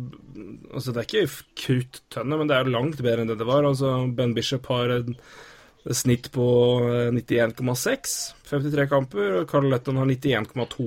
altså, 0.70 0.92
det 0.94 1.00
er 1.02 1.08
ikke 1.08 1.42
kruttønne, 1.62 2.38
men 2.38 2.50
det 2.50 2.54
er 2.56 2.68
jo 2.68 2.74
langt 2.76 3.02
bedre 3.02 3.24
enn 3.24 3.32
det 3.32 3.38
det 3.40 3.48
var. 3.48 3.66
Altså, 3.66 3.96
Ben 4.14 4.34
Bishop 4.36 4.68
har 4.70 4.94
et 5.00 5.10
snitt 5.96 6.30
på 6.34 6.46
91,6, 7.14 8.14
53 8.50 8.88
kamper, 8.90 9.40
og 9.40 9.50
Carl 9.50 9.68
Letton 9.70 9.98
har 10.00 10.06
91,2. 10.10 10.86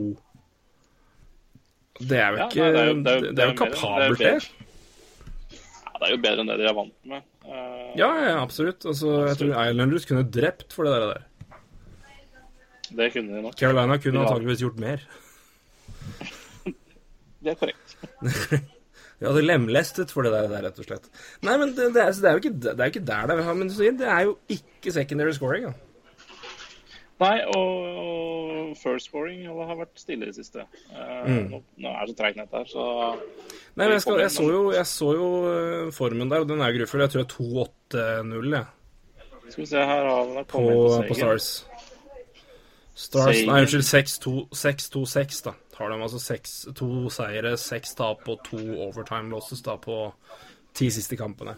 Det 2.00 2.20
er 2.20 2.32
jo 2.32 2.48
ikke 2.48 2.64
ja, 2.64 2.72
nei, 2.72 2.72
det, 2.72 2.80
er 2.80 2.88
jo, 2.88 2.96
det, 3.04 3.12
er 3.12 3.20
jo, 3.20 3.32
det 3.36 3.44
er 3.44 3.52
jo 3.52 3.58
kapabelt, 3.60 4.24
det. 4.24 4.59
Det 6.00 6.08
er 6.08 6.14
jo 6.14 6.20
bedre 6.24 6.44
enn 6.44 6.50
det 6.52 6.56
de 6.62 6.68
er 6.70 6.76
vant 6.78 6.96
med. 7.12 7.26
Uh, 7.44 7.90
ja, 8.00 8.08
ja, 8.24 8.36
absolutt. 8.40 8.86
Altså, 8.88 9.12
jeg 9.28 9.40
tror 9.42 9.56
Islanders 9.66 10.08
kunne 10.08 10.24
drept 10.32 10.76
for 10.76 10.88
det 10.88 10.94
der. 10.96 11.26
Det 12.90 13.10
kunne 13.14 13.36
de 13.36 13.42
nok. 13.44 13.58
Carolina 13.60 13.98
kunne 14.00 14.22
ja. 14.22 14.26
antakeligvis 14.26 14.64
gjort 14.64 14.80
mer. 14.82 15.04
det 17.44 17.52
er 17.52 17.60
korrekt. 17.60 17.98
Vi 19.20 19.28
hadde 19.28 19.44
lemlestet 19.44 20.14
for 20.16 20.24
det 20.24 20.32
der, 20.32 20.48
der, 20.48 20.64
rett 20.70 20.80
og 20.80 20.88
slett. 20.88 21.10
Nei, 21.44 21.58
men 21.60 21.76
det, 21.76 21.90
det, 21.98 22.06
er, 22.06 22.16
det 22.16 22.30
er, 22.30 22.38
jo 22.38 22.44
ikke, 22.46 22.56
det 22.64 22.72
er 22.72 22.88
jo 22.88 22.94
ikke 22.94 23.08
der 23.10 23.28
det 23.28 23.36
er. 23.36 23.54
Men 23.60 23.72
det 24.00 24.08
er 24.08 24.22
jo 24.30 24.38
ikke 24.56 24.96
secondary 24.96 25.36
scoring. 25.36 25.68
Ja. 25.68 25.74
Nei, 27.20 27.36
og 27.52 28.76
first 28.80 29.10
scoring 29.10 29.44
har 29.50 29.76
vært 29.76 30.00
stille 30.00 30.28
i 30.28 30.32
det 30.32 30.38
siste. 30.38 30.64
Uh, 30.94 31.28
mm. 31.28 31.48
nå, 31.52 31.62
nå, 31.84 31.92
er 31.92 32.06
det 32.06 32.14
så 32.14 32.18
treigt 32.22 32.40
nett 32.40 32.54
her, 32.56 32.68
så 32.70 32.86
Nei, 33.76 33.86
men 33.86 33.96
jeg, 33.98 34.04
skal, 34.04 34.20
jeg, 34.24 34.32
så 34.34 34.46
jo, 34.48 34.62
jeg, 34.76 34.88
så 34.90 35.10
jo, 35.16 35.28
eh, 35.48 35.90
formen 35.96 36.32
der, 36.32 36.44
og 36.44 36.50
den 36.50 36.64
er 36.64 36.74
grufull. 36.76 37.04
Jeg 37.06 37.14
tror 37.14 37.24
det 37.24 37.28
er 37.30 37.34
2-8-0, 38.26 38.56
jeg. 38.56 38.66
Skal 39.50 39.64
vi 39.64 39.68
se, 39.70 39.84
her 39.92 40.08
har 40.10 40.32
vi 40.32 40.44
på, 40.52 40.64
på 41.08 41.18
Stars. 41.18 41.50
Stars 43.00 43.44
Nei, 43.48 43.62
unnskyld, 43.64 43.86
6-2-6, 43.88 45.44
da. 45.46 45.54
Har 45.80 45.94
de 45.94 46.02
altså 46.04 46.20
6, 46.20 46.56
to 46.76 47.10
seire, 47.10 47.54
seks 47.58 47.96
tap 47.96 48.28
og 48.28 48.42
to 48.44 48.60
overtime 48.84 49.32
losses 49.32 49.62
da 49.64 49.78
på 49.80 50.10
ti 50.76 50.90
siste 50.92 51.16
kampene. 51.16 51.56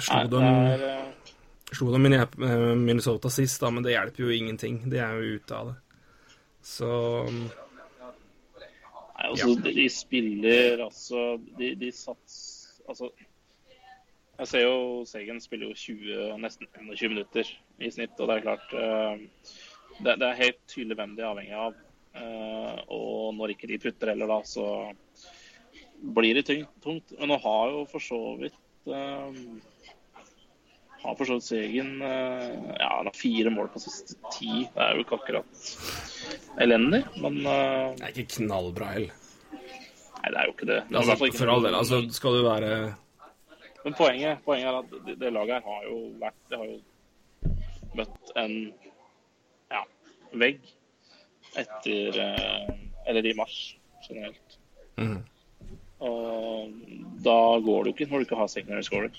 Slo 0.00 0.22
dem 0.32 0.42
eh, 0.42 0.99
Slo 1.72 1.92
dem 1.94 2.06
eh, 2.12 2.26
Minnesota 2.74 3.30
sist, 3.30 3.60
da, 3.62 3.70
men 3.70 3.84
det 3.86 3.94
hjelper 3.94 4.24
jo 4.24 4.34
ingenting. 4.34 4.82
De 4.90 4.98
er 4.98 5.16
jo 5.16 5.38
ute 5.38 5.56
av 5.56 5.72
det. 5.72 5.78
Så 6.66 6.90
Nei, 7.30 7.48
altså, 9.30 9.48
ja. 9.48 9.72
de 9.72 9.86
spiller 9.88 10.82
altså 10.84 11.22
De, 11.56 11.70
de 11.80 11.88
sats 11.88 12.34
Altså 12.84 13.08
Jeg 13.16 14.50
ser 14.50 14.66
jo 14.66 15.06
Segen 15.08 15.40
spiller 15.40 15.70
jo 15.70 15.78
20, 15.80 16.36
nesten 16.42 16.68
20 16.74 17.14
minutter 17.14 17.48
i 17.80 17.88
snitt, 17.88 18.12
og 18.20 18.28
det 18.28 18.36
er 18.36 18.44
klart 18.44 18.74
uh, 18.76 19.16
det, 20.04 20.18
det, 20.20 20.26
er 20.26 20.42
helt 20.42 20.60
tydelig 20.68 20.98
hvem 21.00 21.16
de 21.16 21.24
er 21.24 21.30
avhengig 21.30 21.56
av 21.56 21.78
Eh, 22.10 22.78
og 22.90 23.34
når 23.38 23.54
ikke 23.54 23.68
de 23.70 23.78
putter 23.82 24.12
heller, 24.12 24.30
da, 24.30 24.40
så 24.46 24.66
blir 26.16 26.38
det 26.38 26.46
tungt. 26.48 27.14
Men 27.18 27.30
nå 27.30 27.38
har 27.42 27.74
jo 27.74 27.84
for 27.90 28.02
så 28.02 28.20
vidt 28.40 28.58
eh, 28.90 29.42
har 31.02 31.16
for 31.16 31.28
så 31.28 31.36
vidt 31.38 31.46
Segen 31.46 32.02
eh, 32.02 32.48
ja, 32.78 32.88
han 32.96 33.08
har 33.08 33.16
fire 33.16 33.52
mål 33.52 33.70
på 33.72 33.80
siste 33.82 34.16
ti. 34.34 34.66
Det 34.74 34.84
er 34.84 34.96
jo 34.96 35.04
ikke 35.04 35.18
akkurat 35.20 35.70
elendig, 36.60 37.02
men 37.22 37.38
eh, 37.40 37.86
Det 37.96 38.08
er 38.08 38.12
ikke 38.14 38.34
knallbra 38.40 38.90
heller. 38.96 39.14
Nei, 40.20 40.32
det 40.34 40.36
er 40.36 40.50
jo 40.50 40.54
ikke 40.56 40.68
det. 40.68 40.80
Det 40.90 41.00
Altså, 41.00 41.16
ikke 41.30 41.40
for 41.40 41.54
all 41.54 41.64
del. 41.64 41.78
Altså, 41.78 42.02
skal 42.12 42.36
du 42.36 42.42
være 42.44 42.70
Men 43.84 43.96
poenget, 43.96 44.44
poenget 44.44 44.68
er 44.68 44.78
at 44.82 44.92
det, 45.06 45.16
det 45.22 45.32
laget 45.32 45.54
her 45.56 45.72
har 45.72 45.88
jo 45.88 45.98
vært 46.20 46.40
Det 46.50 46.60
har 46.60 46.68
jo 46.68 46.78
møtt 47.96 48.34
en 48.38 48.54
ja, 49.72 49.82
vegg 50.44 50.60
etter 51.58 52.20
eh, 52.26 52.68
Eller 53.08 53.26
i 53.26 53.34
mars 53.38 53.56
generelt. 54.04 54.60
Mm. 55.00 55.18
Og 56.04 56.76
da 57.24 57.40
går 57.64 57.84
det 57.84 57.90
jo 57.90 57.96
ikke 57.96 58.10
når 58.10 58.20
du 58.20 58.28
ikke 58.28 58.38
har 58.38 58.52
secondary 58.52 58.84
scoring. 58.84 59.16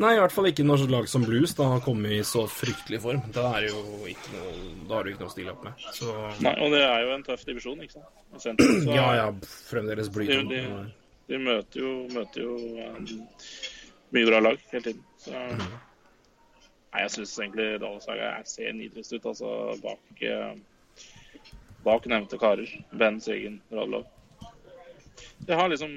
Nei, 0.00 0.14
i 0.16 0.20
hvert 0.22 0.32
fall 0.32 0.48
ikke 0.48 0.64
når 0.64 0.86
lag 0.88 1.08
som 1.10 1.24
Blues 1.26 1.52
da 1.58 1.66
har 1.74 1.82
kommet 1.84 2.14
i 2.16 2.22
så 2.24 2.46
fryktelig 2.48 3.02
form. 3.02 3.20
Da 3.34 3.50
er 3.58 3.66
det 3.66 3.72
jo 3.74 4.08
ikke 4.08 4.32
noe, 4.38 4.52
da 4.88 4.96
har 4.96 5.04
du 5.04 5.12
ikke 5.12 5.20
noe 5.20 5.28
å 5.28 5.34
stille 5.34 5.52
opp 5.52 5.66
med. 5.66 5.84
Så 5.92 6.14
Nei, 6.40 6.54
og 6.64 6.72
det 6.72 6.80
er 6.86 7.04
jo 7.04 7.12
en 7.12 7.24
tøff 7.26 7.44
divisjon, 7.44 7.82
ikke 7.84 7.98
sant? 7.98 8.22
Sentrum, 8.40 8.78
så 8.86 8.96
ja, 8.96 9.06
ja, 9.18 9.26
fremdeles 9.68 10.08
blir 10.14 10.32
blytung. 10.32 10.48
de, 10.48 10.62
de 11.28 11.40
møter 11.44 11.84
jo, 11.84 11.92
møter 12.14 12.46
jo 12.46 12.56
um, 12.56 13.10
mye 14.16 14.30
bra 14.30 14.40
lag 14.40 14.64
hele 14.72 14.86
tiden. 14.88 15.04
Så 15.20 15.44
Nei, 16.92 17.04
jeg 17.04 17.12
syns 17.14 17.36
egentlig 17.40 17.68
Dallas-laget 17.80 18.48
ser 18.52 18.74
nitrist 18.76 19.14
ut, 19.16 19.28
altså 19.28 19.52
bak 19.80 20.24
eh, 20.28 20.50
bak 21.84 22.08
nevnte 22.08 22.40
karer. 22.40 22.68
Ben 22.96 23.20
Segen, 23.20 23.60
Radlov. 23.72 24.08
Det 25.44 25.56
har 25.56 25.68
liksom 25.68 25.94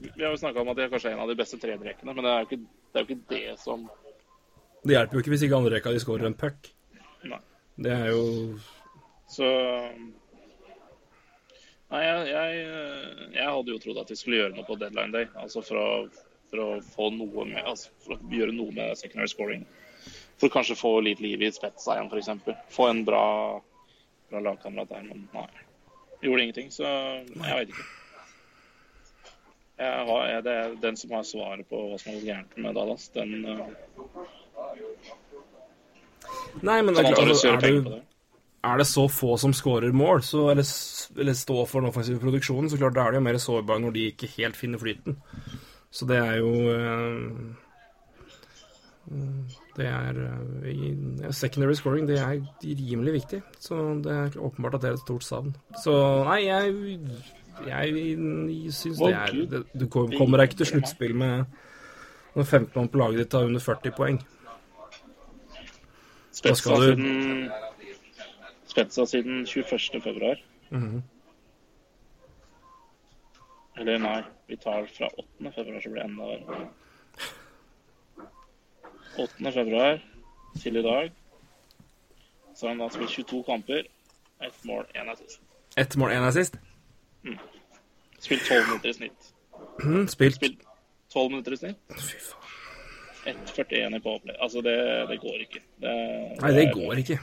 Vi 0.00 0.24
har 0.24 0.30
jo 0.32 0.40
snakka 0.40 0.62
om 0.62 0.70
at 0.72 0.78
de 0.78 0.86
er 0.86 0.92
kanskje 0.92 1.12
en 1.12 1.20
av 1.20 1.28
de 1.28 1.36
beste 1.36 1.58
tredrekkene, 1.60 2.14
men 2.16 2.24
det 2.24 2.32
er 2.32 2.46
ikke 2.46 2.60
det, 2.60 2.94
er 2.94 3.02
jo 3.02 3.08
ikke 3.08 3.32
det 3.34 3.58
som 3.60 3.84
Det 4.80 4.96
hjelper 4.96 5.16
jo 5.16 5.22
ikke 5.24 5.32
hvis 5.34 5.44
ikke 5.46 5.58
andre 5.60 5.74
rekka 5.76 5.92
de 5.92 6.00
skårer 6.00 6.30
en 6.30 6.36
puck. 6.40 6.70
Nei. 7.28 7.40
Det 7.84 7.92
er 7.92 8.08
jo 8.14 8.24
Så 9.28 9.46
Nei, 11.90 12.00
jeg, 12.06 12.26
jeg, 12.30 12.58
jeg 13.34 13.46
hadde 13.50 13.72
jo 13.72 13.78
trodd 13.82 13.98
at 13.98 14.10
de 14.12 14.16
skulle 14.16 14.38
gjøre 14.38 14.54
noe 14.54 14.66
på 14.68 14.78
deadline 14.78 15.10
day. 15.10 15.26
Altså 15.42 15.62
for 15.66 15.80
å, 15.80 15.86
for 16.52 16.62
å 16.62 16.68
få 16.86 17.08
noe 17.16 17.46
med 17.48 17.64
Altså 17.66 17.90
for 18.04 18.14
å 18.14 18.30
gjøre 18.30 18.54
noe 18.54 18.70
med 18.76 18.98
secondary 19.00 19.32
scoring. 19.32 19.64
For 20.40 20.52
kanskje 20.54 20.78
få 20.78 20.92
litt 21.04 21.20
liv 21.20 21.42
i 21.42 21.50
spetsa 21.52 21.98
igjen, 21.98 22.12
f.eks. 22.14 22.54
Få 22.72 22.86
en 22.88 23.02
bra, 23.04 23.24
bra 24.30 24.44
lagkamerat 24.46 24.94
der. 24.94 25.08
Men 25.10 25.26
nei. 25.34 25.48
Gjorde 26.22 26.46
ingenting, 26.46 26.70
så 26.72 26.86
jeg 26.86 27.26
veit 27.42 27.74
ikke. 27.74 27.88
Har, 29.80 30.26
jeg, 30.28 30.44
det 30.44 30.52
er 30.52 30.74
den 30.82 30.96
som 31.00 31.14
har 31.16 31.22
svaret 31.24 31.68
på 31.70 31.78
hva 31.88 31.96
som 31.96 32.10
har 32.10 32.18
gått 32.18 32.28
gærent 32.28 32.58
med 32.60 32.74
Dallas, 32.76 33.06
den 33.14 33.30
uh, 33.48 33.62
Nei, 36.60 36.80
men 36.82 36.94
det 36.94 37.02
er 37.04 37.14
klart, 37.14 37.30
altså, 37.30 37.54
er, 37.54 37.60
det. 37.64 38.00
er 38.66 38.82
det 38.82 38.86
så 38.90 39.06
få 39.08 39.36
som 39.40 39.54
scorer 39.56 39.94
mål, 39.96 40.22
så, 40.26 40.50
eller, 40.52 40.68
eller 41.16 41.38
står 41.38 41.64
for 41.70 41.80
den 41.80 41.90
offensive 41.92 42.20
produksjonen, 42.22 42.68
så 42.70 42.78
klart 42.80 42.98
da 42.98 43.06
er 43.06 43.14
de 43.14 43.20
jo 43.20 43.26
mer 43.30 43.40
sårbare 43.40 43.82
når 43.84 43.96
de 43.96 44.06
ikke 44.12 44.30
helt 44.36 44.58
finner 44.58 44.82
flyten. 44.82 45.16
Så 45.90 46.06
det 46.06 46.20
er 46.22 46.36
jo 46.38 46.52
eh, 46.70 47.24
Det 49.78 49.86
er 49.88 50.20
eh, 50.68 51.32
Secondary 51.34 51.74
scoring 51.74 52.06
det 52.06 52.20
er 52.20 52.36
rimelig 52.62 53.16
viktig, 53.16 53.40
så 53.58 53.80
det 54.04 54.12
er 54.14 54.38
åpenbart 54.38 54.78
at 54.78 54.84
det 54.84 54.92
er 54.92 54.98
et 54.98 55.06
stort 55.06 55.26
savn. 55.26 55.54
Så 55.82 55.94
nei, 56.28 56.44
jeg 56.46 56.76
jeg 57.66 58.72
syns 58.72 58.98
det 58.98 59.14
er 59.14 59.32
det, 59.50 59.62
Du 59.80 59.86
kommer 59.88 60.38
deg 60.38 60.48
ikke 60.50 60.60
til 60.62 60.66
sluttspill 60.74 61.14
med 61.14 61.44
når 62.36 62.44
15 62.44 62.72
mann 62.76 62.88
på 62.88 62.98
laget 62.98 63.18
ditt 63.24 63.32
har 63.32 63.48
under 63.48 63.60
40 63.60 63.90
poeng. 63.96 64.20
Spetsa 66.32 66.76
du- 66.76 66.84
siden 66.86 67.50
Spetsa 68.70 69.06
siden 69.06 69.46
21. 69.46 70.00
februar. 70.02 70.36
-hmm. 70.70 71.02
Eller 73.80 73.98
nei, 73.98 74.22
vi 74.46 74.56
tar 74.56 74.86
fra 74.86 75.08
8. 75.18 75.52
februar, 75.54 75.80
så 75.80 75.90
blir 75.90 76.02
det 76.02 76.10
enda 76.10 76.24
verre. 76.24 76.68
8. 79.18 79.52
februar 79.52 79.98
til 80.62 80.76
i 80.76 80.82
dag 80.82 81.12
så 82.54 82.66
har 82.66 82.74
han 82.74 82.78
da 82.82 82.88
spilt 82.88 83.10
22 83.10 83.42
kamper, 83.46 83.86
ett 84.42 84.64
mål, 84.64 84.84
én 84.94 85.12
assist. 85.12 85.40
Ett 85.76 85.96
mål, 85.96 86.10
én 86.10 86.26
assist. 86.28 86.56
Spilt 88.20 88.42
12 88.48 88.66
minutter 88.68 88.88
i 88.88 88.94
snitt. 88.96 89.30
Mhm, 89.80 90.06
Spilt 90.12 90.40
tolv 90.40 90.56
12 91.12 91.30
minutter 91.32 91.52
i 91.52 91.60
snitt. 91.60 91.78
Fy 91.96 92.18
faen. 92.20 92.36
1,41 93.30 93.96
i 93.96 94.00
påplay. 94.00 94.36
Altså, 94.40 94.62
det, 94.64 94.76
det 95.10 95.18
går 95.20 95.42
ikke. 95.44 95.60
Det, 95.82 95.94
Nei, 96.40 96.52
det 96.56 96.62
er- 96.68 96.74
går 96.74 97.00
ikke. 97.02 97.18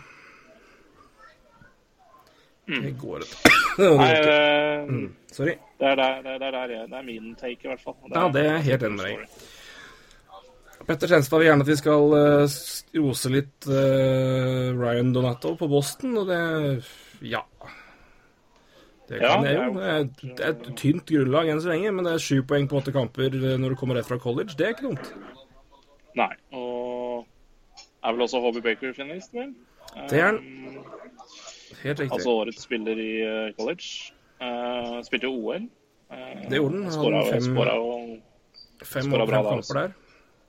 Det 2.68 2.92
går 3.00 3.24
ikke. 3.24 3.52
Nei, 4.02 4.10
det, 4.28 5.12
Sorry. 5.32 5.54
det 5.80 5.88
er 5.88 5.96
der, 5.96 6.18
det 6.26 6.34
er 6.36 6.52
der, 6.52 6.74
jeg, 6.74 6.88
det 6.92 6.98
er 7.00 7.06
min 7.08 7.30
take, 7.40 7.62
i 7.64 7.70
hvert 7.72 7.82
fall. 7.84 7.96
Er, 8.10 8.18
Ja, 8.20 8.26
det 8.34 8.44
er 8.50 8.58
helt 8.66 8.84
enig 8.84 8.98
med 8.98 9.06
deg. 9.06 9.46
Petter 10.88 11.10
Tjenstad 11.12 11.40
vil 11.42 11.48
gjerne 11.50 11.64
at 11.66 11.70
vi 11.72 11.76
skal 11.80 12.14
uh, 12.14 12.58
rose 13.02 13.32
litt 13.34 13.68
uh, 13.72 14.76
Ryan 14.78 15.10
Donato 15.16 15.54
på 15.60 15.68
Boston, 15.72 16.18
og 16.22 16.28
det 16.30 16.42
Ja. 17.32 17.42
Det 19.08 19.22
Ja, 19.22 19.38
jeg 19.44 19.56
jo. 19.56 19.74
Det 19.80 20.44
er, 20.44 20.50
et 20.52 20.66
tynt 20.76 21.06
grunnlag 21.08 21.48
enn 21.52 21.62
så 21.64 21.72
lenge, 21.72 21.92
men 21.96 22.08
det 22.08 22.14
er 22.18 22.24
sju 22.24 22.42
poeng 22.48 22.68
på 22.68 22.82
åtte 22.82 22.92
kamper 22.96 23.32
eh, 23.38 23.56
når 23.60 23.74
du 23.74 23.80
kommer 23.80 23.96
rett 24.00 24.10
fra 24.10 24.20
college. 24.20 24.58
Det 24.60 24.68
er 24.68 24.76
ikke 24.76 24.90
dumt. 24.90 25.14
Nei. 26.18 26.34
Og 26.52 27.24
er 28.04 28.16
vel 28.16 28.26
også 28.26 28.42
Hobby 28.44 28.64
Baker 28.66 28.94
finalist, 28.98 29.34
vel? 29.38 29.54
Det 30.10 30.20
er 30.20 30.26
han. 30.32 30.42
Um, 30.44 30.84
Helt 31.84 32.00
riktig. 32.00 32.14
altså 32.14 32.34
årets 32.42 32.64
spiller 32.68 33.00
i 33.00 33.12
eh, 33.24 33.54
college. 33.58 34.14
Uh, 34.42 35.00
spilte 35.06 35.30
jo 35.30 35.34
OL. 35.40 35.70
Uh, 36.12 36.44
Det 36.50 36.60
gjorde 36.60 36.84
han. 36.84 36.92
Skåra 36.94 37.24
fem- 37.32 37.48
skåra 37.48 37.78
jo 37.80 38.18
Fem 38.84 39.08
skåra 39.10 39.26
bra 39.26 39.42
der 39.42 39.50
kamper 39.50 39.80
der. 39.80 39.96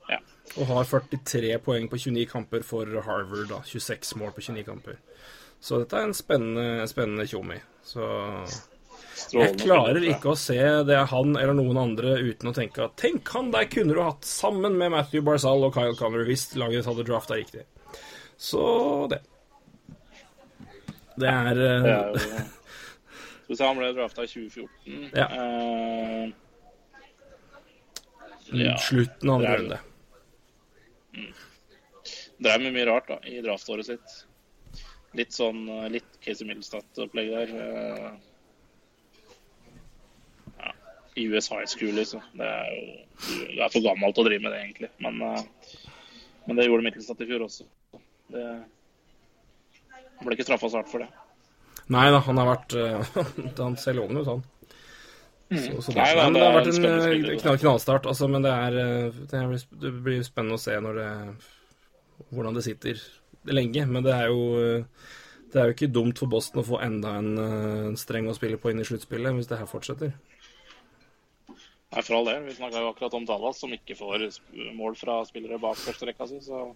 Ja. 0.09 0.19
Og 0.57 0.67
har 0.69 0.83
43 0.83 1.57
poeng 1.65 1.89
på 1.89 1.97
29 1.97 2.25
kamper 2.29 2.65
for 2.65 2.85
Harvard, 3.05 3.47
da. 3.49 3.61
26 3.65 4.15
mål 4.19 4.31
på 4.35 4.41
29 4.41 4.63
kamper. 4.67 4.99
Så 5.59 5.81
dette 5.81 5.97
er 5.99 6.07
en 6.07 6.15
spennende, 6.15 6.87
spennende 6.87 7.25
tjommi. 7.27 7.57
Så 7.83 8.05
jeg 9.33 9.57
klarer 9.59 10.03
ikke 10.07 10.31
å 10.31 10.37
se 10.39 10.57
det 10.87 10.95
er 10.95 11.09
han 11.11 11.35
eller 11.35 11.55
noen 11.57 11.77
andre 11.81 12.15
uten 12.21 12.49
å 12.49 12.53
tenke 12.55 12.85
at 12.85 12.95
Tenk, 12.99 13.27
han 13.35 13.51
der 13.53 13.67
kunne 13.71 13.95
du 13.97 14.01
hatt 14.01 14.25
sammen 14.25 14.77
med 14.79 14.93
Matthew 14.93 15.25
Barzal 15.27 15.65
og 15.67 15.75
Kyle 15.75 15.97
Conner 15.99 16.23
hvis 16.27 16.47
laget 16.59 16.87
hadde 16.87 17.05
drafta 17.07 17.37
riktig. 17.39 17.65
Så 18.39 18.63
det. 19.11 19.19
Det 21.19 21.27
er 21.27 21.55
Skal 21.59 23.47
vi 23.47 23.57
se, 23.57 23.65
han 23.65 23.79
ble 23.81 23.91
drafta 23.97 24.23
i 24.23 24.31
2014. 24.31 25.09
Ja. 25.17 25.27
Uh, 25.27 26.29
ja. 28.55 28.77
slutten 28.77 29.29
av 29.29 29.35
andre 29.35 29.57
runde. 29.57 29.79
Drev 32.39 32.63
med 32.63 32.71
mye 32.77 32.87
rart 32.87 33.09
da, 33.11 33.19
i 33.27 33.41
draftåret 33.43 33.89
sitt. 33.89 34.19
Litt 35.17 35.33
sånn 35.33 35.63
eh, 35.73 35.87
litt 35.95 36.19
Casey 36.21 36.45
Middlestad-opplegg 36.47 37.31
der. 37.33 37.53
eh, 37.57 38.09
Ja, 40.59 40.73
I 41.15 41.27
US 41.33 41.47
High 41.49 41.65
School, 41.67 41.95
liksom. 41.97 42.21
Det 42.37 42.45
er 42.45 42.67
jo 42.73 42.83
det 43.55 43.63
er 43.65 43.71
for 43.73 43.83
gammelt 43.83 44.19
å 44.21 44.23
drive 44.27 44.43
med 44.45 44.53
det, 44.53 44.59
egentlig. 44.67 44.89
Men, 45.03 45.21
eh, 45.21 45.41
men 46.47 46.55
det 46.59 46.67
gjorde 46.67 46.85
Middlestad 46.85 47.21
i 47.21 47.29
fjor 47.29 47.47
også. 47.47 47.65
Det 48.29 48.45
ble 50.23 50.35
ikke 50.37 50.45
straffa 50.47 50.69
så 50.69 50.79
hardt 50.81 50.91
for 50.91 50.99
det. 51.03 51.09
Nei 51.89 52.05
da, 52.13 52.19
han 52.21 52.37
har 52.37 52.45
vært 52.51 52.75
Han 53.63 53.77
ser 53.81 53.97
lovende 53.97 54.21
ut, 54.21 54.27
han. 54.29 54.43
Så, 55.49 55.79
så 55.81 55.93
det, 55.95 55.97
Mm. 55.97 56.03
Nei 56.03 56.11
da, 56.13 56.23
men 56.29 56.35
det 56.35 56.41
har 56.45 56.53
vært 56.59 56.67
en 56.69 56.85
en 56.85 57.39
knall, 57.41 57.55
knallstart, 57.57 58.05
altså, 58.05 58.27
men 58.29 58.43
det 58.45 58.51
er 58.53 58.75
det, 58.77 59.93
blir 60.05 60.19
spennende 60.21 60.59
å 60.59 60.61
se 60.61 60.75
det 60.77 61.07
hvordan 62.29 62.53
det 62.53 62.61
sitter 62.67 62.99
lenge. 63.55 63.85
Men 63.89 64.05
det 64.05 64.15
er 64.15 64.29
jo 64.31 64.85
det 65.49 65.57
er 65.57 65.69
jo 65.69 65.73
ikke 65.73 65.89
dumt 65.89 66.19
for 66.21 66.29
Boston 66.29 66.61
å 66.61 66.67
få 66.67 66.79
enda 66.85 67.15
en, 67.17 67.31
en 67.41 67.95
streng 67.97 68.27
å 68.29 68.35
spille 68.37 68.59
på 68.61 68.69
inn 68.69 68.81
i 68.83 68.85
sluttspillet, 68.85 69.33
hvis 69.33 69.49
det 69.49 69.57
her 69.57 69.69
fortsetter. 69.69 70.11
Nei, 71.89 72.03
for 72.03 72.19
all 72.19 72.27
del. 72.29 72.43
Vi 72.45 72.53
snakka 72.59 72.83
jo 72.83 72.91
akkurat 72.91 73.15
om 73.17 73.25
Dallas, 73.25 73.61
som 73.63 73.73
ikke 73.73 73.97
får 73.97 74.27
mål 74.77 74.97
fra 74.99 75.23
spillere 75.25 75.57
bak 75.61 75.79
første 75.81 76.05
rekka 76.05 76.27
si. 76.29 76.37
Så, 76.45 76.67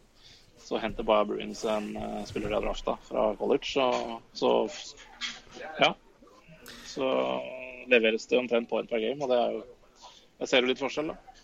så 0.57 0.81
henter 0.81 1.05
bare 1.05 1.27
Bruins 1.29 1.61
en 1.69 1.91
uh, 1.99 2.23
spiller 2.25 2.49
de 2.49 2.57
har 2.57 2.65
drafta 2.65 2.95
fra 3.05 3.27
college. 3.37 3.75
Så, 3.75 3.85
så 4.33 5.69
ja. 5.77 5.91
Så 6.89 7.11
leveres 7.91 8.25
det 8.31 8.39
omtrent 8.39 8.71
point 8.71 8.89
per 8.89 9.03
game, 9.03 9.21
og 9.21 9.29
det 9.29 9.37
er 9.37 9.55
jo 9.59 9.63
Jeg 10.39 10.49
ser 10.49 10.65
jo 10.65 10.71
litt 10.71 10.81
forskjell, 10.81 11.13
da. 11.13 11.37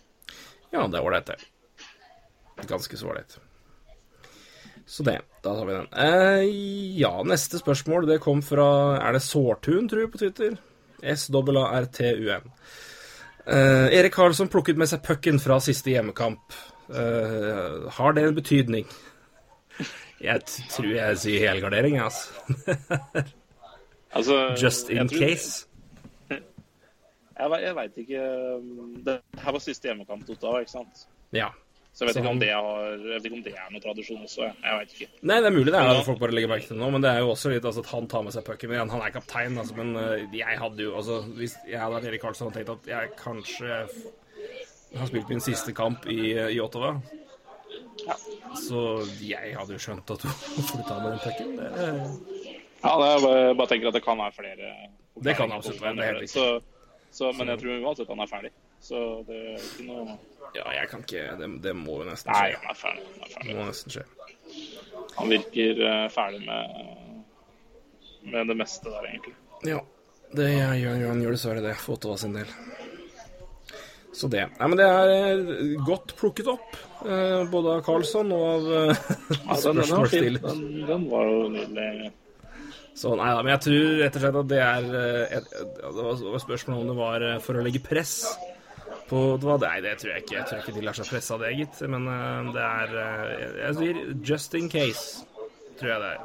Ja, 0.74 0.82
det 0.90 0.98
er 0.98 1.06
ålreit, 1.06 1.30
det. 1.30 2.66
Ganske 2.68 2.98
så 2.98 3.08
ålreit. 3.08 3.38
Så 4.90 5.04
det. 5.06 5.20
Da 5.44 5.52
tar 5.54 5.66
vi 5.68 5.74
den. 5.76 5.86
Eh, 5.94 6.44
ja, 6.98 7.12
neste 7.22 7.60
spørsmål 7.60 8.08
det 8.10 8.16
kom 8.24 8.40
fra 8.42 8.66
Er 8.98 9.14
det 9.14 9.22
Sårtun, 9.22 9.86
tror 9.88 10.02
jeg, 10.02 10.10
på 10.10 10.18
Twitter? 10.18 10.56
S-A-R-T-U-N. 11.00 12.50
Eh, 13.46 13.86
Erik 13.96 14.12
Karlsson 14.12 14.50
plukket 14.52 14.76
med 14.76 14.90
seg 14.90 15.00
pucken 15.06 15.38
fra 15.40 15.60
siste 15.62 15.94
hjemmekamp. 15.94 16.52
Eh, 16.90 17.86
har 17.96 18.12
det 18.18 18.26
en 18.26 18.34
betydning? 18.36 18.90
Jeg 20.20 20.42
tror 20.74 20.90
jeg 20.92 21.16
sier 21.22 21.46
helgardering, 21.48 22.00
altså. 22.02 22.28
Altså, 24.10 24.56
Just 24.58 24.88
in 24.90 25.06
tror- 25.08 25.18
case. 25.22 25.66
Jeg, 27.40 27.50
jeg 27.62 27.74
veit 27.76 27.98
ikke 28.02 28.22
um, 28.58 28.96
Det 29.06 29.14
her 29.38 29.52
var 29.54 29.62
siste 29.62 29.86
hjemmekamp 29.88 30.26
Ottawa, 30.28 30.58
ikke 30.60 30.72
sant? 30.74 31.04
Ja. 31.32 31.46
Så 31.92 32.04
jeg 32.04 32.08
vet, 32.08 32.14
Så 32.14 32.20
ikke 32.20 32.26
han- 32.28 32.36
om 32.36 32.38
det 32.40 32.48
har, 32.54 32.90
jeg 32.96 33.14
vet 33.16 33.24
ikke 33.26 33.36
om 33.36 33.42
det 33.42 33.52
er 33.58 33.70
noe 33.74 33.80
tradisjon 33.82 34.22
også. 34.24 34.42
Jeg, 34.46 34.54
jeg 34.62 34.78
vet 34.78 34.92
ikke. 34.94 35.08
Nei, 35.26 35.38
det 35.42 35.46
er 35.50 35.56
mulig 35.56 35.72
det 35.74 35.80
er 35.80 35.88
at 35.90 36.04
folk 36.06 36.20
bare 36.20 36.30
legger 36.36 36.48
merke 36.52 36.66
til 36.68 36.76
det 36.76 36.82
nå, 36.84 36.90
men 36.94 37.02
det 37.02 37.10
er 37.10 37.18
jo 37.24 37.30
også 37.34 37.50
litt 37.50 37.64
altså, 37.66 37.82
at 37.84 37.90
han 37.90 38.06
tar 38.06 38.22
med 38.22 38.32
seg 38.36 38.44
pucken. 38.46 38.70
Men 38.70 38.88
han 38.94 39.02
er 39.02 39.10
kaptein, 39.16 39.58
altså, 39.58 39.74
men 39.76 39.90
eh, 39.96 40.26
jeg 40.38 40.58
hadde 40.62 40.78
jo 40.86 40.94
altså 40.96 41.18
Hvis 41.34 41.56
jeg 41.68 41.80
hadde 41.82 41.96
vært 41.98 42.06
Erik 42.12 42.22
Karlsson 42.22 42.46
og 42.48 42.54
tenkt 42.54 42.70
at 42.70 42.86
jeg 42.92 43.10
kanskje 43.18 43.80
har 45.00 45.06
spilt 45.10 45.28
min 45.28 45.40
siste 45.42 45.74
kamp 45.74 46.06
i, 46.10 46.20
i 46.54 46.60
Ottawa, 46.62 46.94
så 48.58 48.80
jeg 49.22 49.52
hadde 49.58 49.74
jo 49.76 49.82
skjønt 49.82 50.10
at 50.14 50.22
du 50.24 50.30
skulle 50.68 50.86
ta 50.88 50.96
med 51.02 51.12
den 51.12 51.22
pucken. 51.26 51.56
Det, 51.58 51.68
Ja, 52.80 52.94
det 52.96 53.08
er 53.12 53.20
bare, 53.26 53.54
bare 53.58 53.68
tenker 53.68 53.90
at 53.90 53.94
det 53.98 54.02
kan 54.06 54.16
være 54.16 54.32
flere 54.32 54.70
Det 55.20 55.34
kan 55.36 55.52
absolutt 55.52 55.82
være, 55.82 55.96
det 55.98 56.04
er 56.06 56.12
helt 56.14 56.22
riktig. 56.24 56.38
Så, 56.40 56.60
så, 57.12 57.32
men 57.36 57.50
jeg 57.52 57.60
tror 57.60 57.82
uansett 57.84 58.08
han 58.08 58.22
er 58.24 58.30
ferdig. 58.30 58.52
Så 58.80 59.00
det 59.28 59.36
er 59.36 59.60
ikke 59.60 59.86
noe 59.90 60.18
ja, 60.56 60.64
jeg 60.74 60.88
kan 60.90 61.02
ikke 61.04 61.24
Det, 61.38 61.48
det 61.62 61.72
må 61.78 62.00
jo 62.00 62.08
nesten 62.08 62.32
Nei, 62.32 62.48
skje. 62.50 62.60
han 62.64 62.72
er 62.72 62.78
ferdig. 62.80 63.06
Han, 63.06 63.20
er 63.20 63.28
Det 63.28 63.34
ferdig. 63.36 63.56
må 63.58 63.66
nesten 63.68 63.94
skje. 63.94 64.04
han 65.20 65.32
virker 65.34 65.82
eh, 65.86 66.04
ferdig 66.14 66.40
med, 66.46 67.24
med 68.34 68.50
det 68.50 68.56
meste 68.58 68.90
der, 68.90 69.08
egentlig. 69.12 69.34
Ja. 69.68 69.80
Det 70.30 70.46
gjør 70.50 71.06
han 71.10 71.22
gjør 71.24 71.36
dessverre 71.36 71.62
det, 71.64 71.74
for 71.82 71.98
Ottawa 71.98 72.16
sin 72.18 72.34
del. 72.38 72.50
Så 74.14 74.28
det. 74.30 74.44
Nei, 74.58 74.68
men 74.72 74.78
det 74.80 74.86
er 74.90 75.12
eh, 75.44 75.72
godt 75.86 76.16
plukket 76.18 76.50
opp, 76.50 76.74
eh, 77.04 77.44
både 77.52 77.76
av 77.76 77.84
Karlsson 77.86 78.32
og 78.34 78.46
av 78.50 78.70
Ja, 78.74 78.94
den, 78.96 79.46
den, 79.46 79.76
var 79.76 79.86
spørsmålsstiller. 79.86 80.42
den, 80.48 80.64
den 80.88 81.08
var 81.12 81.30
jo 81.30 81.44
nydelig. 81.54 82.10
Så 83.00 83.14
nei 83.16 83.28
da, 83.30 83.42
men 83.46 83.54
jeg 83.54 83.62
tror 83.68 83.92
rett 84.02 84.16
og 84.18 84.24
slett 84.24 84.38
at 84.40 84.48
det 84.50 84.58
er 84.60 84.86
et, 85.38 85.52
et, 85.54 85.84
Det 85.94 86.06
var 86.34 86.42
spørsmål 86.42 86.80
om 86.82 86.88
det 86.90 86.96
var 86.98 87.24
for 87.44 87.56
å 87.56 87.62
legge 87.64 87.80
press 87.86 88.16
på 89.10 89.22
det 89.40 89.48
var, 89.48 89.58
Nei, 89.64 89.80
det 89.84 89.96
tror 90.00 90.12
jeg 90.14 90.24
ikke. 90.24 90.36
Jeg 90.36 90.48
tror 90.48 90.62
ikke 90.62 90.76
de 90.76 90.84
lar 90.86 90.98
seg 90.98 91.10
presse 91.10 91.34
av 91.34 91.42
det, 91.42 91.50
gitt. 91.58 91.82
Men 91.90 92.06
eh, 92.10 92.52
det 92.54 92.66
er 92.66 92.94
eh, 93.02 93.48
Jeg 93.64 93.78
sier 93.80 94.00
just 94.30 94.56
in 94.58 94.70
case, 94.72 95.26
tror 95.80 95.94
jeg 95.94 96.04
det 96.04 96.12
er. 96.12 96.22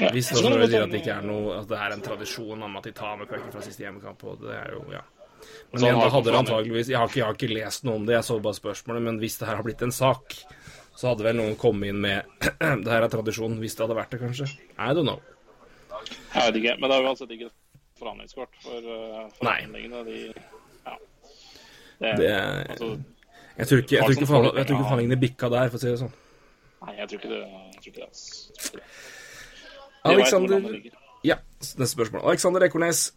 Ja. 0.00 0.10
Hvis 0.14 0.28
det, 0.30 0.42
sier 0.42 0.84
at 0.84 0.92
det 0.92 1.00
ikke 1.00 1.14
er 1.16 1.24
noe 1.26 1.56
At 1.56 1.66
det 1.66 1.78
er 1.82 1.94
en 1.96 2.02
tradisjon 2.04 2.60
om 2.62 2.76
at 2.78 2.84
de 2.86 2.92
tar 2.94 3.16
med 3.18 3.26
pucken 3.26 3.50
fra 3.50 3.62
siste 3.64 3.82
hjemmekamp, 3.82 4.22
og 4.28 4.44
det 4.44 4.54
er 4.54 4.76
jo 4.76 4.84
Ja. 4.94 5.02
Men 5.70 5.80
Så 5.80 5.86
igjen, 5.86 5.98
da 6.02 6.10
hadde 6.12 6.30
det 6.30 6.38
antageligvis 6.38 6.90
jeg 6.90 6.98
har, 6.98 7.08
ikke, 7.08 7.18
jeg 7.18 7.26
har 7.26 7.38
ikke 7.38 7.54
lest 7.54 7.86
noe 7.86 7.96
om 7.96 8.04
det, 8.06 8.16
jeg 8.18 8.26
så 8.26 8.36
bare 8.44 8.58
spørsmålet, 8.58 9.02
men 9.06 9.18
hvis 9.22 9.38
det 9.40 9.48
her 9.48 9.56
har 9.56 9.64
blitt 9.64 9.82
en 9.86 9.94
sak, 9.94 10.36
så 10.98 11.08
hadde 11.08 11.24
vel 11.24 11.38
noen 11.38 11.56
kommet 11.58 11.94
inn 11.94 12.02
med 12.02 12.44
Det 12.84 12.92
her 12.92 13.06
er 13.06 13.12
tradisjon, 13.12 13.56
hvis 13.62 13.78
det 13.78 13.86
hadde 13.86 13.96
vært 13.96 14.12
det, 14.12 14.20
kanskje. 14.20 14.50
I 14.76 14.92
don't 14.92 15.08
know. 15.08 15.22
Jeg 16.34 16.50
vet 16.50 16.60
ikke, 16.60 16.76
men 16.80 16.92
det 16.92 16.98
er 16.98 17.08
uansett 17.08 17.34
ikke 17.36 17.50
forhandlingskort 18.00 18.60
for 18.64 18.88
uh, 18.88 19.24
forhandlingene. 19.38 20.04
De. 20.06 20.59
Det, 22.00 22.16
Det 22.16 22.28
er- 22.30 22.64
altså, 22.70 22.90
Jeg 23.58 23.66
tror 23.68 23.78
ikke, 23.82 23.92
jeg 23.96 24.02
tror 24.04 24.10
ikke, 24.10 24.20
jeg 24.56 24.66
tror 24.66 24.76
ikke 24.76 24.84
forhandlingene 24.88 25.20
bikka 25.20 25.48
der, 25.52 25.68
for 25.68 25.76
å 25.76 25.80
si 25.80 25.86
det 25.90 25.98
sånn. 26.00 26.12
nei, 26.86 26.94
jeg 26.96 27.08
tror 27.08 27.18
ikke 27.18 27.28
det. 27.28 27.40
Jeg 27.40 27.80
tror 27.82 27.92
ikke 27.92 28.00
det, 28.00 28.82
Alexander. 30.04 30.60
Ja, 31.24 31.36
neste 31.60 31.86
spørsmål. 31.92 32.22
Alexander 32.24 32.60
Ekornes. 32.64 33.10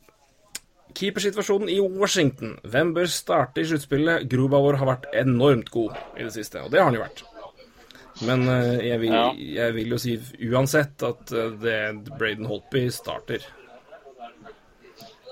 Keepersituasjonen 0.94 1.70
i 1.74 1.80
Washington. 1.80 2.58
Hvem 2.70 2.92
bør 2.94 3.08
starte 3.10 3.62
i 3.64 3.66
sluttspillet? 3.66 4.28
Grubauer 4.30 4.76
har 4.78 4.86
vært 4.92 5.08
enormt 5.18 5.72
god 5.74 5.96
i 6.20 6.24
det 6.28 6.34
siste, 6.36 6.62
og 6.62 6.70
det 6.72 6.80
har 6.84 6.90
han 6.92 6.98
jo 7.00 7.02
vært. 7.02 7.24
Men 8.28 8.44
eh, 8.48 8.84
jeg, 8.90 9.00
vil, 9.02 9.16
jeg 9.56 9.74
vil 9.74 9.90
jo 9.96 9.98
si 9.98 10.18
uansett 10.52 11.02
at 11.08 11.32
eh, 11.34 11.50
det 11.64 11.80
Braden 12.20 12.46
Holtby 12.46 12.84
starter. 12.94 13.42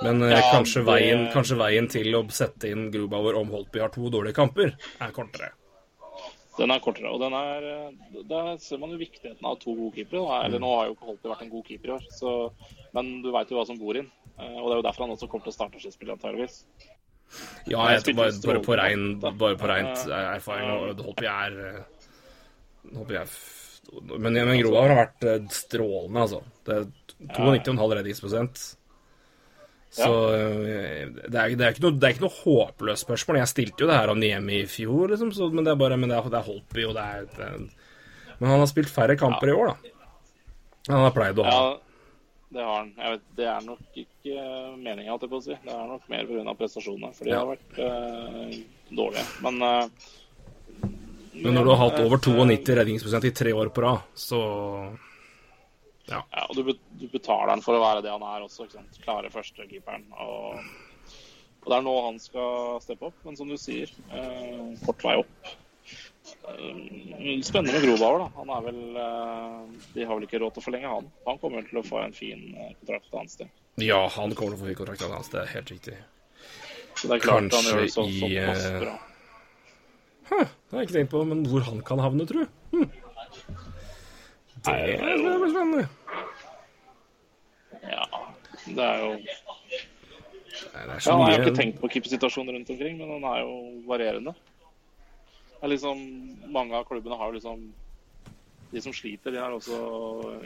Men 0.04 0.22
eh, 0.24 0.32
Ja, 0.34 0.42
kanskje, 0.52 0.82
det- 0.82 0.88
veien, 0.90 1.26
kanskje 1.34 1.58
veien 1.60 1.88
til 1.90 2.08
å 2.18 2.24
sette 2.32 2.70
inn 2.72 2.92
Grubauer 2.92 3.36
om 3.40 3.50
Holtby 3.54 3.80
har 3.84 3.90
to 3.94 4.10
dårlige 4.10 4.34
kamper, 4.36 4.76
er 5.00 5.12
kortere. 5.12 5.52
Den 6.58 6.70
er 6.72 6.80
kortere, 6.84 7.10
og 7.14 7.20
den 7.22 7.34
er 7.34 7.64
eh, 7.64 8.24
Der 8.28 8.58
ser 8.58 8.78
man 8.82 8.92
jo 8.92 8.98
viktigheten 9.00 9.46
av 9.46 9.60
to 9.62 9.74
gode 9.76 9.96
keepere. 9.96 10.20
da. 10.28 10.42
Eller 10.46 10.60
nå 10.60 10.72
har 10.76 10.88
jo 10.90 10.96
ikke 10.96 11.06
Holtby 11.12 11.30
vært 11.32 11.42
en 11.46 11.50
god 11.54 11.66
keeper 11.66 11.88
i 11.88 11.96
år, 11.98 12.08
så, 12.12 12.34
men 12.94 13.22
du 13.24 13.32
veit 13.32 13.50
jo 13.50 13.58
hva 13.58 13.66
som 13.68 13.78
bor 13.80 13.96
inn. 13.96 14.10
Eh, 14.40 14.58
Og 14.58 14.68
det 14.68 14.74
er 14.76 14.82
jo 14.82 14.88
derfor 14.90 15.06
han 15.08 15.16
også 15.16 15.30
kommer 15.30 15.44
til 15.46 15.54
å 15.54 15.60
starte 15.60 15.82
sitt 15.82 15.94
spill, 15.94 16.12
antageligvis. 16.12 16.64
Ja, 17.72 17.86
jeg 17.96 18.16
bare, 18.18 18.34
bare 18.44 18.60
på 18.66 18.76
rein, 18.76 19.20
bare 19.22 19.56
på 19.56 19.68
rent 19.70 20.04
Ja. 20.10 20.34
erfaring. 20.36 20.98
Holtby 21.00 21.26
er 21.32 21.86
Holtby 22.96 23.16
er 23.22 23.28
Men, 24.20 24.34
men 24.34 24.60
Grobauer 24.62 24.92
har 24.94 25.06
vært 25.08 25.52
strålende, 25.52 26.22
altså. 26.22 26.42
Det 26.66 26.76
er 26.76 26.86
92,5 27.36 27.96
redningsprosent. 27.98 28.62
Så 29.92 30.08
ja. 30.08 30.44
det 31.28 31.36
er, 31.36 31.56
det, 31.60 31.66
er 31.68 31.80
noe, 31.84 31.92
det 32.00 32.08
er 32.08 32.14
ikke 32.16 32.24
noe 32.24 32.38
håpløst 32.38 33.04
spørsmål. 33.04 33.42
Jeg 33.42 33.52
stilte 33.52 33.84
jo 33.84 33.90
det 33.90 33.98
her 34.00 34.12
om 34.14 34.20
Niemi 34.22 34.62
i 34.62 34.68
fjor, 34.72 35.12
liksom, 35.12 35.34
så, 35.36 35.50
men 35.52 35.66
det 35.68 35.74
er 35.74 35.80
bare 35.82 35.98
men 36.00 36.08
det 36.14 36.16
er, 36.16 36.30
det 36.32 36.40
er 36.40 36.48
Holpi 36.48 36.86
og 36.88 36.94
det 36.96 37.04
er, 37.04 37.26
det 37.36 37.48
er 37.50 37.58
Men 38.40 38.50
han 38.54 38.62
har 38.64 38.70
spilt 38.72 38.90
færre 38.90 39.18
kamper 39.20 39.52
i 39.52 39.56
år, 39.58 39.74
da. 39.74 39.96
Han 40.94 41.04
har 41.04 41.12
pleid 41.14 41.42
å 41.44 41.44
ha. 41.46 41.58
Ja, 41.58 42.16
det 42.56 42.64
har 42.66 42.72
han. 42.80 42.94
Jeg 42.98 43.18
vet, 43.18 43.26
det 43.38 43.46
er 43.52 43.68
nok 43.68 44.00
ikke 44.06 44.48
meninga, 44.80 45.12
holdt 45.12 45.28
jeg 45.28 45.34
på 45.36 45.42
å 45.42 45.46
si. 45.46 45.60
Det 45.68 45.76
er 45.76 45.86
nok 45.92 46.08
mer 46.16 46.26
pga. 46.32 46.56
prestasjonene, 46.64 47.12
for 47.16 47.28
de 47.28 47.36
Ja. 47.36 47.44
har 47.44 47.52
vært 47.52 47.84
øh, 47.84 48.58
dårlige. 48.96 49.28
Men 49.44 49.62
øh, 49.68 50.10
Men 51.44 51.54
når 51.56 51.64
du 51.64 51.70
har 51.76 51.80
hatt 51.84 52.00
over 52.04 52.18
92 52.18 52.76
redningsprosent 52.80 53.28
i 53.30 53.32
tre 53.32 53.54
år 53.56 53.70
på 53.76 53.84
rad, 53.86 54.08
så 54.16 54.42
Ja, 56.12 56.46
og 56.48 56.58
du, 56.58 56.74
du 57.00 57.08
betaler 57.12 57.54
han 57.54 57.64
for 57.66 57.78
å 57.78 57.84
være 57.84 58.04
det 58.06 58.12
han 58.14 58.26
er 58.28 58.46
også. 58.46 58.68
ikke 58.68 58.80
sant? 58.80 59.02
Klare 59.06 59.32
førstekeeperen. 59.34 60.08
Og, 60.26 60.62
og 61.62 61.68
det 61.72 61.78
er 61.78 61.86
nå 61.88 61.98
han 62.08 62.22
skal 62.22 62.80
steppe 62.84 63.10
opp, 63.12 63.20
men 63.28 63.40
som 63.40 63.52
du 63.52 63.58
sier, 63.62 63.92
eh, 64.12 64.72
kort 64.86 65.06
vei 65.08 65.18
opp. 65.22 65.52
Eh, 66.50 67.42
spennende 67.46 67.74
med 67.74 67.86
Grobauer, 67.86 68.24
da. 68.24 68.32
Han 68.40 68.54
er 68.56 68.66
vel 68.68 68.82
eh, 69.02 69.60
De 69.96 70.06
har 70.06 70.18
vel 70.18 70.28
ikke 70.28 70.42
råd 70.42 70.56
til 70.56 70.64
å 70.64 70.66
forlenge 70.66 70.96
han. 70.96 71.12
Han 71.28 71.40
kommer 71.42 71.66
til 71.68 71.82
å 71.82 71.86
få 71.86 72.02
en 72.04 72.16
fin 72.18 72.44
eh, 72.56 72.74
kontrakt 72.82 73.08
et 73.10 73.20
annet 73.20 73.36
sted. 73.38 73.54
Ja, 73.82 74.02
han 74.18 74.36
kommer 74.36 74.56
til 74.56 74.60
å 74.60 74.64
få 74.64 74.72
fin 74.72 74.82
kontrakten 74.82 75.16
hans, 75.16 75.32
det 75.34 75.44
er 75.44 75.54
helt 75.56 75.72
riktig. 75.74 75.98
Så 77.00 77.08
det 77.08 77.22
klart 77.24 77.48
han 77.48 77.50
Kanskje 77.54 77.88
så, 77.94 78.06
i. 78.06 78.36
Huh, 80.32 80.48
det 80.48 80.76
har 80.76 80.84
jeg 80.84 80.88
ikke 80.88 80.98
tenkt 81.00 81.12
på, 81.12 81.24
men 81.28 81.42
hvor 81.50 81.64
han 81.68 81.82
kan 81.84 82.00
havne, 82.00 82.28
tru. 82.30 82.44
Hm. 82.72 82.90
Det 84.62 84.76
er 84.76 85.18
blir 85.18 85.50
spennende. 85.52 85.88
Ja, 88.68 88.76
det 88.78 88.88
er 88.88 89.04
jo 89.06 89.12
Nei, 90.72 90.84
det 90.86 90.88
er 90.88 90.90
Ja, 90.92 91.00
så 91.00 91.12
jeg 91.12 91.20
har 91.22 91.32
jo 91.36 91.44
ikke 91.44 91.58
tenkt 91.58 91.80
på 91.82 91.90
keepersituasjonen 91.92 92.56
rundt 92.56 92.70
omkring, 92.74 92.98
men 93.00 93.14
den 93.16 93.28
er 93.28 93.40
jo 93.42 93.54
varierende. 93.88 94.34
Det 95.52 95.68
er 95.68 95.74
liksom, 95.74 96.02
mange 96.54 96.76
av 96.78 96.88
klubbene 96.90 97.18
har 97.18 97.32
jo 97.32 97.40
liksom 97.40 97.64
De 98.72 98.82
som 98.82 98.94
sliter, 98.96 99.34
de 99.34 99.40
har 99.42 99.52
også 99.52 99.78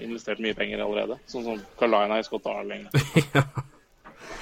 investert 0.01 0.39
mye 0.41 0.55
penger 0.57 0.82
allerede. 0.82 1.20
Sånn 1.30 1.43
som 1.45 1.59
Carlina 1.78 2.18
i 2.18 2.26
Scott 2.26 2.47
Arling. 2.49 2.88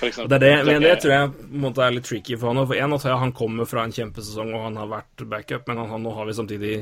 eksempel. 0.08 0.30
Det 0.30 0.36
er 0.36 0.40
det, 0.40 0.66
men 0.66 0.86
det 0.86 0.94
tror 1.02 1.14
jeg 1.14 1.50
måte 1.64 1.84
er 1.84 1.96
litt 1.96 2.08
tricky 2.08 2.38
for 2.40 2.52
han. 2.52 2.68
For 2.68 2.80
en, 2.80 2.96
at 2.98 3.08
han 3.24 3.36
kommer 3.36 3.70
fra 3.70 3.84
en 3.86 3.96
kjempesesong, 3.96 4.54
og 4.56 4.66
han 4.68 4.80
har 4.82 4.90
vært 4.92 5.26
backup, 5.30 5.68
men 5.68 5.84
han, 5.84 6.04
nå 6.04 6.16
har 6.18 6.30
vi 6.30 6.40
samtidig 6.40 6.78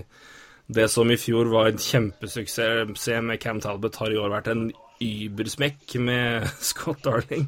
Det 0.71 0.85
som 0.87 1.09
i 1.11 1.17
fjor 1.19 1.49
var 1.51 1.67
en 1.67 1.77
kjempesuksess 1.77 3.07
med 3.25 3.39
Cam 3.41 3.59
Talbot, 3.59 3.95
har 3.99 4.11
i 4.11 4.17
år 4.17 4.29
vært 4.31 4.47
en 4.53 4.69
übersmekk 5.01 5.95
med 5.99 6.47
Scott 6.71 7.01
Darling. 7.05 7.47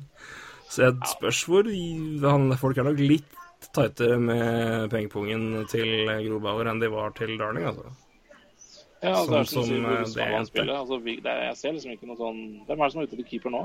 Så 0.73 0.87
jeg 0.87 1.09
spørs 1.11 1.43
hvor 1.45 1.67
han, 2.29 2.47
Folk 2.57 2.77
er 2.81 2.87
nok 2.87 2.99
litt 3.01 3.29
tightere 3.73 4.17
med 4.19 4.89
pengepungen 4.91 5.63
til 5.71 6.07
Grobauer 6.25 6.67
enn 6.71 6.81
de 6.81 6.89
var 6.91 7.13
til 7.17 7.35
Darling, 7.39 7.67
altså. 7.69 7.91
Ja, 9.03 9.13
er 9.19 9.43
som- 9.43 9.45
som, 9.45 9.85
eh, 9.85 10.03
det 10.07 10.17
er 10.23 10.33
endte. 10.37 10.47
spille? 10.51 10.75
Altså, 10.79 10.97
vi, 11.03 11.15
det 11.23 11.31
jeg 11.43 11.57
ser 11.59 11.73
liksom 11.75 11.91
ikke 11.91 12.07
noe 12.07 12.17
sånn 12.19 12.37
Hvem 12.67 12.79
er 12.79 12.83
det 12.87 12.91
som 12.93 13.01
er 13.01 13.07
ute 13.07 13.17
til 13.19 13.25
keeper 13.27 13.51
nå? 13.51 13.63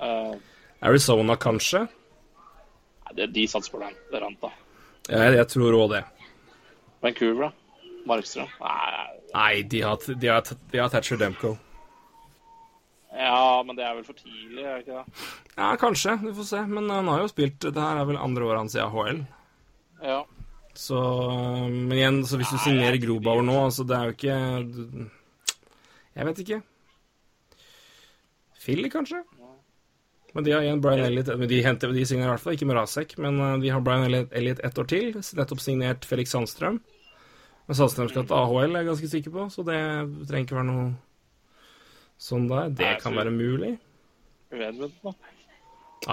Uh, 0.00 0.34
Arizona, 0.82 1.36
kanskje? 1.36 1.82
nei, 3.04 3.12
det, 3.18 3.26
de 3.34 3.44
satser 3.48 3.70
på 3.74 3.80
den. 3.82 3.92
Det 4.12 4.22
rant, 4.22 4.40
da. 4.40 4.50
Jeg, 5.10 5.34
jeg 5.36 5.48
tror 5.52 5.76
òg 5.82 5.90
det. 5.92 6.02
Vancouver, 7.04 7.50
da? 7.50 7.90
Markstrøm? 8.08 8.48
Nei, 8.60 9.04
Nei, 9.34 9.62
de 9.68 9.80
har, 9.84 9.96
de 10.20 10.28
har, 10.32 10.42
de 10.72 10.78
har 10.80 10.88
Thatcher 10.92 11.20
Demko. 11.20 11.54
Ja, 13.14 13.62
men 13.66 13.78
det 13.78 13.84
er 13.86 13.94
vel 13.94 14.06
for 14.06 14.18
tidlig, 14.18 14.64
er 14.64 14.78
det 14.78 14.84
ikke 14.84 15.00
det? 15.00 15.24
Ja, 15.54 15.68
kanskje. 15.78 16.16
Vi 16.24 16.34
får 16.34 16.48
se. 16.48 16.62
Men 16.66 16.90
han 16.90 17.10
har 17.10 17.22
jo 17.22 17.30
spilt 17.30 17.60
Det 17.62 17.78
her 17.78 18.00
er 18.00 18.08
vel 18.08 18.18
andre 18.18 18.48
året 18.48 18.64
hans 18.64 18.74
i 18.74 18.82
AHL. 18.82 19.20
Ja. 20.02 20.24
Så 20.74 20.98
Men 21.70 21.94
igjen, 21.94 22.24
så 22.26 22.38
hvis 22.40 22.50
du 22.50 22.58
signerer 22.58 22.98
Grobauer 22.98 23.46
nå, 23.46 23.54
altså 23.68 23.86
det 23.86 23.96
er 23.96 24.08
jo 24.08 24.16
ikke 24.16 24.38
Jeg 26.14 26.28
vet 26.30 26.42
ikke. 26.42 26.60
Philly, 28.64 28.90
kanskje? 28.90 29.22
Men 30.34 30.42
de 30.42 30.50
har 30.50 30.64
igjen 30.64 30.82
Brian 30.82 31.04
Elliot 31.06 31.30
De, 31.46 31.62
henter, 31.62 31.92
de 31.94 32.06
signerer 32.08 32.32
i 32.32 32.34
hvert 32.34 32.42
fall 32.42 32.56
ikke 32.56 32.66
Mrazek, 32.66 33.14
men 33.22 33.38
uh, 33.38 33.54
de 33.62 33.70
har 33.70 33.82
Brian 33.86 34.08
Elliot 34.10 34.62
ett 34.66 34.78
år 34.82 34.88
til. 34.90 35.12
Nettopp 35.38 35.62
signert 35.62 36.06
Felix 36.08 36.34
Sandstrøm. 36.34 36.80
Men 37.68 37.78
Sandstrøm 37.78 38.10
skal 38.10 38.26
til 38.26 38.34
AHL, 38.36 38.74
er 38.74 38.82
jeg 38.82 38.88
ganske 38.90 39.10
sikker 39.12 39.34
på, 39.36 39.46
så 39.52 39.62
det 39.68 39.78
trenger 40.26 40.48
ikke 40.48 40.58
være 40.58 40.70
noe 40.72 40.88
sånn 42.20 42.48
der. 42.50 42.70
Det 42.70 42.86
Nei, 42.86 43.00
kan 43.02 43.16
være 43.18 43.34
mulig. 43.34 43.74
Vedved, 44.54 44.94
da. 45.02 45.14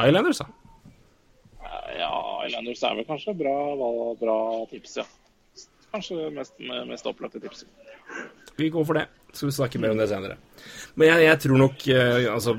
Islanders, 0.07 0.41
da. 0.41 0.47
Ja, 1.99 2.13
Islanders 2.47 2.83
er 2.87 2.99
vel 2.99 3.07
kanskje 3.07 3.35
bra, 3.37 3.55
bra 4.19 4.37
tips, 4.71 4.97
ja. 5.01 5.07
Kanskje 5.91 6.29
mest, 6.31 6.55
mest 6.87 7.07
opplagte 7.09 7.41
tipset. 7.43 7.67
Vi 8.55 8.69
går 8.71 8.85
for 8.87 8.95
det. 8.95 9.07
Skal 9.31 9.47
vi 9.47 9.55
snakke 9.55 9.79
mer 9.79 9.93
om 9.93 9.99
det 9.99 10.07
senere. 10.11 10.37
Men 10.99 11.07
jeg, 11.07 11.23
jeg 11.25 11.39
tror 11.45 11.59
nok, 11.59 11.83
eh, 11.91 12.25
altså 12.31 12.55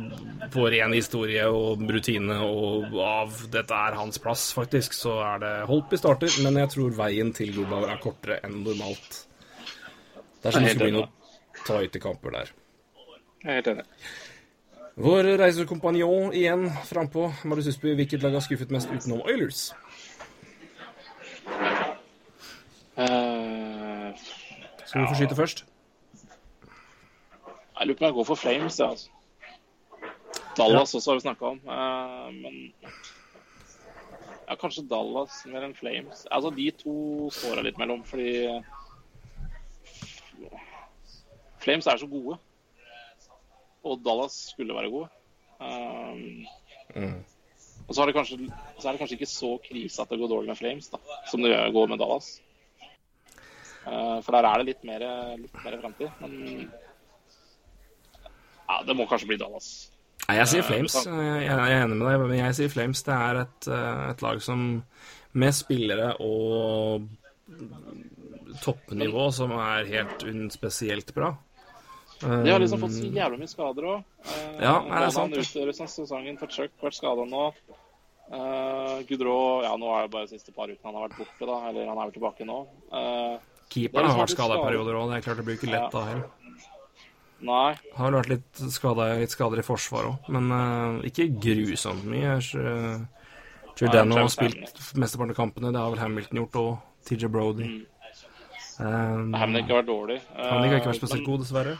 på 0.52 0.64
ren 0.72 0.94
historie 0.96 1.44
og 1.52 1.82
rutine 1.92 2.38
og 2.44 2.96
av 3.04 3.42
dette 3.52 3.80
er 3.88 3.98
hans 3.98 4.20
plass, 4.22 4.46
faktisk, 4.56 4.96
så 4.96 5.18
er 5.24 5.42
det 5.42 5.52
Holtby 5.68 6.00
starter, 6.00 6.32
men 6.44 6.56
jeg 6.62 6.72
tror 6.72 6.96
veien 6.96 7.32
til 7.36 7.52
Grubauer 7.56 7.92
er 7.92 8.00
kortere 8.04 8.40
enn 8.44 8.62
normalt. 8.64 9.20
Det 10.40 10.48
er 10.48 10.56
sånn 10.56 10.68
det 10.68 10.74
skulle 10.74 10.88
bli 10.88 10.96
noen 10.96 11.62
tighte 11.62 12.02
kamper 12.02 12.36
der. 12.40 12.54
Jeg 13.42 13.50
er 13.50 13.54
helt 13.58 13.66
enig. 13.72 13.84
Vår 15.02 15.26
reisekompanjong 15.40 16.34
igjen 16.36 16.68
frampå. 16.86 17.32
Marius 17.44 17.72
Husby, 17.72 17.94
hvilket 17.98 18.22
lag 18.22 18.36
har 18.36 18.44
skuffet 18.44 18.70
mest 18.70 18.90
utenom 18.92 19.24
Oilers? 19.26 19.72
Uh, 22.94 24.12
Skal 24.84 25.00
vi 25.00 25.08
få 25.08 25.16
skyte 25.18 25.36
først? 25.36 25.64
jeg 27.80 27.88
lurer 27.88 27.98
på 27.98 28.04
om 28.04 28.06
jeg 28.06 28.14
går 28.14 28.24
for 28.24 28.34
Flames, 28.34 28.78
ja, 28.78 28.88
altså. 28.90 29.08
Dallas 30.56 30.94
også 30.94 31.10
har 31.10 31.16
vi 31.16 31.20
snakka 31.20 31.46
om, 31.46 31.60
Uh, 31.66 32.28
men 32.34 32.74
ja, 34.48 34.54
kanskje 34.54 34.86
Dallas 34.90 35.40
mer 35.46 35.66
enn 35.66 35.74
Flames. 35.74 36.26
Altså, 36.30 36.50
de 36.54 36.70
to 36.70 37.30
står 37.32 37.56
jeg 37.58 37.64
litt 37.64 37.78
mellom, 37.78 38.04
fordi 38.04 38.62
Flames 41.58 41.86
er 41.86 41.96
så 41.96 42.06
gode. 42.06 42.38
Og 43.82 44.00
Dallas 44.04 44.36
skulle 44.52 44.76
være 44.76 44.90
gode. 44.92 45.08
Um, 45.62 46.46
Og 47.88 47.94
så 47.94 48.02
er, 48.02 48.08
det 48.08 48.14
kanskje, 48.14 48.38
så 48.78 48.88
er 48.88 48.94
det 48.94 49.00
kanskje 49.02 49.16
ikke 49.18 49.28
så 49.28 49.50
krise 49.64 50.02
at 50.02 50.10
det 50.12 50.18
går 50.20 50.30
dårlig 50.30 50.52
med 50.52 50.58
Flames, 50.58 50.86
da, 50.92 51.00
som 51.30 51.42
det 51.42 51.56
går 51.74 51.90
med 51.90 51.98
Dallas. 51.98 52.28
Uh, 53.82 54.22
for 54.22 54.30
der 54.36 54.46
er 54.46 54.62
det 54.62 54.68
litt 54.70 54.84
mer, 54.86 55.04
litt 55.40 55.56
mer 55.64 55.80
framtid. 55.82 56.22
Men 56.22 56.70
ja, 58.68 58.78
det 58.86 58.96
må 58.96 59.08
kanskje 59.10 59.32
bli 59.32 59.40
Dallas. 59.42 59.72
Nei, 60.28 60.38
jeg 60.38 60.52
sier 60.52 60.62
Eh, 60.62 60.68
Flames. 60.68 60.94
Jeg 61.02 61.50
er 61.50 61.82
enig 61.82 61.96
med 61.98 62.06
deg, 62.06 62.20
men 62.22 62.38
jeg 62.38 62.54
sier 62.56 62.70
Flames. 62.72 63.02
Det 63.02 63.14
er 63.14 63.40
et, 63.42 63.68
eh, 63.68 64.10
et 64.12 64.22
lag 64.22 64.42
som 64.42 64.84
med 65.32 65.54
spillere 65.56 66.12
og 66.20 67.08
toppnivå 68.62 69.30
som 69.32 69.52
er 69.58 69.88
helt 69.90 70.22
un 70.28 70.50
spesielt 70.50 71.14
bra. 71.14 71.32
De 72.22 72.50
har 72.52 72.60
liksom 72.62 72.80
fått 72.82 72.94
så 72.96 73.08
jævlig 73.10 73.38
mye 73.42 73.50
skader 73.50 73.86
òg. 73.92 74.02
Ja, 74.62 74.74
er 74.80 74.98
det 75.02 75.06
er 75.06 75.14
sant, 75.14 75.34
det. 75.34 75.62
Av 75.82 75.88
sesongen 75.90 76.38
for 76.40 76.46
Chuck 76.54 76.70
vært 76.82 76.98
skada 76.98 77.24
nå. 77.28 77.46
Uh, 78.32 79.02
Gudrå 79.08 79.62
Ja, 79.66 79.72
nå 79.76 79.88
er 79.92 80.06
det 80.06 80.12
bare 80.14 80.28
de 80.28 80.38
siste 80.38 80.54
par 80.56 80.70
ukene 80.70 80.86
han 80.88 80.94
har 80.96 81.08
vært 81.08 81.18
borte, 81.20 81.48
da. 81.48 81.56
Eller 81.68 81.88
han 81.90 81.98
er 81.98 82.06
vel 82.08 82.14
tilbake 82.14 82.46
nå. 82.48 82.60
Uh, 82.92 83.36
Keeperen 83.72 84.06
Det 84.06 84.06
er 84.06 84.12
har 84.12 84.20
vært 84.22 84.30
liksom 84.30 84.38
skada 84.38 84.60
i 84.60 84.64
perioder 84.68 85.00
òg. 85.00 85.10
Det 85.10 85.18
er 85.18 85.26
klart 85.26 85.40
det 85.42 85.46
blir 85.48 85.58
ikke 85.58 85.72
lett 85.72 85.82
Ja. 85.82 85.90
da 85.92 86.04
heller. 86.10 86.30
nei. 87.42 87.74
Har 87.98 88.10
vel 88.10 88.20
vært 88.20 88.30
litt, 88.30 88.62
skadet, 88.72 89.08
litt 89.20 89.34
skader 89.34 89.58
i 89.58 89.66
forsvar 89.66 90.08
òg, 90.12 90.28
men 90.32 90.52
uh, 90.52 91.02
ikke 91.08 91.28
grusomt 91.42 92.04
mye. 92.08 92.38
Uh, 92.54 93.04
Giordano 93.76 94.20
har 94.20 94.28
spilt 94.32 94.76
mesteparten 95.00 95.34
av 95.34 95.38
kampene. 95.42 95.72
Det 95.72 95.80
har 95.80 95.90
vel 95.90 95.98
Hamilton 96.04 96.42
gjort, 96.44 96.60
òg. 96.60 96.76
TJ 97.08 97.28
Brody. 97.34 97.64
Mm. 97.66 97.86
Um, 98.82 99.32
Hamnick 99.36 99.68
har 99.68 99.82
vært 99.82 99.88
dårlig. 99.90 100.18
Hamnick 100.36 100.72
har 100.72 100.78
ikke 100.80 100.88
Eh, 100.88 100.92
vært 100.92 101.00
spesielt 101.02 101.26
god, 101.26 101.40
dessverre. 101.42 101.74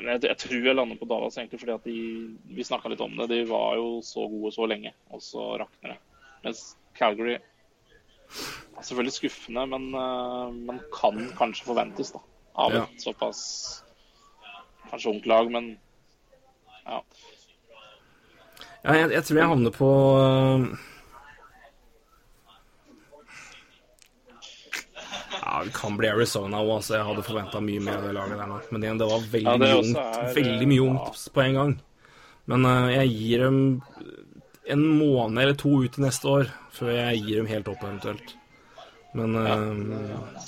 Men 0.00 0.14
jeg, 0.14 0.24
jeg 0.30 0.38
tror 0.42 0.66
jeg 0.66 0.76
lander 0.76 0.98
på 1.00 1.08
Dallas 1.10 1.36
egentlig 1.38 1.60
fordi 1.60 1.74
at 1.76 1.84
de 1.84 2.56
Vi 2.56 2.66
snakka 2.66 2.90
litt 2.92 3.02
om 3.04 3.16
det. 3.18 3.28
De 3.32 3.40
var 3.50 3.76
jo 3.78 4.00
så 4.06 4.26
gode 4.30 4.52
så 4.56 4.66
lenge, 4.70 4.92
og 5.12 5.22
så 5.24 5.52
rakner 5.60 5.94
det. 5.94 5.98
Mens 6.44 6.64
Calgary 6.96 7.36
er 7.36 8.82
selvfølgelig 8.82 9.12
skuffende, 9.16 9.66
men, 9.72 9.88
uh, 9.94 10.48
man 10.54 10.80
kan 10.94 11.18
kanskje 11.38 11.66
forventes 11.66 12.12
da, 12.14 12.20
av 12.54 12.72
Ja. 12.74 12.82
et 12.86 13.02
såpass 13.02 13.40
kanskje 14.90 15.10
ungt 15.10 15.26
lag, 15.26 15.50
men 15.50 15.72
ja. 16.86 17.02
Ja, 18.84 18.92
jeg, 18.96 19.10
jeg 19.12 19.24
tror 19.24 19.38
jeg 19.38 19.50
havner 19.50 19.74
på 19.76 19.90
Ja, 25.50 25.64
det 25.66 25.72
kan 25.74 25.96
bli 25.98 26.06
Arizona 26.06 26.60
òg, 26.62 26.76
altså. 26.76 26.94
Jeg 26.94 27.06
hadde 27.08 27.26
forventa 27.26 27.60
mye 27.64 27.82
mer 27.82 27.96
av 27.98 28.04
det 28.06 28.14
laget 28.14 28.38
der 28.38 28.50
nå. 28.52 28.58
Men 28.70 28.84
igjen, 28.84 29.00
det 29.00 29.08
var 29.10 29.24
veldig 29.32 29.48
Ja, 29.48 29.54
det 29.58 29.70
mye 29.70 29.78
ungt, 29.82 30.02
er, 30.02 30.34
veldig 30.36 30.68
mye 30.70 30.78
ja. 30.78 30.90
ungt 30.92 31.24
på 31.34 31.42
en 31.42 31.58
gang. 31.58 31.72
Men 32.52 32.66
uh, 32.70 32.90
jeg 32.94 33.14
gir 33.16 33.42
dem 33.48 33.58
en 34.70 34.84
måned 35.00 35.42
eller 35.42 35.58
to 35.58 35.72
ut 35.82 35.96
til 35.96 36.06
neste 36.06 36.30
år 36.30 36.52
før 36.76 36.92
jeg 36.94 37.24
gir 37.24 37.40
dem 37.40 37.50
helt 37.50 37.70
opp, 37.72 37.82
eventuelt. 37.82 38.36
Men 39.18 39.34
uh, 39.34 40.46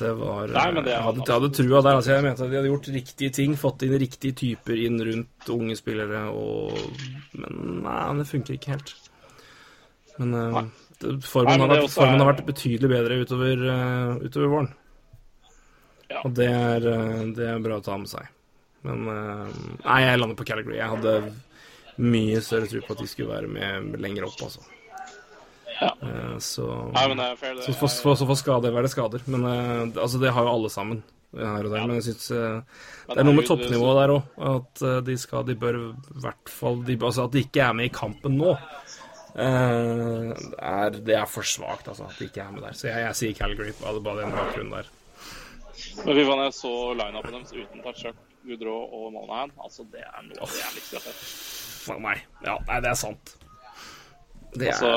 det 0.00 0.10
var 0.18 0.50
Nei, 0.50 0.66
det 0.80 0.90
Jeg 0.90 1.04
hadde, 1.06 1.22
jeg 1.22 1.36
hadde 1.36 1.54
trua 1.54 1.80
der. 1.84 1.96
Altså, 2.00 2.12
jeg 2.16 2.26
mente 2.26 2.42
at 2.42 2.50
de 2.50 2.58
hadde 2.58 2.70
gjort 2.72 2.92
riktige 2.96 3.36
ting, 3.38 3.56
fått 3.60 3.86
inn 3.86 3.98
riktige 4.02 4.38
typer 4.42 4.84
inn 4.88 4.98
rundt 5.06 5.54
unge 5.54 5.78
spillere, 5.78 6.26
og 6.34 6.74
Men 7.38 7.82
nei, 7.86 7.98
det 8.18 8.30
funker 8.30 8.58
ikke 8.58 8.74
helt. 8.74 8.94
Men 10.18 10.34
eh, 10.36 10.56
det, 10.56 10.64
formen, 11.24 11.58
Nei, 11.58 11.66
har 11.66 11.72
vært, 11.74 11.92
formen 11.92 12.16
er... 12.16 12.22
har 12.24 12.30
vært 12.32 12.46
betydelig 12.48 12.90
bedre 12.92 13.18
utover, 13.22 13.64
uh, 13.66 14.22
utover 14.22 14.52
våren. 14.52 14.70
Ja. 16.12 16.20
Og 16.26 16.34
det 16.36 16.48
er, 16.50 16.86
eh, 16.88 17.22
det 17.36 17.48
er 17.48 17.62
bra 17.64 17.78
å 17.80 17.84
ta 17.84 17.96
med 18.00 18.10
seg. 18.10 18.28
Men 18.86 19.06
eh, 19.08 19.62
Nei, 19.84 19.98
jeg 20.04 20.20
lander 20.20 20.38
på 20.38 20.46
Calgary. 20.48 20.76
Jeg 20.78 20.90
hadde 20.92 21.14
mye 22.02 22.42
større 22.44 22.68
tro 22.70 22.82
på 22.84 22.94
at 22.96 23.02
de 23.02 23.08
skulle 23.10 23.32
være 23.32 23.50
med 23.52 23.98
lenger 24.02 24.26
opp, 24.28 24.38
altså. 24.44 24.64
Ja. 25.78 25.90
Så 26.42 26.66
Nei, 26.92 27.06
men 27.10 27.18
det 27.18 27.30
er 27.30 27.40
fair. 27.40 27.56
Det 27.58 27.64
så 27.66 27.74
for, 27.78 28.14
så 28.18 28.28
får 28.28 28.38
skade 28.42 28.70
være 28.74 28.90
skader. 28.92 29.24
Men 29.32 29.48
altså, 29.48 30.20
det 30.22 30.34
har 30.34 30.46
jo 30.46 30.52
alle 30.52 30.70
sammen. 30.72 31.02
Her 31.32 31.64
og 31.64 31.72
der, 31.72 31.86
Men 31.88 31.96
jeg 31.96 32.10
synes 32.10 32.26
eh, 32.36 32.82
det 33.08 33.22
er 33.22 33.24
noe 33.24 33.38
med 33.38 33.46
toppnivået 33.48 34.00
der 34.02 34.12
òg. 34.18 34.34
At 34.52 34.82
de 35.06 35.14
skal 35.16 35.46
De 35.48 35.56
bør 35.56 35.78
i 35.78 35.84
hvert 36.26 36.52
fall 36.52 36.82
de, 36.84 36.98
Altså 37.00 37.24
at 37.24 37.32
de 37.32 37.46
ikke 37.46 37.62
er 37.64 37.78
med 37.78 37.88
i 37.88 37.94
kampen 37.94 38.36
nå, 38.36 38.52
eh, 39.36 40.32
er, 40.58 40.98
det 41.06 41.16
er 41.18 41.28
for 41.30 41.46
svakt, 41.46 41.88
altså. 41.88 42.08
At 42.10 42.18
de 42.18 42.28
ikke 42.28 42.42
er 42.44 42.50
med 42.54 42.62
der. 42.66 42.76
Så 42.78 42.88
jeg, 42.90 43.04
jeg 43.06 43.18
sier 43.20 43.38
Calgary 43.38 43.72
på 43.78 43.94
bare 44.04 44.22
den 44.24 44.34
bakgrunnen 44.36 44.74
der. 44.78 44.90
Men 46.02 46.16
fy 46.16 46.24
faen, 46.28 46.44
jeg 46.46 46.54
så 46.56 46.72
lineupen 46.98 47.34
deres 47.38 47.54
uten 47.56 47.82
Tatchuk, 47.84 48.20
Gudrå 48.46 48.76
og 48.98 49.08
Monahan. 49.14 49.52
Altså, 49.62 49.86
det 49.92 50.02
er 50.04 50.26
noe 50.28 50.44
av 50.44 50.52
det 50.52 50.60
jeg 50.62 50.76
liker. 50.78 51.08
For 51.82 52.02
meg. 52.02 52.22
Ja, 52.46 52.56
nei, 52.68 52.78
det 52.84 52.92
er 52.92 52.98
sant. 53.00 53.34
Det 54.52 54.68
Altså, 54.68 54.92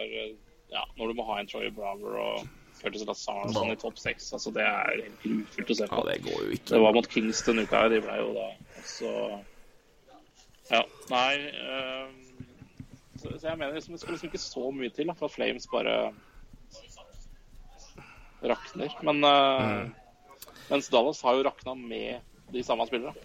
er 0.00 0.32
ja, 0.74 0.82
når 0.98 1.10
du 1.12 1.18
må 1.20 1.26
ha 1.28 1.38
en 1.38 1.48
Troy 1.50 1.68
Brower 1.70 2.16
og 2.18 2.46
Curtis 2.80 3.04
Lazar 3.06 3.44
sånn 3.54 3.70
i 3.70 3.76
topp 3.78 4.00
seks, 4.00 4.32
altså, 4.34 4.50
det 4.56 4.64
er 4.66 4.96
helt 5.04 5.20
grufullt 5.22 5.70
å 5.70 5.76
se 5.78 5.86
på. 5.90 6.00
Ja, 6.00 6.06
det 6.10 6.16
går 6.24 6.40
jo 6.40 6.56
ikke. 6.56 6.70
Det 6.72 6.80
var 6.82 6.96
mot 6.96 7.08
Kings 7.12 7.42
denne 7.46 7.64
uka 7.68 7.84
her. 7.84 7.92
De 7.92 8.00
ble 8.04 8.16
jo 8.18 8.32
da 8.34 8.46
også 8.80 9.12
Ja, 10.72 10.80
nei 11.12 11.32
eh, 11.44 12.06
så, 13.24 13.38
så 13.40 13.48
jeg 13.48 13.58
mener 13.58 13.74
liksom, 13.74 13.96
det 13.96 14.02
skal 14.02 14.16
liksom 14.16 14.30
ikke 14.30 14.42
så 14.42 14.70
mye 14.76 14.92
til 14.94 15.08
da, 15.08 15.16
for 15.16 15.30
at 15.30 15.34
Flames 15.34 15.68
bare 15.72 15.98
rakner. 18.44 18.96
Men 19.02 19.24
mm. 19.24 19.94
mens 20.68 20.90
Dallas 20.92 21.22
har 21.24 21.38
jo 21.38 21.46
rakna 21.48 21.74
med 21.78 22.20
de 22.52 22.62
samme 22.62 22.86
spillerne. 22.86 23.16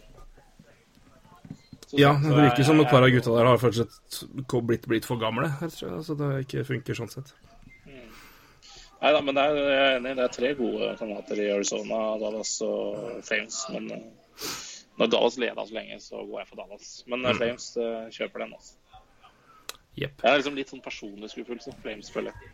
Så- 1.90 2.00
Ja, 2.00 2.14
det 2.24 2.36
virker 2.36 2.64
som 2.64 2.80
et 2.80 2.90
par 2.90 3.04
av 3.04 3.10
gutta 3.10 3.36
der 3.36 3.46
har 3.46 3.58
fortsatt 3.58 4.24
blitt, 4.64 4.88
blitt 4.88 5.06
for 5.06 5.18
gamle. 5.18 5.50
Så 5.70 5.90
altså, 5.90 6.16
det 6.16 6.46
ikke 6.46 6.64
funker 6.64 6.94
sånn 6.94 7.10
sett. 7.10 7.34
Nei 9.00 9.12
da, 9.16 9.22
men 9.24 9.36
det 9.36 9.44
er, 9.44 9.58
jeg 9.58 9.80
er 9.80 9.98
enig. 9.98 10.16
Det 10.18 10.24
er 10.26 10.34
tre 10.36 10.50
gode 10.60 10.90
kandidater 11.00 11.40
i 11.40 11.52
Arizona, 11.54 12.00
Dallas 12.20 12.52
og 12.66 13.24
Flames. 13.24 13.62
Men 13.72 13.92
eh, 13.96 14.02
når 15.00 15.12
Dallas 15.14 15.38
leda 15.40 15.66
så 15.66 15.78
lenge, 15.78 16.00
så 16.04 16.24
går 16.28 16.42
jeg 16.42 16.50
for 16.50 16.62
Dallas. 16.62 16.90
Men 17.08 17.24
mm. 17.24 17.38
Flames 17.40 17.68
eh, 17.80 18.10
kjøper 18.18 18.44
den. 18.44 18.54
altså. 18.60 18.76
Jepp. 19.98 20.22
Det 20.22 20.30
er 20.30 20.40
liksom 20.40 20.58
litt 20.60 20.72
sånn 20.72 20.84
personlig 20.86 21.32
skuffelse. 21.34 21.74
Flames 21.84 22.12
føler 22.14 22.36
jeg. 22.36 22.54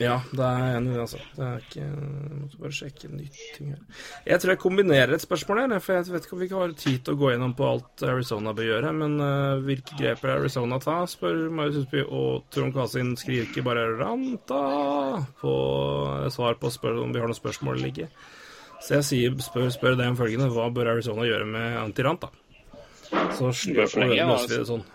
Ja, 0.00 0.14
det 0.32 0.40
er 0.40 0.62
jeg 0.64 0.76
enig 0.78 0.92
i 0.94 1.00
altså. 1.02 1.18
Det 1.36 1.44
er 1.44 1.58
ikke 1.60 1.82
Jeg 1.82 2.36
måtte 2.40 2.60
bare 2.62 2.72
sjekke 2.72 3.08
nytt 3.12 3.40
ting 3.52 3.72
her. 3.74 3.80
Jeg 4.30 4.40
tror 4.40 4.52
jeg 4.54 4.60
kombinerer 4.62 5.12
et 5.12 5.24
spørsmål 5.24 5.60
her, 5.60 5.82
for 5.84 5.98
jeg 5.98 6.14
vet 6.14 6.24
ikke 6.24 6.36
om 6.36 6.40
vi 6.40 6.46
ikke 6.48 6.60
har 6.62 6.72
tid 6.80 7.02
til 7.04 7.16
å 7.16 7.20
gå 7.20 7.32
gjennom 7.34 7.52
på 7.58 7.66
alt 7.68 8.04
Arizona 8.08 8.54
bør 8.56 8.68
gjøre. 8.70 8.92
Men 8.96 9.18
uh, 9.20 9.60
hvilke 9.66 9.98
grep 9.98 10.24
er 10.24 10.38
Arizona 10.38 10.78
ta, 10.80 10.94
spør 11.10 11.42
Marius 11.52 11.82
Husby, 11.82 12.04
og 12.08 12.46
Trond 12.54 12.72
Kasin 12.78 13.12
skriver 13.20 13.50
ikke 13.50 13.66
bare 13.66 13.82
'Ranta' 13.98 15.26
på 15.42 15.54
svar 16.32 16.56
på 16.62 16.72
spør 16.72 17.02
om 17.04 17.12
vi 17.12 17.20
har 17.20 17.28
noen 17.28 17.36
spørsmål 17.36 17.76
eller 17.76 17.92
ikke. 17.92 18.08
Så 18.80 18.96
jeg 18.96 19.08
sier, 19.10 19.36
spør, 19.44 19.68
spør 19.74 20.00
deg 20.00 20.14
om 20.14 20.16
følgende. 20.16 20.48
Hva 20.54 20.70
bør 20.72 20.94
Arizona 20.94 21.28
gjøre 21.28 21.44
med 21.44 21.76
Antirant, 21.82 22.24
da? 22.24 22.32
Så 23.36 23.52
slipper 23.52 24.08
vi 24.08 24.22
å 24.22 24.30
løse 24.32 24.54
det 24.54 24.64
sånn. 24.70 24.86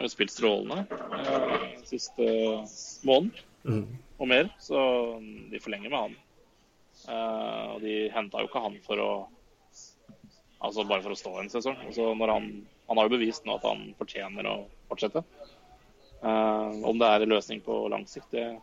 Har 0.00 0.06
jo 0.08 0.12
spilt 0.14 0.32
strålende 0.32 0.86
eh, 0.88 1.64
siste 1.84 2.24
måneden 3.04 3.34
mm. 3.68 3.82
og 4.16 4.30
mer, 4.30 4.46
så 4.56 4.80
de 5.20 5.60
forlenger 5.60 5.92
med 5.92 5.98
han. 5.98 6.14
Eh, 7.04 7.66
og 7.74 7.84
de 7.84 7.96
henta 8.14 8.40
jo 8.40 8.48
ikke 8.48 8.62
han 8.64 8.80
for 8.86 9.04
å 9.04 9.10
Altså 10.60 10.84
bare 10.84 11.00
for 11.00 11.12
å 11.12 11.16
stå 11.16 11.30
en 11.40 11.46
sesong. 11.52 11.76
Altså 11.86 12.10
når 12.16 12.32
han, 12.34 12.48
han 12.88 12.98
har 13.00 13.06
jo 13.08 13.14
bevist 13.14 13.46
nå 13.48 13.54
at 13.56 13.62
han 13.64 13.86
fortjener 13.96 14.44
å 14.44 14.56
fortsette. 14.90 15.22
Eh, 16.20 16.80
om 16.84 17.00
det 17.00 17.08
er 17.08 17.24
en 17.24 17.32
løsning 17.32 17.62
på 17.64 17.76
lang 17.92 18.04
sikt, 18.08 18.28
det 18.32 18.58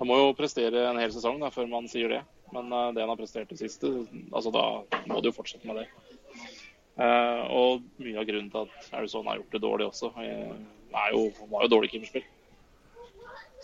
Han 0.00 0.10
må 0.10 0.16
jo 0.18 0.32
prestere 0.34 0.88
en 0.88 0.98
hel 0.98 1.12
sesong 1.14 1.38
da, 1.38 1.52
før 1.54 1.68
man 1.70 1.86
sier 1.90 2.10
det. 2.10 2.22
Men 2.54 2.70
eh, 2.70 2.90
det 2.94 3.04
han 3.04 3.10
har 3.10 3.18
prestert 3.18 3.50
det 3.50 3.60
siste, 3.62 3.90
altså 4.30 4.54
da 4.54 4.66
må 5.10 5.18
du 5.18 5.30
jo 5.30 5.36
fortsette 5.38 5.70
med 5.70 5.82
det. 5.82 5.86
Eh, 6.94 7.42
og 7.50 7.82
mye 7.98 8.20
av 8.20 8.26
grunnen 8.28 8.50
til 8.52 8.68
at 8.68 8.92
Arizona 8.94 9.32
har 9.32 9.40
gjort 9.40 9.54
det 9.56 9.62
dårlig 9.64 9.86
også, 9.88 10.12
eh, 10.22 10.52
er 10.94 11.10
jo, 11.10 11.24
var 11.50 11.64
jo 11.64 11.72
dårlig 11.72 11.90
keeperspill. 11.90 12.26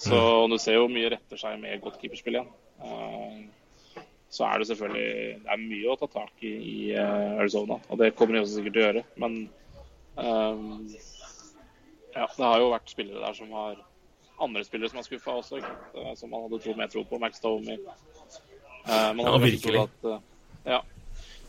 Så 0.01 0.17
du 0.51 0.57
ser 0.59 0.81
jo 0.81 0.89
mye 0.91 1.13
retter 1.13 1.39
seg 1.39 1.61
med 1.61 1.83
godt 1.85 2.01
keeperspill 2.01 2.39
igjen. 2.39 2.51
Uh, 2.81 3.45
så 4.33 4.47
er 4.47 4.59
det 4.59 4.71
selvfølgelig 4.71 5.43
det 5.45 5.51
er 5.53 5.61
mye 5.61 5.91
å 5.93 5.99
ta 6.01 6.09
tak 6.09 6.47
i 6.49 6.53
i 6.57 6.77
uh, 6.97 7.37
Arizona, 7.43 7.77
og 7.93 8.01
det 8.01 8.15
kommer 8.17 8.35
de 8.35 8.41
også 8.41 8.57
sikkert 8.57 8.75
til 8.79 8.83
å 8.83 8.87
gjøre. 8.87 9.03
Men 9.21 9.37
ja, 12.11 12.25
det 12.25 12.47
har 12.47 12.59
jo 12.61 12.73
vært 12.73 12.91
spillere 12.91 13.21
der 13.23 13.37
som 13.37 13.53
har 13.55 13.77
andre 14.43 14.65
spillere 14.67 14.91
som 14.91 14.99
har 15.03 15.07
skuffa 15.07 15.37
også, 15.43 15.61
som 16.19 16.33
man 16.33 16.47
hadde 16.47 16.63
tro 16.65 16.75
mer 16.81 16.91
tro 16.91 17.05
på. 17.07 17.21
Max 17.23 17.41
Tomey. 17.45 17.79
Man 18.89 19.21
Ja, 19.21 19.29
hadde 19.29 19.45
virkelig. 19.45 19.85
At, 19.85 20.25
ja. 20.65 20.81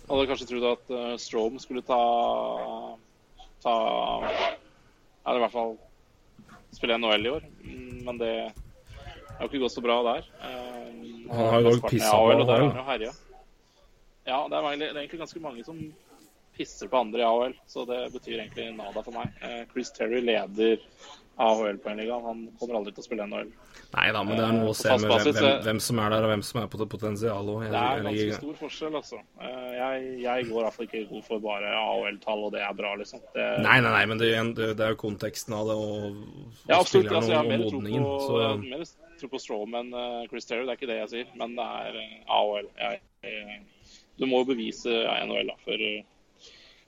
Hadde 0.09 0.27
kanskje 0.29 0.47
trodd 0.49 0.67
at 0.71 0.91
uh, 0.91 1.13
Strom 1.21 1.59
skulle 1.61 1.83
ta 1.85 1.99
ta 3.61 3.75
Eller 5.25 5.37
i 5.37 5.43
hvert 5.45 5.53
fall 5.53 5.75
spille 6.73 6.97
NHL 6.97 7.25
i 7.27 7.31
år, 7.35 7.47
Mm, 7.61 8.03
men 8.05 8.17
det 8.17 8.33
har 9.37 9.49
ikke 9.49 9.59
gått 9.61 9.73
så 9.73 9.81
bra 9.83 9.97
der. 10.05 10.25
Eh, 10.41 10.93
Han 11.29 11.49
har 11.53 11.61
jo 11.61 11.73
også 11.75 11.89
pissa 11.89 12.11
på 12.15 12.29
AHL, 12.31 12.45
der 12.47 12.63
jo 12.63 12.85
herja. 12.87 13.11
Ja, 14.25 14.39
er, 14.45 14.77
det 14.79 14.87
er 14.87 14.97
egentlig 15.01 15.19
ganske 15.19 15.41
mange 15.43 15.65
som 15.65 15.79
pisser 16.57 16.89
på 16.91 16.99
andre 16.99 17.21
i 17.21 17.25
AHL, 17.25 17.55
så 17.67 17.85
det 17.89 17.99
betyr 18.13 18.39
egentlig 18.39 18.67
nada 18.77 19.03
for 19.03 19.15
meg. 19.15 19.33
Eh, 19.41 19.63
Chris 19.73 19.91
Terry 19.91 20.21
leder 20.21 20.77
AHL-poengligaen. 21.41 22.25
Han 22.25 22.43
kommer 22.59 22.79
aldri 22.79 22.93
til 22.95 23.03
å 23.03 23.07
spille 23.07 23.27
NHL. 23.27 23.51
Nei 23.91 24.05
da, 24.15 24.21
men 24.23 24.37
det 24.39 24.43
er 24.45 24.53
noe 24.55 24.69
å 24.71 24.75
se 24.77 24.87
med 24.95 25.09
hvem, 25.11 25.33
hvem, 25.35 25.45
eh, 25.49 25.57
hvem 25.65 25.79
som 25.83 25.99
er 25.99 26.13
der, 26.13 26.23
og 26.23 26.29
hvem 26.31 26.43
som 26.47 26.59
er 26.61 26.67
på 26.71 26.79
det 26.79 26.87
potensialet 26.93 27.51
òg. 27.51 27.63
Det 27.67 27.81
er 27.81 28.03
ganske 28.05 28.37
stor 28.37 28.59
forskjell, 28.61 28.95
altså. 29.01 29.19
Eh, 29.41 29.71
Jeg, 29.81 30.05
jeg 30.21 30.45
går 30.47 30.61
iallfall 30.63 30.87
ikke 30.87 31.01
god 31.09 31.25
for 31.27 31.43
bare 31.43 31.73
AHL-tall, 31.75 32.45
og 32.47 32.53
det 32.55 32.61
er 32.63 32.73
bra, 32.77 32.93
liksom. 33.01 33.19
Det, 33.35 33.47
Nei, 33.65 33.79
nei, 33.83 33.91
nei, 33.91 34.05
men 34.11 34.21
det, 34.21 34.29
er 34.31 34.93
jo 34.95 34.99
konteksten 35.01 35.57
av 35.57 35.67
det 35.67 35.75
og, 35.75 36.21
Ja, 36.69 36.77
og 36.77 36.85
absolutt. 36.85 36.87
spillerne 36.87 37.17
Altså, 37.19 37.31
jeg 37.31 37.41
har 37.41 37.49
mer 37.51 37.65
tro 37.67 37.81
på, 37.81 38.15
Så 38.27 38.55
mer 38.63 38.85
tro 39.19 39.31
på 39.33 39.41
Strawman 39.43 39.91
Chris 40.31 40.45
Terry. 40.47 40.63
Det 40.65 40.71
er 40.71 40.79
ikke 40.79 40.91
det 40.93 40.99
jeg 41.01 41.11
sier, 41.15 41.35
men 41.41 41.55
det 41.59 41.67
er 41.83 41.99
eh, 42.05 42.15
AHL. 42.39 42.71
Jeg, 42.79 43.01
jeg, 43.27 43.61
du 44.21 44.25
må 44.29 44.43
jo 44.45 44.51
bevise 44.53 44.87
NHL, 45.27 45.51
da, 45.51 45.59
for 45.65 45.85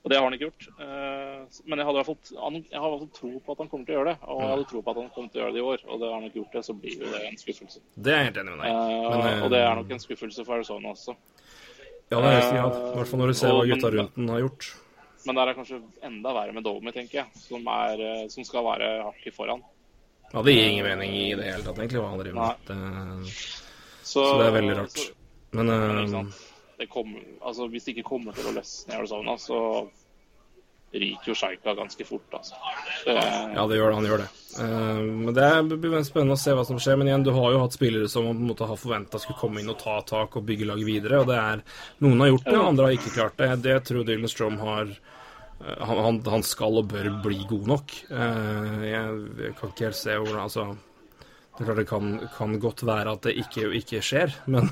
Og 0.03 0.11
det 0.11 0.17
har 0.19 0.25
han 0.27 0.33
ikke 0.35 0.47
gjort. 0.49 0.65
Eh, 0.83 1.61
Men 1.69 1.79
jeg 1.79 1.85
hadde 1.87 1.95
i 1.95 2.03
hvert 2.03 2.09
fall, 2.09 2.17
jeg 2.27 2.79
har 2.79 2.87
i 2.87 2.91
hvert 2.91 3.03
fall 3.03 3.11
tro 3.15 3.29
på 3.39 3.51
at 3.53 3.59
han 3.63 3.69
kommer 3.71 3.85
til 3.87 3.93
å 3.93 3.97
gjøre 3.99 4.09
det. 4.11 4.17
Og 4.27 4.41
jeg 4.43 4.49
hadde 4.51 4.65
tro 4.71 4.81
på 4.83 4.91
at 4.91 4.97
han 4.99 5.09
kommer 5.15 5.29
til 5.31 5.39
å 5.39 5.43
gjøre 5.45 5.53
det 5.55 5.61
i 5.61 5.67
år, 5.71 5.79
og 5.87 5.99
det 6.01 6.07
har 6.09 6.15
han 6.17 6.25
ikke 6.27 6.39
gjort 6.41 6.57
det, 6.57 6.63
så 6.67 6.73
blir 6.75 6.97
jo 6.99 7.11
det 7.13 7.21
en 7.29 7.37
skuffelse. 7.39 7.79
det 7.95 8.11
er 8.13 8.17
jeg 8.19 8.27
helt 8.27 8.39
enig 8.43 8.51
med 8.57 8.59
deg. 8.65 8.71
Eh, 8.73 9.09
Men, 9.13 9.27
eh, 9.31 9.43
og 9.45 9.49
det 9.53 9.61
er 9.63 9.75
nok 9.79 9.91
en 9.95 10.03
skuffelse 10.03 10.45
for 10.45 10.53
Arizona 10.59 10.91
også. 10.91 11.15
Ja, 12.11 12.19
det 12.19 12.27
er 12.27 12.35
helt 12.41 12.51
greit. 12.51 12.79
I 12.83 12.97
hvert 12.99 13.07
fall 13.13 13.19
når 13.23 13.27
du 13.31 13.33
ser 13.39 13.53
hva 13.55 13.63
gutta 13.71 13.91
rundt 13.95 14.15
den 14.19 14.27
har 14.33 14.39
gjort. 14.43 14.67
Men 15.25 15.35
der 15.39 15.47
er 15.47 15.53
kanskje 15.55 15.79
enda 16.03 16.33
verre 16.35 16.51
med 16.53 16.63
Domi, 16.67 16.91
tenker 16.91 17.21
jeg, 17.21 17.27
som, 17.39 17.63
er, 17.71 18.27
som 18.27 18.43
skal 18.43 18.65
være 18.67 18.89
hakket 19.07 19.33
foran. 19.33 19.63
Ja, 20.33 20.41
det 20.43 20.51
gir 20.57 20.67
ingen 20.67 20.83
mening 20.85 21.13
i 21.15 21.29
det 21.37 21.45
hele 21.47 21.63
tatt, 21.63 21.77
egentlig, 21.79 22.01
hva 22.03 22.09
han 22.11 22.19
driver 22.19 22.35
med. 22.43 23.31
Så, 24.03 24.19
så 24.19 24.37
det 24.41 24.47
er 24.49 24.55
veldig 24.59 24.75
rart. 24.81 24.99
Men 25.53 25.71
Men 25.71 26.33
kommer, 26.89 27.25
altså, 27.41 27.67
hvis 27.71 27.85
det 27.85 27.95
ikke 27.95 28.09
kommer 28.13 28.35
til 28.37 28.49
å 28.49 28.55
løsne 28.55 28.93
i 28.93 28.97
Arizona, 28.97 29.37
så 29.41 29.59
ryker 30.93 31.31
jo 31.31 31.35
Sjaika 31.35 31.73
ganske 31.73 32.05
fort. 32.05 32.33
Altså. 32.33 32.55
Det, 33.05 33.13
Ja, 33.55 33.65
det 33.67 33.77
gjør 33.77 33.89
det. 33.89 33.95
Han 33.95 34.07
gjør 34.07 34.23
det. 34.23 34.29
Eh, 34.59 35.01
men 35.01 35.33
Det 35.33 35.77
blir 35.81 36.03
spennende 36.05 36.37
å 36.37 36.43
se 36.43 36.53
hva 36.53 36.65
som 36.65 36.79
skjer. 36.79 36.97
Men 36.99 37.09
igjen, 37.09 37.25
du 37.25 37.31
har 37.33 37.51
jo 37.53 37.63
hatt 37.63 37.77
spillere 37.77 38.09
som 38.09 38.27
man 38.27 38.37
på 38.37 38.45
en 38.45 38.51
måte 38.53 38.69
har 38.69 38.79
forventa 38.79 39.21
skulle 39.21 39.39
komme 39.39 39.61
inn 39.61 39.73
og 39.73 39.79
ta 39.81 39.99
tak 40.05 40.37
og 40.37 40.45
bygge 40.45 40.69
laget 40.69 40.89
videre. 40.89 41.23
Og 41.23 41.31
det 41.31 41.39
er 41.39 41.65
Noen 42.05 42.21
har 42.21 42.33
gjort 42.33 42.47
det, 42.49 42.61
andre 42.61 42.87
har 42.87 42.97
ikke 42.99 43.17
klart 43.17 43.37
det. 43.41 43.51
Det 43.65 43.79
tror 43.89 44.07
Dylan 44.07 44.31
Strom 44.31 44.61
har 44.61 44.93
eh, 44.93 45.83
han, 45.89 46.23
han, 46.29 46.45
skal 46.45 46.81
og 46.83 46.89
bør 46.93 47.11
bli 47.25 47.41
god 47.49 47.69
nok. 47.75 47.99
Eh, 48.09 48.81
jeg, 48.91 49.21
jeg 49.47 49.59
kan 49.59 49.73
ikke 49.73 49.89
helt 49.89 50.01
se 50.03 50.17
hvordan 50.17 50.41
Altså 50.43 50.69
Det 51.53 51.61
er 51.61 51.67
klart 51.69 51.83
det 51.83 51.89
kan, 51.89 52.17
kan 52.37 52.57
godt 52.61 52.85
være 52.85 53.17
at 53.17 53.29
det 53.29 53.37
ikke, 53.41 53.69
ikke 53.81 54.01
skjer, 54.05 54.33
men 54.45 54.69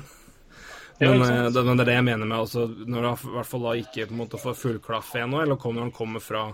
men, 0.98 1.22
eh, 1.22 1.48
det, 1.50 1.64
men 1.64 1.76
det 1.76 1.84
er 1.84 1.90
det 1.90 1.96
jeg 1.96 2.06
mener 2.06 2.28
med 2.28 2.38
altså, 2.38 2.66
Når 2.68 3.08
han 3.08 3.16
i 3.16 3.34
hvert 3.36 3.48
fall 3.48 3.66
da 3.66 3.74
ikke 3.80 4.06
på 4.06 4.14
en 4.14 4.20
måte 4.22 4.40
får 4.40 4.58
full 4.58 4.78
klaff 4.84 5.14
i 5.16 5.24
NHL, 5.24 5.54
og 5.56 5.66
når 5.68 5.86
han 5.86 5.94
kommer 5.94 6.22
fra, 6.22 6.44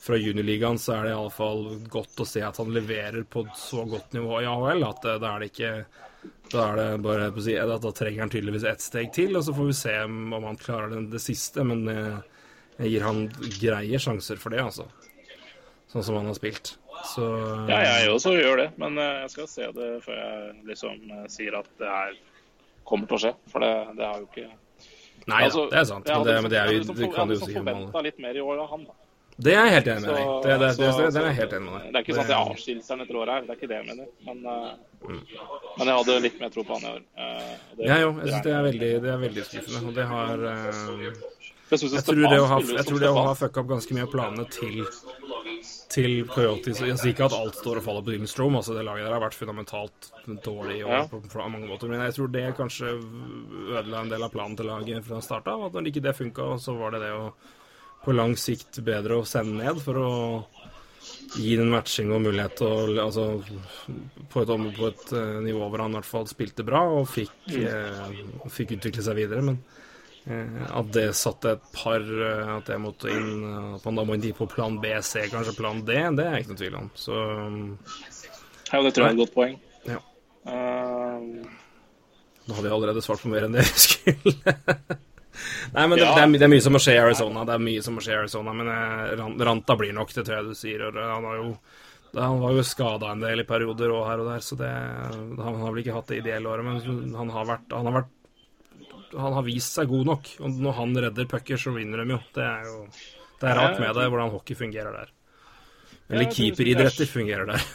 fra 0.00 0.18
juniorligaen, 0.20 0.80
så 0.80 0.96
er 0.96 1.08
det 1.08 1.14
iallfall 1.14 1.64
godt 1.92 2.24
å 2.24 2.28
se 2.28 2.42
at 2.46 2.60
han 2.62 2.72
leverer 2.74 3.26
på 3.28 3.44
et 3.44 3.56
så 3.60 3.84
godt 3.88 4.16
nivå 4.16 4.42
i 4.42 4.50
AHL 4.50 4.86
at 4.88 5.06
det 5.06 5.16
da 5.22 5.34
er 5.34 5.44
det 5.44 5.52
ikke 5.52 5.72
Da 6.52 6.68
er 6.70 6.78
det 6.80 6.90
bare 7.04 7.32
på 7.34 7.42
å 7.42 7.44
si, 7.44 7.56
at 7.58 7.82
da 7.82 7.90
trenger 7.92 8.24
han 8.24 8.32
tydeligvis 8.32 8.68
ett 8.68 8.84
steg 8.84 9.10
til, 9.12 9.36
og 9.36 9.44
så 9.44 9.54
får 9.56 9.68
vi 9.68 9.76
se 9.76 9.96
om 10.06 10.36
han 10.38 10.60
klarer 10.60 10.94
det, 10.94 11.00
det 11.12 11.20
siste. 11.20 11.64
Men 11.66 11.88
eh, 11.90 12.22
jeg 12.78 12.94
gir 12.94 13.04
han 13.06 13.26
greie 13.60 14.00
sjanser 14.00 14.40
for 14.40 14.54
det, 14.54 14.62
altså. 14.62 14.86
Sånn 15.92 16.06
som 16.06 16.16
han 16.18 16.30
har 16.30 16.36
spilt. 16.38 16.74
Så 17.04 17.24
ja, 17.68 17.80
jeg 17.84 18.12
også 18.12 18.32
gjør 18.34 18.62
det, 18.62 18.68
men 18.80 18.96
eh, 18.98 19.24
jeg 19.24 19.32
skal 19.34 19.50
se 19.50 19.68
det 19.76 19.90
før 20.04 20.16
jeg 20.18 20.54
liksom 20.70 21.10
eh, 21.10 21.26
sier 21.32 21.58
at 21.58 21.68
det 21.80 21.90
her 21.90 22.16
kommer 22.84 23.10
til 23.10 23.16
å 23.18 23.22
skje. 23.24 23.32
For 23.52 23.64
det, 23.64 23.72
det 23.98 24.06
har 24.10 24.20
jo 24.20 24.28
ikke 24.28 24.50
Nei 25.24 25.40
Altså, 25.46 25.64
det 25.72 25.78
er 25.80 25.86
sant. 25.88 26.04
Men 26.04 26.26
det, 26.26 26.34
men 26.44 26.50
det, 26.52 26.58
er 26.60 26.68
liksom- 26.68 26.96
det 26.98 27.08
kan 27.14 27.28
du 27.28 27.34
jo 27.34 27.40
sikkert... 27.40 27.64
si 27.64 27.96
om 27.96 28.04
litt 28.04 28.18
mer 28.20 28.36
i 28.36 28.42
år 28.44 28.58
av 28.60 28.70
han, 28.74 28.84
da. 28.84 28.96
Det 29.36 29.50
er 29.50 29.64
jeg 29.66 29.72
helt 29.74 29.88
enig 29.90 30.02
med 30.04 30.10
deg. 30.14 30.26
Det, 30.44 30.50
det, 30.62 30.66
det, 30.78 30.88
det, 30.96 31.06
det 31.14 31.20
er 31.20 31.24
jeg 31.26 31.36
helt 31.40 31.54
enig 31.56 31.64
med 31.66 31.72
deg. 31.74 31.86
Det 31.86 31.98
er 31.98 32.04
ikke 32.04 32.14
sånn 32.14 32.24
at 32.24 32.32
jeg 32.34 32.50
avskilser 32.52 32.94
han 32.94 33.00
etter 33.04 33.16
året 33.18 33.32
her, 33.34 33.46
det 33.46 33.54
er 33.54 33.58
ikke 33.58 33.70
det 33.70 33.78
jeg 33.80 33.86
mener. 33.88 34.10
Men, 34.28 34.36
mm. 35.08 35.22
men 35.78 35.90
jeg 35.90 35.96
hadde 35.98 36.18
litt 36.26 36.36
mer 36.42 36.52
tro 36.54 36.64
på 36.68 36.76
han 36.76 36.84
i 36.84 36.92
år. 36.92 37.00
eh, 37.24 37.56
det- 37.78 37.88
Ja, 37.88 37.96
jo, 38.04 38.12
jeg 38.20 38.28
syns 38.30 38.44
det 38.44 38.52
er 38.58 38.62
veldig, 38.68 38.90
det 39.02 39.10
er 39.14 39.18
veldig 39.24 39.46
skuffende. 39.48 39.88
Og 39.88 39.94
det 39.98 40.06
har 40.12 40.44
eh, 40.52 41.08
Jeg, 41.72 41.80
Jeg 41.96 42.04
tror 42.04 42.28
det 42.30 42.38
å 42.38 42.46
ha, 42.52 42.60
jeg 43.32 43.40
fucka 43.42 43.64
opp 43.64 43.72
ganske 43.72 43.96
mye 43.96 44.06
av 44.06 44.12
planene 44.12 44.46
til 44.54 44.84
til 45.94 46.24
Coyotes 46.26 46.80
Jeg 46.82 46.98
sier 46.98 47.12
ikke 47.14 47.28
at 47.28 47.36
alt 47.38 47.58
står 47.60 47.78
og 47.80 47.84
faller 47.86 48.02
på 48.02 48.10
Dylan 48.14 48.30
Strome. 48.30 48.58
altså 48.58 48.74
det 48.74 48.84
laget 48.86 49.06
der 49.06 49.14
har 49.14 49.22
vært 49.22 49.36
fundamentalt 49.38 50.08
dårlig 50.42 50.80
i 50.80 50.84
år 50.86 50.94
Ja. 50.96 51.02
på, 51.10 51.20
på 51.22 51.48
mange 51.48 51.68
måter. 51.70 51.88
Men 51.92 52.02
jeg 52.02 52.16
tror 52.16 52.32
det 52.34 52.46
kanskje 52.58 52.94
ødela 52.98 54.00
en 54.02 54.10
del 54.10 54.22
av 54.26 54.32
planen 54.34 54.56
til 54.58 54.66
laget 54.66 55.04
fra 55.06 55.20
start 55.22 55.46
av. 55.52 55.68
At 55.68 55.76
når 55.78 55.90
ikke 55.92 56.02
det 56.08 56.16
funka, 56.18 56.48
så 56.58 56.74
var 56.78 56.96
det 56.96 57.04
det 57.06 57.12
å 57.14 57.28
på 58.04 58.12
lang 58.12 58.34
sikt 58.36 58.82
bedre 58.84 59.16
å 59.22 59.24
sende 59.24 59.62
ned 59.64 59.78
for 59.80 59.96
å 59.96 60.10
gi 61.38 61.54
den 61.56 61.70
matching 61.72 62.10
og 62.12 62.20
mulighet 62.26 62.58
til 62.60 62.66
å 62.68 63.04
altså, 63.06 63.24
på, 64.32 64.42
et, 64.42 64.52
på 64.76 64.88
et 64.90 65.12
eh, 65.16 65.38
nivå 65.46 65.70
hvor 65.70 65.80
han 65.80 65.94
i 65.94 65.98
hvert 65.98 66.08
fall 66.10 66.26
spilte 66.28 66.66
bra 66.68 66.82
og 66.98 67.08
fikk, 67.08 67.32
eh, 67.56 68.12
fikk 68.52 68.76
utvikle 68.76 69.02
seg 69.06 69.16
videre. 69.22 69.40
Men 69.46 69.58
at 70.24 70.92
det 70.94 71.10
satte 71.18 71.50
et 71.52 71.64
par 71.76 72.00
eh, 72.00 72.52
At 72.54 72.70
jeg 72.72 72.80
måtte 72.80 73.10
inn 73.12 73.42
eh, 73.44 73.74
At 73.76 73.84
man 73.84 73.98
da 73.98 74.04
må 74.08 74.16
inn 74.16 74.24
på 74.32 74.46
plan 74.48 74.78
B, 74.80 74.94
C, 75.04 75.26
kanskje 75.28 75.52
plan 75.58 75.82
D, 75.84 75.98
det 76.16 76.24
er 76.24 76.38
jeg 76.38 76.46
ikke 76.46 76.54
noe 76.54 76.60
tvil 76.62 76.78
om. 76.78 76.86
Så 76.96 77.18
Ja, 78.72 78.80
det 78.80 78.94
tror 78.96 79.04
jeg 79.04 79.10
er 79.10 79.12
et 79.12 79.20
godt 79.20 79.34
poeng. 79.34 79.58
Ja. 79.84 80.00
Uh... 80.48 81.44
Nå 82.44 82.56
hadde 82.56 82.68
jeg 82.68 82.76
allerede 82.76 83.04
svart 83.04 83.20
på 83.24 83.30
mer 83.32 83.46
enn 83.46 83.56
det 83.56 83.66
jeg 83.66 83.82
skulle. 83.84 84.56
Nei, 85.74 85.84
men 85.84 85.98
det, 85.98 86.04
Ja. 86.06 86.14
det, 86.16 86.24
er, 86.24 86.32
det 86.38 86.46
er 86.46 86.52
mye 86.54 86.64
som 86.64 86.76
må 86.76 86.80
skje 86.82 86.96
i 86.96 87.02
Arizona. 87.02 87.44
Det 87.44 87.54
er 87.54 87.62
mye 87.68 87.84
som 87.84 87.96
må 87.96 88.04
skje 88.04 88.16
i 88.16 88.18
Arizona, 88.22 88.56
Men 88.56 88.72
eh, 88.72 89.44
Ranta 89.48 89.76
blir 89.80 89.94
nok, 89.96 90.12
det 90.16 90.24
tror 90.24 90.40
jeg 90.40 90.50
du 90.50 90.58
sier. 90.58 90.88
Og 90.88 90.98
han, 91.00 91.28
har 91.28 91.38
jo, 91.40 91.54
han 92.16 92.42
var 92.42 92.56
jo 92.56 92.66
skada 92.66 93.12
en 93.12 93.24
del 93.24 93.44
i 93.44 93.48
perioder 93.48 93.92
og 93.92 94.06
her 94.08 94.24
og 94.24 94.32
der, 94.32 94.44
så 94.44 94.58
det, 94.60 94.72
han 94.72 95.60
har 95.60 95.68
vel 95.68 95.84
ikke 95.84 95.96
hatt 96.00 96.12
det 96.12 96.20
ideelle 96.22 96.48
året. 96.48 96.64
Men 96.64 97.16
han 97.20 97.32
har 97.36 97.50
vært, 97.52 97.68
han 97.76 97.92
har 97.92 98.00
vært 98.00 98.12
han 99.18 99.36
har 99.36 99.44
vist 99.46 99.76
seg 99.78 99.90
god 99.90 100.08
nok. 100.10 100.30
Og 100.40 100.58
når 100.64 100.78
han 100.78 100.96
redder 101.06 101.28
pucker, 101.30 101.60
så 101.60 101.74
vinner 101.74 102.02
de 102.02 102.16
jo. 102.16 102.20
Det 102.34 102.44
er 102.44 102.68
jo 102.68 102.78
det 103.40 103.50
er 103.50 103.58
rart 103.58 103.80
med 103.82 103.92
det, 103.96 104.06
hvordan 104.08 104.32
hockey 104.32 104.56
fungerer 104.56 104.94
der. 104.94 105.10
Eller 106.08 106.28
Ja, 106.28 106.36
keeperidretter 106.36 107.10
fungerer 107.10 107.50
der. 107.50 107.64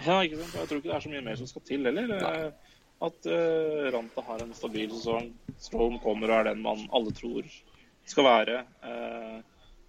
Ja, 0.00 0.22
ikke 0.24 0.38
sant. 0.40 0.54
Jeg 0.56 0.68
tror 0.68 0.78
ikke 0.78 0.88
det 0.88 0.94
er 0.96 1.02
så 1.04 1.10
mye 1.12 1.24
mer 1.26 1.34
som 1.36 1.48
skal 1.50 1.62
til 1.68 1.82
heller. 1.84 2.52
At 3.04 3.26
uh, 3.28 3.88
Ranta 3.92 4.22
har 4.24 4.40
en 4.40 4.54
stabil 4.56 4.88
sesong. 4.94 5.26
Strom 5.60 5.98
kommer 6.00 6.32
og 6.32 6.38
er 6.38 6.46
den 6.48 6.62
man 6.64 6.86
alle 6.96 7.12
tror 7.12 7.44
skal 8.08 8.24
være. 8.24 8.62
Uh, 8.80 9.42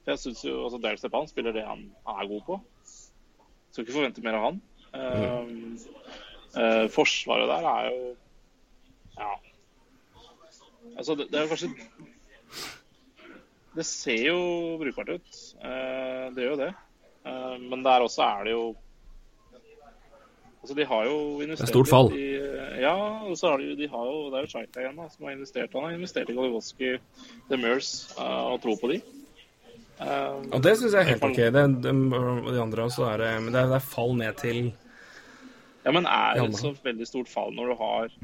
jeg 0.09 0.19
syns 0.19 0.43
jo 0.43 0.57
altså 0.65 0.81
Dale 0.83 0.99
Stepan 0.99 1.29
spiller 1.31 1.55
det 1.55 1.63
han 1.63 1.85
er 2.11 2.27
god 2.27 2.43
på. 2.49 2.59
Skal 3.71 3.85
ikke 3.85 3.95
forvente 3.95 4.25
mer 4.25 4.35
av 4.35 4.45
han. 4.49 4.59
Eh, 4.91 5.51
uh, 6.57 6.87
forsvaret 6.91 7.47
der 7.47 7.67
er 7.71 7.89
jo 7.93 8.01
Ja. 9.15 9.31
Altså, 10.97 11.15
det, 11.15 11.27
det 11.31 11.39
er 11.39 11.49
kanskje 11.51 11.71
Det 13.75 13.85
ser 13.87 14.23
jo 14.27 14.39
brukbart 14.81 15.13
ut. 15.17 15.41
Eh, 15.63 16.25
det 16.35 16.43
gjør 16.43 16.55
jo 16.55 16.61
det. 16.65 16.71
Eh, 17.25 17.57
men 17.71 17.83
der 17.85 18.07
også 18.07 18.25
er 18.27 18.49
det 18.49 18.55
jo 18.57 18.65
Altså, 20.61 20.75
de 20.77 20.85
har 20.85 21.07
jo 21.07 21.15
investert 21.41 21.65
Det 21.65 21.71
er 21.71 21.73
stort 21.73 21.89
fall. 21.89 22.11
I, 22.13 22.25
ja, 22.83 22.93
og 23.25 23.33
så 23.37 23.49
har 23.49 23.63
de, 23.63 23.71
de 23.79 23.87
har 23.89 24.03
jo 24.11 24.19
Det 24.29 24.37
er 24.37 24.45
jo 24.45 24.51
Shaita 24.51 24.83
igjen 24.83 24.99
da, 24.99 25.07
som 25.09 25.25
har 25.25 25.33
investert. 25.33 25.73
Han 25.73 25.87
har 25.87 25.95
investert 25.95 26.29
i 26.29 26.35
Goligoski, 26.37 26.91
The 27.49 27.57
Murs, 27.57 27.89
eh, 28.17 28.43
og 28.51 28.61
tror 28.61 28.77
på 28.81 28.91
de. 28.93 29.01
Um, 30.01 30.47
Og 30.49 30.61
det 30.65 30.75
syns 30.79 30.95
jeg 30.95 31.01
er 31.01 31.09
helt 31.11 31.25
OK. 31.25 31.39
Det, 31.53 31.65
de, 31.85 31.91
de 32.49 32.61
andre 32.61 32.85
også 32.87 33.05
er 33.05 33.21
Men 33.39 33.51
det 33.53 33.59
er, 33.59 33.67
det 33.69 33.77
er 33.77 33.83
fall 33.85 34.15
ned 34.17 34.37
til 34.41 34.71
Ja, 35.85 35.91
men 35.93 36.05
er 36.09 36.39
det 36.39 36.47
et 36.47 36.57
så 36.57 36.71
veldig 36.83 37.07
stort 37.09 37.29
fall 37.29 37.53
når 37.53 37.69
du 37.69 37.75
har 37.77 38.15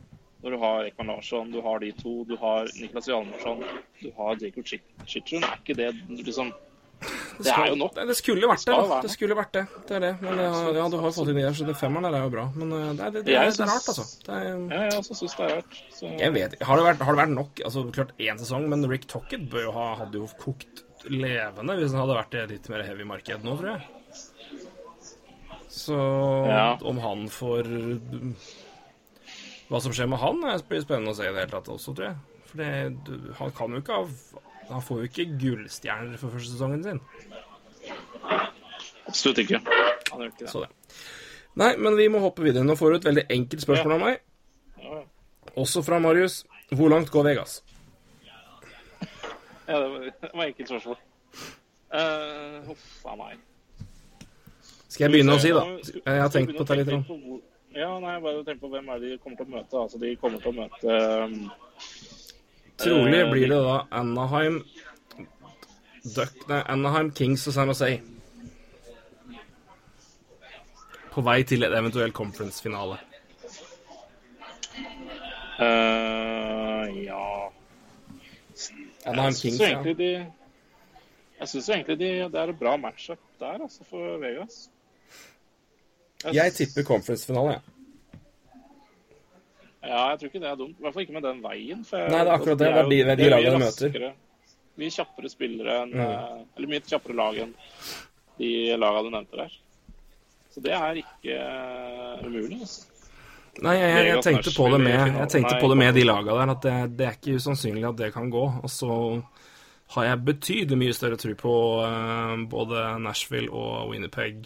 når 0.44 0.54
du 0.54 0.58
har 0.62 0.86
Ekman 0.88 1.10
Larsson, 1.12 1.52
du 1.52 1.60
har 1.66 1.80
de 1.82 1.92
to, 1.98 2.14
du 2.30 2.36
har 2.38 2.70
Niklas 2.78 3.08
Hjalmarsson, 3.10 3.64
du 4.02 4.12
har 4.18 4.38
Jacob 4.44 4.66
Chitrun, 4.70 5.44
er 5.44 5.60
ikke 5.62 5.76
det 5.80 5.92
liksom 6.22 6.54
Det 7.38 7.52
er 7.54 7.68
jo 7.70 7.76
nok. 7.78 7.94
Det 8.10 8.16
skulle 8.18 8.48
vært 8.50 8.64
det, 8.66 8.74
da. 8.90 9.00
Det 9.06 9.12
skulle 9.14 9.36
vært 9.38 9.52
det. 9.54 9.64
Det 9.86 9.98
er 9.98 10.02
det. 10.02 10.12
Men 10.24 10.40
ja, 10.42 10.54
ja 10.80 10.86
du 10.90 10.96
har 10.98 11.12
fått 11.14 11.30
inn 11.30 11.38
de 11.38 11.44
der, 11.46 11.54
så 11.54 11.68
det 11.68 11.76
femmeren 11.78 12.08
der 12.08 12.16
er 12.18 12.24
jo 12.26 12.32
bra. 12.34 12.46
Men 12.58 12.72
det, 12.74 12.80
det, 12.80 12.88
er, 12.88 13.12
det, 13.14 13.22
det, 13.28 13.36
er, 13.38 13.52
det 13.54 13.66
er 13.66 13.70
rart, 13.70 13.90
altså. 13.94 14.06
Det 14.26 14.34
er, 14.34 14.48
Ja, 14.48 14.80
jeg 14.88 14.96
også 15.04 15.18
syns 15.20 15.36
det 15.38 15.46
er 15.46 15.54
rart. 15.60 15.78
Så, 15.94 16.10
jeg 16.24 16.34
vet. 16.34 16.56
Har 16.70 16.82
det 16.82 16.88
vært, 16.88 17.04
har 17.06 17.14
det 17.18 17.22
vært 17.22 17.36
nok? 17.36 17.62
Altså, 17.70 17.84
klart 17.94 18.16
én 18.18 18.42
sesong, 18.42 18.66
men 18.74 18.88
Rick 18.90 19.06
Tocket 19.14 19.46
bør 19.52 19.68
jo 19.68 19.76
ha, 19.78 19.86
hadde 20.02 20.18
jo 20.24 20.30
kokt 20.42 20.82
levende 21.06 21.78
hvis 21.78 21.94
han 21.94 22.02
hadde 22.02 22.18
vært 22.18 22.34
i 22.40 22.46
litt 22.56 22.70
mer 22.74 22.82
heavy 22.88 23.06
marked 23.14 23.46
nå, 23.46 23.54
tror 23.62 23.76
jeg. 23.76 23.86
Så 25.78 25.98
Ja. 26.50 26.78
om 26.82 26.98
han 26.98 27.28
får 27.30 27.70
Hva 29.68 29.82
som 29.84 29.92
skjer 29.96 30.08
med 30.08 30.20
han, 30.22 30.40
blir 30.70 30.82
spennende 30.84 31.12
å 31.12 31.18
se 31.18 31.26
i 31.28 31.32
det 31.34 31.42
hele 31.42 31.52
tatt 31.52 31.68
også, 31.74 31.94
tror 31.98 32.08
jeg. 32.08 32.18
For 32.48 32.58
det, 32.62 32.70
du- 33.08 33.34
han 33.40 33.52
kan 33.52 33.72
jo 33.76 33.82
ikke 33.84 33.98
ha 33.98 34.08
Han 34.70 34.82
får 34.84 34.98
jo 35.00 35.08
ikke 35.08 35.26
gullstjerner 35.40 36.18
for 36.20 36.30
første 36.30 36.52
sesongen 36.52 36.82
sin. 36.84 37.00
Absolutt 39.08 39.38
ikke. 39.40 39.62
Han 40.12 40.20
gjør 40.20 40.32
ikke 40.34 40.44
det. 40.44 40.50
Så 40.52 40.60
det. 40.66 40.70
Nei, 41.56 41.70
men 41.78 41.96
vi 41.96 42.08
må 42.12 42.20
hoppe 42.20 42.44
videre. 42.44 42.66
Nå 42.68 42.76
får 42.76 42.92
du 42.92 42.98
et 42.98 43.08
veldig 43.08 43.24
enkelt 43.32 43.64
spørsmål 43.64 43.94
av 43.96 44.02
meg. 44.04 44.20
Også 45.56 45.82
fra 45.88 46.00
Marius. 46.04 46.42
Hvor 46.76 46.92
langt 46.92 47.10
går 47.14 47.24
Vegas? 47.30 47.62
Ja, 49.68 49.80
det 49.80 49.88
var, 49.92 50.04
det 50.04 50.32
var 50.34 50.44
enkelt 50.50 50.68
spørsmål. 50.74 50.98
Uh, 51.88 52.68
Huff 52.68 53.06
a 53.08 53.16
meg. 53.16 53.40
Skal 54.92 55.06
jeg 55.08 55.12
begynne 55.16 55.36
å 55.38 55.40
si, 55.40 55.54
da? 55.56 55.64
Jeg 56.12 56.22
har 56.26 56.30
tenkt 56.36 56.56
på 56.60 56.68
det 56.68 56.78
litt. 56.84 57.08
Ja, 57.78 57.92
nei, 58.02 58.16
bare 58.24 58.42
tenk 58.46 58.62
på 58.64 58.70
hvem 58.72 58.88
er 58.90 59.02
det 59.02 59.10
de 59.12 59.18
kommer 59.22 59.38
til 59.38 59.46
å 59.46 59.54
møte. 59.54 59.80
Altså, 59.84 60.00
de 60.02 60.14
kommer 60.18 60.42
til 60.42 60.50
å 60.50 60.58
møte 60.58 60.94
um, 61.22 61.36
Trolig 62.82 63.20
uh, 63.22 63.30
blir 63.30 63.52
det 63.52 63.60
da 63.62 63.76
Anaheim 64.00 64.62
Duck, 66.16 66.40
nei, 66.50 66.62
Anaheim 66.74 67.12
Kings 67.14 67.44
og 67.50 67.54
San 67.54 67.70
Jose. 67.70 67.90
På 71.12 71.22
vei 71.26 71.42
til 71.50 71.66
et 71.68 71.76
eventuell 71.76 72.14
conference-finale. 72.16 72.98
Uh, 75.58 76.86
Ja 77.04 77.28
Anaheim 79.08 79.34
Jeg 79.36 79.42
Kings, 79.42 79.42
syns 79.42 79.62
ja. 79.62 79.70
egentlig 79.70 79.98
de 80.02 80.10
Jeg 81.42 81.52
syns 81.54 81.70
egentlig 81.76 82.00
de, 82.02 82.10
det 82.34 82.42
er 82.42 82.56
et 82.56 82.60
bra 82.60 82.74
matchup 82.82 83.22
der, 83.42 83.62
altså, 83.62 83.86
for 83.90 84.18
Vegas. 84.24 84.68
Jeg 86.34 86.54
tipper 86.54 86.84
conference-finale, 86.84 87.52
jeg. 87.58 87.62
Ja, 89.88 90.00
jeg 90.12 90.20
tror 90.20 90.28
ikke 90.32 90.42
det 90.44 90.50
er 90.50 90.56
dumt. 90.60 90.76
I 90.80 90.84
hvert 90.84 90.94
fall 90.96 91.04
ikke 91.06 91.14
med 91.16 91.24
den 91.24 91.38
veien. 91.44 91.84
For 91.88 91.98
jeg, 92.02 92.10
Nei, 92.12 92.18
det 92.26 92.28
er 92.28 92.34
akkurat 92.36 92.58
det. 92.58 92.66
Det 92.68 92.68
er 92.68 92.84
jo- 92.84 92.90
de- 92.90 93.04
det 93.04 93.10
er 93.12 93.16
de 93.16 93.24
mye 93.24 93.30
lagene 93.30 93.52
de 93.52 93.60
møter. 93.66 94.14
Mye 94.78 94.90
kjappere 94.94 95.30
spillere 95.30 95.82
enn 95.84 95.92
Mm. 95.94 96.00
eh, 96.02 96.44
Eller 96.58 96.68
mye 96.68 96.80
kjappere 96.82 97.16
lag 97.16 97.36
enn 97.38 97.54
de 98.38 98.78
lagene 98.78 99.04
du 99.04 99.10
nevnte 99.18 99.38
der. 99.38 99.52
Så 100.52 100.62
det 100.62 100.72
er 100.74 100.94
ikke 100.96 101.34
eh, 101.38 102.26
umulig. 102.26 102.60
Altså. 102.62 102.86
Nei, 103.62 103.74
jeg, 103.76 103.90
jeg, 103.96 104.06
jeg 104.16 104.24
tenkte 104.24 104.52
på 104.58 104.70
det 104.72 104.80
med, 104.82 105.14
jeg 105.18 105.30
tenkte 105.30 105.60
på 105.60 105.70
det 105.70 105.78
med 105.78 105.94
de 105.96 106.04
laga 106.04 106.32
der, 106.46 106.52
at 106.52 106.62
det, 106.62 106.98
det 106.98 107.08
er 107.08 107.12
ikke 107.18 107.36
usannsynlig 107.40 107.88
at 107.90 107.96
det 107.98 108.14
kan 108.14 108.30
gå. 108.30 108.44
Og 108.64 108.70
så 108.70 109.24
har 109.96 110.04
jeg 110.04 110.26
betydelig 110.26 110.78
mye 110.78 110.94
større 110.94 111.16
tro 111.18 111.34
på 111.34 111.54
uh, 111.82 112.46
både 112.50 113.00
Nashville 113.02 113.50
og 113.52 113.90
Winnerpeg 113.90 114.46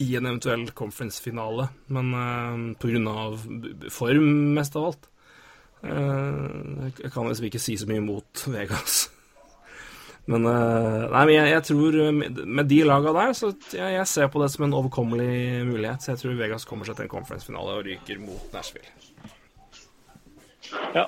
i 0.00 0.14
en 0.16 0.26
eventuell 0.30 0.66
conference-finale, 0.76 1.68
men 1.92 2.12
uh, 2.16 2.74
b- 2.80 3.74
b- 3.82 3.90
form, 3.92 4.28
mest 4.56 4.76
av 4.80 4.86
alt. 4.90 5.08
Uh, 5.84 6.88
jeg 7.00 7.10
kan 7.12 7.28
liksom 7.28 7.46
ikke 7.48 7.60
si 7.62 7.76
så 7.80 7.88
mye 7.88 8.02
mot 8.04 8.44
Vegas. 8.52 9.06
Men, 10.30 10.44
uh, 10.46 11.08
nei, 11.10 11.20
men 11.26 11.30
jeg, 11.34 11.48
jeg 11.50 11.62
tror 11.66 11.96
eh, 12.04 12.10
med, 12.14 12.36
med 12.46 12.68
de 12.70 12.76
laga 12.86 13.10
der, 13.16 13.32
så 13.34 13.48
jeg, 13.72 13.94
jeg 13.96 14.06
ser 14.06 14.28
på 14.30 14.38
det 14.42 14.50
som 14.52 14.62
en 14.66 14.74
overkommelig 14.78 15.64
mulighet. 15.66 16.04
Så 16.04 16.12
jeg 16.12 16.20
tror 16.20 16.36
Vegas 16.38 16.66
kommer 16.68 16.86
seg 16.86 16.98
til 17.00 17.06
en 17.08 17.10
conference-finale 17.10 17.72
og 17.80 17.88
ryker 17.88 18.20
mot 18.22 18.52
Nashville. 18.54 18.92
Ja. 20.94 21.06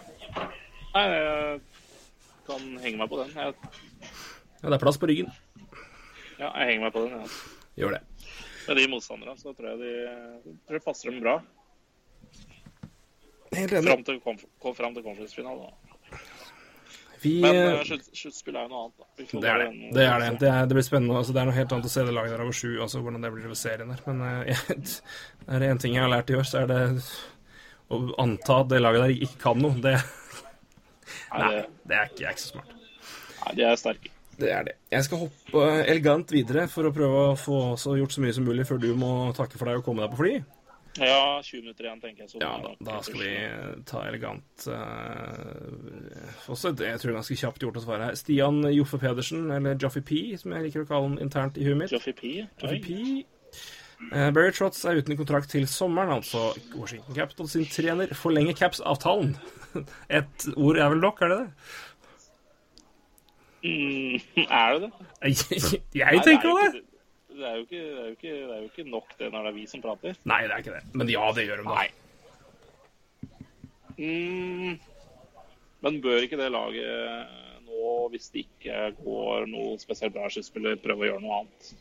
Nei, 0.97 1.05
jeg 1.13 1.61
kan 2.49 2.65
henge 2.83 2.99
meg 3.05 3.13
på 3.13 3.21
den. 3.21 3.31
Jeg, 3.37 3.55
Ja, 4.63 4.73
det 4.73 4.79
er 4.81 4.83
plass 4.83 4.99
på 4.99 5.07
ryggen. 5.13 5.31
ja, 6.41 6.49
jeg 6.49 6.73
henger 6.73 6.89
meg 6.89 6.97
på 6.97 7.05
den. 7.05 7.15
Ja. 7.21 7.29
Gjør 7.85 7.95
det. 7.99 8.03
Med 8.69 8.79
de 8.79 8.87
motstanderne 8.91 9.37
så 9.41 9.53
tror 9.57 9.73
jeg 9.73 9.81
de 9.83 9.93
tror 10.67 10.79
jeg 10.79 10.85
passer 10.85 11.11
dem 11.11 11.21
bra. 11.25 11.41
Helt 13.53 13.73
enig. 13.73 13.89
Fram 13.91 14.05
til, 14.07 14.21
fram 14.77 14.95
til 14.95 15.05
conference-finalen. 15.05 15.67
da. 15.67 16.21
Vi, 17.23 17.41
Men 17.41 17.57
eh, 17.57 17.75
uh, 17.79 18.07
sluttspill 18.13 18.57
er 18.57 18.65
jo 18.67 18.71
noe 18.73 18.87
annet. 18.87 19.03
da. 19.03 19.27
Det 19.43 19.51
er 19.51 19.61
det. 19.61 19.67
Det 19.95 20.07
er 20.07 20.23
det. 20.23 20.31
Det, 20.41 20.49
er, 20.49 20.65
det 20.67 20.79
blir 20.79 20.87
spennende. 20.87 21.19
Altså, 21.21 21.35
det 21.35 21.43
er 21.43 21.51
noe 21.51 21.59
helt 21.59 21.75
annet 21.77 21.91
å 21.91 21.93
se 21.93 22.07
det 22.07 22.15
laget 22.17 22.35
der 22.35 22.43
over 22.43 22.57
sju, 22.57 22.71
altså 22.83 23.03
hvordan 23.05 23.27
det 23.27 23.31
blir 23.35 23.51
over 23.51 23.61
serien 23.61 23.93
der. 23.93 24.01
Men 24.09 24.25
eh, 24.27 24.41
jeg, 24.51 24.89
er 25.47 25.63
det 25.63 25.69
én 25.75 25.83
ting 25.85 25.99
jeg 25.99 26.03
har 26.03 26.11
lært 26.11 26.33
i 26.33 26.39
år, 26.39 26.49
så 26.49 26.65
er 26.65 26.73
det 26.73 26.81
å 27.93 28.01
anta 28.23 28.63
at 28.65 28.73
det 28.73 28.81
laget 28.83 29.05
der 29.05 29.15
ikke 29.29 29.39
kan 29.45 29.63
noe. 29.63 29.77
Det, 29.85 29.95
Nei, 31.33 31.53
det, 31.53 31.63
det 31.89 31.99
er 31.99 32.11
ikke, 32.11 32.25
er 32.25 32.35
ikke 32.35 32.45
så 32.47 32.53
smart. 32.57 32.75
nei, 33.45 33.55
de 33.59 33.69
er 33.69 33.79
sterke. 33.81 34.12
Det 34.41 34.49
er 34.51 34.67
det. 34.67 34.75
Jeg 34.93 35.05
skal 35.07 35.27
hoppe 35.27 35.69
elegant 35.83 36.33
videre 36.33 36.67
for 36.71 36.89
å 36.89 36.95
prøve 36.95 37.23
å 37.31 37.39
få 37.39 37.97
gjort 37.99 38.15
så 38.15 38.25
mye 38.25 38.35
som 38.37 38.49
mulig 38.49 38.67
før 38.69 38.81
du 38.83 38.91
må 38.99 39.13
takke 39.37 39.61
for 39.61 39.69
deg 39.69 39.81
og 39.81 39.87
komme 39.87 40.05
deg 40.05 40.15
på 40.15 40.23
fly. 40.23 40.35
Ja, 41.01 41.41
20 41.41 41.63
minutter 41.63 41.87
igjen, 41.87 42.01
tenker 42.03 42.25
jeg. 42.25 42.31
Så 42.35 42.41
Ja, 42.43 42.75
da 42.85 42.99
skal 43.05 43.23
vi 43.23 43.31
ta 43.89 44.03
elegant 44.05 44.67
uh, 44.69 46.51
Også 46.53 46.75
det 46.77 46.91
jeg 46.91 47.01
tror 47.01 47.17
ganske 47.17 47.37
kjapt 47.41 47.65
gjort 47.65 47.79
å 47.81 47.85
svare 47.85 48.11
her. 48.11 48.19
Stian 48.19 48.61
Joffe 48.75 49.01
Pedersen, 49.01 49.47
eller 49.57 49.79
Joffy 49.81 50.03
P, 50.05 50.19
som 50.41 50.53
jeg 50.53 50.67
liker 50.67 50.85
å 50.85 50.91
kalle 50.91 51.09
han 51.09 51.23
internt 51.25 51.57
i 51.57 51.65
huet 51.65 51.81
mitt. 51.81 51.95
Joffy 51.95 52.13
P. 52.19 52.35
Joffy. 52.61 52.83
P. 52.85 53.25
Uh, 54.11 54.29
Barry 54.35 54.53
Trotts 54.53 54.83
er 54.89 55.01
uten 55.01 55.17
kontrakt 55.17 55.53
til 55.55 55.65
sommeren, 55.71 56.13
altså 56.19 56.51
Washington 56.75 57.17
Capitals 57.17 57.55
sin 57.57 57.65
trener 57.71 58.13
forlenger 58.19 58.59
Caps-avtalen. 58.59 59.33
Et 60.19 60.49
ord 60.59 60.77
er 60.77 60.93
vel 60.93 61.01
nok, 61.01 61.25
er 61.25 61.33
det 61.33 61.41
det? 61.41 61.73
Mm, 63.63 64.17
er 64.61 64.73
det 64.75 64.81
det? 64.83 64.91
Jeg, 66.03 66.17
Nei, 66.17 66.23
tenker 66.27 66.49
er 66.51 66.73
det. 66.73 66.81
ikke- 66.83 66.89
Det 67.33 67.47
er, 67.49 67.57
ikke, 67.63 67.79
det, 67.81 67.99
er 67.99 68.07
jo 68.07 68.13
ikke, 68.17 68.33
det 68.33 68.55
er 68.55 68.59
jo 68.61 68.69
ikke 68.69 68.85
nok 68.93 69.13
det 69.19 69.29
når 69.33 69.47
det 69.47 69.51
er 69.53 69.55
vi 69.57 69.63
som 69.71 69.81
prater. 69.83 70.17
Nei, 70.29 70.41
det 70.45 70.53
er 70.53 70.59
ikke 70.65 70.75
det. 70.75 70.83
Men 71.01 71.09
ja, 71.09 71.23
det 71.33 71.47
gjør 71.49 71.63
de 71.63 71.69
da. 71.71 71.87
Mm, 73.97 74.75
men 75.87 76.01
bør 76.05 76.23
ikke 76.27 76.37
det 76.41 76.51
laget 76.53 77.33
nå, 77.65 78.09
hvis 78.13 78.29
det 78.35 78.45
ikke 78.45 78.83
går 79.01 79.47
noe 79.49 79.79
spesielt 79.81 80.13
bra 80.15 80.29
skuespiller, 80.33 80.77
prøve 80.85 81.07
å 81.07 81.09
gjøre 81.09 81.25
noe 81.25 81.39
annet? 81.41 81.73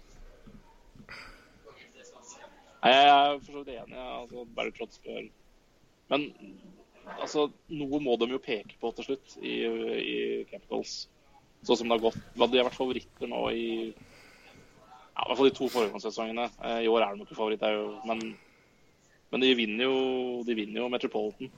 Nei, 2.81 2.91
Jeg 2.95 3.07
er 3.11 3.39
for 3.43 3.51
så 3.51 3.61
vidt 3.63 3.75
enig. 3.75 3.97
Altså, 4.01 4.45
bare 4.57 4.71
Trotz 4.77 5.01
bør 5.05 5.27
Men 6.11 6.25
altså, 7.19 7.49
noe 7.69 7.99
må 8.03 8.15
de 8.21 8.31
jo 8.33 8.39
peke 8.41 8.79
på 8.81 8.91
til 8.97 9.07
slutt 9.11 9.35
i, 9.41 9.57
i 10.01 10.17
Capitals. 10.51 10.95
Sånn 11.61 11.77
som 11.77 11.89
det 11.89 11.97
har 11.97 12.05
gått. 12.07 12.17
De 12.37 12.57
har 12.57 12.65
vært 12.67 12.79
favoritter 12.79 13.29
nå 13.29 13.43
i 13.53 13.67
ja, 15.11 15.25
i 15.25 15.27
hvert 15.27 15.37
fall 15.37 15.49
de 15.49 15.55
to 15.57 15.67
foregående 15.69 16.01
sesongene. 16.01 16.47
Eh, 16.63 16.79
I 16.85 16.89
år 16.89 17.05
er 17.05 17.15
de 17.15 17.25
ikke 17.25 17.37
favoritter, 17.37 17.75
jo, 17.75 17.89
men, 18.09 18.23
men 19.33 19.43
de 19.43 19.51
vinner 19.59 19.85
jo, 19.85 19.97
de 20.47 20.55
vinner 20.57 20.81
jo 20.81 20.89
Metropolitan. 20.89 21.51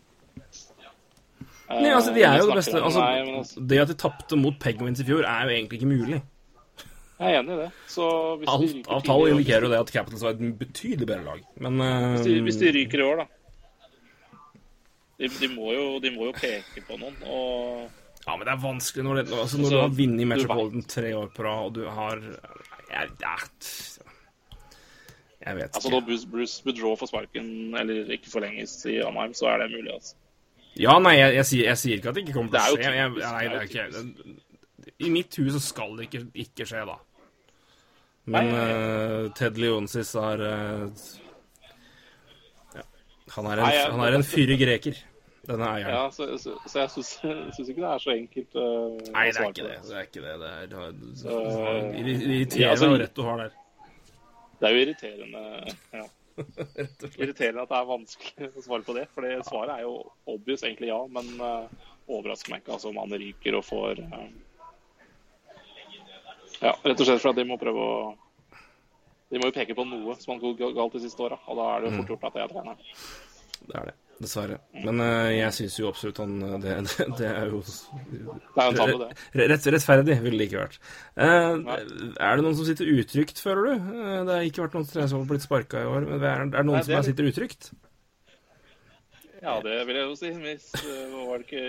Nei, 1.70 1.94
altså, 1.94 2.12
de 2.14 2.26
er 2.28 2.42
jo 2.42 2.50
det 2.50 2.58
beste. 2.60 2.82
Altså, 2.82 3.02
altså, 3.06 3.64
det 3.70 3.80
at 3.86 3.92
de 3.94 3.96
tapte 3.98 4.38
mot 4.38 4.58
Penguins 4.60 5.00
i 5.00 5.06
fjor, 5.08 5.24
er 5.24 5.48
jo 5.48 5.54
egentlig 5.54 5.80
ikke 5.80 5.92
mulig. 5.94 6.20
jeg 7.22 7.30
er 7.30 7.40
enig 7.40 7.56
i 7.56 7.62
det. 7.62 7.70
Alt 8.52 8.92
av 8.92 9.06
tall 9.08 9.30
indikerer 9.32 9.70
jo 9.70 9.72
det 9.72 9.80
at 9.80 9.94
Capitals 9.96 10.26
var 10.26 10.36
et 10.36 10.60
betydelig 10.60 11.08
bedre 11.08 11.24
lag. 11.30 11.48
Men 11.64 11.80
hvis 12.18 12.28
de, 12.28 12.36
hvis 12.50 12.60
de 12.60 12.68
eh, 12.68 12.78
ryker 12.82 13.00
i 13.00 13.08
år, 13.08 13.24
da. 13.24 13.30
De, 15.22 15.30
de, 15.30 15.48
må 15.54 15.72
jo, 15.72 15.86
de 16.04 16.12
må 16.12 16.28
jo 16.28 16.36
peke 16.36 16.84
på 16.84 17.00
noen. 17.00 17.16
Og 17.32 18.03
Ja, 18.24 18.38
men 18.38 18.46
det 18.48 18.54
er 18.54 18.62
vanskelig 18.64 19.04
når, 19.04 19.20
det, 19.20 19.24
altså, 19.36 19.58
når 19.60 19.66
Altså, 19.66 19.76
du 19.76 19.82
har 19.82 19.96
vunnet 19.98 20.24
du 20.24 20.30
Metropolitan 20.32 20.86
tre 20.96 21.10
år 21.18 21.30
på 21.36 21.44
rad, 21.44 21.66
og 21.68 21.76
du 21.76 21.84
har 21.92 22.22
Jeg, 22.24 23.10
jeg, 23.20 23.40
jeg 25.44 25.56
vet 25.58 25.64
altså, 25.64 25.88
ikke. 25.88 25.94
når 25.96 26.06
Bruce, 26.08 26.28
Bruce 26.32 26.64
Boudreau 26.64 26.96
får 26.96 27.10
sparken, 27.12 27.48
eller 27.80 28.12
ikke 28.16 28.32
forlenges 28.32 28.78
i 28.88 29.00
Anheim, 29.04 29.34
så 29.36 29.50
er 29.52 29.64
det 29.64 29.72
mulig. 29.74 29.94
altså. 29.94 30.16
Ja, 30.80 30.98
nei, 31.04 31.18
jeg, 31.20 31.36
jeg, 31.38 31.46
sier, 31.46 31.66
jeg 31.68 31.82
sier 31.82 32.00
ikke 32.00 32.10
at 32.10 32.18
det 32.18 32.24
ikke 32.24 32.36
kommer 32.38 32.54
til 32.54 32.62
å 32.62 32.78
skje. 32.80 32.94
Jeg, 32.98 33.10
nei, 33.20 33.42
det 33.52 33.82
er 33.82 33.98
jo 33.98 35.04
I 35.06 35.12
mitt 35.14 35.36
hus 35.42 35.52
så 35.58 35.62
skal 35.62 35.98
det 36.00 36.08
ikke, 36.08 36.24
ikke 36.46 36.68
skje, 36.70 36.86
da. 36.90 36.96
Men 38.24 38.50
Nei, 38.50 38.62
eh, 38.64 39.26
Ted 39.36 39.60
Leonsis 39.60 40.14
er 40.16 40.42
uh, 40.48 41.08
ja, 42.78 42.86
han, 43.36 43.50
er 43.52 43.62
en, 43.66 43.98
han 43.98 44.04
er 44.08 44.18
en 44.18 44.24
fyrig 44.26 44.58
greker, 44.62 45.02
denne 45.48 45.68
eieren. 45.68 45.92
Ja, 45.92 46.12
så, 46.12 46.28
så, 46.40 46.56
så 46.68 46.80
jeg 46.80 46.92
syns, 46.94 47.12
ikke 47.70 47.82
det 47.82 47.90
er 47.90 48.04
så 48.04 48.14
enkelt 48.16 48.56
uh, 48.56 48.66
Nei, 49.12 49.26
det 49.28 49.42
er 49.42 49.50
ikke 49.50 49.68
det. 49.68 49.78
Det 49.84 49.98
er 49.98 50.08
ikke 50.08 50.24
det. 50.24 50.36
Det 50.40 50.52
er, 50.52 50.68
det 50.72 50.82
er, 50.82 50.94
Så- 51.20 51.40
det 51.44 52.04
irriterende 52.04 52.62
Ja, 52.62 52.70
altså, 52.72 52.92
rett 53.02 53.16
du 53.16 53.24
har 53.28 53.42
der. 53.44 53.58
Det 54.60 54.70
er 54.70 54.76
jo 54.78 54.84
irriterende 54.86 55.42
ja. 55.92 56.06
Irriterende 57.20 57.66
at 57.66 57.74
det 57.74 57.80
er 57.80 57.90
vanskelig 57.90 58.48
å 58.54 58.64
svare 58.64 58.88
på 58.88 58.96
det. 58.96 59.04
For 59.14 59.28
svaret 59.50 59.76
er 59.76 59.84
jo 59.84 59.98
obvious 60.32 60.64
egentlig 60.64 60.94
ja, 60.94 61.02
men 61.12 61.34
uh, 61.42 61.68
overrasker 62.08 62.54
meg 62.54 62.64
ikke 62.64 62.78
altså, 62.78 62.94
om 62.94 63.02
han 63.04 63.16
ryker 63.26 63.60
og 63.60 63.68
får 63.68 64.00
uh, 64.08 64.28
Ja, 66.64 66.72
rett 66.72 66.96
og 66.96 67.08
slett 67.10 67.20
fordi 67.20 67.44
de 67.44 67.50
må 67.52 67.60
prøve 67.60 67.84
å 67.84 68.00
De 69.34 69.42
må 69.42 69.50
jo 69.50 69.56
peke 69.56 69.76
på 69.76 69.84
noe 69.90 70.16
som 70.22 70.38
har 70.38 70.42
gått 70.46 70.64
galt 70.78 70.96
de 70.96 71.04
siste 71.04 71.26
åra, 71.26 71.40
og 71.50 71.60
da 71.60 71.68
er 71.74 71.84
det 71.84 71.90
jo 71.90 72.00
fort 72.00 72.12
gjort 72.14 72.26
at 72.30 72.36
det 72.38 72.44
er 72.44 72.52
treneren. 72.52 72.90
Det 73.64 73.78
er 73.80 73.88
det. 73.90 73.96
Dessverre. 74.22 74.58
Men 74.86 75.00
uh, 75.02 75.30
jeg 75.34 75.54
syns 75.58 75.78
jo 75.80 75.88
absolutt 75.90 76.20
han 76.22 76.36
eh, 76.46 76.58
det, 76.64 76.74
det, 76.92 77.08
det 77.18 77.30
er 77.32 77.50
jo 77.50 77.62
det. 77.64 79.08
Rett, 79.42 79.66
rettferdig 79.74 80.20
ville 80.22 80.38
det 80.40 80.48
ikke 80.52 80.62
vært. 80.62 80.78
Uh, 81.18 81.58
er 82.22 82.38
det 82.38 82.46
noen 82.46 82.56
som 82.60 82.68
sitter 82.68 82.92
utrygt, 82.94 83.42
føler 83.42 83.72
du? 83.72 83.88
Uh, 83.90 84.20
det 84.28 84.36
har 84.38 84.46
ikke 84.48 84.64
vært 84.68 84.78
noen 84.78 84.88
som 84.92 85.18
har 85.24 85.26
blitt 85.32 85.44
sparka 85.48 85.82
i 85.82 85.90
år. 85.90 86.06
Men 86.12 86.22
er, 86.22 86.46
er 86.46 86.54
det 86.54 86.64
noen 86.70 86.78
Nei, 86.78 86.84
det 86.84 86.88
som 86.92 86.96
er- 86.96 87.02
er, 87.02 87.08
sitter 87.10 87.32
utrygt? 87.32 87.72
Ja, 89.44 89.58
det 89.60 89.76
vil 89.90 89.98
jeg 90.00 90.06
jo 90.08 90.14
si. 90.16 90.30
Hvis, 90.40 90.70
var, 91.12 91.42
det 91.42 91.48
ikke, 91.50 91.64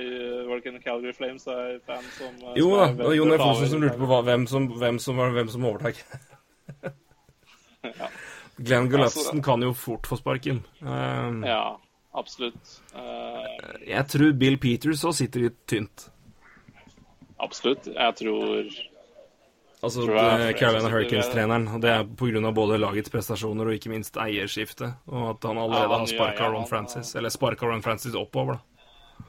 var 0.47 0.53
det 0.53 0.61
ikke 0.63 0.75
en 0.77 0.83
Calgary 0.85 1.15
Flames-fan 1.17 2.05
som 2.15 2.37
Jo 2.55 2.69
da, 2.77 2.85
det 2.95 3.09
var 3.09 3.17
Jon 3.19 3.35
F. 3.35 3.43
Olsen 3.49 3.73
som 3.73 3.83
lurte 3.83 3.99
på 3.99 4.11
hva, 4.13 4.21
hvem 4.29 4.45
som, 4.47 4.69
hvem 4.79 5.01
som 5.03 5.19
var 5.19 5.35
hvem 5.35 5.51
som 5.57 5.67
overtak. 5.73 6.05
Ja. 7.85 8.07
Glenn 8.57 8.87
Altså- 8.97 9.43
kan 9.45 9.61
jo 9.61 9.75
fort 9.77 10.07
få 10.09 10.17
sparken. 10.17 10.63
Eh, 10.81 11.33
Ja, 11.51 11.77
absolutt. 12.15 12.81
Uh, 12.95 13.45
Jeg 13.87 14.07
tror 14.09 14.33
Bill 14.39 14.57
Peters 14.59 15.05
òg 15.05 15.15
sitter 15.15 15.41
litt 15.49 15.61
tynt. 15.67 16.09
absolutt. 17.39 17.87
Jeg 17.87 18.15
tror 18.23 18.73
Altså 19.85 20.01
Tror 20.07 20.17
jeg 20.17 20.39
det- 20.55 20.59
Carolina 20.59 20.89
Hurricanes-treneren. 20.89 21.81
Det 21.83 21.91
er 21.91 22.05
pga. 22.05 22.53
både 22.55 22.79
lagets 22.81 23.11
prestasjoner 23.11 23.67
og 23.69 23.75
ikke 23.75 23.91
minst 23.93 24.15
eierskiftet. 24.17 24.95
Og 25.09 25.31
at 25.35 25.43
han 25.45 25.59
allerede 25.59 25.83
Ja, 25.83 25.89
han 25.91 26.01
har 26.01 26.07
sparka 26.07 26.45
ja, 26.45 26.49
Ron 26.53 26.67
Francis. 26.67 27.15
Eller 27.15 27.29
sparka 27.29 27.67
Ron 27.67 27.83
Francis 27.83 28.15
oppover, 28.15 28.55
da. 28.55 28.61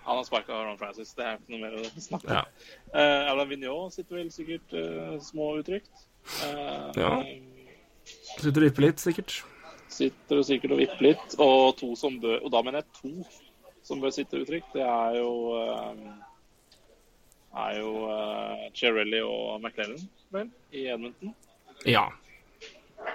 Han 0.05 0.15
har 0.15 0.23
sparka 0.23 0.53
Ron 0.53 0.77
Francis, 0.77 1.13
det 1.13 1.25
er 1.25 1.35
ikke 1.35 1.49
noe 1.49 1.59
mer 1.59 1.75
å 1.75 1.83
snakke 1.99 2.29
om. 2.29 2.33
Ja. 2.33 2.43
Uh, 2.95 3.31
Alain 3.31 3.49
Vigneault 3.49 3.93
sitter 3.93 4.15
vel 4.15 4.29
sikkert 4.31 4.73
uh, 4.73 5.19
små 5.19 5.59
utrygt. 5.59 5.91
Uh, 6.41 6.91
Ja. 6.95 7.23
Sitter 8.39 8.61
og 8.61 8.69
vipper 8.71 8.81
litt, 8.87 8.97
sikkert. 9.03 9.43
Sitter 9.95 10.41
og 10.41 10.47
sikkert 10.47 10.75
og 10.75 10.81
vipper 10.81 11.07
litt. 11.09 11.35
Og 11.41 11.75
to 11.79 11.93
som 11.99 12.19
bør 12.21 12.41
Og 12.43 12.51
da 12.53 12.61
mener 12.65 12.83
jeg 12.83 13.01
to 13.01 13.13
som 13.85 14.01
bør 14.01 14.13
sitte 14.13 14.41
utrygt. 14.41 14.71
Det 14.73 14.81
er 14.81 15.19
jo 15.19 15.31
uh, 15.55 16.15
er 17.55 17.79
jo 17.79 17.91
uh, 18.09 18.65
Cherelli 18.75 19.21
og 19.23 19.61
McLellan, 19.61 20.01
vel, 20.33 20.49
i 20.73 20.87
Edmonton. 20.91 21.35
Ja. 21.85 22.07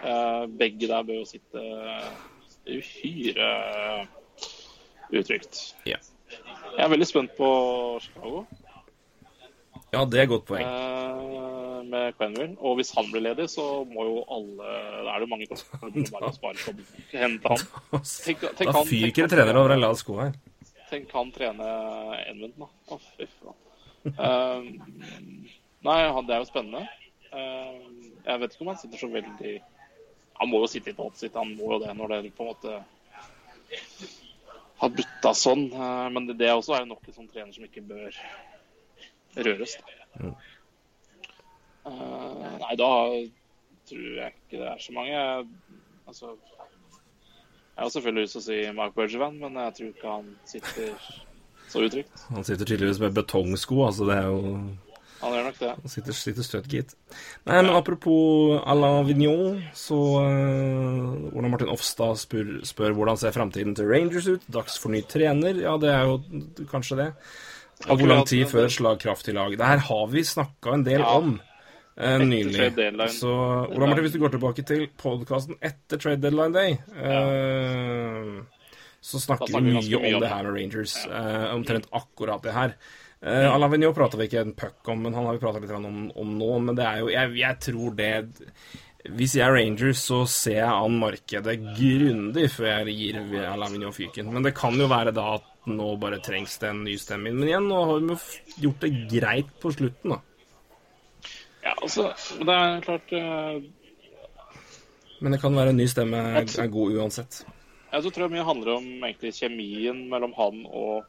Uh, 0.04 0.46
begge 0.60 0.88
der 0.88 1.02
bør 1.02 1.20
jo 1.20 1.26
sitte 1.28 1.64
uhyre 2.70 3.50
utrygt. 5.10 5.74
Ja. 5.86 5.98
Jeg 6.76 6.84
er 6.84 6.92
veldig 6.92 7.08
spent 7.10 7.34
på 7.36 7.50
Chicago 8.00 8.44
ja, 9.92 10.04
det 10.06 10.18
er 10.20 10.22
et 10.26 10.30
godt 10.32 10.44
poeng. 10.48 10.66
eh, 10.66 11.82
med 11.90 12.14
Quenville. 12.18 12.56
Og 12.60 12.76
hvis 12.78 12.92
han 12.94 13.08
blir 13.10 13.24
ledig, 13.24 13.48
så 13.50 13.64
må 13.88 14.04
jo 14.06 14.20
alle 14.30 14.74
Da 15.04 15.14
er 15.14 15.18
det 15.18 15.26
jo 15.26 15.30
mange 15.32 15.48
som 15.50 16.12
bare 16.14 16.32
spare 16.36 16.54
på 16.62 16.74
hente 17.16 17.50
han. 17.50 17.64
Tenk, 18.04 18.44
tenk 18.44 18.68
Da 18.70 18.76
han- 18.76 18.86
fyker 18.86 19.26
det 19.26 19.30
trenere 19.34 19.58
over 19.64 19.74
en 19.74 19.80
lav 19.82 19.96
sko 19.98 20.20
her. 20.20 20.32
Tenk 20.90 21.10
han 21.14 21.32
trene 21.34 21.66
Edmundton, 22.28 22.66
da. 22.66 22.94
Å, 22.94 23.00
fy 23.16 23.26
faen. 23.40 23.58
Eh, 24.10 24.62
nei, 25.86 25.98
han, 26.14 26.26
det 26.26 26.34
er 26.36 26.40
jo 26.44 26.48
spennende. 26.50 26.84
Eh, 27.30 27.82
jeg 28.26 28.40
vet 28.42 28.54
ikke 28.54 28.64
om 28.66 28.72
han 28.74 28.78
sitter 28.80 28.98
så 28.98 29.08
veldig 29.10 29.52
Han 30.40 30.48
må 30.50 30.62
jo 30.64 30.70
sitte 30.72 30.90
i 30.90 30.96
båten 30.96 31.18
sitt, 31.20 31.34
han 31.36 31.52
må 31.58 31.74
jo 31.74 31.78
det 31.84 31.92
når 31.98 32.14
det 32.24 32.32
på 32.36 32.42
en 32.46 32.50
måte 32.54 32.78
har 34.80 34.88
butta 34.96 35.32
sånn. 35.36 35.66
Eh, 35.72 36.06
men 36.14 36.26
det, 36.30 36.38
det 36.40 36.48
også 36.54 36.78
er 36.78 36.86
nok 36.88 37.02
en 37.06 37.16
sånn 37.18 37.28
trener 37.30 37.52
som 37.54 37.66
ikke 37.66 37.82
bør 37.86 38.14
røres. 39.36 39.76
Mm. 40.20 40.34
Uh, 41.86 42.58
nei, 42.60 42.74
da 42.76 42.90
tror 43.88 44.12
jeg 44.18 44.34
ikke 44.34 44.60
det 44.60 44.68
er 44.68 44.82
så 44.82 44.94
mange. 44.94 45.24
Altså 46.10 46.34
Jeg 47.76 47.86
har 47.86 47.88
selvfølgelig 47.94 48.26
lyst 48.26 48.36
til 48.36 48.42
å 48.42 48.46
si 48.48 48.60
Mark 48.76 48.94
Bergervan, 48.98 49.40
men 49.40 49.58
jeg 49.64 49.76
tror 49.78 49.90
ikke 49.94 50.14
han 50.18 50.30
sitter 50.44 50.94
så 51.70 51.82
utrygt. 51.86 52.22
Han 52.34 52.46
sitter 52.46 52.66
tydeligvis 52.68 53.00
med 53.00 53.16
betongsko, 53.16 53.84
altså 53.86 54.08
det 54.08 54.16
er 54.18 54.26
jo 54.28 54.54
Han 55.20 55.34
gjør 55.36 55.46
nok 55.46 55.58
det. 55.60 55.70
Han 55.82 55.92
sitter, 55.92 56.16
sitter 56.16 56.46
støtt, 56.46 56.68
gitt. 56.72 56.94
Nei, 57.44 57.58
men 57.60 57.74
apropos 57.76 58.56
Alain 58.64 59.04
Vignon, 59.08 59.60
så 59.76 59.98
uh, 60.16 61.36
Ola 61.36 61.50
Martin 61.52 61.68
Offstad 61.72 62.16
spør, 62.22 62.54
spør 62.64 62.96
hvordan 62.96 63.20
ser 63.20 63.36
framtiden 63.36 63.76
til 63.76 63.90
Rangers 63.90 64.28
ut. 64.30 64.46
Dags 64.48 64.80
for 64.80 64.92
ny 64.92 65.02
trener. 65.04 65.60
Ja, 65.60 65.76
det 65.80 65.92
er 65.92 66.08
jo 66.08 66.66
kanskje 66.72 67.02
det. 67.02 67.10
Og 67.88 67.96
hvor 68.00 68.10
lang 68.10 68.26
tid 68.28 68.44
før 68.50 68.66
et 68.66 68.74
slagkraftig 68.74 69.34
lag? 69.36 69.54
Det 69.56 69.66
her 69.72 69.84
har 69.88 70.06
vi 70.12 70.24
snakka 70.26 70.76
en 70.76 70.84
del 70.84 71.04
om 71.06 71.34
eh, 71.96 72.18
nylig. 72.20 72.70
Så 73.16 73.32
Ola 73.32 73.88
Martin, 73.88 74.04
hvis 74.04 74.16
du 74.16 74.20
går 74.22 74.34
tilbake 74.36 74.64
til 74.68 74.86
podkasten 75.00 75.56
etter 75.64 76.00
trade 76.00 76.20
deadline 76.20 76.52
day, 76.56 76.76
eh, 77.00 78.64
så 79.00 79.20
snakker 79.22 79.48
vi 79.56 79.72
mye 79.78 80.00
om 80.00 80.20
det 80.20 80.32
her 80.32 80.44
med 80.44 80.58
Rangers. 80.58 80.98
eh, 81.06 81.46
omtrent 81.54 81.88
akkurat 81.90 82.44
det 82.44 82.56
her. 82.56 82.76
Uh, 83.20 83.52
Alain 83.52 83.68
Vigneault 83.68 83.98
prater 83.98 84.16
vi 84.16 84.30
ikke 84.30 84.40
en 84.40 84.54
puck 84.56 84.88
om, 84.88 85.02
men 85.04 85.12
han 85.12 85.26
har 85.28 85.36
vi 85.36 85.42
prata 85.42 85.60
litt 85.60 85.72
om, 85.76 86.06
om 86.08 86.30
nå. 86.40 86.54
Men 86.64 86.78
det 86.78 86.86
er 86.88 87.02
jo 87.02 87.10
Jeg, 87.12 87.34
jeg 87.36 87.58
tror 87.66 87.96
det 87.98 88.12
Hvis 89.12 89.34
jeg 89.36 89.44
er 89.44 89.52
Rangers, 89.58 90.00
så 90.08 90.22
ser 90.24 90.62
jeg 90.62 90.72
an 90.72 90.96
markedet 91.02 91.58
grundig 91.76 92.46
før 92.54 92.88
jeg 92.88 92.96
gir 92.96 93.20
Alain 93.44 93.76
Vigneault 93.76 93.98
fyken. 93.98 94.32
Men 94.32 94.46
det 94.48 94.54
kan 94.56 94.76
jo 94.76 94.88
være 94.88 95.12
da 95.16 95.34
at 95.36 95.49
nå 95.68 95.90
bare 96.00 96.20
trengs 96.24 96.56
det 96.62 96.70
en 96.70 96.84
ny 96.86 96.96
stemme 97.00 97.30
inn. 97.30 97.38
Men 97.40 97.50
igjen, 97.50 97.68
nå 97.68 97.80
har 97.84 98.00
vi 98.00 98.14
jo 98.14 98.18
gjort 98.66 98.84
det 98.86 98.90
greit 99.12 99.52
på 99.60 99.72
slutten, 99.74 100.16
da. 100.16 100.20
Ja, 101.60 101.74
altså, 101.76 102.10
det 102.40 102.56
er 102.56 102.84
klart 102.86 103.12
uh... 103.12 103.60
Men 105.20 105.34
det 105.34 105.40
kan 105.42 105.56
være 105.56 105.74
en 105.74 105.80
ny 105.82 105.84
stemme 105.90 106.20
er, 106.40 106.70
god 106.72 106.94
uansett. 106.96 107.42
Jeg 107.90 108.12
tror 108.14 108.30
mye 108.32 108.46
handler 108.46 108.78
om 108.78 108.86
egentlig 109.04 109.34
kjemien 109.36 110.06
mellom 110.08 110.32
han 110.38 110.62
og 110.64 111.04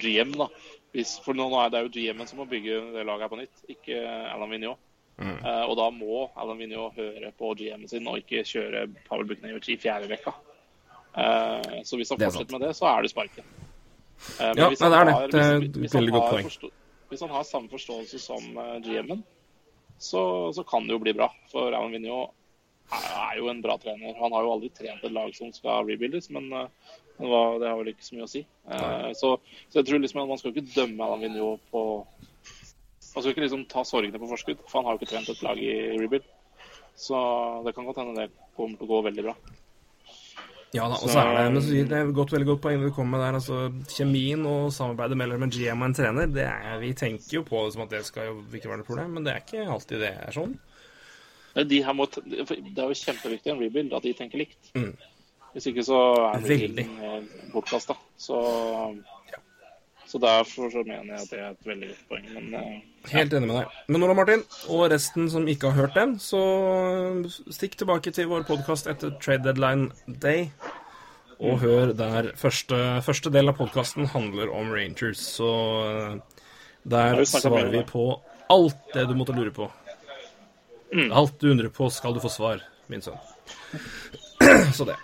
GM. 0.00 0.32
da. 0.38 0.48
Hvis, 0.96 1.18
for 1.24 1.36
nå 1.36 1.48
er 1.60 1.72
det 1.72 1.82
jo 1.84 1.92
GM-en 1.92 2.28
som 2.28 2.40
må 2.40 2.48
bygge 2.48 2.78
det 2.94 3.04
laget 3.04 3.26
her 3.26 3.32
på 3.32 3.40
nytt, 3.40 3.62
ikke 3.74 4.00
Alan 4.32 4.52
Vigneault. 4.52 4.80
Mm. 5.20 5.36
Uh, 5.44 5.64
og 5.68 5.74
da 5.76 5.90
må 5.92 6.22
Alan 6.40 6.60
Vigneault 6.60 6.96
høre 6.96 7.32
på 7.36 7.52
GM-en 7.58 7.90
sin 7.90 8.08
og 8.08 8.22
ikke 8.22 8.46
kjøre 8.48 8.86
Pavel 9.04 9.28
Buknevic 9.28 9.68
i 9.74 9.78
fjerde 9.80 10.08
rekka. 10.08 10.32
Eh, 11.14 11.82
så 11.84 11.96
hvis 11.96 12.10
han 12.10 12.18
Det 12.18 12.26
er 12.26 12.30
fortsetter 12.32 12.58
med 12.58 12.68
det, 12.68 12.76
så 12.76 12.88
er 12.88 13.02
det 13.02 13.10
sparken. 13.12 13.44
Eh, 14.40 14.52
Ja, 14.56 14.68
det 14.70 14.80
er 14.80 15.04
det. 15.04 15.16
Det 15.32 15.40
er 15.40 15.86
et 15.86 15.94
veldig 15.94 16.12
godt 16.12 16.30
poeng. 16.30 16.70
Hvis 17.12 17.20
han 17.20 17.30
har 17.30 17.42
samme 17.44 17.68
forståelse 17.68 18.18
som 18.18 18.58
eh, 18.58 18.78
GM-en, 18.80 19.24
så, 19.98 20.52
så 20.56 20.64
kan 20.64 20.86
det 20.86 20.96
jo 20.96 21.02
bli 21.02 21.12
bra. 21.12 21.28
For 21.52 21.68
Alan 21.68 21.92
Vigneault 21.92 22.32
er, 22.92 23.36
jo 23.38 23.48
en 23.48 23.60
bra 23.62 23.76
trener. 23.78 24.16
Han 24.18 24.32
har 24.32 24.42
jo 24.42 24.54
aldri 24.56 24.72
trent 24.74 25.04
et 25.04 25.12
lag 25.12 25.34
som 25.36 25.52
skal 25.52 25.84
rebuildes, 25.86 26.30
men, 26.30 26.48
men 26.48 27.28
det 27.60 27.68
har 27.68 27.78
vel 27.78 27.92
ikke 27.92 28.04
så 28.04 28.16
mye 28.16 28.26
å 28.26 28.32
si. 28.32 28.42
Så, 29.20 29.36
så 29.68 29.78
jeg 29.78 29.86
tror 29.86 30.02
liksom 30.02 30.24
at 30.24 30.32
man 30.32 30.40
skal 30.40 30.52
ikke 30.52 30.72
dømme 30.74 31.04
Alan 31.04 31.22
Vigneault 31.22 31.62
på 31.70 31.84
Man 33.14 33.20
skal 33.22 33.34
ikke 33.34 33.44
liksom 33.44 33.66
ta 33.68 33.84
sorgene 33.84 34.18
på 34.18 34.28
forskudd, 34.30 34.60
for 34.66 34.80
han 34.80 34.86
har 34.88 34.96
jo 34.96 35.02
ikke 35.02 35.12
trent 35.12 35.28
et 35.28 35.42
lag 35.44 35.58
i 35.60 35.72
rebuild. 36.00 36.24
Så 36.96 37.16
det 37.64 37.74
kan 37.76 37.84
godt 37.84 38.00
hende 38.00 38.16
det 38.16 38.30
kommer 38.56 38.78
til 38.80 38.88
å 38.88 38.92
gå 38.94 39.00
veldig 39.08 39.24
bra. 39.28 39.34
Ja 40.74 40.86
da, 40.88 40.94
og 40.96 41.10
Så- 41.10 41.18
er 41.20 41.50
det, 41.50 41.52
men 41.52 41.88
det 41.88 41.92
er 41.92 42.12
godt, 42.16 42.30
veldig 42.32 42.46
godt 42.46 42.60
poeng 42.62 42.80
du 42.80 42.90
kommer 42.90 43.18
med 43.18 43.26
der. 43.26 43.34
altså 43.34 43.72
Kjemien 43.92 44.46
og 44.46 44.70
samarbeidet 44.72 45.16
mellom 45.20 45.42
en 45.42 45.50
GM 45.50 45.82
og 45.82 45.86
en 45.90 45.94
trener, 45.94 46.26
det 46.32 46.46
er, 46.48 46.78
vi 46.80 46.92
tenker 46.94 47.28
jo 47.38 47.42
på 47.42 47.64
det 47.66 47.72
som 47.74 47.82
at 47.82 47.90
det 47.90 48.04
skal 48.06 48.26
jo 48.30 48.42
ikke 48.54 48.68
være 48.70 48.78
noe 48.80 48.88
problem, 48.88 49.10
men 49.18 49.24
det 49.24 49.34
er 49.34 49.40
ikke 49.44 49.66
alltid 49.70 49.98
det 50.00 50.12
er 50.16 50.32
sånn. 50.32 50.54
De 51.68 51.82
her 51.84 51.92
må, 51.92 52.06
det 52.08 52.78
er 52.78 52.88
jo 52.88 52.96
kjempeviktig 52.96 53.46
i 53.46 53.50
en 53.52 53.60
rebuild 53.60 53.92
at 53.92 54.02
de 54.02 54.14
tenker 54.14 54.38
likt. 54.40 54.70
Mm. 54.74 54.94
Hvis 55.52 55.66
ikke 55.68 55.84
så 55.84 55.98
er 56.32 56.40
Veldig. 56.40 56.86
rebuilden 56.88 57.28
bortkasta. 57.52 57.94
Så, 58.16 58.38
så 60.12 60.18
derfor 60.20 60.68
så 60.70 60.82
mener 60.84 61.14
jeg 61.14 61.22
at 61.22 61.30
det 61.30 61.38
er 61.40 61.50
et 61.54 61.68
veldig 61.70 61.86
godt 61.88 62.08
poeng. 62.10 62.24
Men 62.34 62.54
eh, 62.58 62.72
Helt 63.14 63.32
enig 63.32 63.48
med 63.48 63.56
deg. 63.56 63.76
Men 63.88 64.04
Ola 64.04 64.16
Martin, 64.18 64.42
og 64.68 64.82
resten 64.92 65.30
som 65.32 65.46
ikke 65.48 65.70
har 65.72 65.86
hørt 65.86 65.96
den, 65.96 66.18
så 66.20 66.42
stikk 67.48 67.78
tilbake 67.80 68.12
til 68.12 68.28
vår 68.28 68.44
podkast 68.44 68.90
etter 68.92 69.14
trade 69.22 69.46
deadline 69.46 69.88
day. 70.20 70.50
Og 71.40 71.62
hør 71.64 71.94
der 71.96 72.28
første, 72.36 72.76
første 73.02 73.32
del 73.32 73.48
av 73.48 73.56
podkasten 73.56 74.10
handler 74.12 74.52
om 74.52 74.68
Rangers, 74.76 75.24
så 75.40 75.52
eh, 75.88 76.44
der 76.92 77.24
svarer 77.24 77.72
vi 77.72 77.80
på 77.88 78.06
alt 78.52 78.92
det 78.92 79.08
du 79.08 79.16
måtte 79.16 79.32
lure 79.32 79.54
på. 79.56 79.70
Mm. 80.92 81.08
Alt 81.08 81.40
du 81.40 81.54
undrer 81.54 81.72
på, 81.72 81.88
skal 81.88 82.12
du 82.12 82.20
få 82.20 82.28
svar, 82.28 82.60
min 82.92 83.00
sønn. 83.00 83.16
så 84.76 84.84
det. 84.92 85.00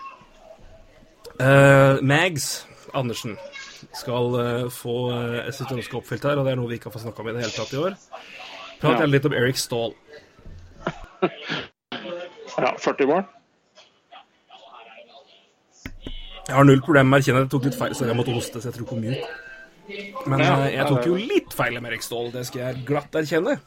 Uh, 1.40 1.96
Mags 2.04 2.66
Andersen 2.92 3.38
skal 3.96 4.36
eh, 4.40 4.66
få 4.72 4.96
uh, 5.10 5.48
sitt 5.54 5.72
ønske 5.72 5.96
oppfylt 5.98 6.26
her, 6.28 6.38
og 6.38 6.46
det 6.46 6.52
er 6.52 6.60
noe 6.60 6.70
vi 6.70 6.78
ikke 6.78 6.90
har 6.90 6.96
fått 6.96 7.06
snakka 7.06 7.24
om 7.24 7.30
i 7.30 7.34
det 7.36 7.46
hele 7.46 7.56
tatt 7.56 7.72
i 7.72 7.80
år. 7.80 7.96
Prat 8.78 9.00
gjerne 9.00 9.12
litt 9.14 9.26
om 9.28 9.36
Eric 9.40 9.60
Stahl. 9.60 9.96
Ja, 12.58 12.72
40 12.82 13.06
mål. 13.06 13.20
Jeg 16.48 16.56
har 16.56 16.64
null 16.66 16.80
problem 16.82 17.06
med 17.06 17.18
å 17.18 17.22
erkjenne 17.22 17.42
at 17.44 17.46
jeg 17.46 17.52
tok 17.52 17.66
litt 17.68 17.76
feil, 17.78 17.92
så 17.94 18.08
jeg 18.08 18.16
måtte 18.18 18.34
hoste, 18.34 18.58
så 18.58 18.70
jeg 18.70 18.74
tror 18.80 18.98
mute. 18.98 19.28
Men 20.26 20.42
eh, 20.42 20.64
jeg 20.74 20.86
tok 20.88 21.06
jo 21.06 21.18
litt 21.20 21.54
feil 21.54 21.78
med 21.78 21.92
Erik 21.92 22.02
Stahl, 22.04 22.32
det 22.34 22.42
skal 22.48 22.64
jeg 22.64 22.82
glatt 22.88 23.18
erkjenne. 23.20 23.58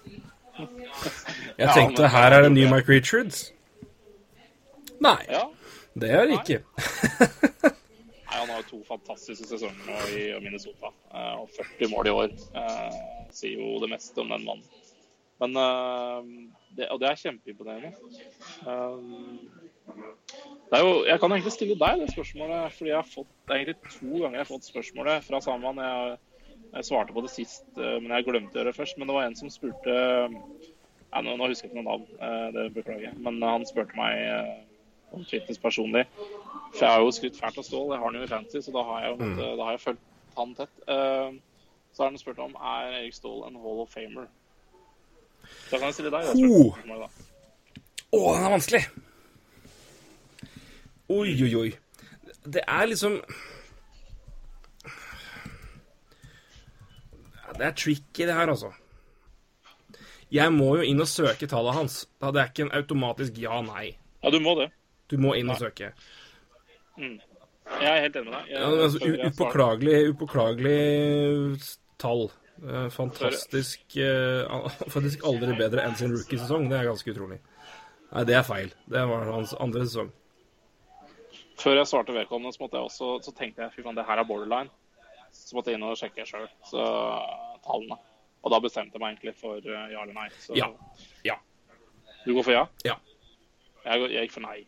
Jeg 1.61 1.69
tenkte 1.77 2.09
her 2.11 2.33
er 2.35 2.43
det 2.43 2.51
ny 2.53 2.65
Mike 2.69 2.89
Richards. 2.91 3.51
Nei, 5.01 5.15
det 5.97 6.09
er 6.11 6.27
det 6.29 6.39
ikke. 6.41 7.71
Nei, 8.31 8.39
Han 8.39 8.49
har 8.53 8.61
jo 8.61 8.69
to 8.69 8.79
fantastiske 8.87 9.47
sesonger 9.49 9.87
nå 9.87 9.97
i 10.15 10.21
Minnesota. 10.43 10.91
eh, 11.13 11.33
Og 11.41 11.49
40 11.57 11.89
mål 11.91 12.07
i 12.07 12.13
år. 12.15 12.29
eh, 12.55 13.01
Sier 13.31 13.59
jo 13.59 13.79
det 13.83 13.89
meste 13.91 14.17
om 14.23 14.29
den 14.31 14.45
mannen. 14.45 14.63
Men 15.41 15.55
eh, 15.57 16.47
det, 16.77 16.87
Og 16.91 16.99
det 17.01 17.09
er 17.09 17.19
kjempeimponerende. 17.19 17.91
Jo, 20.71 20.91
jeg 21.03 21.19
kan 21.19 21.31
egentlig 21.35 21.51
stille 21.51 21.75
deg 21.75 21.99
det 21.99 22.11
spørsmålet, 22.13 22.71
fordi 22.77 22.89
jeg 22.93 22.95
har 23.01 23.09
fått 23.11 23.31
det 23.47 23.51
er 23.55 23.59
egentlig 23.65 23.91
to 23.99 24.11
ganger 24.21 24.37
jeg 24.37 24.45
har 24.45 24.51
fått 24.53 24.69
spørsmålet 24.69 25.25
fra 25.27 25.41
samme. 25.43 25.73
Jeg, 25.83 26.17
jeg 26.71 26.87
svarte 26.87 27.11
på 27.15 27.23
det 27.25 27.31
sist, 27.33 27.65
men 27.75 28.07
jeg 28.15 28.23
glemte 28.29 28.55
å 28.55 28.61
gjøre 28.61 28.71
det 28.71 28.77
først. 28.79 28.97
Men 28.97 29.07
det 29.11 29.15
var 29.17 29.27
en 29.27 29.35
som 29.35 29.51
spurte 29.51 29.91
jeg, 29.91 31.23
nå, 31.25 31.35
nå 31.35 31.49
husker 31.51 31.67
jeg 31.67 31.73
ikke 31.73 31.81
noe 31.83 31.89
navn, 31.91 32.53
det 32.55 32.69
beklager 32.77 33.09
jeg. 33.09 33.17
Men 33.19 33.41
han 33.43 33.65
spurte 33.67 33.97
meg 33.99 34.69
om 35.11 35.25
fitness 35.27 35.59
personlig. 35.61 36.05
For 36.71 36.85
jeg 36.85 36.93
har 36.93 37.01
jo 37.03 37.11
skrytt 37.11 37.39
fælt 37.39 37.57
av 37.59 37.67
Stål, 37.67 37.89
jeg 37.93 37.99
har 37.99 38.05
han 38.07 38.15
jo 38.19 38.23
i 38.23 38.31
fantasy, 38.31 38.61
så 38.65 38.73
da 38.75 38.83
har 38.87 39.05
jeg, 39.05 39.17
mm. 39.19 39.39
da 39.59 39.63
har 39.63 39.75
jeg 39.75 39.83
fulgt 39.85 40.05
han 40.37 40.53
tett. 40.55 40.83
Eh, 40.87 41.31
Så 41.91 42.03
har 42.03 42.09
han 42.09 42.17
spurt 42.17 42.39
om 42.39 42.53
er 42.55 42.93
Erik 43.01 43.13
Ståhl 43.13 43.41
en 43.47 43.57
Hall 43.59 43.81
of 43.83 43.89
Famer. 43.91 44.29
Da 45.71 45.77
kan 45.77 45.89
jeg 45.89 45.93
stille 45.97 46.11
deg 46.13 46.23
det 46.29 46.35
spørsmålet. 46.39 47.23
Å, 48.11 48.19
den 48.19 48.45
er 48.45 48.53
vanskelig. 48.53 48.81
Oi, 51.11 51.33
oi, 51.35 51.51
oi. 51.59 51.71
Det 52.47 52.63
er 52.63 52.87
liksom 52.87 53.19
Det 57.59 57.65
er 57.67 57.75
tricky, 57.75 58.23
det 58.25 58.33
her, 58.33 58.47
altså. 58.47 58.71
Jeg 60.31 60.53
må 60.55 60.77
jo 60.79 60.85
inn 60.87 61.03
og 61.03 61.09
søke 61.11 61.47
tallet 61.51 61.75
hans. 61.75 62.05
Da 62.23 62.31
det 62.31 62.39
er 62.41 62.53
ikke 62.53 62.63
en 62.69 62.75
automatisk 62.79 63.35
ja-nei. 63.37 63.91
Ja, 64.23 64.31
du 64.31 64.39
må 64.39 64.55
det. 64.57 64.69
Du 65.11 65.17
må 65.21 65.35
inn 65.37 65.51
og 65.51 65.59
søke. 65.59 65.91
Jeg 66.97 67.87
er 67.87 68.01
helt 68.05 68.15
enig 68.19 68.31
med 68.31 68.37
deg. 68.37 68.53
Altså, 68.57 69.11
upåklagelig, 69.29 69.97
upåklagelig 70.13 70.79
tall. 72.01 72.29
Eh, 72.61 72.87
Fantastisk 72.93 73.95
eh, 73.97 74.67
Faktisk 74.95 75.23
aldri 75.25 75.55
bedre 75.57 75.85
enn 75.85 75.95
sin 75.97 76.13
rookie-sesong. 76.13 76.67
Det 76.69 76.79
er 76.79 76.89
ganske 76.91 77.13
utrolig. 77.13 77.39
Nei, 78.11 78.25
det 78.27 78.35
er 78.37 78.45
feil. 78.45 78.73
Det 78.91 79.05
var 79.09 79.29
hans 79.31 79.53
andre 79.59 79.85
sesong. 79.87 80.11
Før 81.61 81.77
jeg 81.77 81.89
svarte 81.89 82.13
vedkommende, 82.15 82.53
så, 82.55 82.65
jeg 82.65 82.81
også, 82.89 83.09
så 83.25 83.33
tenkte 83.37 83.63
jeg 83.63 83.73
fy 83.75 83.83
faen, 83.85 83.97
det 83.97 84.05
her 84.07 84.21
er 84.21 84.27
borderline. 84.27 84.71
Så 85.31 85.55
måtte 85.55 85.71
jeg 85.71 85.79
inn 85.79 85.85
og 85.87 85.97
sjekke 85.99 86.25
sjøl 86.27 86.47
tallene. 86.71 87.97
Og 88.41 88.49
da 88.51 88.57
bestemte 88.61 88.97
jeg 88.97 89.03
meg 89.03 89.15
egentlig 89.15 89.35
for 89.37 89.61
eh, 89.61 89.87
ja 89.93 90.01
eller 90.03 90.17
nei. 90.17 90.27
Så 90.41 90.57
Ja. 90.57 90.67
Ja. 91.25 91.37
du 92.25 92.33
går 92.33 92.43
for 92.45 92.55
ja? 92.55 92.65
Ja. 92.85 92.97
Jeg, 93.85 94.11
jeg 94.13 94.27
gikk 94.27 94.35
for 94.37 94.45
nei. 94.45 94.59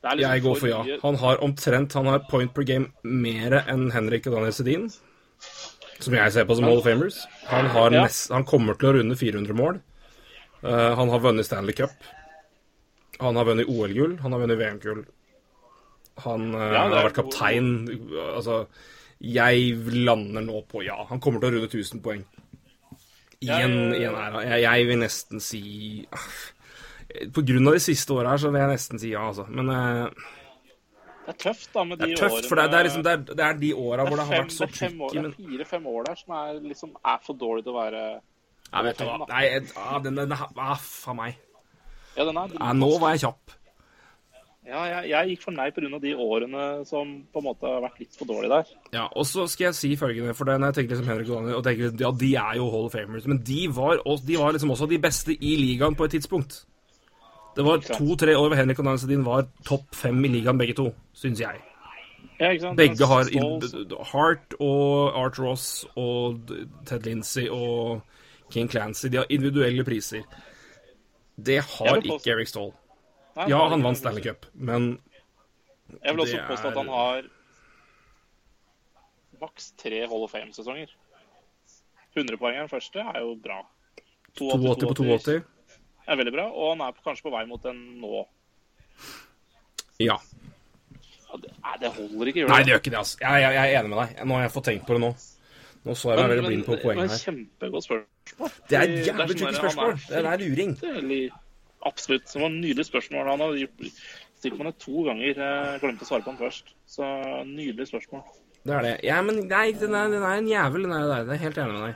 Liksom 0.00 0.20
Jeg 0.24 0.42
går 0.42 0.56
for 0.56 0.68
ja. 0.70 0.98
Han 1.02 1.16
har 1.20 1.42
omtrent 1.44 1.92
Han 1.98 2.06
har 2.08 2.22
point 2.30 2.52
per 2.56 2.64
game 2.64 2.86
mer 3.04 3.58
enn 3.66 3.90
Henrik 3.92 4.26
og 4.30 4.38
Daniel 4.38 4.54
Sedin. 4.56 4.86
Som 6.00 6.14
jeg 6.16 6.32
ser 6.32 6.46
på 6.48 6.56
som 6.56 6.64
Hall 6.64 6.78
of 6.80 6.86
Famers. 6.88 7.18
Han, 7.50 7.66
har 7.74 7.92
Ja. 7.92 8.06
nest, 8.06 8.30
han 8.32 8.44
kommer 8.48 8.78
til 8.80 8.88
å 8.88 8.92
runde 8.96 9.16
400 9.20 9.52
mål. 9.56 9.80
Uh, 10.64 10.94
han 10.96 11.08
har 11.12 11.20
vunnet 11.20 11.44
Stanley 11.44 11.76
Cup. 11.76 11.92
Han 13.20 13.36
har 13.36 13.44
vunnet 13.44 13.68
OL-gull. 13.68 14.16
Han 14.22 14.32
har 14.32 14.40
vunnet 14.40 14.58
VM-gull. 14.60 15.02
Han 16.24 16.54
uh, 16.54 16.72
Ja, 16.72 16.86
har 16.88 17.10
vært 17.10 17.18
kaptein. 17.20 17.68
Altså 18.34 18.62
Jeg 19.20 19.76
lander 19.92 20.40
nå 20.40 20.62
på 20.68 20.80
ja. 20.86 20.96
Han 21.10 21.20
kommer 21.20 21.40
til 21.40 21.50
å 21.50 21.58
runde 21.58 21.68
1000 21.68 22.00
poeng. 22.00 22.24
I 23.44 23.48
en, 23.52 23.76
i 23.96 24.04
en 24.04 24.16
æra. 24.16 24.42
Jeg, 24.48 24.62
jeg 24.64 24.88
vil 24.88 24.98
nesten 25.00 25.40
si 25.44 25.60
ah, 26.12 26.24
Av 27.10 27.42
de 27.44 27.80
siste 27.82 28.14
åra 28.14 28.34
her, 28.34 28.42
så 28.42 28.52
vil 28.52 28.62
jeg 28.62 28.72
nesten 28.74 29.02
si 29.02 29.10
ja, 29.14 29.26
altså. 29.30 29.46
Men 29.50 29.70
uh, 29.70 30.28
Det 31.26 31.34
er 31.34 31.38
tøft, 31.44 31.70
da, 31.74 31.84
med 31.84 32.00
de 32.00 32.08
årene 32.08 32.14
det 32.14 32.18
er 32.18 32.22
tøft, 32.22 32.36
årene 32.38 32.48
for 32.48 32.60
det 32.60 32.64
er, 32.64 32.70
det 32.72 32.78
er, 32.80 32.88
liksom, 32.88 33.04
det 33.06 33.12
er, 33.12 33.22
det 33.30 33.46
er 33.46 33.60
de 33.60 33.70
åra 33.74 34.06
hvor 34.08 34.16
det 34.16 34.26
har 34.26 34.34
fem- 34.34 34.48
vært 34.48 34.56
så 34.56 34.68
tricky, 34.70 35.20
men 35.20 35.36
fire-fem 35.36 35.86
år 35.94 36.10
der 36.10 36.20
som 36.24 36.36
er, 36.40 36.58
liksom, 36.72 36.96
er 37.14 37.22
for 37.26 37.40
dårlig 37.44 37.66
til 37.66 37.74
å 37.74 37.78
være 37.80 38.02
ja, 38.70 38.82
vet 38.86 39.00
du 39.00 39.06
hva. 39.06 39.16
Nei, 39.26 39.46
ah, 39.76 39.96
den, 40.02 40.18
den, 40.20 40.34
ah, 40.38 40.76
faen 40.78 41.18
meg. 41.18 41.40
Ja, 42.16 42.26
den 42.28 42.38
er 42.38 42.54
Ja, 42.54 42.70
nå 42.76 42.90
var 43.02 43.16
jeg 43.16 43.24
kjapp. 43.24 43.56
Ja, 44.70 44.80
jeg, 44.86 45.08
jeg 45.10 45.32
gikk 45.32 45.44
for 45.46 45.56
nei 45.56 45.70
pga. 45.74 45.98
de 46.02 46.10
årene 46.14 46.64
som 46.86 47.12
på 47.32 47.40
en 47.40 47.46
måte 47.48 47.66
har 47.66 47.80
vært 47.82 48.02
litt 48.02 48.14
for 48.18 48.28
dårlige 48.28 48.52
der. 48.52 48.72
Ja, 48.94 49.06
og 49.08 49.26
så 49.26 49.46
skal 49.50 49.70
jeg 49.70 49.78
si 49.78 49.90
følgende, 49.98 50.34
for 50.36 50.46
det, 50.46 50.58
når 50.60 50.70
jeg 50.70 50.78
tenker 50.78 50.94
liksom 50.94 51.10
Henrik 51.10 51.30
og 51.30 51.40
Daniel, 51.40 51.56
og 51.58 51.64
tenker, 51.66 51.94
ja, 52.04 52.10
de 52.22 52.30
er 52.38 52.58
jo 52.60 52.68
Hall 52.70 52.86
of 52.86 52.94
Famers, 52.94 53.26
men 53.30 53.40
de 53.46 53.60
var, 53.74 54.02
de 54.28 54.36
var 54.38 54.54
liksom 54.54 54.74
også 54.76 54.90
de 54.90 55.00
beste 55.02 55.34
i 55.34 55.54
ligaen 55.58 55.96
på 55.98 56.06
et 56.06 56.14
tidspunkt. 56.18 56.60
Det 57.56 57.64
var 57.66 57.82
to-tre 57.82 58.36
år 58.38 58.48
hvor 58.48 58.56
Henrik 58.60 58.78
og 58.78 58.86
Daniel 58.86 59.02
Sedin 59.02 59.24
var 59.26 59.48
topp 59.66 59.94
fem 59.96 60.20
i 60.24 60.30
ligaen, 60.36 60.58
begge 60.60 60.76
to, 60.78 60.90
syns 61.16 61.40
jeg. 61.42 61.58
Ja? 62.40 62.72
Begge 62.76 63.06
har 63.06 63.28
Hart 64.12 64.54
og 64.60 65.16
Art 65.18 65.38
Ross 65.38 65.84
og 65.98 66.52
Ted 66.88 67.04
Lindsay 67.04 67.48
og 67.52 68.00
King 68.52 68.70
Clancy. 68.70 69.10
De 69.12 69.20
har 69.20 69.26
individuelle 69.28 69.84
priser. 69.84 70.22
Det 71.36 71.60
har 71.64 72.00
ikke 72.00 72.32
Eric 72.32 72.48
Stoll. 72.48 72.72
Nei, 73.36 73.50
Ja, 73.50 73.60
han 73.68 73.82
vant. 73.84 73.98
Stanley 73.98 74.22
Cup, 74.24 74.46
men 74.54 74.98
Jeg 76.02 76.14
vil 76.14 76.20
også 76.20 76.38
er... 76.38 76.48
påstå 76.48 76.68
at 76.68 76.76
han 76.76 76.88
har 76.88 77.28
maks 79.40 79.72
tre 79.80 80.00
Hall 80.06 80.24
of 80.26 80.30
Fame-sesonger. 80.30 80.90
100 82.16 82.36
poeng 82.38 82.56
er 82.56 82.64
den 82.64 82.72
første, 82.72 83.00
er 83.00 83.20
jo 83.22 83.34
bra. 83.42 83.62
82 84.38 84.86
på 84.86 84.94
82. 84.94 85.42
er 86.10 86.20
veldig 86.20 86.32
bra, 86.34 86.44
og 86.50 86.70
han 86.74 86.80
er 86.88 86.92
på- 86.96 87.04
kanskje 87.06 87.22
på 87.28 87.32
vei 87.34 87.44
mot 87.46 87.62
den 87.62 87.80
nå. 88.00 88.26
Ja. 90.00 90.16
Ja, 91.30 91.36
det, 91.38 91.50
nei, 91.62 91.74
det 91.80 91.90
holder 91.94 92.30
ikke, 92.30 92.40
gjør 92.42 92.48
Nei, 92.50 92.62
det 92.66 92.72
gjør 92.72 92.80
ikke 92.82 92.90
det, 92.94 92.98
altså. 93.02 93.18
Jeg, 93.20 93.42
jeg, 93.44 93.52
jeg 93.54 93.74
er 93.74 93.80
enig 93.80 93.90
med 93.92 93.98
deg. 94.02 94.14
Nå 94.26 94.34
har 94.38 94.42
jeg 94.46 94.52
fått 94.56 94.64
tenkt 94.70 94.86
på 94.88 94.96
det 94.96 95.02
nå. 95.04 95.10
Nå 95.84 95.94
så 95.96 96.10
jeg 96.12 96.18
meg 96.20 96.30
veldig 96.32 96.48
blind 96.50 96.64
på 96.66 96.78
poenget 96.82 97.12
her. 97.14 97.20
Kjempegodt 97.24 97.86
spørsmål. 97.86 98.50
Det 98.68 98.76
er 98.78 98.82
et 98.82 99.06
jævlig 99.06 99.26
sånn 99.28 99.38
tricky 99.38 99.60
spørsmål. 99.60 99.94
Det 100.08 100.24
er 100.32 100.42
luring. 100.42 100.74
Absolutt. 101.88 102.26
Det 102.32 102.40
var 102.42 102.50
et 102.50 102.58
nydelig 102.66 102.86
spørsmål. 102.90 103.30
Han 103.30 103.40
har 103.46 103.54
gjort- 103.62 103.86
stilt 104.40 104.58
meg 104.58 104.66
det 104.66 104.78
to 104.84 105.04
ganger. 105.06 105.40
Jeg 105.40 105.80
glemte 105.80 106.04
å 106.04 106.08
svare 106.10 106.24
på 106.26 106.32
den 106.34 106.40
først. 106.42 106.74
Så 106.90 107.08
nydelig 107.48 107.86
spørsmål. 107.92 108.22
Det 108.66 108.74
er 108.76 108.82
det. 108.84 108.94
Ja, 109.08 109.22
men 109.22 109.46
nei, 109.48 109.70
den 109.72 109.94
er, 109.96 110.08
den 110.12 110.22
er 110.22 110.36
en 110.36 110.48
jævel, 110.50 110.82
den 110.84 110.92
er 110.92 111.00
det 111.06 111.10
der. 111.14 111.24
Det 111.30 111.34
er 111.38 111.44
helt 111.46 111.58
enig 111.62 111.72
med 111.78 111.86
deg. 111.86 111.94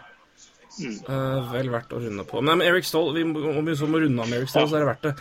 Eh, 0.74 1.52
vel 1.52 1.68
verdt 1.70 1.92
å 1.94 2.00
runde 2.02 2.24
på. 2.26 2.40
Men, 2.42 2.62
Eric 2.64 2.86
Stoll, 2.88 3.12
vi, 3.14 3.22
om 3.22 3.66
vi 3.66 3.76
så 3.78 3.86
må 3.86 4.00
runde 4.02 4.22
av 4.22 4.30
med 4.30 4.40
Eric 4.40 4.50
Stoll, 4.50 4.64
Ja. 4.64 4.70
så 4.72 4.76
er 4.78 4.82
det 4.84 4.88
verdt 4.88 5.04
det. 5.06 5.12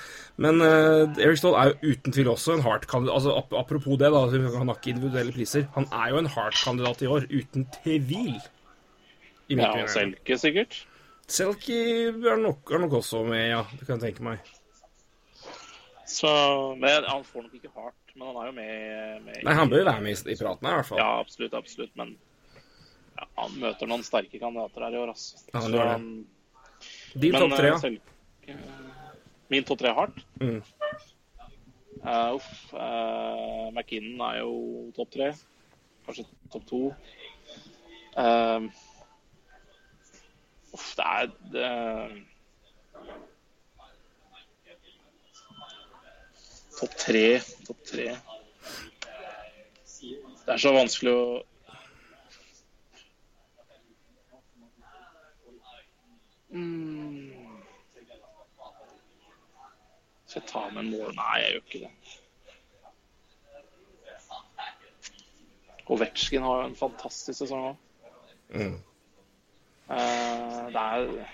Men 0.41 0.61
uh, 0.65 1.19
Eric 1.21 1.38
Stoll 1.41 1.57
er 1.59 1.73
jo 1.73 1.93
uten 1.93 2.15
tvil 2.15 2.31
også 2.34 2.55
en 2.55 2.63
Heart-kandidat. 2.65 3.13
Altså, 3.19 3.35
ap 3.38 3.53
apropos 3.53 3.99
det, 4.01 4.09
da, 4.15 4.23
han 4.57 4.71
har 4.71 4.80
ikke 4.80 4.95
individuelle 4.95 5.35
priser. 5.35 5.67
Han 5.75 5.85
er 5.91 6.09
jo 6.13 6.23
en 6.23 6.31
Heart-kandidat 6.34 7.03
i 7.05 7.11
år, 7.17 7.27
uten 7.30 7.67
tvil. 7.84 8.41
I 9.51 9.59
Ja, 9.59 9.69
og 9.84 9.89
Selke 9.93 10.39
sikkert. 10.41 10.80
Selke 11.27 11.77
er 12.34 12.41
nok, 12.41 12.71
er 12.71 12.81
nok 12.84 12.97
også 13.03 13.21
med, 13.27 13.49
ja. 13.53 13.61
Det 13.77 13.85
kan 13.88 13.99
jeg 13.99 14.13
tenke 14.13 14.25
meg. 14.25 14.39
Så, 16.05 16.30
men 16.77 17.05
Han 17.07 17.23
får 17.23 17.45
nok 17.45 17.53
ikke 17.57 17.71
hardt, 17.75 18.15
men 18.15 18.27
han 18.27 18.35
er 18.41 18.45
jo 18.49 18.53
med, 18.57 19.21
med 19.25 19.43
Nei, 19.45 19.53
han 19.57 19.69
bør 19.71 19.81
jo 19.81 19.85
være 19.88 20.01
med 20.03 20.11
i, 20.13 20.31
i 20.34 20.35
praten 20.38 20.67
her, 20.67 20.73
i 20.75 20.81
hvert 20.81 20.89
fall. 20.89 20.99
Ja, 21.01 21.11
absolutt. 21.23 21.53
absolutt, 21.57 21.93
Men 21.99 22.17
ja, 23.23 23.27
han 23.39 23.57
møter 23.61 23.89
noen 23.89 24.03
sterke 24.05 24.39
kandidater 24.41 24.83
her 24.87 24.95
i 24.97 25.01
år. 25.01 25.13
Altså. 25.13 25.39
Ja, 25.53 25.59
han 25.63 25.75
gjør 25.77 25.91
det. 25.91 25.99
Din 27.23 27.37
topp 27.37 27.55
tre, 27.55 27.67
eh, 27.67 27.71
ja. 27.71 27.79
Selke- 27.79 28.57
Min 29.53 29.63
topp 29.67 29.79
tre 29.79 29.91
er 29.91 29.97
hardt. 29.97 30.23
Mm. 30.41 30.61
Uh, 32.03 32.35
uff. 32.35 32.49
Uh, 32.73 33.69
McKinnon 33.71 34.23
er 34.27 34.41
jo 34.41 34.91
topp 34.97 35.13
tre. 35.13 35.29
Kanskje 36.03 36.25
topp 36.51 36.65
to. 36.67 36.81
Uh, 38.17 38.67
uff, 40.75 40.89
det 40.99 41.07
er 41.07 41.31
det, 41.53 41.71
Topp 46.73 46.95
tre, 46.99 47.27
topp 47.63 47.79
tre 47.87 48.05
Det 50.43 50.51
er 50.51 50.59
så 50.59 50.73
vanskelig 50.75 51.13
å 51.15 51.25
mm. 56.53 57.31
Skal 60.25 60.41
jeg 60.41 60.49
ta 60.49 60.69
med 60.69 60.81
en 60.84 60.91
mål? 60.91 61.15
Nei, 61.15 61.35
jeg 61.43 61.51
gjør 61.51 61.61
ikke 61.65 61.80
det. 61.85 61.91
Ovetsjkin 65.93 66.41
har 66.41 66.61
jo 66.61 66.67
en 66.71 66.75
fantastisk 66.80 67.38
sesong 67.43 67.63
òg. 67.73 67.77
Mm. 68.53 68.77
Eh, 69.93 70.59
det 70.73 70.84
er 70.84 71.27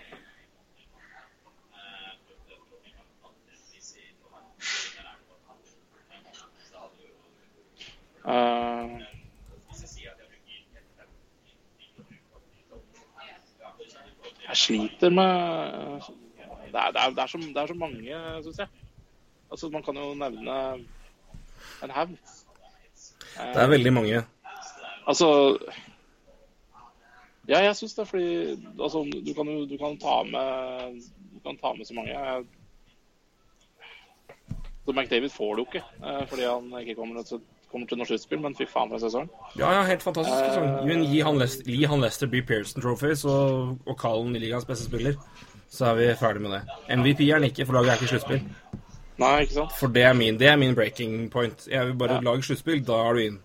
Eh, 8.29 9.08
sliter 14.59 15.13
med 15.13 16.01
Det 16.69 16.77
er, 16.77 16.91
det 16.93 17.01
er, 17.01 17.09
det 17.17 17.23
er, 17.23 17.27
så, 17.31 17.37
det 17.37 17.57
er 17.57 17.67
så 17.71 17.73
mange, 17.73 18.19
syns 18.45 18.59
jeg. 18.61 18.67
Altså, 19.51 19.69
man 19.73 19.83
kan 19.83 19.97
jo 19.97 20.13
nevne 20.13 20.57
en 21.83 21.93
haug. 21.95 22.17
Det 23.37 23.61
er 23.63 23.67
veldig 23.67 23.93
mange. 23.93 24.23
Altså 25.07 25.57
Ja, 27.49 27.63
jeg 27.63 27.75
syns 27.75 27.95
det, 27.97 28.07
fordi 28.07 28.27
altså, 28.77 29.03
du 29.25 29.33
kan 29.33 29.47
du 29.69 29.77
kan 29.77 29.97
ta 29.97 30.23
med 30.23 31.01
Du 31.33 31.39
kan 31.45 31.57
ta 31.57 31.73
med 31.73 31.85
så 31.85 31.93
mange. 31.93 32.45
Så 34.85 34.93
McDavid 34.93 35.29
får 35.29 35.55
det 35.55 35.61
jo 35.61 35.67
ikke 35.69 35.85
eh, 36.05 36.27
fordi 36.27 36.45
han 36.45 36.81
ikke 36.81 36.95
kommer 36.95 37.23
til, 37.23 37.41
kommer 37.71 37.87
til 37.89 37.99
noe 37.99 38.07
sluttspill, 38.09 38.39
men 38.41 38.55
fy 38.57 38.65
faen 38.65 38.89
for 38.89 38.97
en 38.97 39.03
sesong. 39.03 39.29
Ja, 39.59 39.69
ja, 39.77 39.83
helt 39.85 40.01
fantastisk 40.05 40.49
sesong. 40.49 40.87
Men 40.89 41.03
gi 41.05 41.19
han, 41.25 41.37
Lester, 41.41 41.69
gi 41.69 41.85
han 41.91 42.01
Lester 42.01 42.27
B. 42.31 42.41
Pearson 42.47 42.81
Trophies 42.81 43.25
og, 43.29 43.77
og 43.85 43.97
kall 44.01 44.23
han 44.25 44.35
i 44.35 44.41
ligaens 44.45 44.65
beste 44.69 44.87
spiller, 44.89 45.15
så 45.69 45.91
er 45.91 45.99
vi 45.99 46.07
ferdig 46.17 46.41
med 46.41 46.55
det. 46.57 46.61
MVP 46.97 47.21
er 47.27 47.35
han 47.37 47.45
ikke, 47.49 47.65
for 47.69 47.77
laget 47.77 47.93
er 47.93 47.99
ikke 48.01 48.13
sluttspill. 48.15 48.41
Nei, 49.19 49.33
ikke 49.43 49.53
sant? 49.59 49.73
For 49.77 49.91
det 49.93 50.03
er 50.07 50.13
min, 50.15 50.37
det 50.39 50.47
er 50.47 50.57
min 50.57 50.73
breaking 50.77 51.29
point. 51.33 51.67
Jeg 51.69 51.85
vil 51.91 51.97
bare 51.99 52.17
Ja. 52.17 52.25
lage 52.31 52.43
sluttspill, 52.47 52.81
da 52.87 52.99
er 53.09 53.13
du 53.13 53.19
inn. 53.27 53.39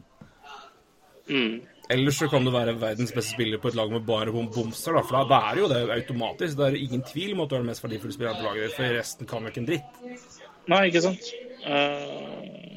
Mm. 1.29 1.55
Ellers 1.91 2.17
så 2.17 2.29
kan 2.33 2.45
du 2.47 2.51
være 2.55 2.73
verdens 2.81 3.13
beste 3.13 3.35
spiller 3.35 3.59
på 3.61 3.69
et 3.69 3.75
lag 3.77 3.91
med 3.93 4.07
bare 4.09 4.33
bom 4.33 4.47
bomser, 4.55 4.95
da. 4.97 5.03
For 5.05 5.29
da, 5.29 5.41
er 5.51 5.55
det 5.59 5.63
jo 5.65 5.69
det 5.69 5.83
automatisk. 5.99 6.57
Det 6.57 6.67
er 6.71 6.79
ingen 6.81 7.03
tvil 7.05 7.35
om 7.35 7.43
at 7.45 7.51
du 7.51 7.57
er 7.59 7.59
den 7.65 7.69
mest 7.69 7.85
verdifulle 7.85 8.15
spilleren 8.17 8.39
på 8.41 8.47
laget, 8.55 8.73
for 8.77 8.97
resten 8.97 9.29
kan 9.29 9.43
jo 9.45 9.53
ikke 9.53 9.61
en 9.65 9.69
dritt. 9.69 10.39
Nei, 10.73 10.81
ikke 10.89 11.03
sant? 11.05 11.27
Eh, 11.67 12.74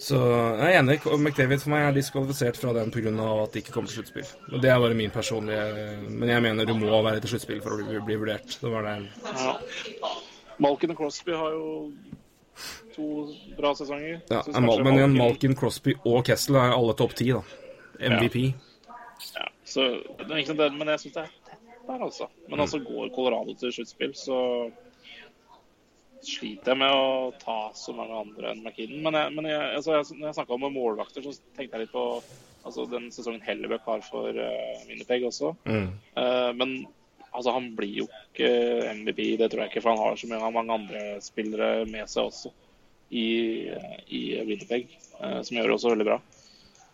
Så 0.00 0.16
jeg 0.16 0.70
er 0.74 0.78
enig. 0.80 0.94
McDavid 1.20 1.60
for 1.60 1.70
meg 1.74 1.82
er 1.90 1.92
diskvalifisert 1.98 2.56
fra 2.56 2.72
den 2.72 2.90
pga. 2.90 3.10
at 3.42 3.52
det 3.52 3.62
ikke 3.64 3.72
kom 3.74 3.86
til 3.86 3.98
sluttspill. 4.00 4.28
Det 4.62 4.70
er 4.70 4.78
bare 4.80 4.94
min 4.96 5.10
personlige 5.12 6.08
Men 6.08 6.28
jeg 6.28 6.42
mener 6.42 6.64
du 6.64 6.72
må 6.74 7.02
være 7.04 7.20
til 7.20 7.34
sluttspill 7.34 7.60
for 7.62 7.76
å 7.76 7.84
bli, 7.84 8.00
bli 8.06 8.16
vurdert. 8.16 8.56
Det 8.62 8.70
var 8.72 8.82
det. 8.88 9.08
ja. 9.28 9.58
Malkin 10.60 10.90
og 10.92 10.96
Crosby 10.96 11.32
har 11.32 11.52
jo 11.52 11.92
to 12.94 13.06
bra 13.56 13.72
sesonger. 13.74 14.20
Ja, 14.30 14.42
men 14.52 14.64
Malkin- 14.66 15.16
Malkin, 15.16 15.54
Crosby 15.56 15.94
og 16.04 16.24
Kessel 16.24 16.56
er 16.56 16.74
alle 16.76 16.94
topp 16.94 17.14
ti, 17.16 17.30
da. 17.32 17.40
MVP. 18.00 18.54
Ja, 19.36 19.46
så 19.64 19.86
det 20.18 20.28
ikke 20.40 20.46
sant 20.46 20.58
det, 20.58 20.72
Men 20.72 20.88
jeg 20.88 20.98
syns 21.00 21.14
det 21.14 21.22
er 21.24 21.30
tett 21.48 21.86
der, 21.86 21.98
altså. 22.04 22.28
Men 22.48 22.58
Mm. 22.58 22.60
altså 22.64 22.78
går 22.84 23.14
Colorado 23.14 23.54
til 23.54 23.72
sluttspill, 23.72 24.12
så 24.14 24.70
sliter 26.26 26.72
jeg 26.72 26.80
med 26.82 26.92
å 26.92 27.32
ta 27.40 27.58
så 27.76 27.94
mange 27.96 28.16
andre 28.20 28.52
enn 28.52 28.62
McKinnon. 28.64 29.02
Men, 29.06 29.18
jeg, 29.18 29.34
men 29.36 29.50
jeg, 29.50 29.66
altså, 29.78 29.96
jeg, 29.96 30.16
når 30.18 30.30
jeg 30.30 30.38
snakka 30.38 30.56
om 30.56 30.66
målvakter, 30.74 31.24
så 31.24 31.34
tenkte 31.56 31.76
jeg 31.76 31.86
litt 31.86 31.94
på 31.94 32.06
altså, 32.62 32.86
den 32.90 33.10
sesongen 33.14 33.44
Hellebøck 33.44 33.86
har 33.88 34.02
for 34.06 34.36
uh, 34.36 34.82
Winnerpeg 34.88 35.26
også. 35.28 35.54
Mm. 35.68 35.86
Uh, 36.16 36.50
men 36.56 36.74
altså, 37.30 37.54
han 37.56 37.70
blir 37.78 38.02
jo 38.02 38.08
ikke 38.30 38.50
MVP, 39.00 39.22
det 39.40 39.50
tror 39.50 39.64
jeg 39.64 39.72
ikke, 39.72 39.84
for 39.84 39.94
han 39.94 40.04
har 40.04 40.20
så 40.20 40.28
mye, 40.28 40.40
han 40.40 40.48
har 40.48 40.58
mange 40.58 40.76
andre 40.80 41.06
spillere 41.24 41.86
med 41.90 42.10
seg 42.10 42.28
også 42.30 42.52
i, 43.10 43.26
i 44.12 44.22
Winnipeg, 44.46 44.92
uh, 45.20 45.40
som 45.40 45.56
gjør 45.56 45.70
det 45.70 45.78
også 45.78 45.94
veldig 45.94 46.10
bra. 46.12 46.20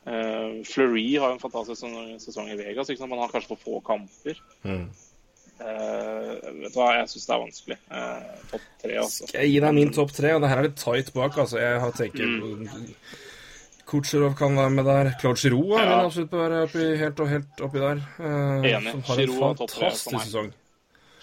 Uh, 0.06 0.62
Fleury 0.68 1.08
har 1.18 1.32
jo 1.32 1.38
en 1.38 1.42
fantastisk 1.42 1.82
sesong, 1.82 2.14
sesong 2.22 2.52
i 2.52 2.58
Vegas, 2.60 2.92
men 2.94 3.16
han 3.16 3.24
har 3.24 3.34
kanskje 3.34 3.56
for 3.56 3.64
få 3.64 3.82
kamper. 3.90 4.40
Mm. 4.62 4.86
Eh, 5.56 6.32
vet 6.60 6.72
du 6.74 6.76
hva, 6.76 6.90
jeg 6.98 7.08
syns 7.14 7.26
det 7.26 7.32
er 7.34 7.40
vanskelig. 7.40 7.76
Uh, 7.88 8.42
Topp 8.50 8.66
tre, 8.82 8.96
altså. 9.00 9.28
Skal 9.30 9.40
jeg 9.46 9.54
gi 9.54 9.60
deg 9.64 9.74
min 9.78 9.92
topp 9.96 10.12
tre, 10.12 10.34
og 10.36 10.42
det 10.44 10.50
her 10.52 10.60
er 10.60 10.66
litt 10.68 10.76
tight 10.82 11.12
bak. 11.16 11.38
altså. 11.44 11.60
Jeg 11.62 11.80
har 11.80 11.96
tenkt 11.96 12.20
Kutsjerov 13.86 14.34
kan 14.36 14.56
være 14.58 14.70
med 14.74 14.84
der. 14.84 15.12
Claude 15.20 15.38
Giroux 15.38 15.72
er 15.78 15.84
Ja. 15.84 15.96
vil 15.96 16.06
absolutt 16.10 16.32
være 16.34 16.62
oppi, 16.66 16.86
helt, 16.98 17.20
og 17.22 17.28
helt 17.30 17.60
oppi 17.62 17.78
der. 17.78 18.00
Uh, 18.18 18.66
Enig. 18.66 18.90
som 18.92 19.02
har 19.06 19.14
en 19.14 19.20
Giroux 19.20 19.36
er 19.36 19.40
for 19.40 19.54
fantastisk 19.62 20.24
sesong. 20.26 20.52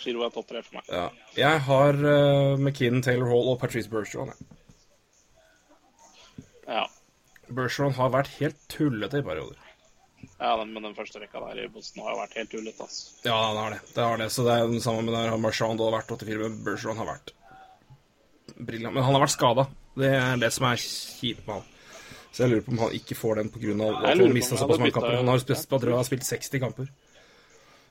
Giro 0.03 0.23
er 0.25 0.29
topp 0.35 0.47
tre 0.49 0.61
for 0.63 0.79
meg. 0.79 0.89
Ja. 0.89 1.09
Jeg 1.37 1.61
har 1.67 1.93
uh, 1.93 2.57
McKinnon, 2.59 3.01
Taylor 3.03 3.27
Hall 3.31 3.51
og 3.53 3.59
Patrice 3.61 3.89
Bergeron. 3.91 4.33
Ja. 6.67 6.85
Bergeron 7.51 7.93
har 7.99 8.09
vært 8.15 8.31
helt 8.39 8.57
tullete 8.71 9.19
i 9.21 9.25
perioder. 9.27 9.59
Ja, 10.39 10.51
den, 10.59 10.73
men 10.73 10.83
den 10.87 10.95
første 10.97 11.19
rekka 11.21 11.39
der 11.43 11.63
i 11.63 11.67
Boston 11.73 12.03
har 12.05 12.13
jo 12.15 12.21
vært 12.23 12.37
helt 12.39 12.53
ullete, 12.59 12.85
altså. 12.87 13.11
Ja, 13.25 13.37
den 13.51 13.59
har 13.61 13.75
det. 13.75 13.79
det, 13.93 14.03
har 14.03 14.17
det. 14.21 14.27
Så 14.33 14.45
det 14.47 14.55
er 14.57 14.67
den 14.71 14.81
samme 14.83 15.03
med 15.07 15.13
der. 15.15 15.29
Han 15.33 15.41
Marchand 15.43 15.79
har 15.83 15.93
vært 15.95 16.11
84, 16.11 16.39
men 16.43 16.57
Bergeron 16.65 16.99
har 17.01 17.09
vært 17.13 17.33
briljant. 18.57 18.93
Men 18.95 19.03
han 19.07 19.15
har 19.17 19.23
vært 19.25 19.35
skada. 19.35 19.67
Det 19.99 20.09
er 20.17 20.37
det 20.41 20.49
som 20.55 20.65
er 20.69 20.81
kjipt 20.81 21.45
med 21.47 21.59
han. 21.59 21.69
Så 22.33 22.43
jeg 22.43 22.49
lurer 22.49 22.63
på 22.65 22.71
om 22.73 22.79
han 22.81 22.93
ikke 22.97 23.15
får 23.19 23.35
den 23.43 23.49
pga. 23.53 23.73
At 23.93 24.07
han 24.17 24.33
mista 24.33 24.57
såpass 24.57 24.79
mange 24.81 24.93
kamper. 24.95 25.19
Han 25.19 25.27
har, 25.29 25.41
spilt, 25.43 25.59
jeg 25.69 25.69
tror 25.83 25.91
han 25.93 25.99
har 26.01 26.07
spilt 26.07 26.25
60 26.25 26.63
kamper. 26.63 26.87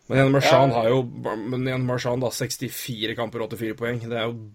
Men 0.08 0.18
igjen, 0.18 0.32
Marchand 0.34 0.72
Ja. 0.74 0.80
har 0.80 0.88
jo 0.90 1.02
Men 1.38 1.68
igjen, 1.68 1.84
Marchand 1.86 2.24
da, 2.26 2.30
64 2.34 3.14
kamper, 3.14 3.44
84 3.46 3.76
poeng. 3.78 4.00
Det 4.10 4.18
er 4.18 4.26
jo 4.26 4.50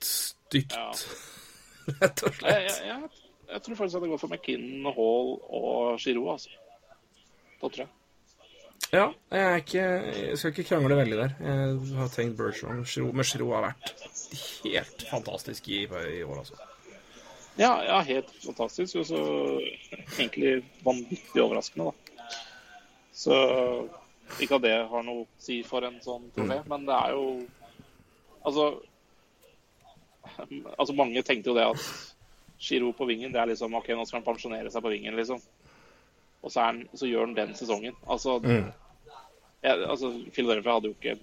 stygt, 0.00 0.72
Ja. 0.76 0.92
rett 2.00 2.22
og 2.22 2.34
slett. 2.38 2.46
jeg, 2.46 2.68
jeg, 2.68 2.86
jeg 2.86 3.19
tror 3.64 3.78
faktisk 3.78 3.98
at 3.98 4.04
det 4.04 4.10
går 4.12 4.20
for 4.22 4.32
McKinnon, 4.32 4.92
Hall 4.96 5.32
og 5.60 5.98
Giroud, 6.02 6.32
altså. 6.36 6.50
Da 7.60 7.68
tror 7.68 7.82
jeg. 7.84 7.90
Ja, 8.90 9.06
jeg, 9.30 9.62
ikke, 9.62 9.82
jeg 10.16 10.38
skal 10.38 10.50
ikke 10.50 10.66
krangle 10.66 10.96
veldig 10.98 11.18
der. 11.18 11.34
Jeg 11.44 11.98
har 11.98 12.08
tenkt 12.10 12.36
Bergeron. 12.38 12.80
Men 13.14 13.28
Giroux 13.28 13.54
har 13.54 13.66
vært 13.68 13.92
helt 14.64 15.04
fantastisk 15.10 15.68
i, 15.70 15.84
i 15.84 16.22
år, 16.26 16.40
altså. 16.42 16.58
Ja, 17.60 17.74
ja, 17.84 18.00
helt 18.08 18.30
fantastisk. 18.44 18.96
Og 18.96 19.06
så 19.06 19.20
egentlig 20.18 20.56
vanvittig 20.86 21.42
overraskende, 21.42 21.90
da. 21.90 22.36
Så 23.14 23.36
ikke 24.40 24.58
at 24.58 24.64
det 24.64 24.76
har 24.90 25.06
noe 25.06 25.26
å 25.26 25.30
si 25.42 25.60
for 25.66 25.84
en 25.86 25.98
sånn 26.02 26.30
trofé, 26.34 26.60
men 26.70 26.86
det 26.88 26.96
er 26.96 27.16
jo 27.18 27.24
Altså 28.40 28.70
Altså, 30.78 30.94
mange 30.96 31.22
tenkte 31.26 31.50
jo 31.50 31.56
det 31.56 31.66
at 31.66 31.82
Giro 32.60 32.92
på 32.96 33.08
vingen, 33.08 33.32
det 33.32 33.40
er 33.40 33.50
liksom 33.52 33.74
OK, 33.78 33.88
nå 33.96 34.04
skal 34.04 34.20
han 34.20 34.26
pensjonere 34.26 34.72
seg 34.72 34.84
på 34.84 34.92
vingen, 34.92 35.16
liksom. 35.16 35.40
Og 36.40 36.52
så, 36.52 36.60
er 36.60 36.66
han, 36.66 36.82
så 36.96 37.08
gjør 37.08 37.26
han 37.26 37.36
den 37.36 37.54
sesongen. 37.56 37.96
Altså, 38.08 38.38
jeg, 38.44 39.76
altså 39.84 40.12
Philadelphia 40.32 40.76
hadde 40.76 40.90
jo 40.90 40.96
ikke 40.96 41.16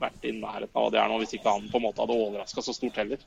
vært 0.00 0.26
i 0.26 0.32
nærheten 0.34 0.80
av 0.80 0.90
det 0.90 1.00
er 1.00 1.10
nå, 1.10 1.18
hvis 1.22 1.36
ikke 1.36 1.52
han 1.54 1.66
på 1.70 1.78
en 1.78 1.86
måte 1.86 2.02
hadde 2.02 2.18
overraska 2.18 2.64
så 2.64 2.74
stort 2.74 2.98
heller. 2.98 3.22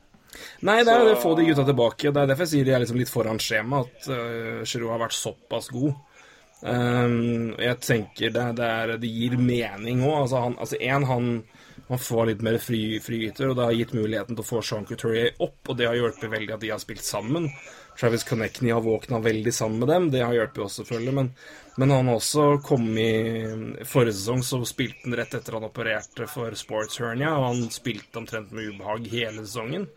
Nei, 0.67 0.81
det 0.83 0.91
er 0.91 0.99
jo 1.01 1.07
det 1.07 1.15
å 1.15 1.21
få 1.23 1.33
de 1.37 1.45
gutta 1.47 1.63
tilbake. 1.67 2.11
Det 2.11 2.21
er 2.21 2.31
derfor 2.31 2.47
jeg 2.47 2.53
sier 2.53 2.67
de 2.67 2.73
er 2.75 2.83
liksom 2.83 2.99
litt 2.99 3.11
foran 3.11 3.39
skjema, 3.41 3.83
at 3.85 4.09
uh, 4.11 4.65
Giroud 4.67 4.93
har 4.93 5.03
vært 5.05 5.15
såpass 5.15 5.71
god. 5.71 5.95
Um, 6.57 7.53
jeg 7.61 7.77
tenker 7.85 8.33
det, 8.33 8.45
det, 8.57 8.67
er, 8.67 8.95
det 8.99 9.11
gir 9.11 9.37
mening 9.39 10.03
òg. 10.03 10.23
Altså, 10.25 10.43
han, 10.43 10.57
altså 10.59 10.79
en, 10.83 11.07
han, 11.07 11.31
han 11.87 11.99
får 11.99 12.25
litt 12.27 12.41
mer 12.43 12.57
fri, 12.59 12.99
friyter, 12.99 13.49
og 13.49 13.57
det 13.57 13.65
har 13.67 13.75
gitt 13.77 13.93
muligheten 13.95 14.35
til 14.35 14.43
å 14.43 14.47
få 14.47 14.61
Jean 14.65 14.87
Couturier 14.87 15.37
opp, 15.39 15.61
og 15.69 15.77
det 15.79 15.87
har 15.87 15.95
hjulpet 15.95 16.31
veldig 16.33 16.55
at 16.57 16.63
de 16.63 16.71
har 16.73 16.81
spilt 16.83 17.05
sammen. 17.07 17.47
Travis 17.97 18.25
Connectney 18.27 18.73
har 18.75 18.83
våkna 18.85 19.21
veldig 19.23 19.53
sammen 19.55 19.79
med 19.81 19.89
dem, 19.89 20.09
det 20.13 20.25
har 20.25 20.35
hjulpet 20.35 20.65
også, 20.65 20.83
selvfølgelig. 20.83 21.13
Men, 21.15 21.31
men 21.79 21.95
han 21.95 22.11
har 22.11 22.19
også 22.19 22.49
kommet 22.65 23.79
i 23.81 23.87
Forrige 23.87 24.17
sesong 24.19 24.43
så 24.45 24.59
spilte 24.67 25.07
han 25.07 25.15
rett 25.17 25.39
etter 25.39 25.57
han 25.57 25.69
opererte 25.69 26.27
for 26.29 26.59
sports 26.59 26.99
hernia, 27.01 27.31
og 27.39 27.47
han 27.47 27.71
spilte 27.73 28.21
omtrent 28.21 28.51
med 28.51 28.73
ubehag 28.73 29.07
hele 29.15 29.45
sesongen. 29.45 29.87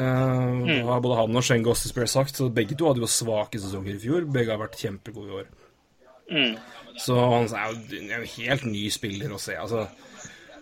Uh, 0.00 0.64
Det 0.64 0.82
har 0.88 1.00
både 1.04 1.20
han 1.20 1.36
og 1.36 1.44
Shane 1.44 1.66
Gossespear 1.66 2.08
sagt, 2.08 2.38
så 2.40 2.48
begge 2.48 2.78
to 2.78 2.88
hadde 2.88 3.04
jo 3.04 3.10
svake 3.10 3.60
sesonger 3.60 3.98
i 3.98 4.00
fjor. 4.00 4.24
Begge 4.32 4.54
har 4.54 4.62
vært 4.62 4.80
kjempegode 4.80 5.28
i 5.28 5.40
år. 5.42 5.50
Så 6.98 7.16
han 7.20 7.48
er 7.58 7.74
jo 7.74 8.00
en 8.14 8.26
helt 8.36 8.64
ny 8.70 8.86
spiller 8.94 9.32
å 9.34 9.38
se. 9.42 9.56
Altså, 9.58 9.86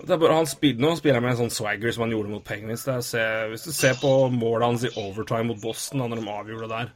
bare, 0.07 0.33
han 0.35 0.47
spiller, 0.47 0.81
nå 0.85 0.95
spiller 0.99 1.21
med 1.25 1.33
en 1.35 1.41
sånn 1.43 1.51
swagger 1.55 1.93
som 1.93 2.05
han 2.07 2.13
gjorde 2.15 2.31
mot 2.31 2.45
Penguins. 2.47 2.85
Det 2.87 2.95
er, 2.95 3.05
se, 3.07 3.23
hvis 3.51 3.65
du 3.67 3.73
ser 3.75 3.99
på 3.99 4.13
målet 4.31 4.67
hans 4.69 4.85
i 4.87 4.93
overtime 5.03 5.49
mot 5.51 5.61
Boston, 5.63 6.01
da 6.05 6.09
når 6.13 6.23
de 6.23 6.35
avgjorde 6.39 6.69
der 6.75 6.91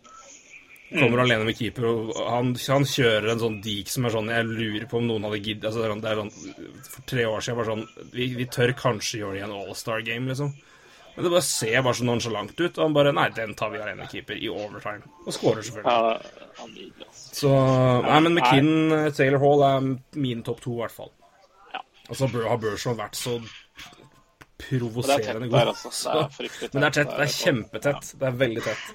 Kommer 0.92 1.22
alene 1.22 1.46
med 1.48 1.56
keeper, 1.56 1.86
og 1.88 2.10
han, 2.28 2.50
han 2.68 2.84
kjører 2.84 3.30
en 3.32 3.38
sånn 3.40 3.54
dik 3.64 3.88
som 3.88 4.04
er 4.04 4.12
sånn 4.12 4.26
Jeg 4.28 4.44
lurer 4.44 4.82
på 4.90 4.98
om 4.98 5.06
noen 5.08 5.24
hadde 5.24 5.38
giddet 5.40 5.64
altså, 5.70 5.80
det 5.80 5.86
er 5.88 5.92
sånn- 5.94 6.02
det 6.04 6.10
er 6.10 6.18
sånn, 6.20 6.82
For 6.84 7.06
tre 7.08 7.24
år 7.30 7.40
siden 7.46 7.56
var 7.56 7.64
det 7.64 7.72
sånn 7.72 8.10
vi, 8.12 8.26
vi 8.36 8.44
tør 8.52 8.74
kanskje 8.76 9.22
gjøre 9.22 9.38
det 9.38 9.40
i 9.40 9.46
en 9.46 9.54
All-Star-game, 9.56 10.28
liksom. 10.28 10.52
Men 11.14 11.24
det 11.24 11.32
bare 11.32 11.44
ser 11.48 11.78
bare 11.84 11.96
så 11.96 12.04
nonchalant 12.08 12.52
ut. 12.60 12.76
Og 12.78 12.82
han 12.84 12.94
bare 12.96 13.12
Nei, 13.16 13.26
den 13.36 13.54
tar 13.56 13.72
vi 13.72 13.80
alene 13.80 14.02
med 14.04 14.12
keeper 14.12 14.36
i 14.36 14.48
overtime. 14.52 15.00
Og 15.24 15.32
skårer, 15.36 15.64
selvfølgelig. 15.64 15.96
Ja. 15.96 16.20
Så 17.32 17.50
Nei, 18.06 18.20
men 18.26 18.36
McKinn, 18.36 19.12
Taylor 19.16 19.40
Hall 19.42 19.64
er 19.70 19.90
min 20.20 20.44
topp 20.44 20.60
to, 20.64 20.76
i 20.76 20.80
hvert 20.84 20.94
fall. 20.96 21.12
Ja. 22.12 22.16
Og 22.16 22.18
så 22.18 22.28
har 22.28 22.59
Burson 22.60 22.98
vært 22.98 23.16
så 23.16 23.39
er 23.40 24.02
provoserende 24.60 25.48
god. 25.48 25.70
altså. 25.72 26.12
Det 26.12 26.44
er 26.44 26.51
tett. 26.59 26.74
Men 26.74 26.84
det 26.84 26.89
er 26.90 26.97
tett. 26.98 27.14
Det 27.16 27.24
er 27.24 27.32
kjempetett. 27.36 28.10
Det 28.20 28.28
er 28.28 28.36
veldig 28.43 28.64
tett. 28.66 28.90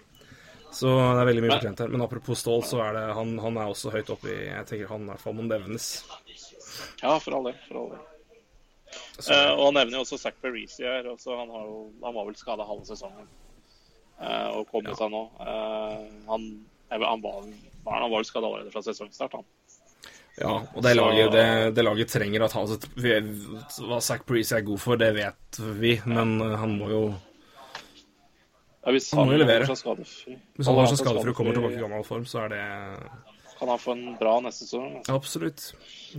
Så 0.77 0.91
det 0.91 1.21
er 1.23 1.29
veldig 1.31 1.43
mye 1.45 1.55
fortjent 1.55 1.81
her. 1.81 1.93
Men 1.95 2.03
apropos 2.05 2.43
Stål, 2.43 2.61
så 2.67 2.83
er 2.85 2.93
det 2.97 3.05
han, 3.17 3.33
han 3.41 3.57
er 3.57 3.71
også 3.71 3.91
høyt 3.95 4.11
oppe 4.13 4.29
i 4.29 4.37
Jeg 4.45 4.69
tenker 4.69 4.91
han 4.91 5.07
i 5.07 5.11
hvert 5.11 5.23
fall 5.23 5.35
må 5.39 5.47
nevnes. 5.47 5.89
Ja, 7.01 7.17
for 7.23 7.39
all 7.39 7.49
del. 7.49 7.57
For 7.65 7.81
all 7.81 7.91
del. 7.95 8.05
Eh, 9.33 9.51
og 9.55 9.63
han 9.65 9.79
nevner 9.79 9.97
jo 9.97 10.05
også 10.05 10.19
Zack 10.21 10.37
Parisi 10.43 10.85
her. 10.85 11.09
Også, 11.09 11.33
han, 11.39 11.49
har 11.51 11.65
jo, 11.65 11.79
han 12.03 12.15
var 12.15 12.27
vel 12.29 12.37
skada 12.37 12.67
halve 12.67 12.85
sesongen 12.87 13.25
eh, 14.21 14.49
og 14.53 14.67
kom 14.69 14.85
seg 14.93 15.11
nå. 15.13 15.23
Eh, 15.41 16.05
han, 16.29 16.49
han, 16.93 17.25
var, 17.25 17.41
han 17.41 18.11
var 18.11 18.19
vel 18.19 18.29
skada 18.29 18.51
allerede 18.51 18.75
fra 18.75 18.85
sesongstart, 18.85 19.39
han. 19.39 19.49
Ja, 20.37 20.53
og 20.75 20.83
det 20.85 20.91
så- 20.93 20.99
laget, 21.01 21.31
det, 21.33 21.45
det 21.75 21.83
laget 21.85 22.11
trenger 22.13 22.43
at 22.45 22.53
han 22.53 22.67
Hva 23.87 23.99
Zack 24.05 24.25
Preece 24.29 24.57
er 24.59 24.61
god 24.67 24.79
for, 24.79 24.95
det 25.01 25.13
vet 25.15 25.59
vi, 25.79 25.95
men 26.05 26.35
eh, 26.41 26.57
han 26.61 26.75
må 26.77 26.89
jo 26.91 27.01
Ja, 28.85 28.91
hvis 28.93 29.09
Han 29.17 29.27
må 29.27 29.33
jo 29.33 29.41
levere. 29.43 29.65
Hvis 29.67 29.81
han 29.83 29.95
holder 29.97 30.85
har 30.85 30.91
seg 30.93 31.01
skadefri 31.01 31.33
og 31.33 31.35
kommer 31.35 31.57
tilbake 31.57 31.75
i 31.79 31.81
gammel 31.81 32.05
form, 32.07 32.23
så 32.29 32.45
er 32.45 32.53
det 32.53 32.61
Kan 33.57 33.71
han 33.73 33.81
få 33.81 33.91
en 33.97 34.05
bra 34.19 34.35
neste 34.45 34.67
sesong? 34.67 34.99
altså. 34.99 35.15
Absolutt. 35.17 35.63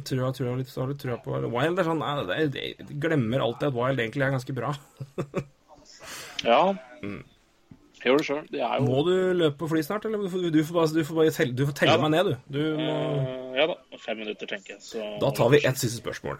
Tror 0.05 0.25
jeg, 0.27 0.35
tror 0.37 0.49
jeg 0.51 0.59
litt, 0.65 0.75
har 0.75 0.91
litt 0.91 1.01
trua 1.01 1.17
på 1.23 1.39
Wild 1.55 1.79
er 1.79 1.87
sånn 1.87 2.03
jeg, 2.35 2.51
Jeg 2.59 2.99
glemmer 3.01 3.41
alltid 3.47 3.69
at 3.71 3.79
Wild 3.79 4.03
egentlig 4.03 4.27
er 4.27 4.35
ganske 4.35 4.55
bra. 4.59 4.75
Ja. 6.47 6.73
Gjør 8.05 8.21
det 8.21 8.27
sjøl. 8.29 8.45
Det 8.53 8.61
jo 8.63 8.85
Må 8.87 9.03
du 9.07 9.15
løpe 9.35 9.59
på 9.59 9.69
fly 9.73 9.83
snart, 9.83 10.05
eller? 10.07 10.23
Du 10.23 10.31
får, 10.31 10.75
bare, 10.77 10.95
du 10.95 11.05
får 11.05 11.19
bare 11.19 11.35
telle, 11.35 11.55
du 11.59 11.65
får 11.67 11.77
telle 11.81 11.97
Ja 11.97 12.01
meg 12.05 12.13
ned, 12.15 12.31
du. 12.31 12.57
du 12.59 12.63
må... 12.79 12.95
eh, 12.95 13.59
Ja 13.59 13.67
da. 13.73 13.79
Fem 13.99 14.21
minutter, 14.23 14.47
tenker 14.51 14.77
jeg. 14.77 14.83
Så 14.87 15.05
Da 15.23 15.31
tar 15.35 15.51
vi 15.55 15.63
ett 15.67 15.81
siste 15.81 15.99
spørsmål. 15.99 16.39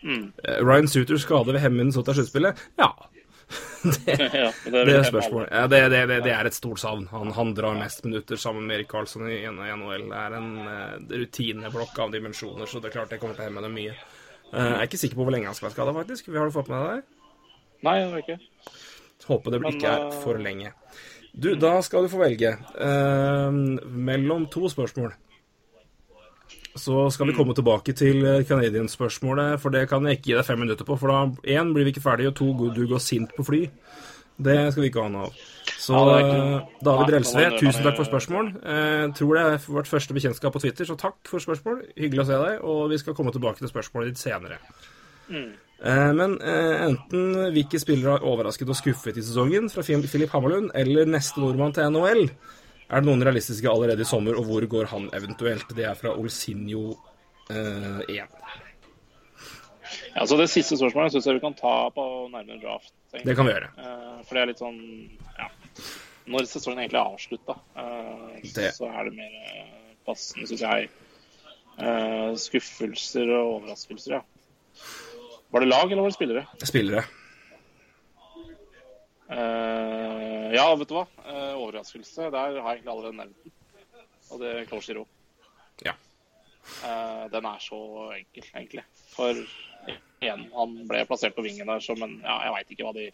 Mm. 0.00 0.30
Eh, 0.44 0.60
Ryan 0.64 0.88
Suter 0.88 1.20
skader 1.20 1.52
ved 1.52 1.60
hemmen 1.60 1.92
så 1.92 2.04
til 2.06 2.20
sluttspillet? 2.20 2.62
Ja. 2.80 3.90
det, 4.06 4.16
ja, 4.34 4.52
det 4.64 4.84
det, 4.86 4.94
er 4.94 5.06
spørsmålet. 5.08 5.48
Ja, 5.50 5.66
det, 5.66 5.80
det, 5.90 6.00
det, 6.08 6.18
det 6.24 6.32
er 6.36 6.46
et 6.46 6.54
stort 6.54 6.78
savn. 6.78 7.06
Han, 7.10 7.32
han 7.34 7.52
drar 7.56 7.74
mest 7.80 8.04
minutter 8.04 8.38
sammen 8.38 8.66
med 8.68 8.76
Erik 8.78 8.90
Karlsson 8.92 9.24
i 9.26 9.40
NHL. 9.50 10.04
Det 10.12 10.20
er 10.20 10.36
en 10.38 10.50
uh, 10.60 11.16
rutineblokk 11.22 11.98
av 12.04 12.12
dimensjoner, 12.14 12.68
så 12.70 12.78
det 12.80 12.90
er 12.92 12.96
klart 13.00 13.10
det 13.14 13.18
kommer 13.22 13.34
til 13.38 13.46
å 13.46 13.48
hemme 13.48 13.64
dem 13.64 13.74
mye. 13.74 13.96
Uh, 14.52 14.60
jeg 14.60 14.76
er 14.76 14.86
ikke 14.86 15.00
sikker 15.02 15.18
på 15.18 15.26
hvor 15.26 15.34
lenge 15.34 15.50
han 15.50 15.56
skal 15.58 15.68
være 15.70 15.76
skada, 15.78 15.96
faktisk. 15.96 16.30
Har 16.36 16.46
du 16.52 16.54
fått 16.54 16.70
med 16.70 16.84
deg 16.84 17.00
det? 17.00 17.50
Nei, 17.88 17.96
jeg 17.98 18.10
har 18.12 18.22
ikke. 18.24 18.38
Håper 19.28 19.54
det 19.56 19.62
ikke 19.74 19.90
er 19.90 20.06
eh, 20.08 20.20
for 20.22 20.40
lenge. 20.40 20.72
Du, 21.30 21.52
da 21.54 21.76
skal 21.86 22.04
du 22.06 22.10
få 22.12 22.20
velge 22.24 22.54
eh, 22.58 23.58
mellom 24.10 24.46
to 24.50 24.70
spørsmål. 24.70 25.12
Så 26.78 27.08
skal 27.10 27.26
vi 27.26 27.34
komme 27.34 27.54
tilbake 27.54 27.94
til 27.98 28.24
eh, 28.26 28.44
Canadian-spørsmålet, 28.46 29.60
for 29.62 29.74
det 29.74 29.88
kan 29.90 30.06
jeg 30.06 30.18
ikke 30.18 30.30
gi 30.30 30.36
deg 30.38 30.46
fem 30.46 30.60
minutter 30.62 30.86
på. 30.86 30.98
For 30.98 31.12
da 31.12 31.54
én 31.58 31.72
blir 31.74 31.86
vi 31.86 31.94
ikke 31.94 32.04
ferdig, 32.04 32.30
og 32.30 32.36
to 32.38 32.50
du 32.74 32.84
går 32.90 33.02
sint 33.02 33.34
på 33.36 33.46
fly. 33.46 33.64
Det 34.40 34.56
skal 34.72 34.82
vi 34.82 34.88
ikke 34.88 35.04
ha 35.04 35.12
noe 35.12 35.28
av. 35.28 35.40
Så 35.80 36.02
eh, 36.16 36.68
David 36.86 37.14
Relsve, 37.14 37.48
tusen 37.58 37.86
takk 37.86 37.98
for 37.98 38.08
spørsmål. 38.08 38.52
Jeg 38.64 39.10
tror 39.18 39.34
det 39.36 39.46
er 39.46 39.66
vårt 39.78 39.90
første 39.90 40.16
bekjentskap 40.16 40.54
på 40.54 40.62
Twitter, 40.62 40.88
så 40.88 40.98
takk 40.98 41.18
for 41.28 41.42
spørsmål. 41.42 41.82
Hyggelig 41.98 42.24
å 42.24 42.30
se 42.30 42.38
deg, 42.46 42.62
og 42.66 42.86
vi 42.92 43.02
skal 43.02 43.18
komme 43.18 43.34
tilbake 43.34 43.62
til 43.62 43.70
spørsmålet 43.70 44.14
ditt 44.14 44.22
senere. 44.22 44.62
Eh, 45.80 46.12
Men 46.12 46.36
eh, 46.44 46.86
enten 46.90 47.52
hvilke 47.54 47.80
spillere 47.80 48.18
har 48.18 48.26
overrasket 48.26 48.68
og 48.68 48.76
skuffet 48.76 49.16
i 49.16 49.24
sesongen 49.24 49.70
fra 49.72 49.84
Filip 49.86 50.32
Hammerlund, 50.34 50.70
eller 50.76 51.08
neste 51.08 51.40
nordmann 51.40 51.72
til 51.76 51.88
NHL, 51.88 52.26
er 52.90 53.00
det 53.00 53.06
noen 53.06 53.22
realistiske 53.24 53.70
allerede 53.70 54.02
i 54.02 54.08
sommer, 54.08 54.36
og 54.36 54.44
hvor 54.48 54.66
går 54.66 54.90
han 54.90 55.08
eventuelt? 55.16 55.68
Det 55.76 55.86
er 55.86 55.94
fra 55.96 56.12
Olsinjo 56.18 56.90
eh, 57.50 58.02
1. 58.08 58.40
Ja, 60.14 60.24
så 60.26 60.36
Det 60.38 60.48
siste 60.50 60.76
spørsmålet 60.78 61.14
syns 61.14 61.26
jeg 61.26 61.38
vi 61.38 61.42
kan 61.42 61.54
ta 61.58 61.88
på 61.94 62.04
nærmere 62.30 62.60
draft. 62.62 62.92
egentlig. 63.12 63.26
Det 63.30 63.36
kan 63.38 63.46
vi 63.46 63.54
gjøre. 63.54 63.70
Eh, 63.78 64.18
for 64.26 64.34
det 64.36 64.42
er 64.42 64.50
litt 64.50 64.62
sånn 64.62 64.80
ja, 65.38 65.48
Når 66.30 66.46
sesongen 66.50 66.82
egentlig 66.82 67.00
er 67.00 67.14
avslutta, 67.14 67.56
eh, 67.80 68.68
så 68.76 68.90
er 68.90 69.08
det 69.08 69.14
mer 69.16 69.38
eh, 69.54 69.94
passende, 70.06 70.46
syns 70.50 70.62
jeg. 70.66 70.90
Eh, 71.80 72.28
skuffelser 72.38 73.32
og 73.38 73.54
overraskelser, 73.62 74.18
ja. 74.18 74.22
Var 75.50 75.60
det 75.60 75.68
lag, 75.68 75.92
eller 75.92 76.02
var 76.02 76.12
det 76.12 76.14
spillere? 76.14 76.46
Spillere. 76.62 77.04
Uh, 79.30 80.50
ja, 80.54 80.66
vet 80.74 80.90
du 80.90 80.94
hva? 80.94 81.06
Uh, 81.22 81.56
overraskelse. 81.58 82.28
Der 82.30 82.38
har 82.38 82.54
jeg 82.54 82.80
egentlig 82.80 82.92
allerede 82.92 83.18
nevnt 83.18 83.44
den. 83.44 83.54
Og 84.30 84.42
det 84.42 84.50
er 84.50 84.68
Giro. 84.70 85.04
Ja. 85.86 85.94
Uh, 86.82 87.26
den 87.32 87.46
er 87.50 87.62
så 87.62 87.80
enkel, 88.14 88.46
egentlig. 88.54 88.84
For 89.10 89.42
igjen, 90.22 90.46
han 90.54 90.74
ble 90.86 91.04
plassert 91.08 91.34
på 91.34 91.46
vingen 91.46 91.70
der 91.70 91.82
som 91.82 92.02
en 92.04 92.18
Ja, 92.22 92.36
jeg 92.44 92.54
veit 92.54 92.74
ikke 92.74 92.84
hva 92.84 92.92
de 92.94 93.06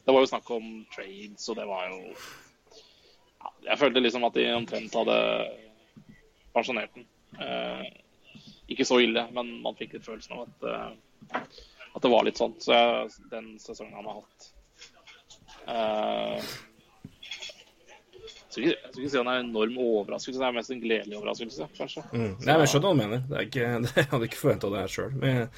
Det 0.00 0.14
var 0.14 0.22
jo 0.24 0.30
snakk 0.30 0.50
om 0.54 0.70
trades, 0.94 1.48
og 1.52 1.58
det 1.58 1.66
var 1.68 1.90
jo 1.90 1.98
ja, 2.08 3.50
Jeg 3.68 3.78
følte 3.82 4.02
liksom 4.02 4.24
at 4.26 4.38
de 4.38 4.46
omtrent 4.54 4.96
hadde 4.96 5.18
pensjonert 6.54 6.96
den. 6.96 7.06
Ikke 8.70 8.86
så 8.88 8.98
ille, 9.02 9.26
men 9.36 9.52
man 9.62 9.76
fikk 9.78 9.94
litt 9.94 10.06
følelsen 10.06 10.38
av 10.38 10.48
at, 10.48 10.98
at 11.30 12.02
det 12.02 12.10
var 12.12 12.26
litt 12.26 12.40
sånn. 12.40 12.56
Så 12.62 12.74
jeg, 12.74 13.14
den 13.32 13.52
sesongen 13.62 13.96
han 13.98 14.10
har 14.10 14.20
hatt 14.22 14.50
uh, 15.70 16.50
jeg 18.50 18.54
skal, 18.54 18.64
ikke, 18.64 18.78
jeg 18.82 18.90
skal 18.90 19.02
ikke 19.04 19.10
si 19.12 19.18
han 19.20 19.28
er 19.30 19.36
en 19.38 19.50
enorm 19.52 19.76
overraskelse, 19.78 20.40
det 20.40 20.46
er 20.48 20.54
mest 20.56 20.72
en 20.74 20.80
gledelig 20.82 21.18
overraskelse, 21.20 21.68
kanskje. 21.76 22.02
Mm. 22.10 22.32
Nei, 22.32 22.48
men 22.48 22.64
Jeg 22.64 22.72
skjønner 22.72 22.88
hva 22.88 22.96
du 22.96 22.98
mener. 22.98 23.20
Er 23.30 23.46
ikke, 23.46 23.68
jeg 24.00 24.08
hadde 24.10 24.26
ikke 24.26 24.40
forventa 24.40 24.70
det 24.74 24.82
sjøl. 24.90 25.14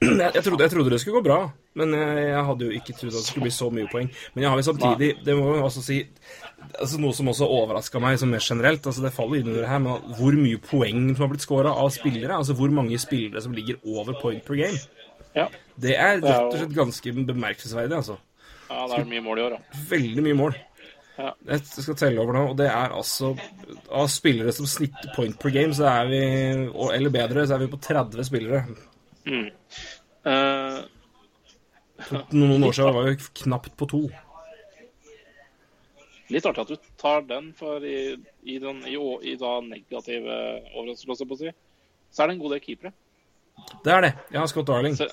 Jeg, 0.00 0.30
jeg, 0.32 0.40
trodde, 0.46 0.64
jeg 0.64 0.72
trodde 0.72 0.90
det 0.94 0.98
skulle 1.02 1.18
gå 1.18 1.26
bra, 1.26 1.42
men 1.76 1.90
jeg, 1.92 2.20
jeg 2.30 2.44
hadde 2.48 2.64
jo 2.64 2.76
ikke 2.78 2.94
trodd 2.96 3.10
at 3.10 3.18
det 3.18 3.26
skulle 3.26 3.44
bli 3.44 3.50
så 3.52 3.66
mye 3.68 3.90
poeng. 3.92 4.06
Men 4.32 4.46
jeg 4.46 4.48
har 4.48 4.56
jo 4.56 4.64
samtidig 4.64 5.10
Det 5.26 5.34
må 5.36 5.50
jeg 5.50 5.64
også 5.66 5.82
si 5.84 5.98
altså 6.70 7.00
Noe 7.02 7.16
som 7.18 7.28
også 7.28 7.48
overraska 7.52 8.00
meg 8.00 8.16
som 8.16 8.32
mer 8.32 8.40
generelt, 8.40 8.88
altså 8.88 9.04
det 9.04 9.12
faller 9.12 9.42
innunder 9.42 9.68
her, 9.68 9.82
men 9.84 10.16
hvor 10.16 10.38
mye 10.40 10.62
poeng 10.64 11.02
som 11.10 11.26
har 11.26 11.30
blitt 11.34 11.44
scora 11.44 11.74
av 11.82 11.92
spillere. 11.92 12.32
Altså 12.32 12.56
hvor 12.56 12.72
mange 12.72 12.96
spillere 13.02 13.44
som 13.44 13.52
ligger 13.52 13.76
over 13.84 14.16
point 14.22 14.40
per 14.46 14.56
game. 14.62 14.80
Ja, 15.36 15.46
Det 15.80 15.94
er 15.96 16.18
rett 16.18 16.26
og 16.42 16.56
slett 16.58 16.74
ganske 16.74 17.12
bemerkelsesverdig, 17.14 17.96
altså. 18.00 18.16
ja 18.70 18.86
det 18.90 18.98
er 18.98 19.08
mye 19.12 19.22
mål 19.24 19.38
i 19.38 19.44
år, 19.46 19.56
da. 19.56 19.80
Veldig 19.90 20.24
mye 20.26 20.38
mål. 20.38 20.56
Ja. 21.20 21.32
Jeg 21.50 21.60
skal 21.68 21.98
telle 22.00 22.22
over 22.22 22.32
nå, 22.32 22.42
og 22.52 22.56
det 22.56 22.66
er 22.70 22.94
altså 22.96 23.34
Av 23.92 24.06
spillere 24.08 24.54
som 24.56 24.64
snitter 24.70 25.10
point 25.12 25.36
per 25.38 25.52
game, 25.52 25.74
så 25.76 25.84
er 25.90 26.06
vi 26.08 26.20
Eller 26.94 27.12
bedre, 27.12 27.44
så 27.46 27.58
er 27.58 27.64
vi 27.66 27.68
på 27.74 27.80
30 27.84 28.24
spillere. 28.24 28.62
Eh, 29.28 30.78
Noen 32.32 32.64
år 32.64 32.72
siden 32.72 32.96
var 32.96 33.10
vi 33.10 33.16
knapt 33.42 33.76
på 33.76 33.88
to. 33.90 34.02
litt 36.30 36.46
artig 36.46 36.62
at 36.62 36.68
du 36.70 36.90
tar 36.96 37.24
den, 37.26 37.48
for 37.58 37.82
i, 37.82 38.14
i, 38.46 38.58
den, 38.62 38.84
i, 38.86 38.94
i 39.26 39.32
da 39.36 39.56
negative 39.66 40.36
overraskelser, 40.78 41.52
så 42.14 42.22
er 42.22 42.30
det 42.30 42.36
en 42.36 42.42
god 42.44 42.52
del 42.54 42.62
keepere. 42.62 42.92
Det 43.84 43.92
er 43.94 44.06
det. 44.06 44.12
Jeg 44.30 44.40
har 44.40 44.50
Scott 44.50 44.68
Darling. 44.68 44.96
Så, 44.98 45.08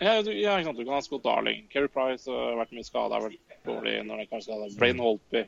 ja, 0.00 0.22
du, 0.22 0.30
ja, 0.32 0.56
ikke 0.58 0.68
sant. 0.70 0.78
Du 0.78 0.84
kan 0.84 0.96
ha 0.96 1.02
Scott 1.04 1.24
Darling. 1.24 1.66
Keri 1.72 1.90
Price 1.92 2.30
har 2.30 2.58
vært 2.60 2.74
mye 2.76 2.86
skada, 2.86 3.18
har 3.18 3.28
vært 3.28 3.60
dårlig 3.66 3.98
når 4.06 4.22
det 4.22 4.30
kanskje 4.30 4.50
skada. 4.50 4.70
Brain 4.78 5.02
Holpy. 5.02 5.44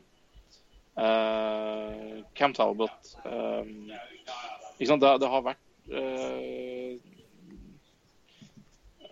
Uh, 0.96 2.22
Cam 2.38 2.54
Talbot. 2.56 3.14
Um, 3.24 3.90
ikke 4.78 4.90
sant. 4.90 5.02
Det, 5.02 5.12
det 5.22 5.30
har 5.32 5.44
vært 5.44 5.92
eh, 5.92 6.96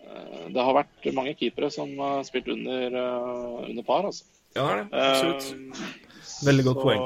eh, 0.05 0.47
Det 0.53 0.65
har 0.67 0.77
vært 0.77 1.09
mange 1.17 1.35
keepere 1.39 1.71
som 1.73 1.93
har 2.01 2.25
spilt 2.29 2.51
under, 2.53 2.99
eh, 3.01 3.71
under 3.71 3.87
par, 3.87 4.09
altså. 4.11 4.27
Ja, 4.55 4.65
det 4.65 4.75
er 4.75 4.83
det. 4.83 5.05
Absolutt. 5.05 5.47
Eh, 5.55 5.95
Veldig 6.49 6.65
godt 6.69 6.81
så, 6.81 6.85
poeng. 6.85 7.05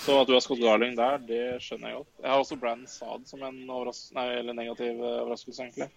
Så 0.00 0.16
at 0.20 0.28
du 0.28 0.32
har 0.32 0.40
Scott 0.40 0.60
Garling 0.62 0.94
der, 0.96 1.18
det 1.28 1.42
skjønner 1.60 1.90
jeg 1.90 1.98
godt. 1.98 2.12
Jeg 2.22 2.30
har 2.32 2.38
også 2.40 2.56
Brann 2.60 2.86
Saad 2.88 3.26
som 3.28 3.42
en 3.44 3.58
nei, 3.66 4.28
eller 4.38 4.56
negativ 4.56 4.94
eh, 4.96 5.18
overraskelse, 5.24 5.66
egentlig. 5.66 5.90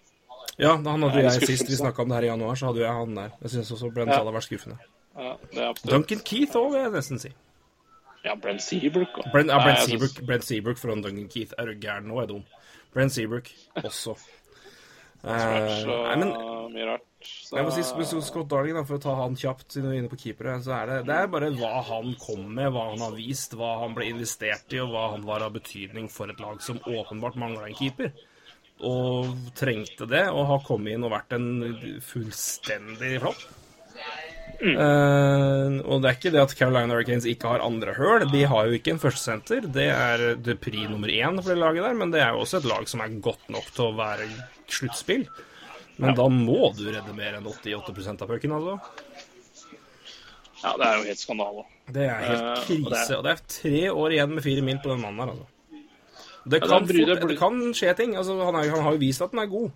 Ja, 0.58 0.74
da 0.76 0.92
han 0.92 1.06
hadde 1.06 1.22
Nei, 1.22 1.30
jeg 1.30 1.48
sist 1.48 1.70
vi 1.70 1.78
snakka 1.78 2.04
om 2.04 2.10
det 2.12 2.18
her 2.18 2.26
i 2.26 2.28
januar, 2.28 2.58
så 2.58 2.68
hadde 2.68 2.82
jeg 2.84 2.98
han 2.98 3.16
der. 3.16 3.32
Jeg 3.40 3.54
syns 3.54 3.72
også 3.72 3.90
Brenn 3.94 4.12
Ja. 4.12 4.18
Saad 4.18 4.28
har 4.28 4.36
vært 4.36 4.48
skuffende. 4.48 4.76
Ja, 5.14 5.32
det 5.50 5.62
er 5.62 5.68
absolutt. 5.70 5.92
Duncan 5.94 6.22
Keith 6.26 6.58
òg, 6.60 6.70
vil 6.74 6.82
jeg 6.82 6.92
nesten 6.98 7.22
si. 7.22 7.32
Ja, 8.24 8.34
Brent 8.40 8.62
Seabrook. 8.64 9.18
Brent, 9.32 9.52
ja, 9.52 9.58
Brent 9.60 9.80
jeg 9.80 9.88
Seabrook, 9.88 10.20
Brent 10.26 10.44
Seabrook 10.44 10.80
foran 10.80 11.02
Duncan 11.04 11.28
Keith. 11.32 11.56
Er 11.58 11.70
du 11.70 11.74
gæren 11.80 12.08
nå, 12.08 12.20
er 12.20 12.28
dum. 12.30 12.44
Brent 12.94 13.12
Seabrook 13.12 13.50
også. 13.84 14.16
Har 15.24 15.64
Eh, 15.64 15.76
så 15.82 15.96
nei, 16.04 16.16
men 16.20 16.34
mye 16.74 16.86
rart. 16.88 17.06
Så, 17.24 17.56
Jeg 17.56 17.64
må 17.64 17.72
si 18.04 18.20
Scott 18.20 18.50
Darling, 18.50 18.76
da, 18.76 18.84
for 18.84 18.98
å 18.98 19.02
ta 19.02 19.14
han 19.22 19.36
kjapt 19.38 19.72
siden 19.72 19.88
vi 19.88 19.96
er 19.96 20.02
inne 20.02 20.12
på 20.12 20.20
keepere, 20.20 20.58
så 20.60 20.74
er 20.76 20.90
det, 20.90 20.98
det 21.08 21.16
er 21.16 21.30
bare 21.32 21.48
hva 21.56 21.80
han 21.88 22.12
kom 22.20 22.44
med, 22.52 22.68
hva 22.74 22.90
han 22.90 23.00
har 23.00 23.16
vist, 23.16 23.56
hva 23.56 23.78
han 23.80 23.96
ble 23.96 24.10
investert 24.10 24.74
i, 24.76 24.82
og 24.82 24.92
hva 24.92 25.06
han 25.14 25.24
var 25.24 25.46
av 25.46 25.54
betydning 25.56 26.10
for 26.12 26.28
et 26.28 26.42
lag 26.44 26.60
som 26.64 26.82
åpenbart 26.84 27.38
mangla 27.40 27.68
en 27.70 27.78
keeper. 27.78 28.12
og 28.84 29.30
trengte 29.54 30.04
det, 30.10 30.24
og 30.34 30.48
har 30.50 30.64
kommet 30.66 30.96
inn 30.96 31.04
og 31.06 31.12
vært 31.14 31.36
en 31.36 31.46
fullstendig 32.02 33.20
flopp. 33.22 33.44
Eh, 34.60 35.80
og 35.84 36.02
det 36.02 36.08
er 36.10 36.16
ikke 36.18 36.32
det 36.34 36.40
at 36.42 36.54
Carolina 36.58 36.94
Hurricanes 36.94 37.26
ikke 37.28 37.50
har 37.50 37.64
andre 37.64 37.94
høl. 37.96 38.26
De 38.32 38.44
har 38.48 38.68
jo 38.68 38.76
ikke 38.78 38.94
en 38.94 39.00
førstesenter. 39.02 39.66
Det 39.74 39.88
er 39.90 40.34
det 40.36 40.58
pri 40.62 40.86
nummer 40.88 41.08
én 41.12 41.40
for 41.42 41.50
det 41.54 41.58
laget 41.60 41.82
der, 41.86 41.94
men 41.98 42.10
det 42.14 42.20
er 42.22 42.32
jo 42.36 42.44
også 42.44 42.60
et 42.62 42.68
lag 42.70 42.88
som 42.90 43.02
er 43.04 43.16
godt 43.24 43.48
nok 43.52 43.66
til 43.74 43.84
å 43.90 43.96
være 43.98 44.28
sluttspill. 44.70 45.26
Men 46.02 46.16
da 46.18 46.26
må 46.32 46.72
du 46.74 46.84
redde 46.90 47.12
mer 47.14 47.36
enn 47.38 47.46
88% 47.46 48.22
av 48.24 48.30
pucken, 48.32 48.54
altså. 48.56 48.78
Ja, 50.64 50.72
det 50.80 50.86
er 50.88 50.96
jo 50.98 51.04
helt 51.10 51.20
skandale. 51.20 51.64
Det 51.92 52.06
er 52.08 52.22
helt 52.24 52.42
Eh, 52.42 52.50
og 52.50 52.64
krise. 52.66 53.12
er... 53.12 53.18
Og 53.18 53.24
det 53.26 53.32
er 53.34 53.42
tre 53.58 53.82
år 53.92 54.14
igjen 54.16 54.32
med 54.34 54.42
fire 54.46 54.62
mil 54.64 54.78
på 54.82 54.90
den 54.94 55.02
mannen 55.04 55.20
her, 55.20 55.34
altså. 55.34 55.50
Det 56.44 56.60
kan, 56.60 56.70
ja, 56.70 56.78
det- 56.80 56.96
fort, 57.20 57.28
det 57.30 57.38
kan 57.38 57.60
skje 57.76 57.92
ting. 57.96 58.16
Altså, 58.16 58.34
han, 58.44 58.54
er, 58.60 58.70
han 58.72 58.82
har 58.84 58.92
jo 58.92 58.98
vist 59.00 59.22
at 59.24 59.30
han 59.32 59.44
er 59.44 59.52
god 59.52 59.70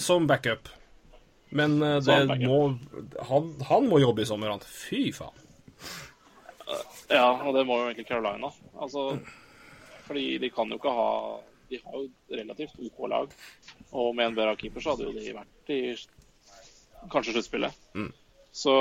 som 0.00 0.26
backup. 0.28 0.68
Men 1.50 1.82
eh, 1.82 1.96
det 1.98 2.04
Som 2.04 2.32
må 2.46 2.58
han, 3.28 3.50
han 3.68 3.88
må 3.90 3.98
jobbe 4.02 4.22
i 4.22 4.28
sommer, 4.28 4.52
han. 4.54 4.60
Fy 4.62 5.10
faen. 5.14 5.36
Ja, 7.10 7.26
og 7.42 7.54
det 7.56 7.64
må 7.66 7.80
jo 7.80 7.88
egentlig 7.88 8.06
Carolina. 8.06 8.52
Altså, 8.78 9.08
fordi 10.06 10.38
de 10.38 10.50
kan 10.54 10.70
jo 10.70 10.76
ikke 10.78 10.92
ha 10.94 11.08
De 11.70 11.78
har 11.82 11.96
jo 11.96 12.04
relativt 12.38 12.78
OK 12.86 13.00
lag. 13.10 13.32
Og 13.90 14.12
med 14.14 14.28
en 14.30 14.36
bedre 14.38 14.56
keeper 14.58 14.82
så 14.82 14.94
hadde 14.94 15.08
jo 15.08 15.14
de 15.16 15.32
vært 15.34 15.70
i 15.74 15.80
kanskje 17.10 17.34
sluttspillet. 17.34 17.74
Så, 18.52 18.74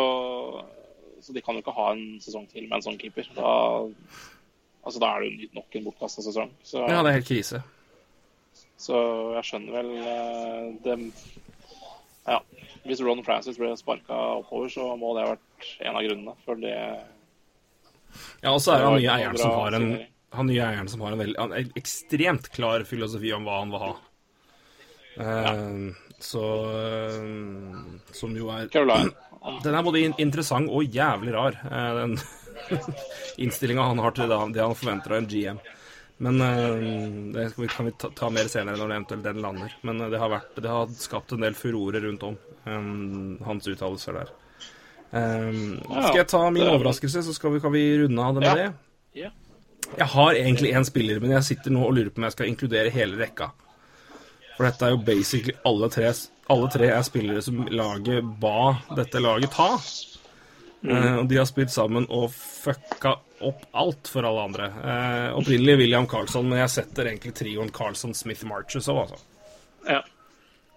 så 1.21 1.33
de 1.33 1.41
kan 1.45 1.57
jo 1.57 1.61
ikke 1.63 1.73
ha 1.77 1.91
en 1.93 2.17
sesong 2.21 2.47
til 2.49 2.65
med 2.67 2.79
en 2.79 2.85
sånn 2.87 2.97
keeper. 3.01 3.29
Da, 3.37 3.51
altså, 4.85 5.01
da 5.01 5.11
er 5.15 5.25
det 5.25 5.29
jo 5.47 5.51
nok 5.59 5.77
en 5.77 5.85
bortkasta 5.89 6.25
sesong. 6.25 6.53
Så, 6.65 6.81
Ja, 6.89 7.01
det 7.05 7.11
er 7.13 7.19
helt 7.19 7.29
krise. 7.29 7.61
så 8.79 8.97
jeg 9.37 9.45
skjønner 9.49 9.77
vel 9.77 9.89
det 9.99 10.83
dem 10.87 11.05
Ja. 12.29 12.39
Hvis 12.85 13.01
Ron 13.05 13.23
Francis 13.25 13.57
ble 13.59 13.73
sparka 13.77 14.17
oppover, 14.39 14.69
så 14.71 14.91
må 14.99 15.15
det 15.17 15.25
ha 15.25 15.33
vært 15.33 15.71
en 15.83 15.97
av 15.97 16.05
grunnene. 16.05 16.35
For 16.45 16.61
det 16.61 16.75
Ja, 18.41 18.53
og 18.53 18.61
så 18.63 18.75
er 18.75 18.81
det 18.81 18.87
han 18.89 18.99
nye 18.99 19.15
eieren 19.17 19.37
som 19.41 19.55
har 19.57 19.77
en 19.77 19.89
han 20.29 20.45
nye 20.45 20.61
eieren 20.61 20.89
som 20.89 21.01
har 21.01 21.15
en 21.15 21.21
veldig 21.23 21.39
han 21.41 21.55
er 21.57 21.71
ekstremt 21.79 22.51
klar 22.53 22.83
filosofi 22.85 23.31
om 23.33 23.47
hva 23.47 23.63
han 23.63 23.73
vil 23.73 23.81
ha. 23.81 23.89
Eh, 25.25 25.89
Så 26.19 26.43
uh, 26.67 27.23
Som 28.11 28.35
jo 28.37 28.49
er 28.53 28.67
Caroline. 28.67 29.13
Den 29.63 29.75
er 29.75 29.83
både 29.83 30.03
in 30.03 30.13
interessant 30.19 30.69
og 30.69 30.83
jævlig 30.83 31.33
rar, 31.33 31.55
uh, 31.63 32.01
den 32.01 32.17
innstillinga 33.43 33.87
han 33.87 34.01
har 34.03 34.11
til 34.11 34.29
det 34.29 34.37
han, 34.37 34.51
det 34.53 34.61
han 34.61 34.75
forventer 34.75 35.15
av 35.15 35.21
en 35.21 35.29
GM. 35.31 35.61
Men 36.19 36.41
eh, 36.43 36.81
det 37.33 37.45
kan 37.71 37.85
vi 37.87 37.91
ta, 37.95 38.09
ta 38.15 38.27
mer 38.29 38.49
senere 38.51 38.75
når 38.75 38.89
det 38.91 38.95
eventuelt 38.97 39.23
den 39.23 39.41
lander. 39.43 39.73
Men 39.87 40.01
eh, 40.03 40.09
det 40.11 40.19
har, 40.19 40.29
vært, 40.33 40.55
det 40.59 40.69
har 40.71 40.89
skapt 40.99 41.31
en 41.37 41.45
del 41.45 41.55
furore 41.55 42.01
rundt 42.03 42.25
om 42.27 42.35
eh, 42.67 43.45
hans 43.47 43.69
uttalelser 43.71 44.17
der. 44.19 44.33
Eh, 45.15 45.61
skal 45.79 46.19
jeg 46.19 46.27
ta 46.29 46.41
min 46.51 46.65
er- 46.67 46.73
overraskelse, 46.75 47.23
så 47.25 47.33
skal 47.37 47.55
vi, 47.55 47.61
kan 47.63 47.71
vi 47.73 47.85
runde 48.03 48.25
av 48.25 48.35
det 48.35 48.43
med 48.43 48.49
Ja. 48.49 48.55
det? 48.65 49.21
Ja. 49.23 49.29
Jeg 49.97 50.05
har 50.11 50.35
egentlig 50.37 50.73
én 50.75 50.85
spiller, 50.85 51.19
men 51.23 51.31
jeg 51.33 51.43
sitter 51.47 51.71
nå 51.73 51.87
og 51.87 51.95
lurer 51.97 52.11
på 52.13 52.19
om 52.21 52.27
jeg 52.27 52.35
skal 52.35 52.51
inkludere 52.51 52.91
hele 52.93 53.17
rekka. 53.17 53.47
For 54.57 54.67
dette 54.67 54.85
er 54.85 54.91
jo 54.93 54.99
basically 55.07 55.55
alle 55.65 55.87
tre 55.89 56.11
Alle 56.49 56.67
tre 56.73 56.87
er 56.91 57.01
spillere 57.07 57.41
som 57.45 57.63
laget 57.71 58.25
ba 58.41 58.75
dette 58.97 59.21
laget 59.23 59.51
ta. 59.55 59.69
Eh, 60.79 61.15
og 61.19 61.25
de 61.27 61.35
har 61.35 61.47
spilt 61.49 61.73
sammen 61.73 62.05
og 62.07 62.29
fucka 62.31 63.17
opp 63.43 63.65
alt 63.75 64.07
for 64.11 64.23
alle 64.27 64.45
andre. 64.47 64.69
Eh, 64.79 65.25
opprinnelig 65.39 65.77
William 65.81 66.07
Carlsson, 66.07 66.47
men 66.47 66.61
jeg 66.61 66.71
setter 66.77 67.09
egentlig 67.11 67.33
trioen 67.35 67.71
Carlsson, 67.75 68.15
Smith, 68.15 68.45
Marches 68.47 68.87
òg, 68.91 69.01
altså. 69.03 69.19
Ja. 69.89 69.99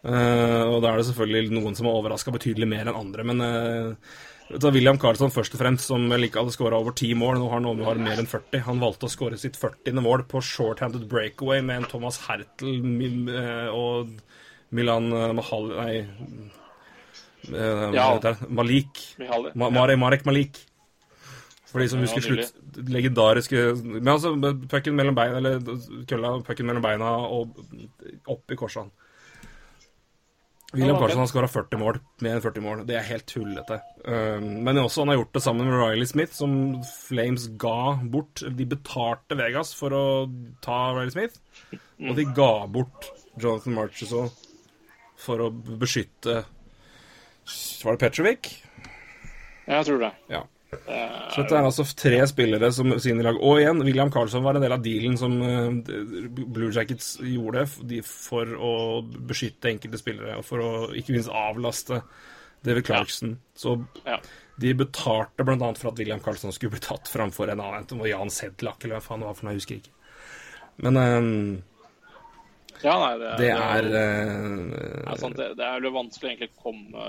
Eh, 0.02 0.62
og 0.66 0.80
da 0.82 0.90
er 0.90 0.98
det 0.98 1.06
selvfølgelig 1.10 1.54
noen 1.54 1.78
som 1.78 1.86
har 1.86 1.98
overraska 2.00 2.34
betydelig 2.34 2.66
mer 2.70 2.88
enn 2.90 2.98
andre, 2.98 3.26
men 3.30 3.44
eh, 3.46 4.16
William 4.74 4.98
Carlsson 4.98 5.30
først 5.30 5.54
og 5.54 5.62
fremst, 5.62 5.86
som 5.86 6.08
vel 6.10 6.26
ikke 6.26 6.42
hadde 6.42 6.54
skåra 6.56 6.80
over 6.82 6.94
ti 6.98 7.12
mål, 7.14 7.38
nå 7.38 7.46
har 7.50 7.60
han 7.60 7.70
over- 7.70 8.02
mer 8.02 8.18
enn 8.18 8.30
40. 8.30 8.64
Han 8.66 8.82
valgte 8.82 9.06
å 9.06 9.12
skåre 9.12 9.38
sitt 9.38 9.54
40. 9.56 10.02
mål 10.02 10.26
på 10.30 10.42
short-handed 10.42 11.06
breakaway 11.10 11.62
med 11.62 11.76
en 11.84 11.88
Thomas 11.94 12.18
Hertel 12.26 12.82
og 13.70 14.18
Milan 14.74 15.08
Mahal... 15.38 15.70
Nei 15.78 15.94
Ja. 17.51 18.06
Malik. 18.48 19.02
Ma 19.55 19.70
Marek, 19.70 19.98
Marek 19.98 20.24
Malik. 20.28 20.60
For 21.73 21.81
de 21.81 21.89
som 21.89 22.02
husker 22.05 22.20
slutt 22.20 22.51
Legendariske 22.93 23.60
Men 23.81 24.10
altså, 24.12 24.35
pucken 24.69 24.97
mellom 24.97 25.16
beina, 25.16 25.40
eller 25.40 25.62
kølla, 26.09 26.35
pucken 26.44 26.69
mellom 26.69 26.85
beina 26.85 27.14
og 27.32 27.56
opp 28.28 28.52
i 28.52 28.59
korsene. 28.60 28.93
William 30.73 30.97
Carlsen 30.97 31.20
har 31.20 31.28
skåra 31.28 31.48
40 31.52 31.81
mål, 31.82 31.98
mer 32.24 32.39
enn 32.39 32.44
40 32.44 32.62
mål. 32.64 32.78
Det 32.89 32.94
er 32.97 33.05
helt 33.05 33.27
tullete. 33.28 33.77
Um, 34.06 34.47
men 34.64 34.81
også 34.81 35.02
han 35.02 35.12
har 35.12 35.19
gjort 35.19 35.35
det 35.36 35.43
sammen 35.44 35.69
med 35.69 35.77
Riley 35.77 36.09
Smith, 36.09 36.32
som 36.32 36.55
Flames 36.89 37.44
ga 37.60 37.98
bort. 38.14 38.40
De 38.40 38.66
betalte 38.70 39.36
Vegas 39.36 39.74
for 39.77 39.93
å 39.93 40.05
ta 40.64 40.78
Riley 40.97 41.12
Smith, 41.12 41.36
og 42.01 42.16
de 42.16 42.24
ga 42.32 42.51
bort 42.73 43.10
Jonathan 43.36 43.77
Marchesall 43.77 44.32
for 45.20 45.44
å 45.44 45.51
beskytte 45.52 46.40
Var 47.84 47.96
det 47.96 48.02
Petrovic? 48.06 48.50
Jeg 49.68 49.86
tror 49.88 50.02
det. 50.02 50.12
Ja. 50.32 50.42
Så 50.72 51.42
dette 51.42 51.56
er 51.58 51.66
altså 51.68 51.84
tre 52.00 52.22
spillere 52.30 52.70
som 52.72 52.94
sine 53.04 53.20
lag 53.26 53.36
Og 53.44 53.58
igjen, 53.60 53.82
William 53.84 54.08
Carlsson 54.10 54.40
var 54.42 54.56
en 54.56 54.62
del 54.64 54.72
av 54.72 54.80
dealen 54.80 55.18
som 55.20 55.34
eh, 55.44 55.90
Blue 56.32 56.70
Jackets 56.72 57.18
gjorde 57.20 57.66
for 58.08 58.54
å 58.56 58.70
beskytte 59.04 59.68
enkelte 59.68 60.00
spillere, 60.00 60.38
og 60.40 60.46
for 60.48 60.64
å 60.64 60.70
ikke 60.96 61.12
minst 61.12 61.28
avlaste 61.28 62.00
David 62.64 62.86
Clarkson. 62.88 63.34
Så 63.58 63.76
Ja. 64.06 64.16
de 64.60 64.72
betalte 64.80 65.44
bl.a. 65.44 65.74
for 65.74 65.90
at 65.92 65.98
William 66.00 66.20
Carlsson 66.24 66.52
skulle 66.56 66.72
bli 66.78 66.80
tatt 66.80 67.08
framfor 67.10 67.50
en 67.52 67.60
annen, 67.60 67.82
enten 67.82 67.98
det 67.98 68.06
var 68.06 68.12
Jan 68.14 68.30
Sedlak 68.32 68.84
eller 68.84 68.96
hva 68.96 69.04
faen 69.04 69.20
det 69.20 69.28
var 69.28 69.34
for 69.36 69.44
noe, 69.48 69.52
jeg 69.52 69.60
husker 69.60 69.76
ikke. 69.82 69.92
Men 70.88 70.96
eh, 70.96 71.62
ja, 72.82 72.96
nei, 72.98 73.12
det, 73.20 73.30
det 73.40 73.50
er 73.52 73.86
det, 73.88 74.02
eh, 74.02 75.12
er 75.12 75.20
sant, 75.20 75.38
det, 75.38 75.68
er 75.68 75.86
jo 75.86 75.94
vanskelig 75.94 76.32
egentlig 76.32 76.50
å 76.52 76.62
komme 76.66 77.06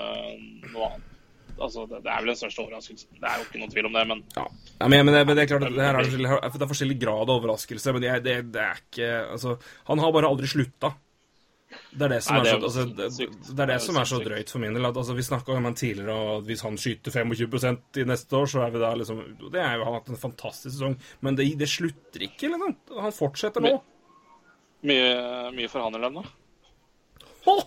noe 0.70 0.88
annet. 0.90 1.10
Altså, 1.54 1.84
det, 1.86 2.00
er 2.02 2.18
vel 2.18 2.32
den 2.32 2.38
største 2.38 2.64
overraskelsen. 2.64 3.12
Det 3.20 3.28
er 3.30 3.38
jo 3.38 3.44
ikke 3.46 3.60
noen 3.62 3.70
tvil 3.70 3.86
om 3.86 3.94
det, 3.94 4.04
men 4.10 4.22
Ja, 4.34 4.44
ja 4.80 4.88
men, 4.90 5.04
men, 5.06 5.14
det, 5.14 5.22
men 5.28 5.38
det 5.38 5.44
er 5.44 5.50
klart 5.52 5.68
at 5.68 5.76
det, 5.76 5.86
er, 5.86 5.98
forskjellig- 6.00 6.58
det 6.58 6.66
er 6.66 6.72
forskjellig 6.72 6.98
grad 7.04 7.30
av 7.30 7.38
overraskelse, 7.38 7.94
men 7.94 8.02
det, 8.02 8.34
er- 8.34 8.82
ikke 8.82 9.10
Altså, 9.30 9.56
han 9.90 10.02
har 10.02 10.14
bare 10.16 10.30
aldri 10.34 10.50
slutta. 10.50 10.94
Det 11.94 12.06
er 12.06 12.12
det 12.16 12.20
som 12.22 12.36
Nei, 12.36 12.40
er, 12.40 12.44
det 12.44 12.50
så, 12.50 12.66
altså, 12.66 12.84
det, 13.54 13.62
er 13.62 13.70
det 13.70 13.78
som 13.82 13.96
er 13.98 14.06
så 14.10 14.18
drøyt 14.22 14.50
for 14.50 14.62
min 14.62 14.76
del. 14.76 14.86
At, 14.88 14.98
altså, 14.98 15.14
vi 15.14 15.26
snakka 15.26 15.54
om 15.54 15.66
han 15.68 15.78
tidligere, 15.78 16.14
og 16.14 16.46
hvis 16.48 16.62
han 16.66 16.76
skyter 16.80 17.14
25% 17.14 18.00
i 18.02 18.06
neste 18.10 18.38
år, 18.38 18.50
så 18.50 18.62
er 18.66 18.74
vi 18.74 18.82
da 18.82 18.92
liksom 18.98 19.22
Det 19.40 19.62
er 19.62 19.78
jo 19.78 19.86
han 19.86 19.92
har 19.92 20.00
hatt 20.00 20.12
en 20.12 20.20
fantastisk 20.20 20.74
sesong, 20.74 20.98
men 21.26 21.38
det, 21.38 21.48
det 21.58 21.70
slutter 21.70 22.26
ikke, 22.28 22.50
liksom. 22.50 22.76
Han 22.98 23.14
fortsetter 23.14 23.62
nå. 23.64 23.76
Mye, 24.86 25.08
mye 25.56 25.70
for 25.72 25.84
han 25.84 25.96
i 25.98 26.02
lønn, 26.02 26.20
da. 26.20 27.28
Åh! 27.50 27.64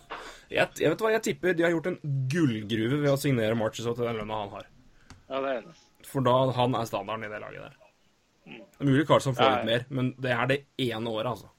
Jeg, 0.47 0.79
jeg 0.79 0.93
vet 0.93 1.01
hva, 1.03 1.11
jeg 1.11 1.25
tipper 1.25 1.57
de 1.57 1.65
har 1.65 1.73
gjort 1.73 1.89
en 1.91 1.99
gullgruve 2.31 3.01
ved 3.01 3.11
å 3.11 3.19
signere 3.19 3.57
Marches 3.59 3.87
til 3.87 4.05
den 4.05 4.21
lønna 4.21 4.39
han 4.45 4.53
har. 4.55 4.69
Ja, 5.27 5.41
det 5.43 5.51
er 5.51 5.65
det. 5.65 5.75
For 6.07 6.23
da 6.23 6.37
han 6.55 6.77
er 6.79 6.87
standarden 6.87 7.27
i 7.27 7.31
det 7.31 7.41
laget 7.43 7.65
der. 7.65 7.75
Det 8.47 8.79
er 8.79 8.87
mulig 8.87 9.03
Carlsson 9.09 9.35
får 9.35 9.57
litt 9.57 9.67
mer, 9.67 9.85
men 9.91 10.13
det 10.23 10.31
er 10.31 10.49
det 10.53 10.57
ene 10.87 11.11
året, 11.11 11.33
altså. 11.33 11.51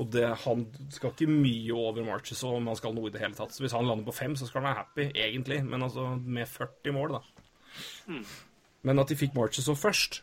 Og 0.00 0.08
det, 0.08 0.24
han 0.46 0.62
skal 0.88 1.12
ikke 1.12 1.28
mye 1.28 1.74
over 1.76 2.06
Marches 2.06 2.40
om 2.48 2.70
han 2.70 2.78
skal 2.78 2.94
noe 2.96 3.10
i 3.10 3.12
det 3.12 3.20
hele 3.20 3.36
tatt. 3.36 3.52
Så 3.52 3.60
hvis 3.60 3.74
han 3.76 3.84
lander 3.84 4.08
på 4.08 4.14
fem, 4.16 4.32
så 4.40 4.48
skal 4.48 4.62
han 4.62 4.70
være 4.70 4.80
happy, 4.80 5.08
egentlig. 5.12 5.58
Men 5.68 5.84
altså 5.84 6.06
med 6.16 6.48
40 6.48 6.96
mål, 6.96 7.18
da. 7.18 8.22
Men 8.88 9.02
at 9.02 9.12
de 9.12 9.18
fikk 9.20 9.36
Marches 9.36 9.68
først 9.78 10.22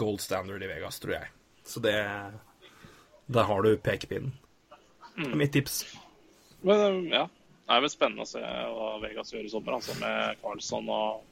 Gold 0.00 0.20
standard 0.24 0.62
i 0.64 0.70
Vegas, 0.70 1.00
tror 1.02 1.18
jeg. 1.18 1.28
Så 1.66 1.82
det 1.84 1.94
Der 3.30 3.46
har 3.46 3.62
du 3.62 3.74
pekepinnen. 3.78 4.32
Er 5.20 5.36
mitt 5.38 5.52
tips. 5.54 5.82
Men 6.66 6.80
um, 6.80 7.00
ja, 7.12 7.24
det 7.66 7.76
er 7.76 7.82
vel 7.84 7.92
spennende 7.92 8.24
å 8.26 8.28
se 8.30 8.40
hva 8.42 8.88
Vegas 9.02 9.30
gjør 9.32 9.46
i 9.46 9.52
sommer, 9.52 9.76
altså 9.78 9.94
med 10.00 10.40
Carlsson 10.42 10.88
og 10.90 11.26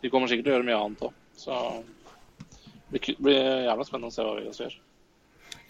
De 0.00 0.08
kommer 0.08 0.30
sikkert 0.30 0.46
til 0.48 0.54
å 0.54 0.56
gjøre 0.56 0.68
mye 0.70 0.78
annet 0.80 1.02
òg, 1.04 1.16
så 1.36 1.56
det 2.90 3.02
blir- 3.20 3.66
jævla 3.66 3.84
spennende 3.84 4.08
å 4.08 4.14
se 4.14 4.24
hva 4.24 4.36
Vegas 4.38 4.60
gjør. 4.62 4.76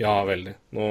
Ja, 0.01 0.12
veldig. 0.24 0.55
Nå 0.78 0.85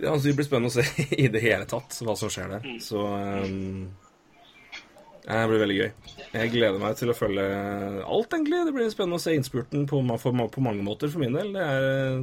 ja, 0.00 0.10
altså, 0.12 0.28
Det 0.28 0.34
blir 0.38 0.48
spennende 0.48 0.72
å 0.72 0.76
se 0.76 1.04
i 1.24 1.28
det 1.32 1.42
hele 1.44 1.68
tatt 1.68 1.94
hva 2.04 2.16
som 2.18 2.32
skjer 2.32 2.56
der. 2.56 2.66
Så 2.84 3.04
eh, 3.04 3.46
ja, 3.46 4.05
Det 5.26 5.38
blir 5.50 5.58
veldig 5.58 5.76
gøy. 5.76 5.88
Jeg 6.36 6.50
gleder 6.52 6.78
meg 6.78 6.98
til 7.00 7.10
å 7.10 7.16
følge 7.18 7.44
alt, 8.06 8.34
egentlig. 8.36 8.60
Det 8.68 8.74
blir 8.76 8.92
spennende 8.92 9.18
å 9.18 9.22
se 9.24 9.34
innspurten 9.34 9.86
på, 9.90 9.98
for, 10.22 10.44
på 10.54 10.62
mange 10.62 10.86
måter, 10.86 11.10
for 11.10 11.22
min 11.24 11.34
del. 11.34 11.50
Det 11.56 11.64
er, 11.66 12.20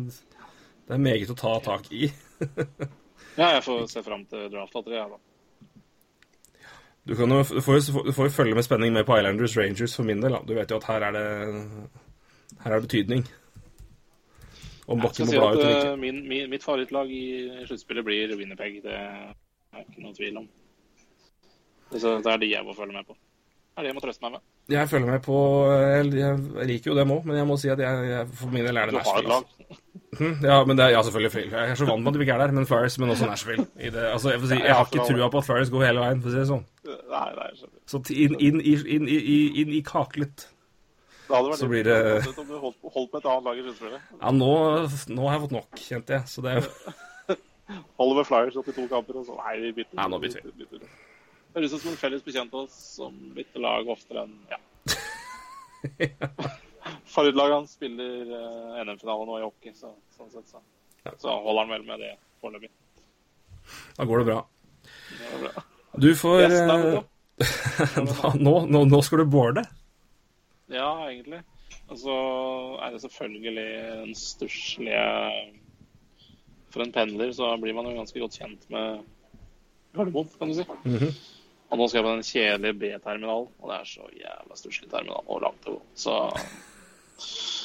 det 0.88 0.95
er 0.95 1.03
meget 1.03 1.34
å 1.34 1.39
ta 1.39 1.57
tak 1.71 1.89
i. 1.91 2.11
Ja, 3.34 3.47
jeg 3.55 3.63
får 3.65 3.88
se 3.89 4.01
fram 4.05 4.27
til 4.30 4.43
draftlotteriet, 4.53 4.99
jeg, 4.99 5.09
da. 5.09 6.61
Du, 7.03 7.15
kan 7.17 7.31
jo, 7.34 7.39
du, 7.41 7.61
får, 7.65 7.80
jo, 7.80 8.03
du 8.05 8.11
får 8.13 8.27
jo 8.30 8.34
følge 8.35 8.55
med 8.55 8.65
spenning 8.67 8.93
med 8.93 9.07
på 9.07 9.17
Islanders 9.17 9.55
Rangers 9.57 9.95
for 9.97 10.05
min 10.05 10.21
del. 10.21 10.35
Da. 10.38 10.43
Du 10.45 10.53
vet 10.53 10.69
jo 10.69 10.77
at 10.77 10.85
her 10.91 11.07
er 11.09 11.15
det 11.17 11.23
Her 12.61 12.75
er 12.75 12.75
det 12.77 12.85
betydning. 12.85 13.25
Om 14.85 15.01
Bakken 15.01 15.27
må 15.27 15.39
bla 15.39 15.49
ut 15.49 15.63
eller 15.63 15.71
eh, 15.71 15.81
ikke. 15.81 15.97
min, 15.99 16.21
min, 16.30 16.49
mitt 16.51 16.63
favorittlag 16.63 17.11
i 17.11 17.25
sluttspillet 17.65 18.05
blir 18.05 18.35
Winnerpeg. 18.38 18.77
Det 18.85 18.93
er 18.93 19.81
ikke 19.81 20.05
noe 20.05 20.15
tvil 20.15 20.39
om. 20.43 20.47
Så 21.99 22.18
det 22.24 22.34
er 22.34 22.38
de 22.38 22.49
jeg 22.52 22.65
må 22.65 22.74
følge 22.78 22.94
med 22.94 23.06
på. 23.07 23.14
Det 23.74 23.82
er 23.82 23.86
det 23.88 23.90
jeg 23.90 23.95
må 23.98 24.02
trøste 24.03 24.22
meg 24.22 24.32
med. 24.36 24.41
Jeg 24.70 24.90
følger 24.90 25.07
med 25.10 25.22
på 25.26 25.36
Jeg, 25.74 26.11
jeg 26.14 26.68
liker 26.70 26.91
jo 26.91 26.98
dem 26.99 27.10
òg, 27.11 27.24
men 27.26 27.36
jeg 27.40 27.48
må 27.49 27.56
si 27.60 27.70
at 27.74 27.80
jeg, 27.80 28.03
jeg 28.10 28.28
for 28.38 28.48
min 28.53 28.65
del 28.65 28.78
er 28.78 28.86
det 28.86 28.94
Nashville. 28.99 29.30
lag. 29.30 29.44
Hm, 30.20 30.36
Ja, 30.45 30.57
men 30.64 30.78
det 30.78 30.86
er, 30.86 30.90
ja, 30.94 31.02
selvfølgelig. 31.02 31.52
Jeg 31.52 31.70
er 31.72 31.76
så 31.76 31.86
vant 31.90 32.03
med 32.03 32.11
at 32.14 32.14
du 32.14 32.22
ikke 32.22 32.34
er 32.36 32.44
der, 32.44 32.52
men 32.53 32.68
Flyers, 32.70 32.99
men 33.02 33.10
også 33.10 33.26
Nashville. 33.26 33.65
I 33.82 33.90
det, 33.90 34.03
altså, 34.14 34.30
jeg, 34.30 34.40
får 34.44 34.48
si, 34.52 34.60
jeg 34.61 34.76
har 34.76 34.86
ikke 34.86 35.07
trua 35.10 35.30
på 35.34 35.38
at 35.41 35.45
Flyers 35.48 35.70
går 35.74 35.86
hele 35.88 35.99
veien, 36.06 36.22
for 36.22 36.30
å 36.30 36.34
si 36.36 36.38
det 36.38 36.48
sånn. 36.52 36.65
Nei, 36.86 37.30
nei. 37.40 37.48
Så 37.90 38.02
inn, 38.14 38.36
inn, 38.40 38.61
i- 38.61 38.95
inn, 38.95 39.07
i- 39.10 39.24
i- 39.36 39.61
inn 39.64 39.74
i 39.74 39.82
kaklet. 39.82 40.45
Det 41.28 41.34
hadde 41.36 41.49
vært 41.49 41.57
Så 41.64 41.68
blir 41.72 41.84
det- 41.84 42.28
om 42.38 42.48
du 42.48 42.60
holdt, 42.60 42.78
holdt 42.94 43.14
med 43.14 43.20
et 43.26 43.30
annet 43.32 43.44
lag 43.44 43.57
i 43.57 43.64
sluttspillet. 43.64 44.02
Ja, 44.22 44.30
nå, 44.32 44.52
nå 45.18 45.28
har 45.30 45.40
jeg 45.40 45.41
fått 45.48 45.52
nok, 45.57 45.70
kjente 45.82 46.10
jeg. 46.20 46.24
Så 46.30 46.41
det 46.45 46.52
er 46.57 46.70
Holder 47.98 48.15
med 48.22 48.26
Flyers 48.28 48.56
opp 48.60 48.68
i 48.68 48.72
to 48.76 48.88
kamper, 48.91 49.18
og 49.18 49.26
så 49.26 49.38
Nei, 49.40 49.57
vi 49.65 49.72
bytter. 49.82 49.95
Nei, 49.98 50.07
nå 50.11 50.20
bytter 50.22 50.41
vi. 50.44 50.80
Høres 51.55 51.73
ut 51.73 51.81
som 51.81 51.91
en 51.93 51.99
felles 52.01 52.23
bekjent 52.25 52.53
av 52.53 52.65
oss 52.65 52.77
som 52.97 53.15
bytter 53.35 53.63
lag 53.63 53.89
oftere 53.93 54.25
enn 54.27 54.38
Ja. 54.51 54.59
Favorittlaget 57.13 57.55
hans 57.55 57.75
spiller 57.77 58.31
uh, 58.31 58.80
NM-finale 58.84 59.27
nå 59.27 59.38
i 59.39 59.45
hockey, 59.45 59.71
så 59.77 59.93
sånn 60.17 60.31
sett 60.34 60.49
så, 60.49 60.59
så 61.21 61.35
holder 61.45 61.61
han 61.63 61.73
vel 61.75 61.85
med 61.88 62.01
det 62.03 62.11
foreløpig. 62.41 62.71
Da 63.97 64.07
går 64.09 64.23
det 64.23 64.27
bra. 64.31 64.39
Det 64.84 65.30
går 65.30 65.45
bra. 65.45 65.63
Du 66.03 66.09
får 66.17 66.41
da, 66.41 66.77
eh, 66.89 68.05
da. 68.09 68.34
nå, 68.39 68.55
nå, 68.65 68.84
nå 68.89 69.01
skal 69.05 69.23
du 69.23 69.30
boarde. 69.31 69.63
Ja, 70.73 70.89
egentlig. 71.07 71.43
Og 71.91 71.99
så 72.01 72.15
er 72.81 72.95
det 72.95 73.03
selvfølgelig 73.03 73.65
en 74.01 74.15
stusslige 74.17 75.03
For 76.73 76.81
en 76.81 76.93
pendler 76.95 77.34
så 77.35 77.51
blir 77.61 77.75
man 77.77 77.85
jo 77.89 77.97
ganske 77.99 78.19
godt 78.23 78.39
kjent 78.39 78.63
med 78.73 79.03
Gardermoen, 79.93 80.30
kan 80.39 80.49
du 80.49 80.57
si. 80.57 80.65
Og 81.73 81.79
nå 81.81 81.87
skal 81.89 81.99
jeg 81.99 82.05
på 82.05 82.11
den 82.13 82.27
kjedelige 82.27 82.77
B-terminalen, 82.83 83.47
og 83.59 83.69
det 83.71 83.77
er 83.79 83.87
så 83.89 84.05
jævla 84.13 84.57
stusslig 84.59 84.89
terminal 84.91 85.23
og 85.25 85.39
langt 85.41 85.65
å 85.65 85.73
gå. 85.73 85.79
Så 85.97 86.13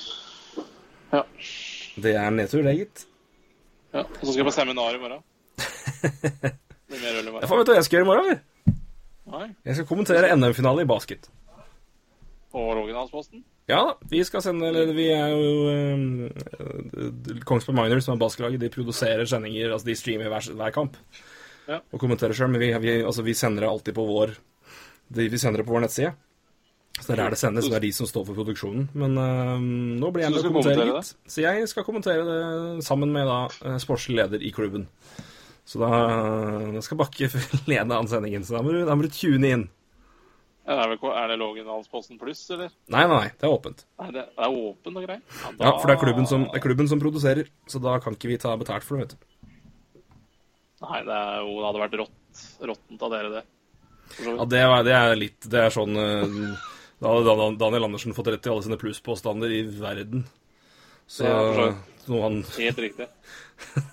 ja. 1.16 1.22
Det 1.98 2.14
er 2.16 2.30
nedtur, 2.32 2.62
det, 2.64 2.76
gitt. 2.78 3.04
ja. 3.92 4.04
Og 4.06 4.22
så 4.22 4.30
skal 4.32 4.40
jeg 4.42 4.48
på 4.48 4.54
seminar 4.56 4.96
i 4.96 5.02
morgen. 5.02 5.24
Blir 6.88 7.02
mer 7.02 7.18
øl 7.18 7.20
i 7.20 7.26
Jeg 7.26 7.32
morgen. 7.34 7.48
får 7.50 7.60
vet 7.60 7.68
du 7.68 7.72
hva 7.74 7.78
jeg 7.80 7.88
skal 7.88 7.98
gjøre 7.98 8.06
i 8.06 8.10
morgen, 8.12 8.24
eller? 8.32 8.74
Nei. 9.28 9.46
Jeg 9.68 9.76
skal 9.76 9.88
kommentere 9.90 10.32
NM-finale 10.38 10.86
i 10.86 10.88
basket. 10.88 11.28
På 12.48 12.62
Roggendalsposten? 12.78 13.42
Ja 13.68 13.82
da, 13.84 13.96
vi 14.08 14.22
skal 14.24 14.40
sende 14.40 14.70
Eller 14.70 14.94
vi 14.96 15.10
er 15.12 15.34
jo 15.34 15.48
um, 15.68 17.42
Kongsberg 17.44 17.76
Miners, 17.76 18.06
som 18.06 18.14
er 18.14 18.22
basketlaget, 18.22 18.62
de 18.62 18.70
produserer 18.72 19.28
sendinger, 19.28 19.74
altså 19.74 19.90
de 19.90 19.96
streamer 20.00 20.30
hver, 20.32 20.46
hver 20.56 20.72
kamp. 20.72 20.96
Ja. 21.68 21.82
Og 21.92 22.00
kommentere 22.00 22.36
sjøl, 22.36 22.50
men 22.52 22.62
vi, 22.62 22.72
vi, 22.80 22.94
altså, 23.04 23.24
vi 23.26 23.36
sender 23.36 23.66
det 23.66 23.70
alltid 23.70 23.96
på 23.98 24.06
vår 24.08 24.32
de, 25.12 25.28
Vi 25.28 25.40
sender 25.40 25.60
det 25.60 25.68
på 25.68 25.76
vår 25.76 25.84
nettside. 25.84 26.14
Så 26.98 27.14
det 27.14 27.22
er 27.22 27.30
det 27.30 27.38
sendes, 27.38 27.68
det 27.70 27.76
er 27.78 27.84
de 27.84 27.92
som 27.94 28.08
står 28.10 28.24
for 28.26 28.38
produksjonen. 28.40 28.88
Men 28.98 29.14
uh, 29.14 29.54
nå 30.00 30.10
blir 30.14 30.26
jeg 30.26 30.34
med 30.34 30.42
å 30.42 30.48
kommentere, 30.48 30.86
litt. 30.88 31.12
Så 31.30 31.44
jeg 31.44 31.68
skal 31.70 31.86
kommentere 31.86 32.24
det 32.26 32.86
sammen 32.86 33.12
med 33.14 33.28
da 33.30 33.38
eh, 33.46 33.76
sportslig 33.82 34.18
leder 34.18 34.42
i 34.42 34.50
klubben. 34.54 34.88
Så 35.68 35.78
da, 35.82 35.90
da 36.74 36.82
skal 36.82 36.98
Bakke 36.98 37.28
lede 37.70 37.94
an 37.94 38.10
sendingen, 38.10 38.46
så 38.46 38.56
da 38.56 38.64
må 38.66 38.74
du, 38.74 38.80
da 38.88 38.96
må 38.98 39.06
du 39.06 39.12
tune 39.14 39.52
inn. 39.54 39.68
Ja, 40.68 40.74
det 40.74 40.82
er, 40.82 40.90
vel, 40.90 41.12
er 41.16 41.30
det 41.30 41.38
Lågendalsposten 41.40 42.18
pluss, 42.20 42.42
eller? 42.52 42.72
Nei, 42.92 43.06
nei, 43.08 43.22
nei, 43.22 43.30
det 43.40 43.46
er 43.46 43.54
åpent. 43.54 43.86
Nei, 44.02 44.10
det, 44.12 44.26
det 44.34 44.44
er 44.44 44.58
åpent 44.58 45.00
og 45.00 45.06
greit. 45.06 45.22
Ja, 45.54 45.70
for 45.78 45.88
det 45.88 45.94
er 45.96 46.26
som, 46.28 46.44
det 46.50 46.58
er 46.58 46.64
klubben 46.66 46.90
som 46.90 47.00
produserer, 47.00 47.48
så 47.70 47.80
da 47.80 47.94
kan 48.04 48.18
ikke 48.18 48.32
vi 48.34 48.40
ta 48.42 48.52
betalt 48.60 48.84
for 48.84 48.98
det, 48.98 49.06
vet 49.06 49.14
du. 49.14 49.27
Nei, 50.84 50.98
det, 51.06 51.14
er 51.14 51.38
jo, 51.42 51.54
det 51.58 51.66
hadde 51.66 51.82
vært 51.82 51.96
rått, 52.02 52.42
råttent 52.70 53.02
av 53.02 53.14
dere, 53.14 53.30
det. 53.38 53.44
Ja, 54.24 54.44
det, 54.48 54.60
er, 54.62 54.74
det 54.86 54.94
er 54.96 55.18
litt 55.20 55.46
Det 55.52 55.58
er 55.60 55.72
sånn 55.74 55.92
eh, 56.00 56.36
Da 56.96 57.10
hadde 57.12 57.34
Daniel 57.60 57.84
Andersen 57.90 58.14
fått 58.16 58.30
rett 58.32 58.46
i 58.48 58.52
alle 58.54 58.64
sine 58.64 58.78
plusspåstander 58.80 59.52
i 59.52 59.58
verden. 59.68 60.22
Så 61.08 61.28
Ja, 61.28 61.66
noe 62.08 62.22
han 62.24 62.38
Helt 62.56 62.80
riktig. 62.80 63.08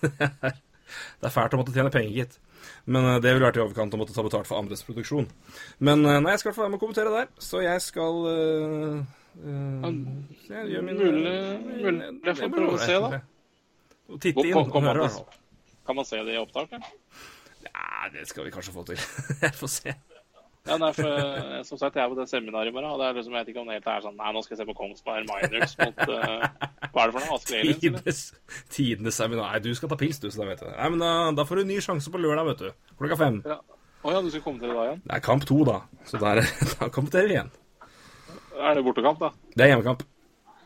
Det 0.05 1.27
er 1.27 1.33
fælt 1.33 1.55
å 1.55 1.59
måtte 1.59 1.73
tjene 1.75 1.91
penger, 1.91 2.13
gitt. 2.15 2.39
Men 2.85 3.05
eh, 3.09 3.19
det 3.19 3.33
ville 3.33 3.47
vært 3.47 3.59
i 3.59 3.63
overkant 3.65 3.95
å 3.97 3.99
måtte 3.99 4.15
ta 4.15 4.23
betalt 4.25 4.47
for 4.49 4.61
andres 4.61 4.83
produksjon. 4.87 5.27
Men 5.83 6.05
eh, 6.05 6.19
nei, 6.21 6.35
jeg 6.35 6.43
skal 6.45 6.55
få 6.55 6.63
være 6.65 6.75
med 6.75 6.79
å 6.79 6.83
kommentere 6.85 7.13
der, 7.15 7.31
så 7.41 7.61
jeg 7.65 7.81
skal 7.83 8.19
uh, 8.29 8.99
jeg 10.47 10.67
gjør 10.71 10.85
min, 10.85 11.01
Mulig- 11.01 12.03
jeg 12.29 12.37
får 12.39 12.53
prøve 12.53 12.77
å 12.77 12.83
se, 12.83 12.99
da. 13.03 13.19
Og 14.13 14.21
titte 14.21 14.45
inn 14.47 14.61
og 14.61 14.85
høre. 14.85 15.09
Kan 15.85 15.97
man 15.99 16.07
se 16.07 16.21
det 16.25 16.35
i 16.35 16.41
opptak? 16.41 16.75
Ja, 17.65 18.09
det 18.13 18.27
skal 18.29 18.45
vi 18.47 18.53
kanskje 18.53 18.73
få 18.75 18.85
til. 18.87 19.01
Jeg 19.45 19.55
får 19.55 19.73
se. 19.73 19.95
Ja, 20.65 20.79
nei, 20.81 20.89
for 20.97 21.05
eh, 21.05 21.59
som 21.61 21.77
sagt, 21.77 21.93
jeg 21.93 22.01
er 22.01 22.09
på 22.09 22.15
det 22.17 22.23
seminaret 22.25 22.71
i 22.71 22.73
morgen, 22.73 22.89
og 22.89 22.97
det 22.97 23.05
er 23.05 23.17
liksom, 23.19 23.35
jeg 23.35 23.43
vet 23.43 23.49
ikke 23.51 23.61
om 23.61 23.67
det 23.69 23.75
helt 23.75 23.89
er 23.91 23.99
sånn 24.01 24.15
Nei, 24.17 24.31
nå 24.33 24.41
skal 24.41 24.55
jeg 24.55 24.61
se 24.63 24.65
på 24.65 24.73
Kongsberg 24.79 25.27
Miners 25.29 25.75
mot 25.77 25.99
uh, 26.09 26.47
Hva 26.89 27.03
er 27.03 27.11
det 27.11 27.13
for 27.13 27.19
noe? 27.21 27.37
Asker 27.37 27.59
Aliens. 27.59 28.23
Tidenes, 28.73 29.19
seminar. 29.19 29.51
Nei, 29.51 29.61
du 29.61 29.77
skal 29.77 29.91
ta 29.91 29.99
pils, 29.99 30.17
du, 30.23 30.25
så 30.33 30.41
da 30.41 30.47
vet 30.49 30.63
jeg 30.63 30.71
det. 30.71 30.79
Nei, 30.79 30.87
men 30.95 31.03
da, 31.03 31.11
da 31.37 31.45
får 31.45 31.61
du 31.61 31.69
ny 31.69 31.77
sjanse 31.85 32.09
på 32.09 32.23
lørdag, 32.23 32.49
vet 32.49 32.65
du. 32.65 32.89
Klokka 32.97 33.19
fem. 33.21 33.39
Ja. 33.45 33.59
Oh, 34.01 34.09
ja, 34.09 34.23
du 34.25 34.31
skal 34.33 34.41
komme 34.47 34.63
til 34.63 34.73
det 34.73 34.79
da 34.79 34.87
igjen? 34.87 35.05
Det 35.05 35.15
er 35.19 35.25
kamp 35.29 35.45
to, 35.51 35.61
da. 35.69 35.77
Så 36.09 36.21
der, 36.25 36.41
da 36.73 36.89
kommenterer 36.97 37.29
vi 37.29 37.37
igjen. 37.37 37.53
Er 38.57 38.79
det 38.79 38.85
bortekamp, 38.89 39.21
da? 39.21 39.33
Det 39.53 39.67
er 39.67 39.75
hjemmekamp. 39.75 40.05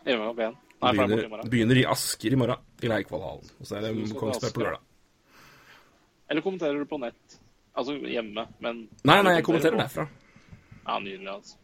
Hjemmekamp 0.08 0.44
igjen? 0.46 0.60
Nei, 0.80 0.94
er 0.94 1.00
Begynner, 1.10 1.48
begynner 1.52 1.84
i 1.84 1.90
Asker 1.92 2.36
i 2.36 2.40
morgen, 2.40 2.68
i 2.80 2.92
Leikvollhallen. 2.92 3.52
Og 3.60 3.68
så 3.68 3.82
er 3.82 3.90
det 3.90 4.14
Kongsberg 4.16 4.56
på 4.56 4.64
lørdag. 4.64 4.86
Eller 6.30 6.42
kommenterer 6.46 6.78
du 6.80 6.86
på 6.86 7.00
nett? 7.02 7.40
Altså 7.80 7.96
hjemme, 8.02 8.44
men 8.62 8.84
Nei, 9.08 9.22
nei, 9.24 9.36
jeg 9.40 9.46
kommenterer 9.48 9.78
derfra. 9.80 10.08
Ja, 10.86 11.00
nydelig, 11.00 11.28
altså. 11.32 11.56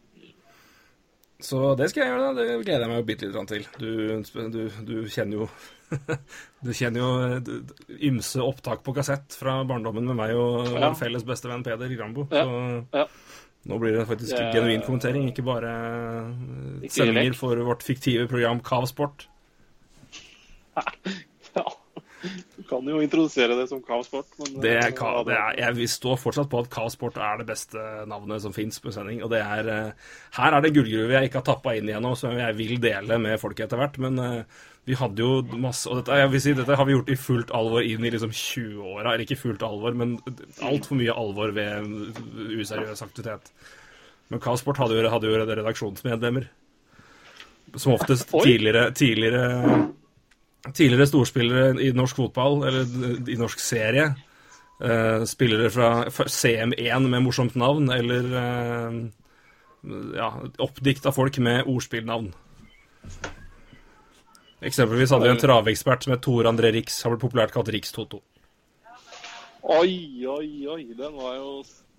Så 1.38 1.58
det 1.76 1.90
skal 1.92 2.00
jeg 2.06 2.12
gjøre, 2.14 2.28
da. 2.32 2.32
Det 2.38 2.64
gleder 2.64 2.80
jeg 2.86 2.88
meg 2.88 3.00
jo 3.02 3.06
bitte 3.10 3.26
litt 3.28 3.50
til. 3.50 3.64
Du, 3.76 3.88
du, 4.54 4.60
du 4.88 4.94
kjenner 5.12 5.42
jo 5.42 5.48
Du 6.64 6.70
kjenner 6.74 7.02
jo 7.02 7.08
eh, 7.26 7.98
ymse 8.08 8.40
opptak 8.42 8.80
på 8.86 8.94
kassett 8.96 9.36
fra 9.36 9.58
barndommen 9.68 10.06
med 10.08 10.16
meg 10.16 10.32
og 10.34 10.64
Ja. 10.72 10.86
vår 10.88 10.96
felles 11.02 11.26
bestevenn 11.28 11.62
Peder 11.66 11.92
Grambo. 11.92 12.24
Ja, 12.32 12.46
Så 12.48 12.56
ja. 12.96 13.04
nå 13.68 13.78
blir 13.82 13.98
det 13.98 14.06
faktisk 14.08 14.32
Det- 14.32 14.48
genuin 14.56 14.82
kommentering, 14.86 15.28
ikke 15.28 15.44
bare 15.44 15.74
eh, 15.76 16.86
Ikke 16.88 16.96
sendinger 17.02 17.36
for 17.36 17.60
vårt 17.68 17.84
fiktive 17.84 18.24
program 18.32 18.60
Kavsport. 18.64 19.28
Kan 22.66 22.88
jo 22.90 22.98
introdusere 23.02 23.54
det 23.58 23.68
som 23.70 23.80
kaosport, 23.84 24.28
men 24.40 24.60
Det 24.62 24.72
er, 24.74 24.90
eh, 24.90 25.24
det 25.28 25.34
er, 25.34 25.58
jeg 25.60 25.76
vil 25.76 25.88
stå 25.88 26.16
fortsatt 26.18 26.48
på 26.50 26.62
at 26.64 26.70
Kavsport 26.72 27.16
er 27.16 27.38
det 27.38 27.46
beste 27.46 27.82
navnet 28.10 28.42
som 28.42 28.54
fins 28.54 28.80
på 28.82 28.92
sending. 28.94 29.22
Og 29.22 29.30
det 29.30 29.40
er 29.40 29.68
eh, 29.70 29.92
Her 30.38 30.56
er 30.56 30.64
det 30.64 30.72
gullgruve 30.74 31.14
jeg 31.14 31.28
ikke 31.28 31.42
har 31.42 31.46
tappa 31.46 31.76
inn 31.76 31.88
igjennom, 31.88 32.16
som 32.18 32.34
jeg 32.34 32.56
vil 32.58 32.80
dele 32.82 33.18
med 33.22 33.38
folk 33.40 33.60
etter 33.60 33.78
hvert. 33.78 33.98
Men 34.02 34.18
eh, 34.18 34.42
vi 34.86 34.98
hadde 34.98 35.22
jo 35.22 35.42
masse 35.58 35.90
Og 35.90 36.00
dette, 36.00 36.18
jeg 36.18 36.30
vil 36.32 36.42
si, 36.42 36.54
dette 36.58 36.78
har 36.78 36.86
vi 36.86 36.94
gjort 36.96 37.10
i 37.10 37.18
fullt 37.18 37.50
alvor 37.54 37.82
inn 37.86 38.04
i 38.04 38.12
liksom 38.14 38.34
20-åra. 38.34 39.12
Eller 39.12 39.26
ikke 39.26 39.40
fullt 39.40 39.62
alvor, 39.66 39.94
men 39.94 40.16
altfor 40.62 40.98
mye 40.98 41.14
alvor 41.14 41.54
ved 41.54 41.90
useriøs 42.56 43.02
aktivitet. 43.02 43.52
Men 44.28 44.42
Kavsport 44.42 44.80
hadde 44.82 44.98
jo, 44.98 45.06
hadde 45.10 45.30
jo 45.30 45.44
redaksjonsmedlemmer. 45.44 46.48
Som 47.76 47.94
oftest 47.94 48.30
tidligere, 48.30 48.90
tidligere 48.94 49.92
Tidligere 50.66 51.06
storspillere 51.06 51.82
i 51.84 51.92
norsk 51.94 52.18
fotball, 52.18 52.64
eller 52.66 53.28
i 53.30 53.36
norsk 53.38 53.60
serie. 53.62 54.08
Eh, 54.82 55.22
spillere 55.24 55.70
fra 55.72 55.90
CM1 56.10 57.06
med 57.08 57.22
morsomt 57.24 57.54
navn, 57.56 57.88
eller 57.94 58.26
eh, 58.40 58.98
ja, 60.18 60.30
oppdikta 60.58 61.12
folk 61.14 61.38
med 61.38 61.68
ordspillnavn. 61.70 62.32
Eksempelvis 64.66 65.12
hadde 65.12 65.28
vi 65.28 65.34
en 65.34 65.40
travekspert 65.40 66.04
som 66.04 66.14
het 66.16 66.24
Tore 66.24 66.50
André 66.50 66.72
Riks, 66.74 66.98
har 67.04 67.14
blitt 67.14 67.24
populært 67.24 67.54
kalt 67.54 67.70
Riks-Toto. 67.72 68.22
Oi, 69.66 70.24
oi, 70.26 70.48
oi. 70.70 70.82
Den 70.96 71.16
var 71.18 71.36
jo 71.38 71.50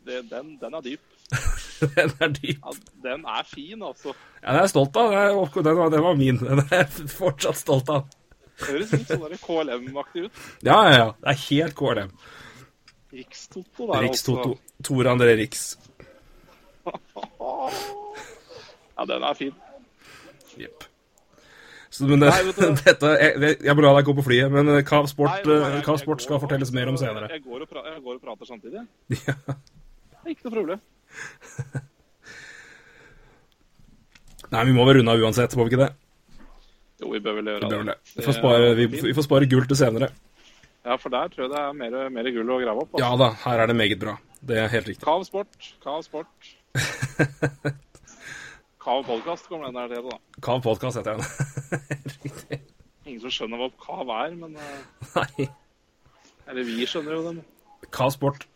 det, 0.08 0.24
den, 0.32 0.56
den 0.62 0.78
er 0.78 0.84
dyp. 0.86 1.04
Den 1.98 2.14
er 2.24 2.32
dyp. 2.32 2.62
Ja, 2.64 2.72
den 3.04 3.26
er 3.28 3.44
fin, 3.46 3.82
altså. 3.84 4.14
Ja, 4.40 4.48
den 4.48 4.56
er 4.56 4.64
jeg 4.64 4.72
stolt 4.72 4.96
av. 4.98 5.12
Den, 5.12 5.76
var, 5.78 5.90
den 5.94 6.02
var 6.02 6.16
min. 6.18 6.40
Den 6.40 6.62
er 6.64 6.72
jeg 6.80 7.10
fortsatt 7.12 7.60
stolt 7.60 7.92
av. 7.94 8.08
Høres 8.58 8.92
litt 8.96 9.08
sånn 9.12 9.38
KLM-aktig 9.44 10.26
ut. 10.28 10.42
Ja, 10.66 10.78
ja, 10.88 10.94
ja. 10.98 11.08
Det 11.22 11.30
er 11.34 11.40
helt 11.44 11.76
KLM. 11.78 12.12
Rikstoto 13.18 13.88
der, 13.92 14.02
Rikstoto. 14.04 14.50
altså. 14.58 14.84
Tor 14.90 15.04
André 15.14 15.36
Riks. 15.40 15.62
Ja, 18.98 19.06
den 19.06 19.22
er 19.28 19.36
fin. 19.38 19.52
Jepp. 20.58 20.86
Men 22.02 22.20
det, 22.24 22.30
Nei, 22.32 22.52
du- 22.52 22.76
dette 22.82 23.10
Jeg, 23.22 23.58
jeg 23.64 23.76
må 23.78 23.82
la 23.86 23.92
deg 23.98 24.06
gå 24.10 24.14
på 24.18 24.24
flyet, 24.26 24.50
men 24.52 24.68
eh, 24.74 24.82
Kav 24.86 25.06
Sport, 25.10 25.46
eh, 25.46 26.18
skal 26.24 26.40
fortelles 26.42 26.72
mer 26.74 26.90
om 26.90 26.98
senere. 26.98 27.30
Jeg 27.30 27.44
går 27.46 27.62
og, 27.62 27.70
pra 27.70 27.84
jeg 27.86 28.02
går 28.04 28.16
og 28.18 28.22
prater 28.26 28.46
samtidig. 28.50 28.82
Ja. 29.28 29.34
Det 30.18 30.26
er 30.26 30.34
ikke 30.34 30.50
noe 30.50 30.56
problem. 30.58 30.82
Nei, 34.52 34.64
vi 34.66 34.74
må 34.76 34.86
vel 34.88 34.98
runde 35.00 35.14
av 35.14 35.24
uansett, 35.24 35.56
må 35.60 35.64
vi 35.68 35.74
ikke 35.76 35.84
det? 35.86 35.92
Jo, 37.02 37.12
vi 37.14 37.20
bør 37.22 37.36
vel 37.40 37.46
gjøre 37.52 37.70
Det 37.70 37.82
det. 37.92 37.96
Vi 38.18 38.24
får 38.26 38.38
spare, 38.40 38.70
vi, 38.78 38.86
vi 38.88 39.14
får 39.14 39.26
spare 39.28 39.46
gull 39.52 39.68
til 39.70 39.78
senere. 39.78 40.10
Ja, 40.88 40.96
for 40.98 41.10
der 41.14 41.28
tror 41.34 41.44
jeg 41.46 41.52
det 41.52 41.60
er 41.62 41.74
mer, 41.78 41.98
mer 42.16 42.30
gull 42.32 42.50
å 42.56 42.60
grave 42.64 42.86
opp. 42.86 42.94
altså. 42.96 43.04
Ja 43.04 43.12
da, 43.20 43.28
her 43.44 43.64
er 43.64 43.68
det 43.68 43.76
meget 43.78 44.00
bra. 44.02 44.16
Det 44.48 44.58
er 44.62 44.68
helt 44.72 44.88
riktig. 44.88 45.04
Kav 45.06 45.24
sport, 45.28 45.74
Kav 45.84 46.02
sport. 46.06 46.54
Kav 48.88 49.04
podkast 49.04 49.50
kommer 49.52 49.68
den 49.68 49.76
der 49.76 49.88
til, 49.96 50.08
da. 50.08 50.18
Kav 50.46 50.62
podkast 50.64 50.98
heter 51.02 51.18
den. 51.18 51.26
Ingen 53.08 53.22
som 53.24 53.34
skjønner 53.34 53.60
hva 53.62 53.70
kav 53.84 54.10
er, 54.16 54.34
men 54.40 54.56
eh, 54.60 55.12
Nei. 55.18 55.48
Eller 56.48 56.68
vi 56.68 56.86
skjønner 56.88 57.18
jo 57.18 57.22
det. 57.28 57.34
men- 57.42 57.92
Kav 57.94 58.12
sport. 58.16 58.48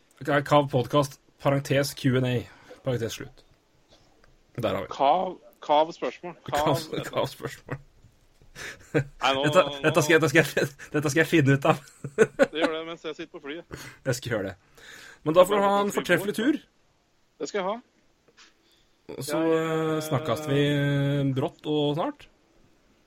Kav 0.47 0.69
podkast. 0.71 1.19
Parentes 1.41 1.93
Q&A. 1.97 2.33
Parentes 2.85 3.15
slutt. 3.17 3.43
Der 4.61 4.75
har 4.75 4.83
vi 4.85 4.91
Kav, 4.93 5.35
kav 5.63 5.91
spørsmål. 5.95 6.35
Kav, 6.47 6.75
Kav, 6.77 7.05
kav 7.11 7.27
spørsmål. 7.31 7.79
Nei, 8.93 9.31
nå, 9.35 9.43
Dette, 9.45 9.61
dette, 9.83 10.01
skal, 10.03 10.19
dette, 10.19 10.29
skal 10.31 10.41
jeg, 10.43 10.67
dette 10.93 11.11
skal 11.13 11.21
jeg 11.23 11.29
finne 11.29 11.55
ut 11.55 11.67
av. 11.71 11.79
Det 12.17 12.59
gjør 12.59 12.73
det 12.75 12.81
mens 12.89 13.05
jeg 13.07 13.15
sitter 13.15 13.31
på 13.31 13.41
flyet. 13.45 13.79
Jeg 14.09 14.17
skal 14.17 14.33
gjøre 14.35 14.51
det. 14.51 14.55
Men 15.23 15.37
da 15.37 15.45
får 15.47 15.55
du 15.61 15.65
ha 15.67 15.71
en 15.85 15.93
fortreffelig 15.95 16.35
tur. 16.35 16.59
Det 17.41 17.47
skal 17.49 17.61
jeg 17.61 17.67
ha. 17.69 17.77
Så 19.21 19.39
jeg, 19.43 20.03
snakkes 20.07 20.43
vi 20.49 20.59
eh, 20.71 21.31
brått 21.35 21.65
og 21.67 21.95
snart. 21.97 22.27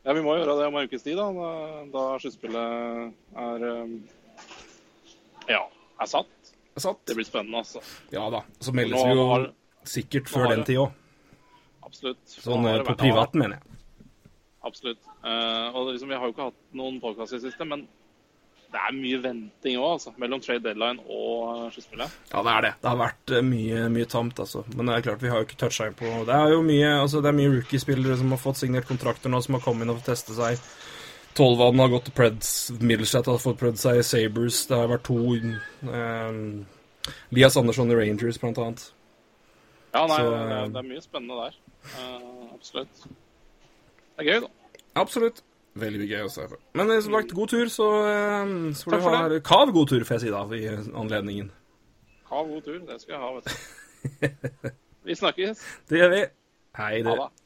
Ja, 0.05 0.12
vi 0.12 0.21
må 0.25 0.35
gjøre 0.37 0.57
det 0.59 0.66
om 0.69 0.75
en 0.77 0.89
ukes 0.89 1.05
tid, 1.05 1.16
da. 1.16 1.53
Da, 1.95 2.03
sluttspillet 2.21 3.39
er 3.45 3.62
um, 3.85 3.95
Ja, 5.49 5.62
er 6.01 6.11
satt. 6.11 6.33
Sant? 6.77 7.01
Det 7.09 7.15
blir 7.16 7.25
spennende, 7.29 7.62
altså. 7.62 7.81
Ja 8.12 8.27
da. 8.35 8.43
Så 8.61 8.75
meldes 8.77 8.99
Nå 8.99 9.07
vi 9.07 9.16
jo 9.16 9.27
har- 9.31 9.51
sikkert 9.89 10.29
før 10.33 10.51
den 10.51 10.65
tid 10.66 10.81
òg. 10.83 10.93
Absolutt. 11.85 12.21
Sånn 12.29 12.66
eh, 12.69 12.81
på 12.85 12.97
privaten, 12.99 13.41
mener 13.45 13.61
jeg. 13.61 13.79
Absolutt. 14.65 15.11
Eh, 15.24 15.68
og 15.74 15.92
liksom, 15.92 16.09
Vi 16.09 16.16
har 16.18 16.26
jo 16.26 16.34
ikke 16.34 16.48
hatt 16.51 16.64
noen 16.76 16.98
podkast 17.01 17.32
i 17.32 17.38
det 17.38 17.48
siste, 17.48 17.66
men 17.68 17.86
det 18.74 18.80
er 18.82 18.96
mye 18.96 19.20
venting 19.22 19.76
òg, 19.78 19.92
altså. 19.96 20.12
Mellom 20.20 20.40
trade 20.42 20.64
deadline 20.66 21.02
og 21.06 21.52
eh, 21.52 21.68
sluttspillet. 21.76 22.16
Ja, 22.32 22.42
det 22.42 22.55
er 22.55 22.66
det. 22.66 22.72
Det 22.82 22.90
har 22.90 23.01
vært 23.01 23.34
eh, 23.36 23.44
mye, 23.46 23.84
mye 23.94 24.09
tamt, 24.10 24.40
altså. 24.44 24.64
Men 24.74 24.90
det 24.90 24.96
er 24.96 25.06
klart, 25.06 25.22
vi 25.22 25.30
har 25.32 25.40
jo 25.40 25.48
ikke 25.48 25.60
toucha 25.60 25.88
inn 25.88 25.98
på 25.98 26.10
Det 26.28 26.34
er 26.34 26.56
jo 26.56 26.64
mye 26.66 26.90
altså, 26.98 27.22
det 27.24 27.30
er 27.30 27.38
mye 27.38 27.52
rookie-spillere 27.55 28.18
som 28.20 28.34
har 28.34 28.42
fått 28.42 28.60
signert 28.60 28.90
kontrakter 28.90 29.32
nå, 29.32 29.40
som 29.44 29.56
har 29.56 29.64
kommet 29.64 29.86
inn 29.86 29.94
og 29.94 30.02
fått 30.02 30.10
teste 30.12 30.36
seg. 30.36 30.59
Tolvan 31.34 31.80
har 31.82 31.90
gått 31.90 32.09
til 32.10 32.14
Preds. 32.14 32.51
Middlestat 32.78 33.30
har 33.30 33.40
fått 33.42 33.59
prøvd 33.62 33.80
seg 33.80 33.98
i 33.98 34.05
Sabres. 34.06 34.60
Det 34.70 34.76
har 34.78 34.90
vært 34.92 35.06
to 35.09 35.16
um, 35.34 36.42
Lias 37.34 37.56
Andersson 37.59 37.90
i 37.90 37.96
Rangers, 37.98 38.38
blant 38.42 38.60
annet. 38.62 38.84
Ja, 39.94 40.05
nei, 40.10 40.18
Så, 40.18 40.28
det, 40.28 40.36
eh, 40.36 40.52
er, 40.59 40.68
det 40.74 40.82
er 40.82 40.86
mye 40.92 41.02
spennende 41.02 41.40
der. 41.40 41.56
Uh, 41.94 42.52
absolutt. 42.55 43.02
Det 43.06 44.22
er 44.22 44.30
gøy, 44.30 44.44
da. 44.46 44.64
Absolutt. 44.99 45.43
Veldig 45.75 46.07
gøy 46.07 46.23
å 46.23 46.31
se 46.31 46.45
på. 46.47 46.59
Men 46.79 46.91
eh, 46.95 47.01
som 47.03 47.16
sagt, 47.16 47.33
god 47.35 47.51
tur, 47.51 47.71
så, 47.73 47.89
eh, 48.07 48.53
så 48.79 48.87
får 48.87 48.95
Takk 48.95 49.01
du 49.01 49.07
for 49.09 49.16
ha 49.16 49.41
Kav 49.49 49.73
god 49.75 49.91
tur, 49.91 50.05
får 50.07 50.15
jeg 50.19 50.23
si 50.27 50.35
da, 50.35 50.45
i 50.55 50.93
anledningen. 50.95 51.51
Kav 52.29 52.47
god 52.51 52.62
tur. 52.66 52.79
Det 52.87 53.01
skal 53.03 53.16
jeg 53.16 53.23
ha, 53.25 53.33
vet 53.35 53.49
du. 53.51 54.71
Vi 55.09 55.16
snakkes. 55.19 55.65
Det 55.91 55.99
gjør 55.99 56.12
vi. 56.15 56.21
Hei, 56.79 57.03
Ha 57.03 57.11
det. 57.11 57.16
det. 57.19 57.44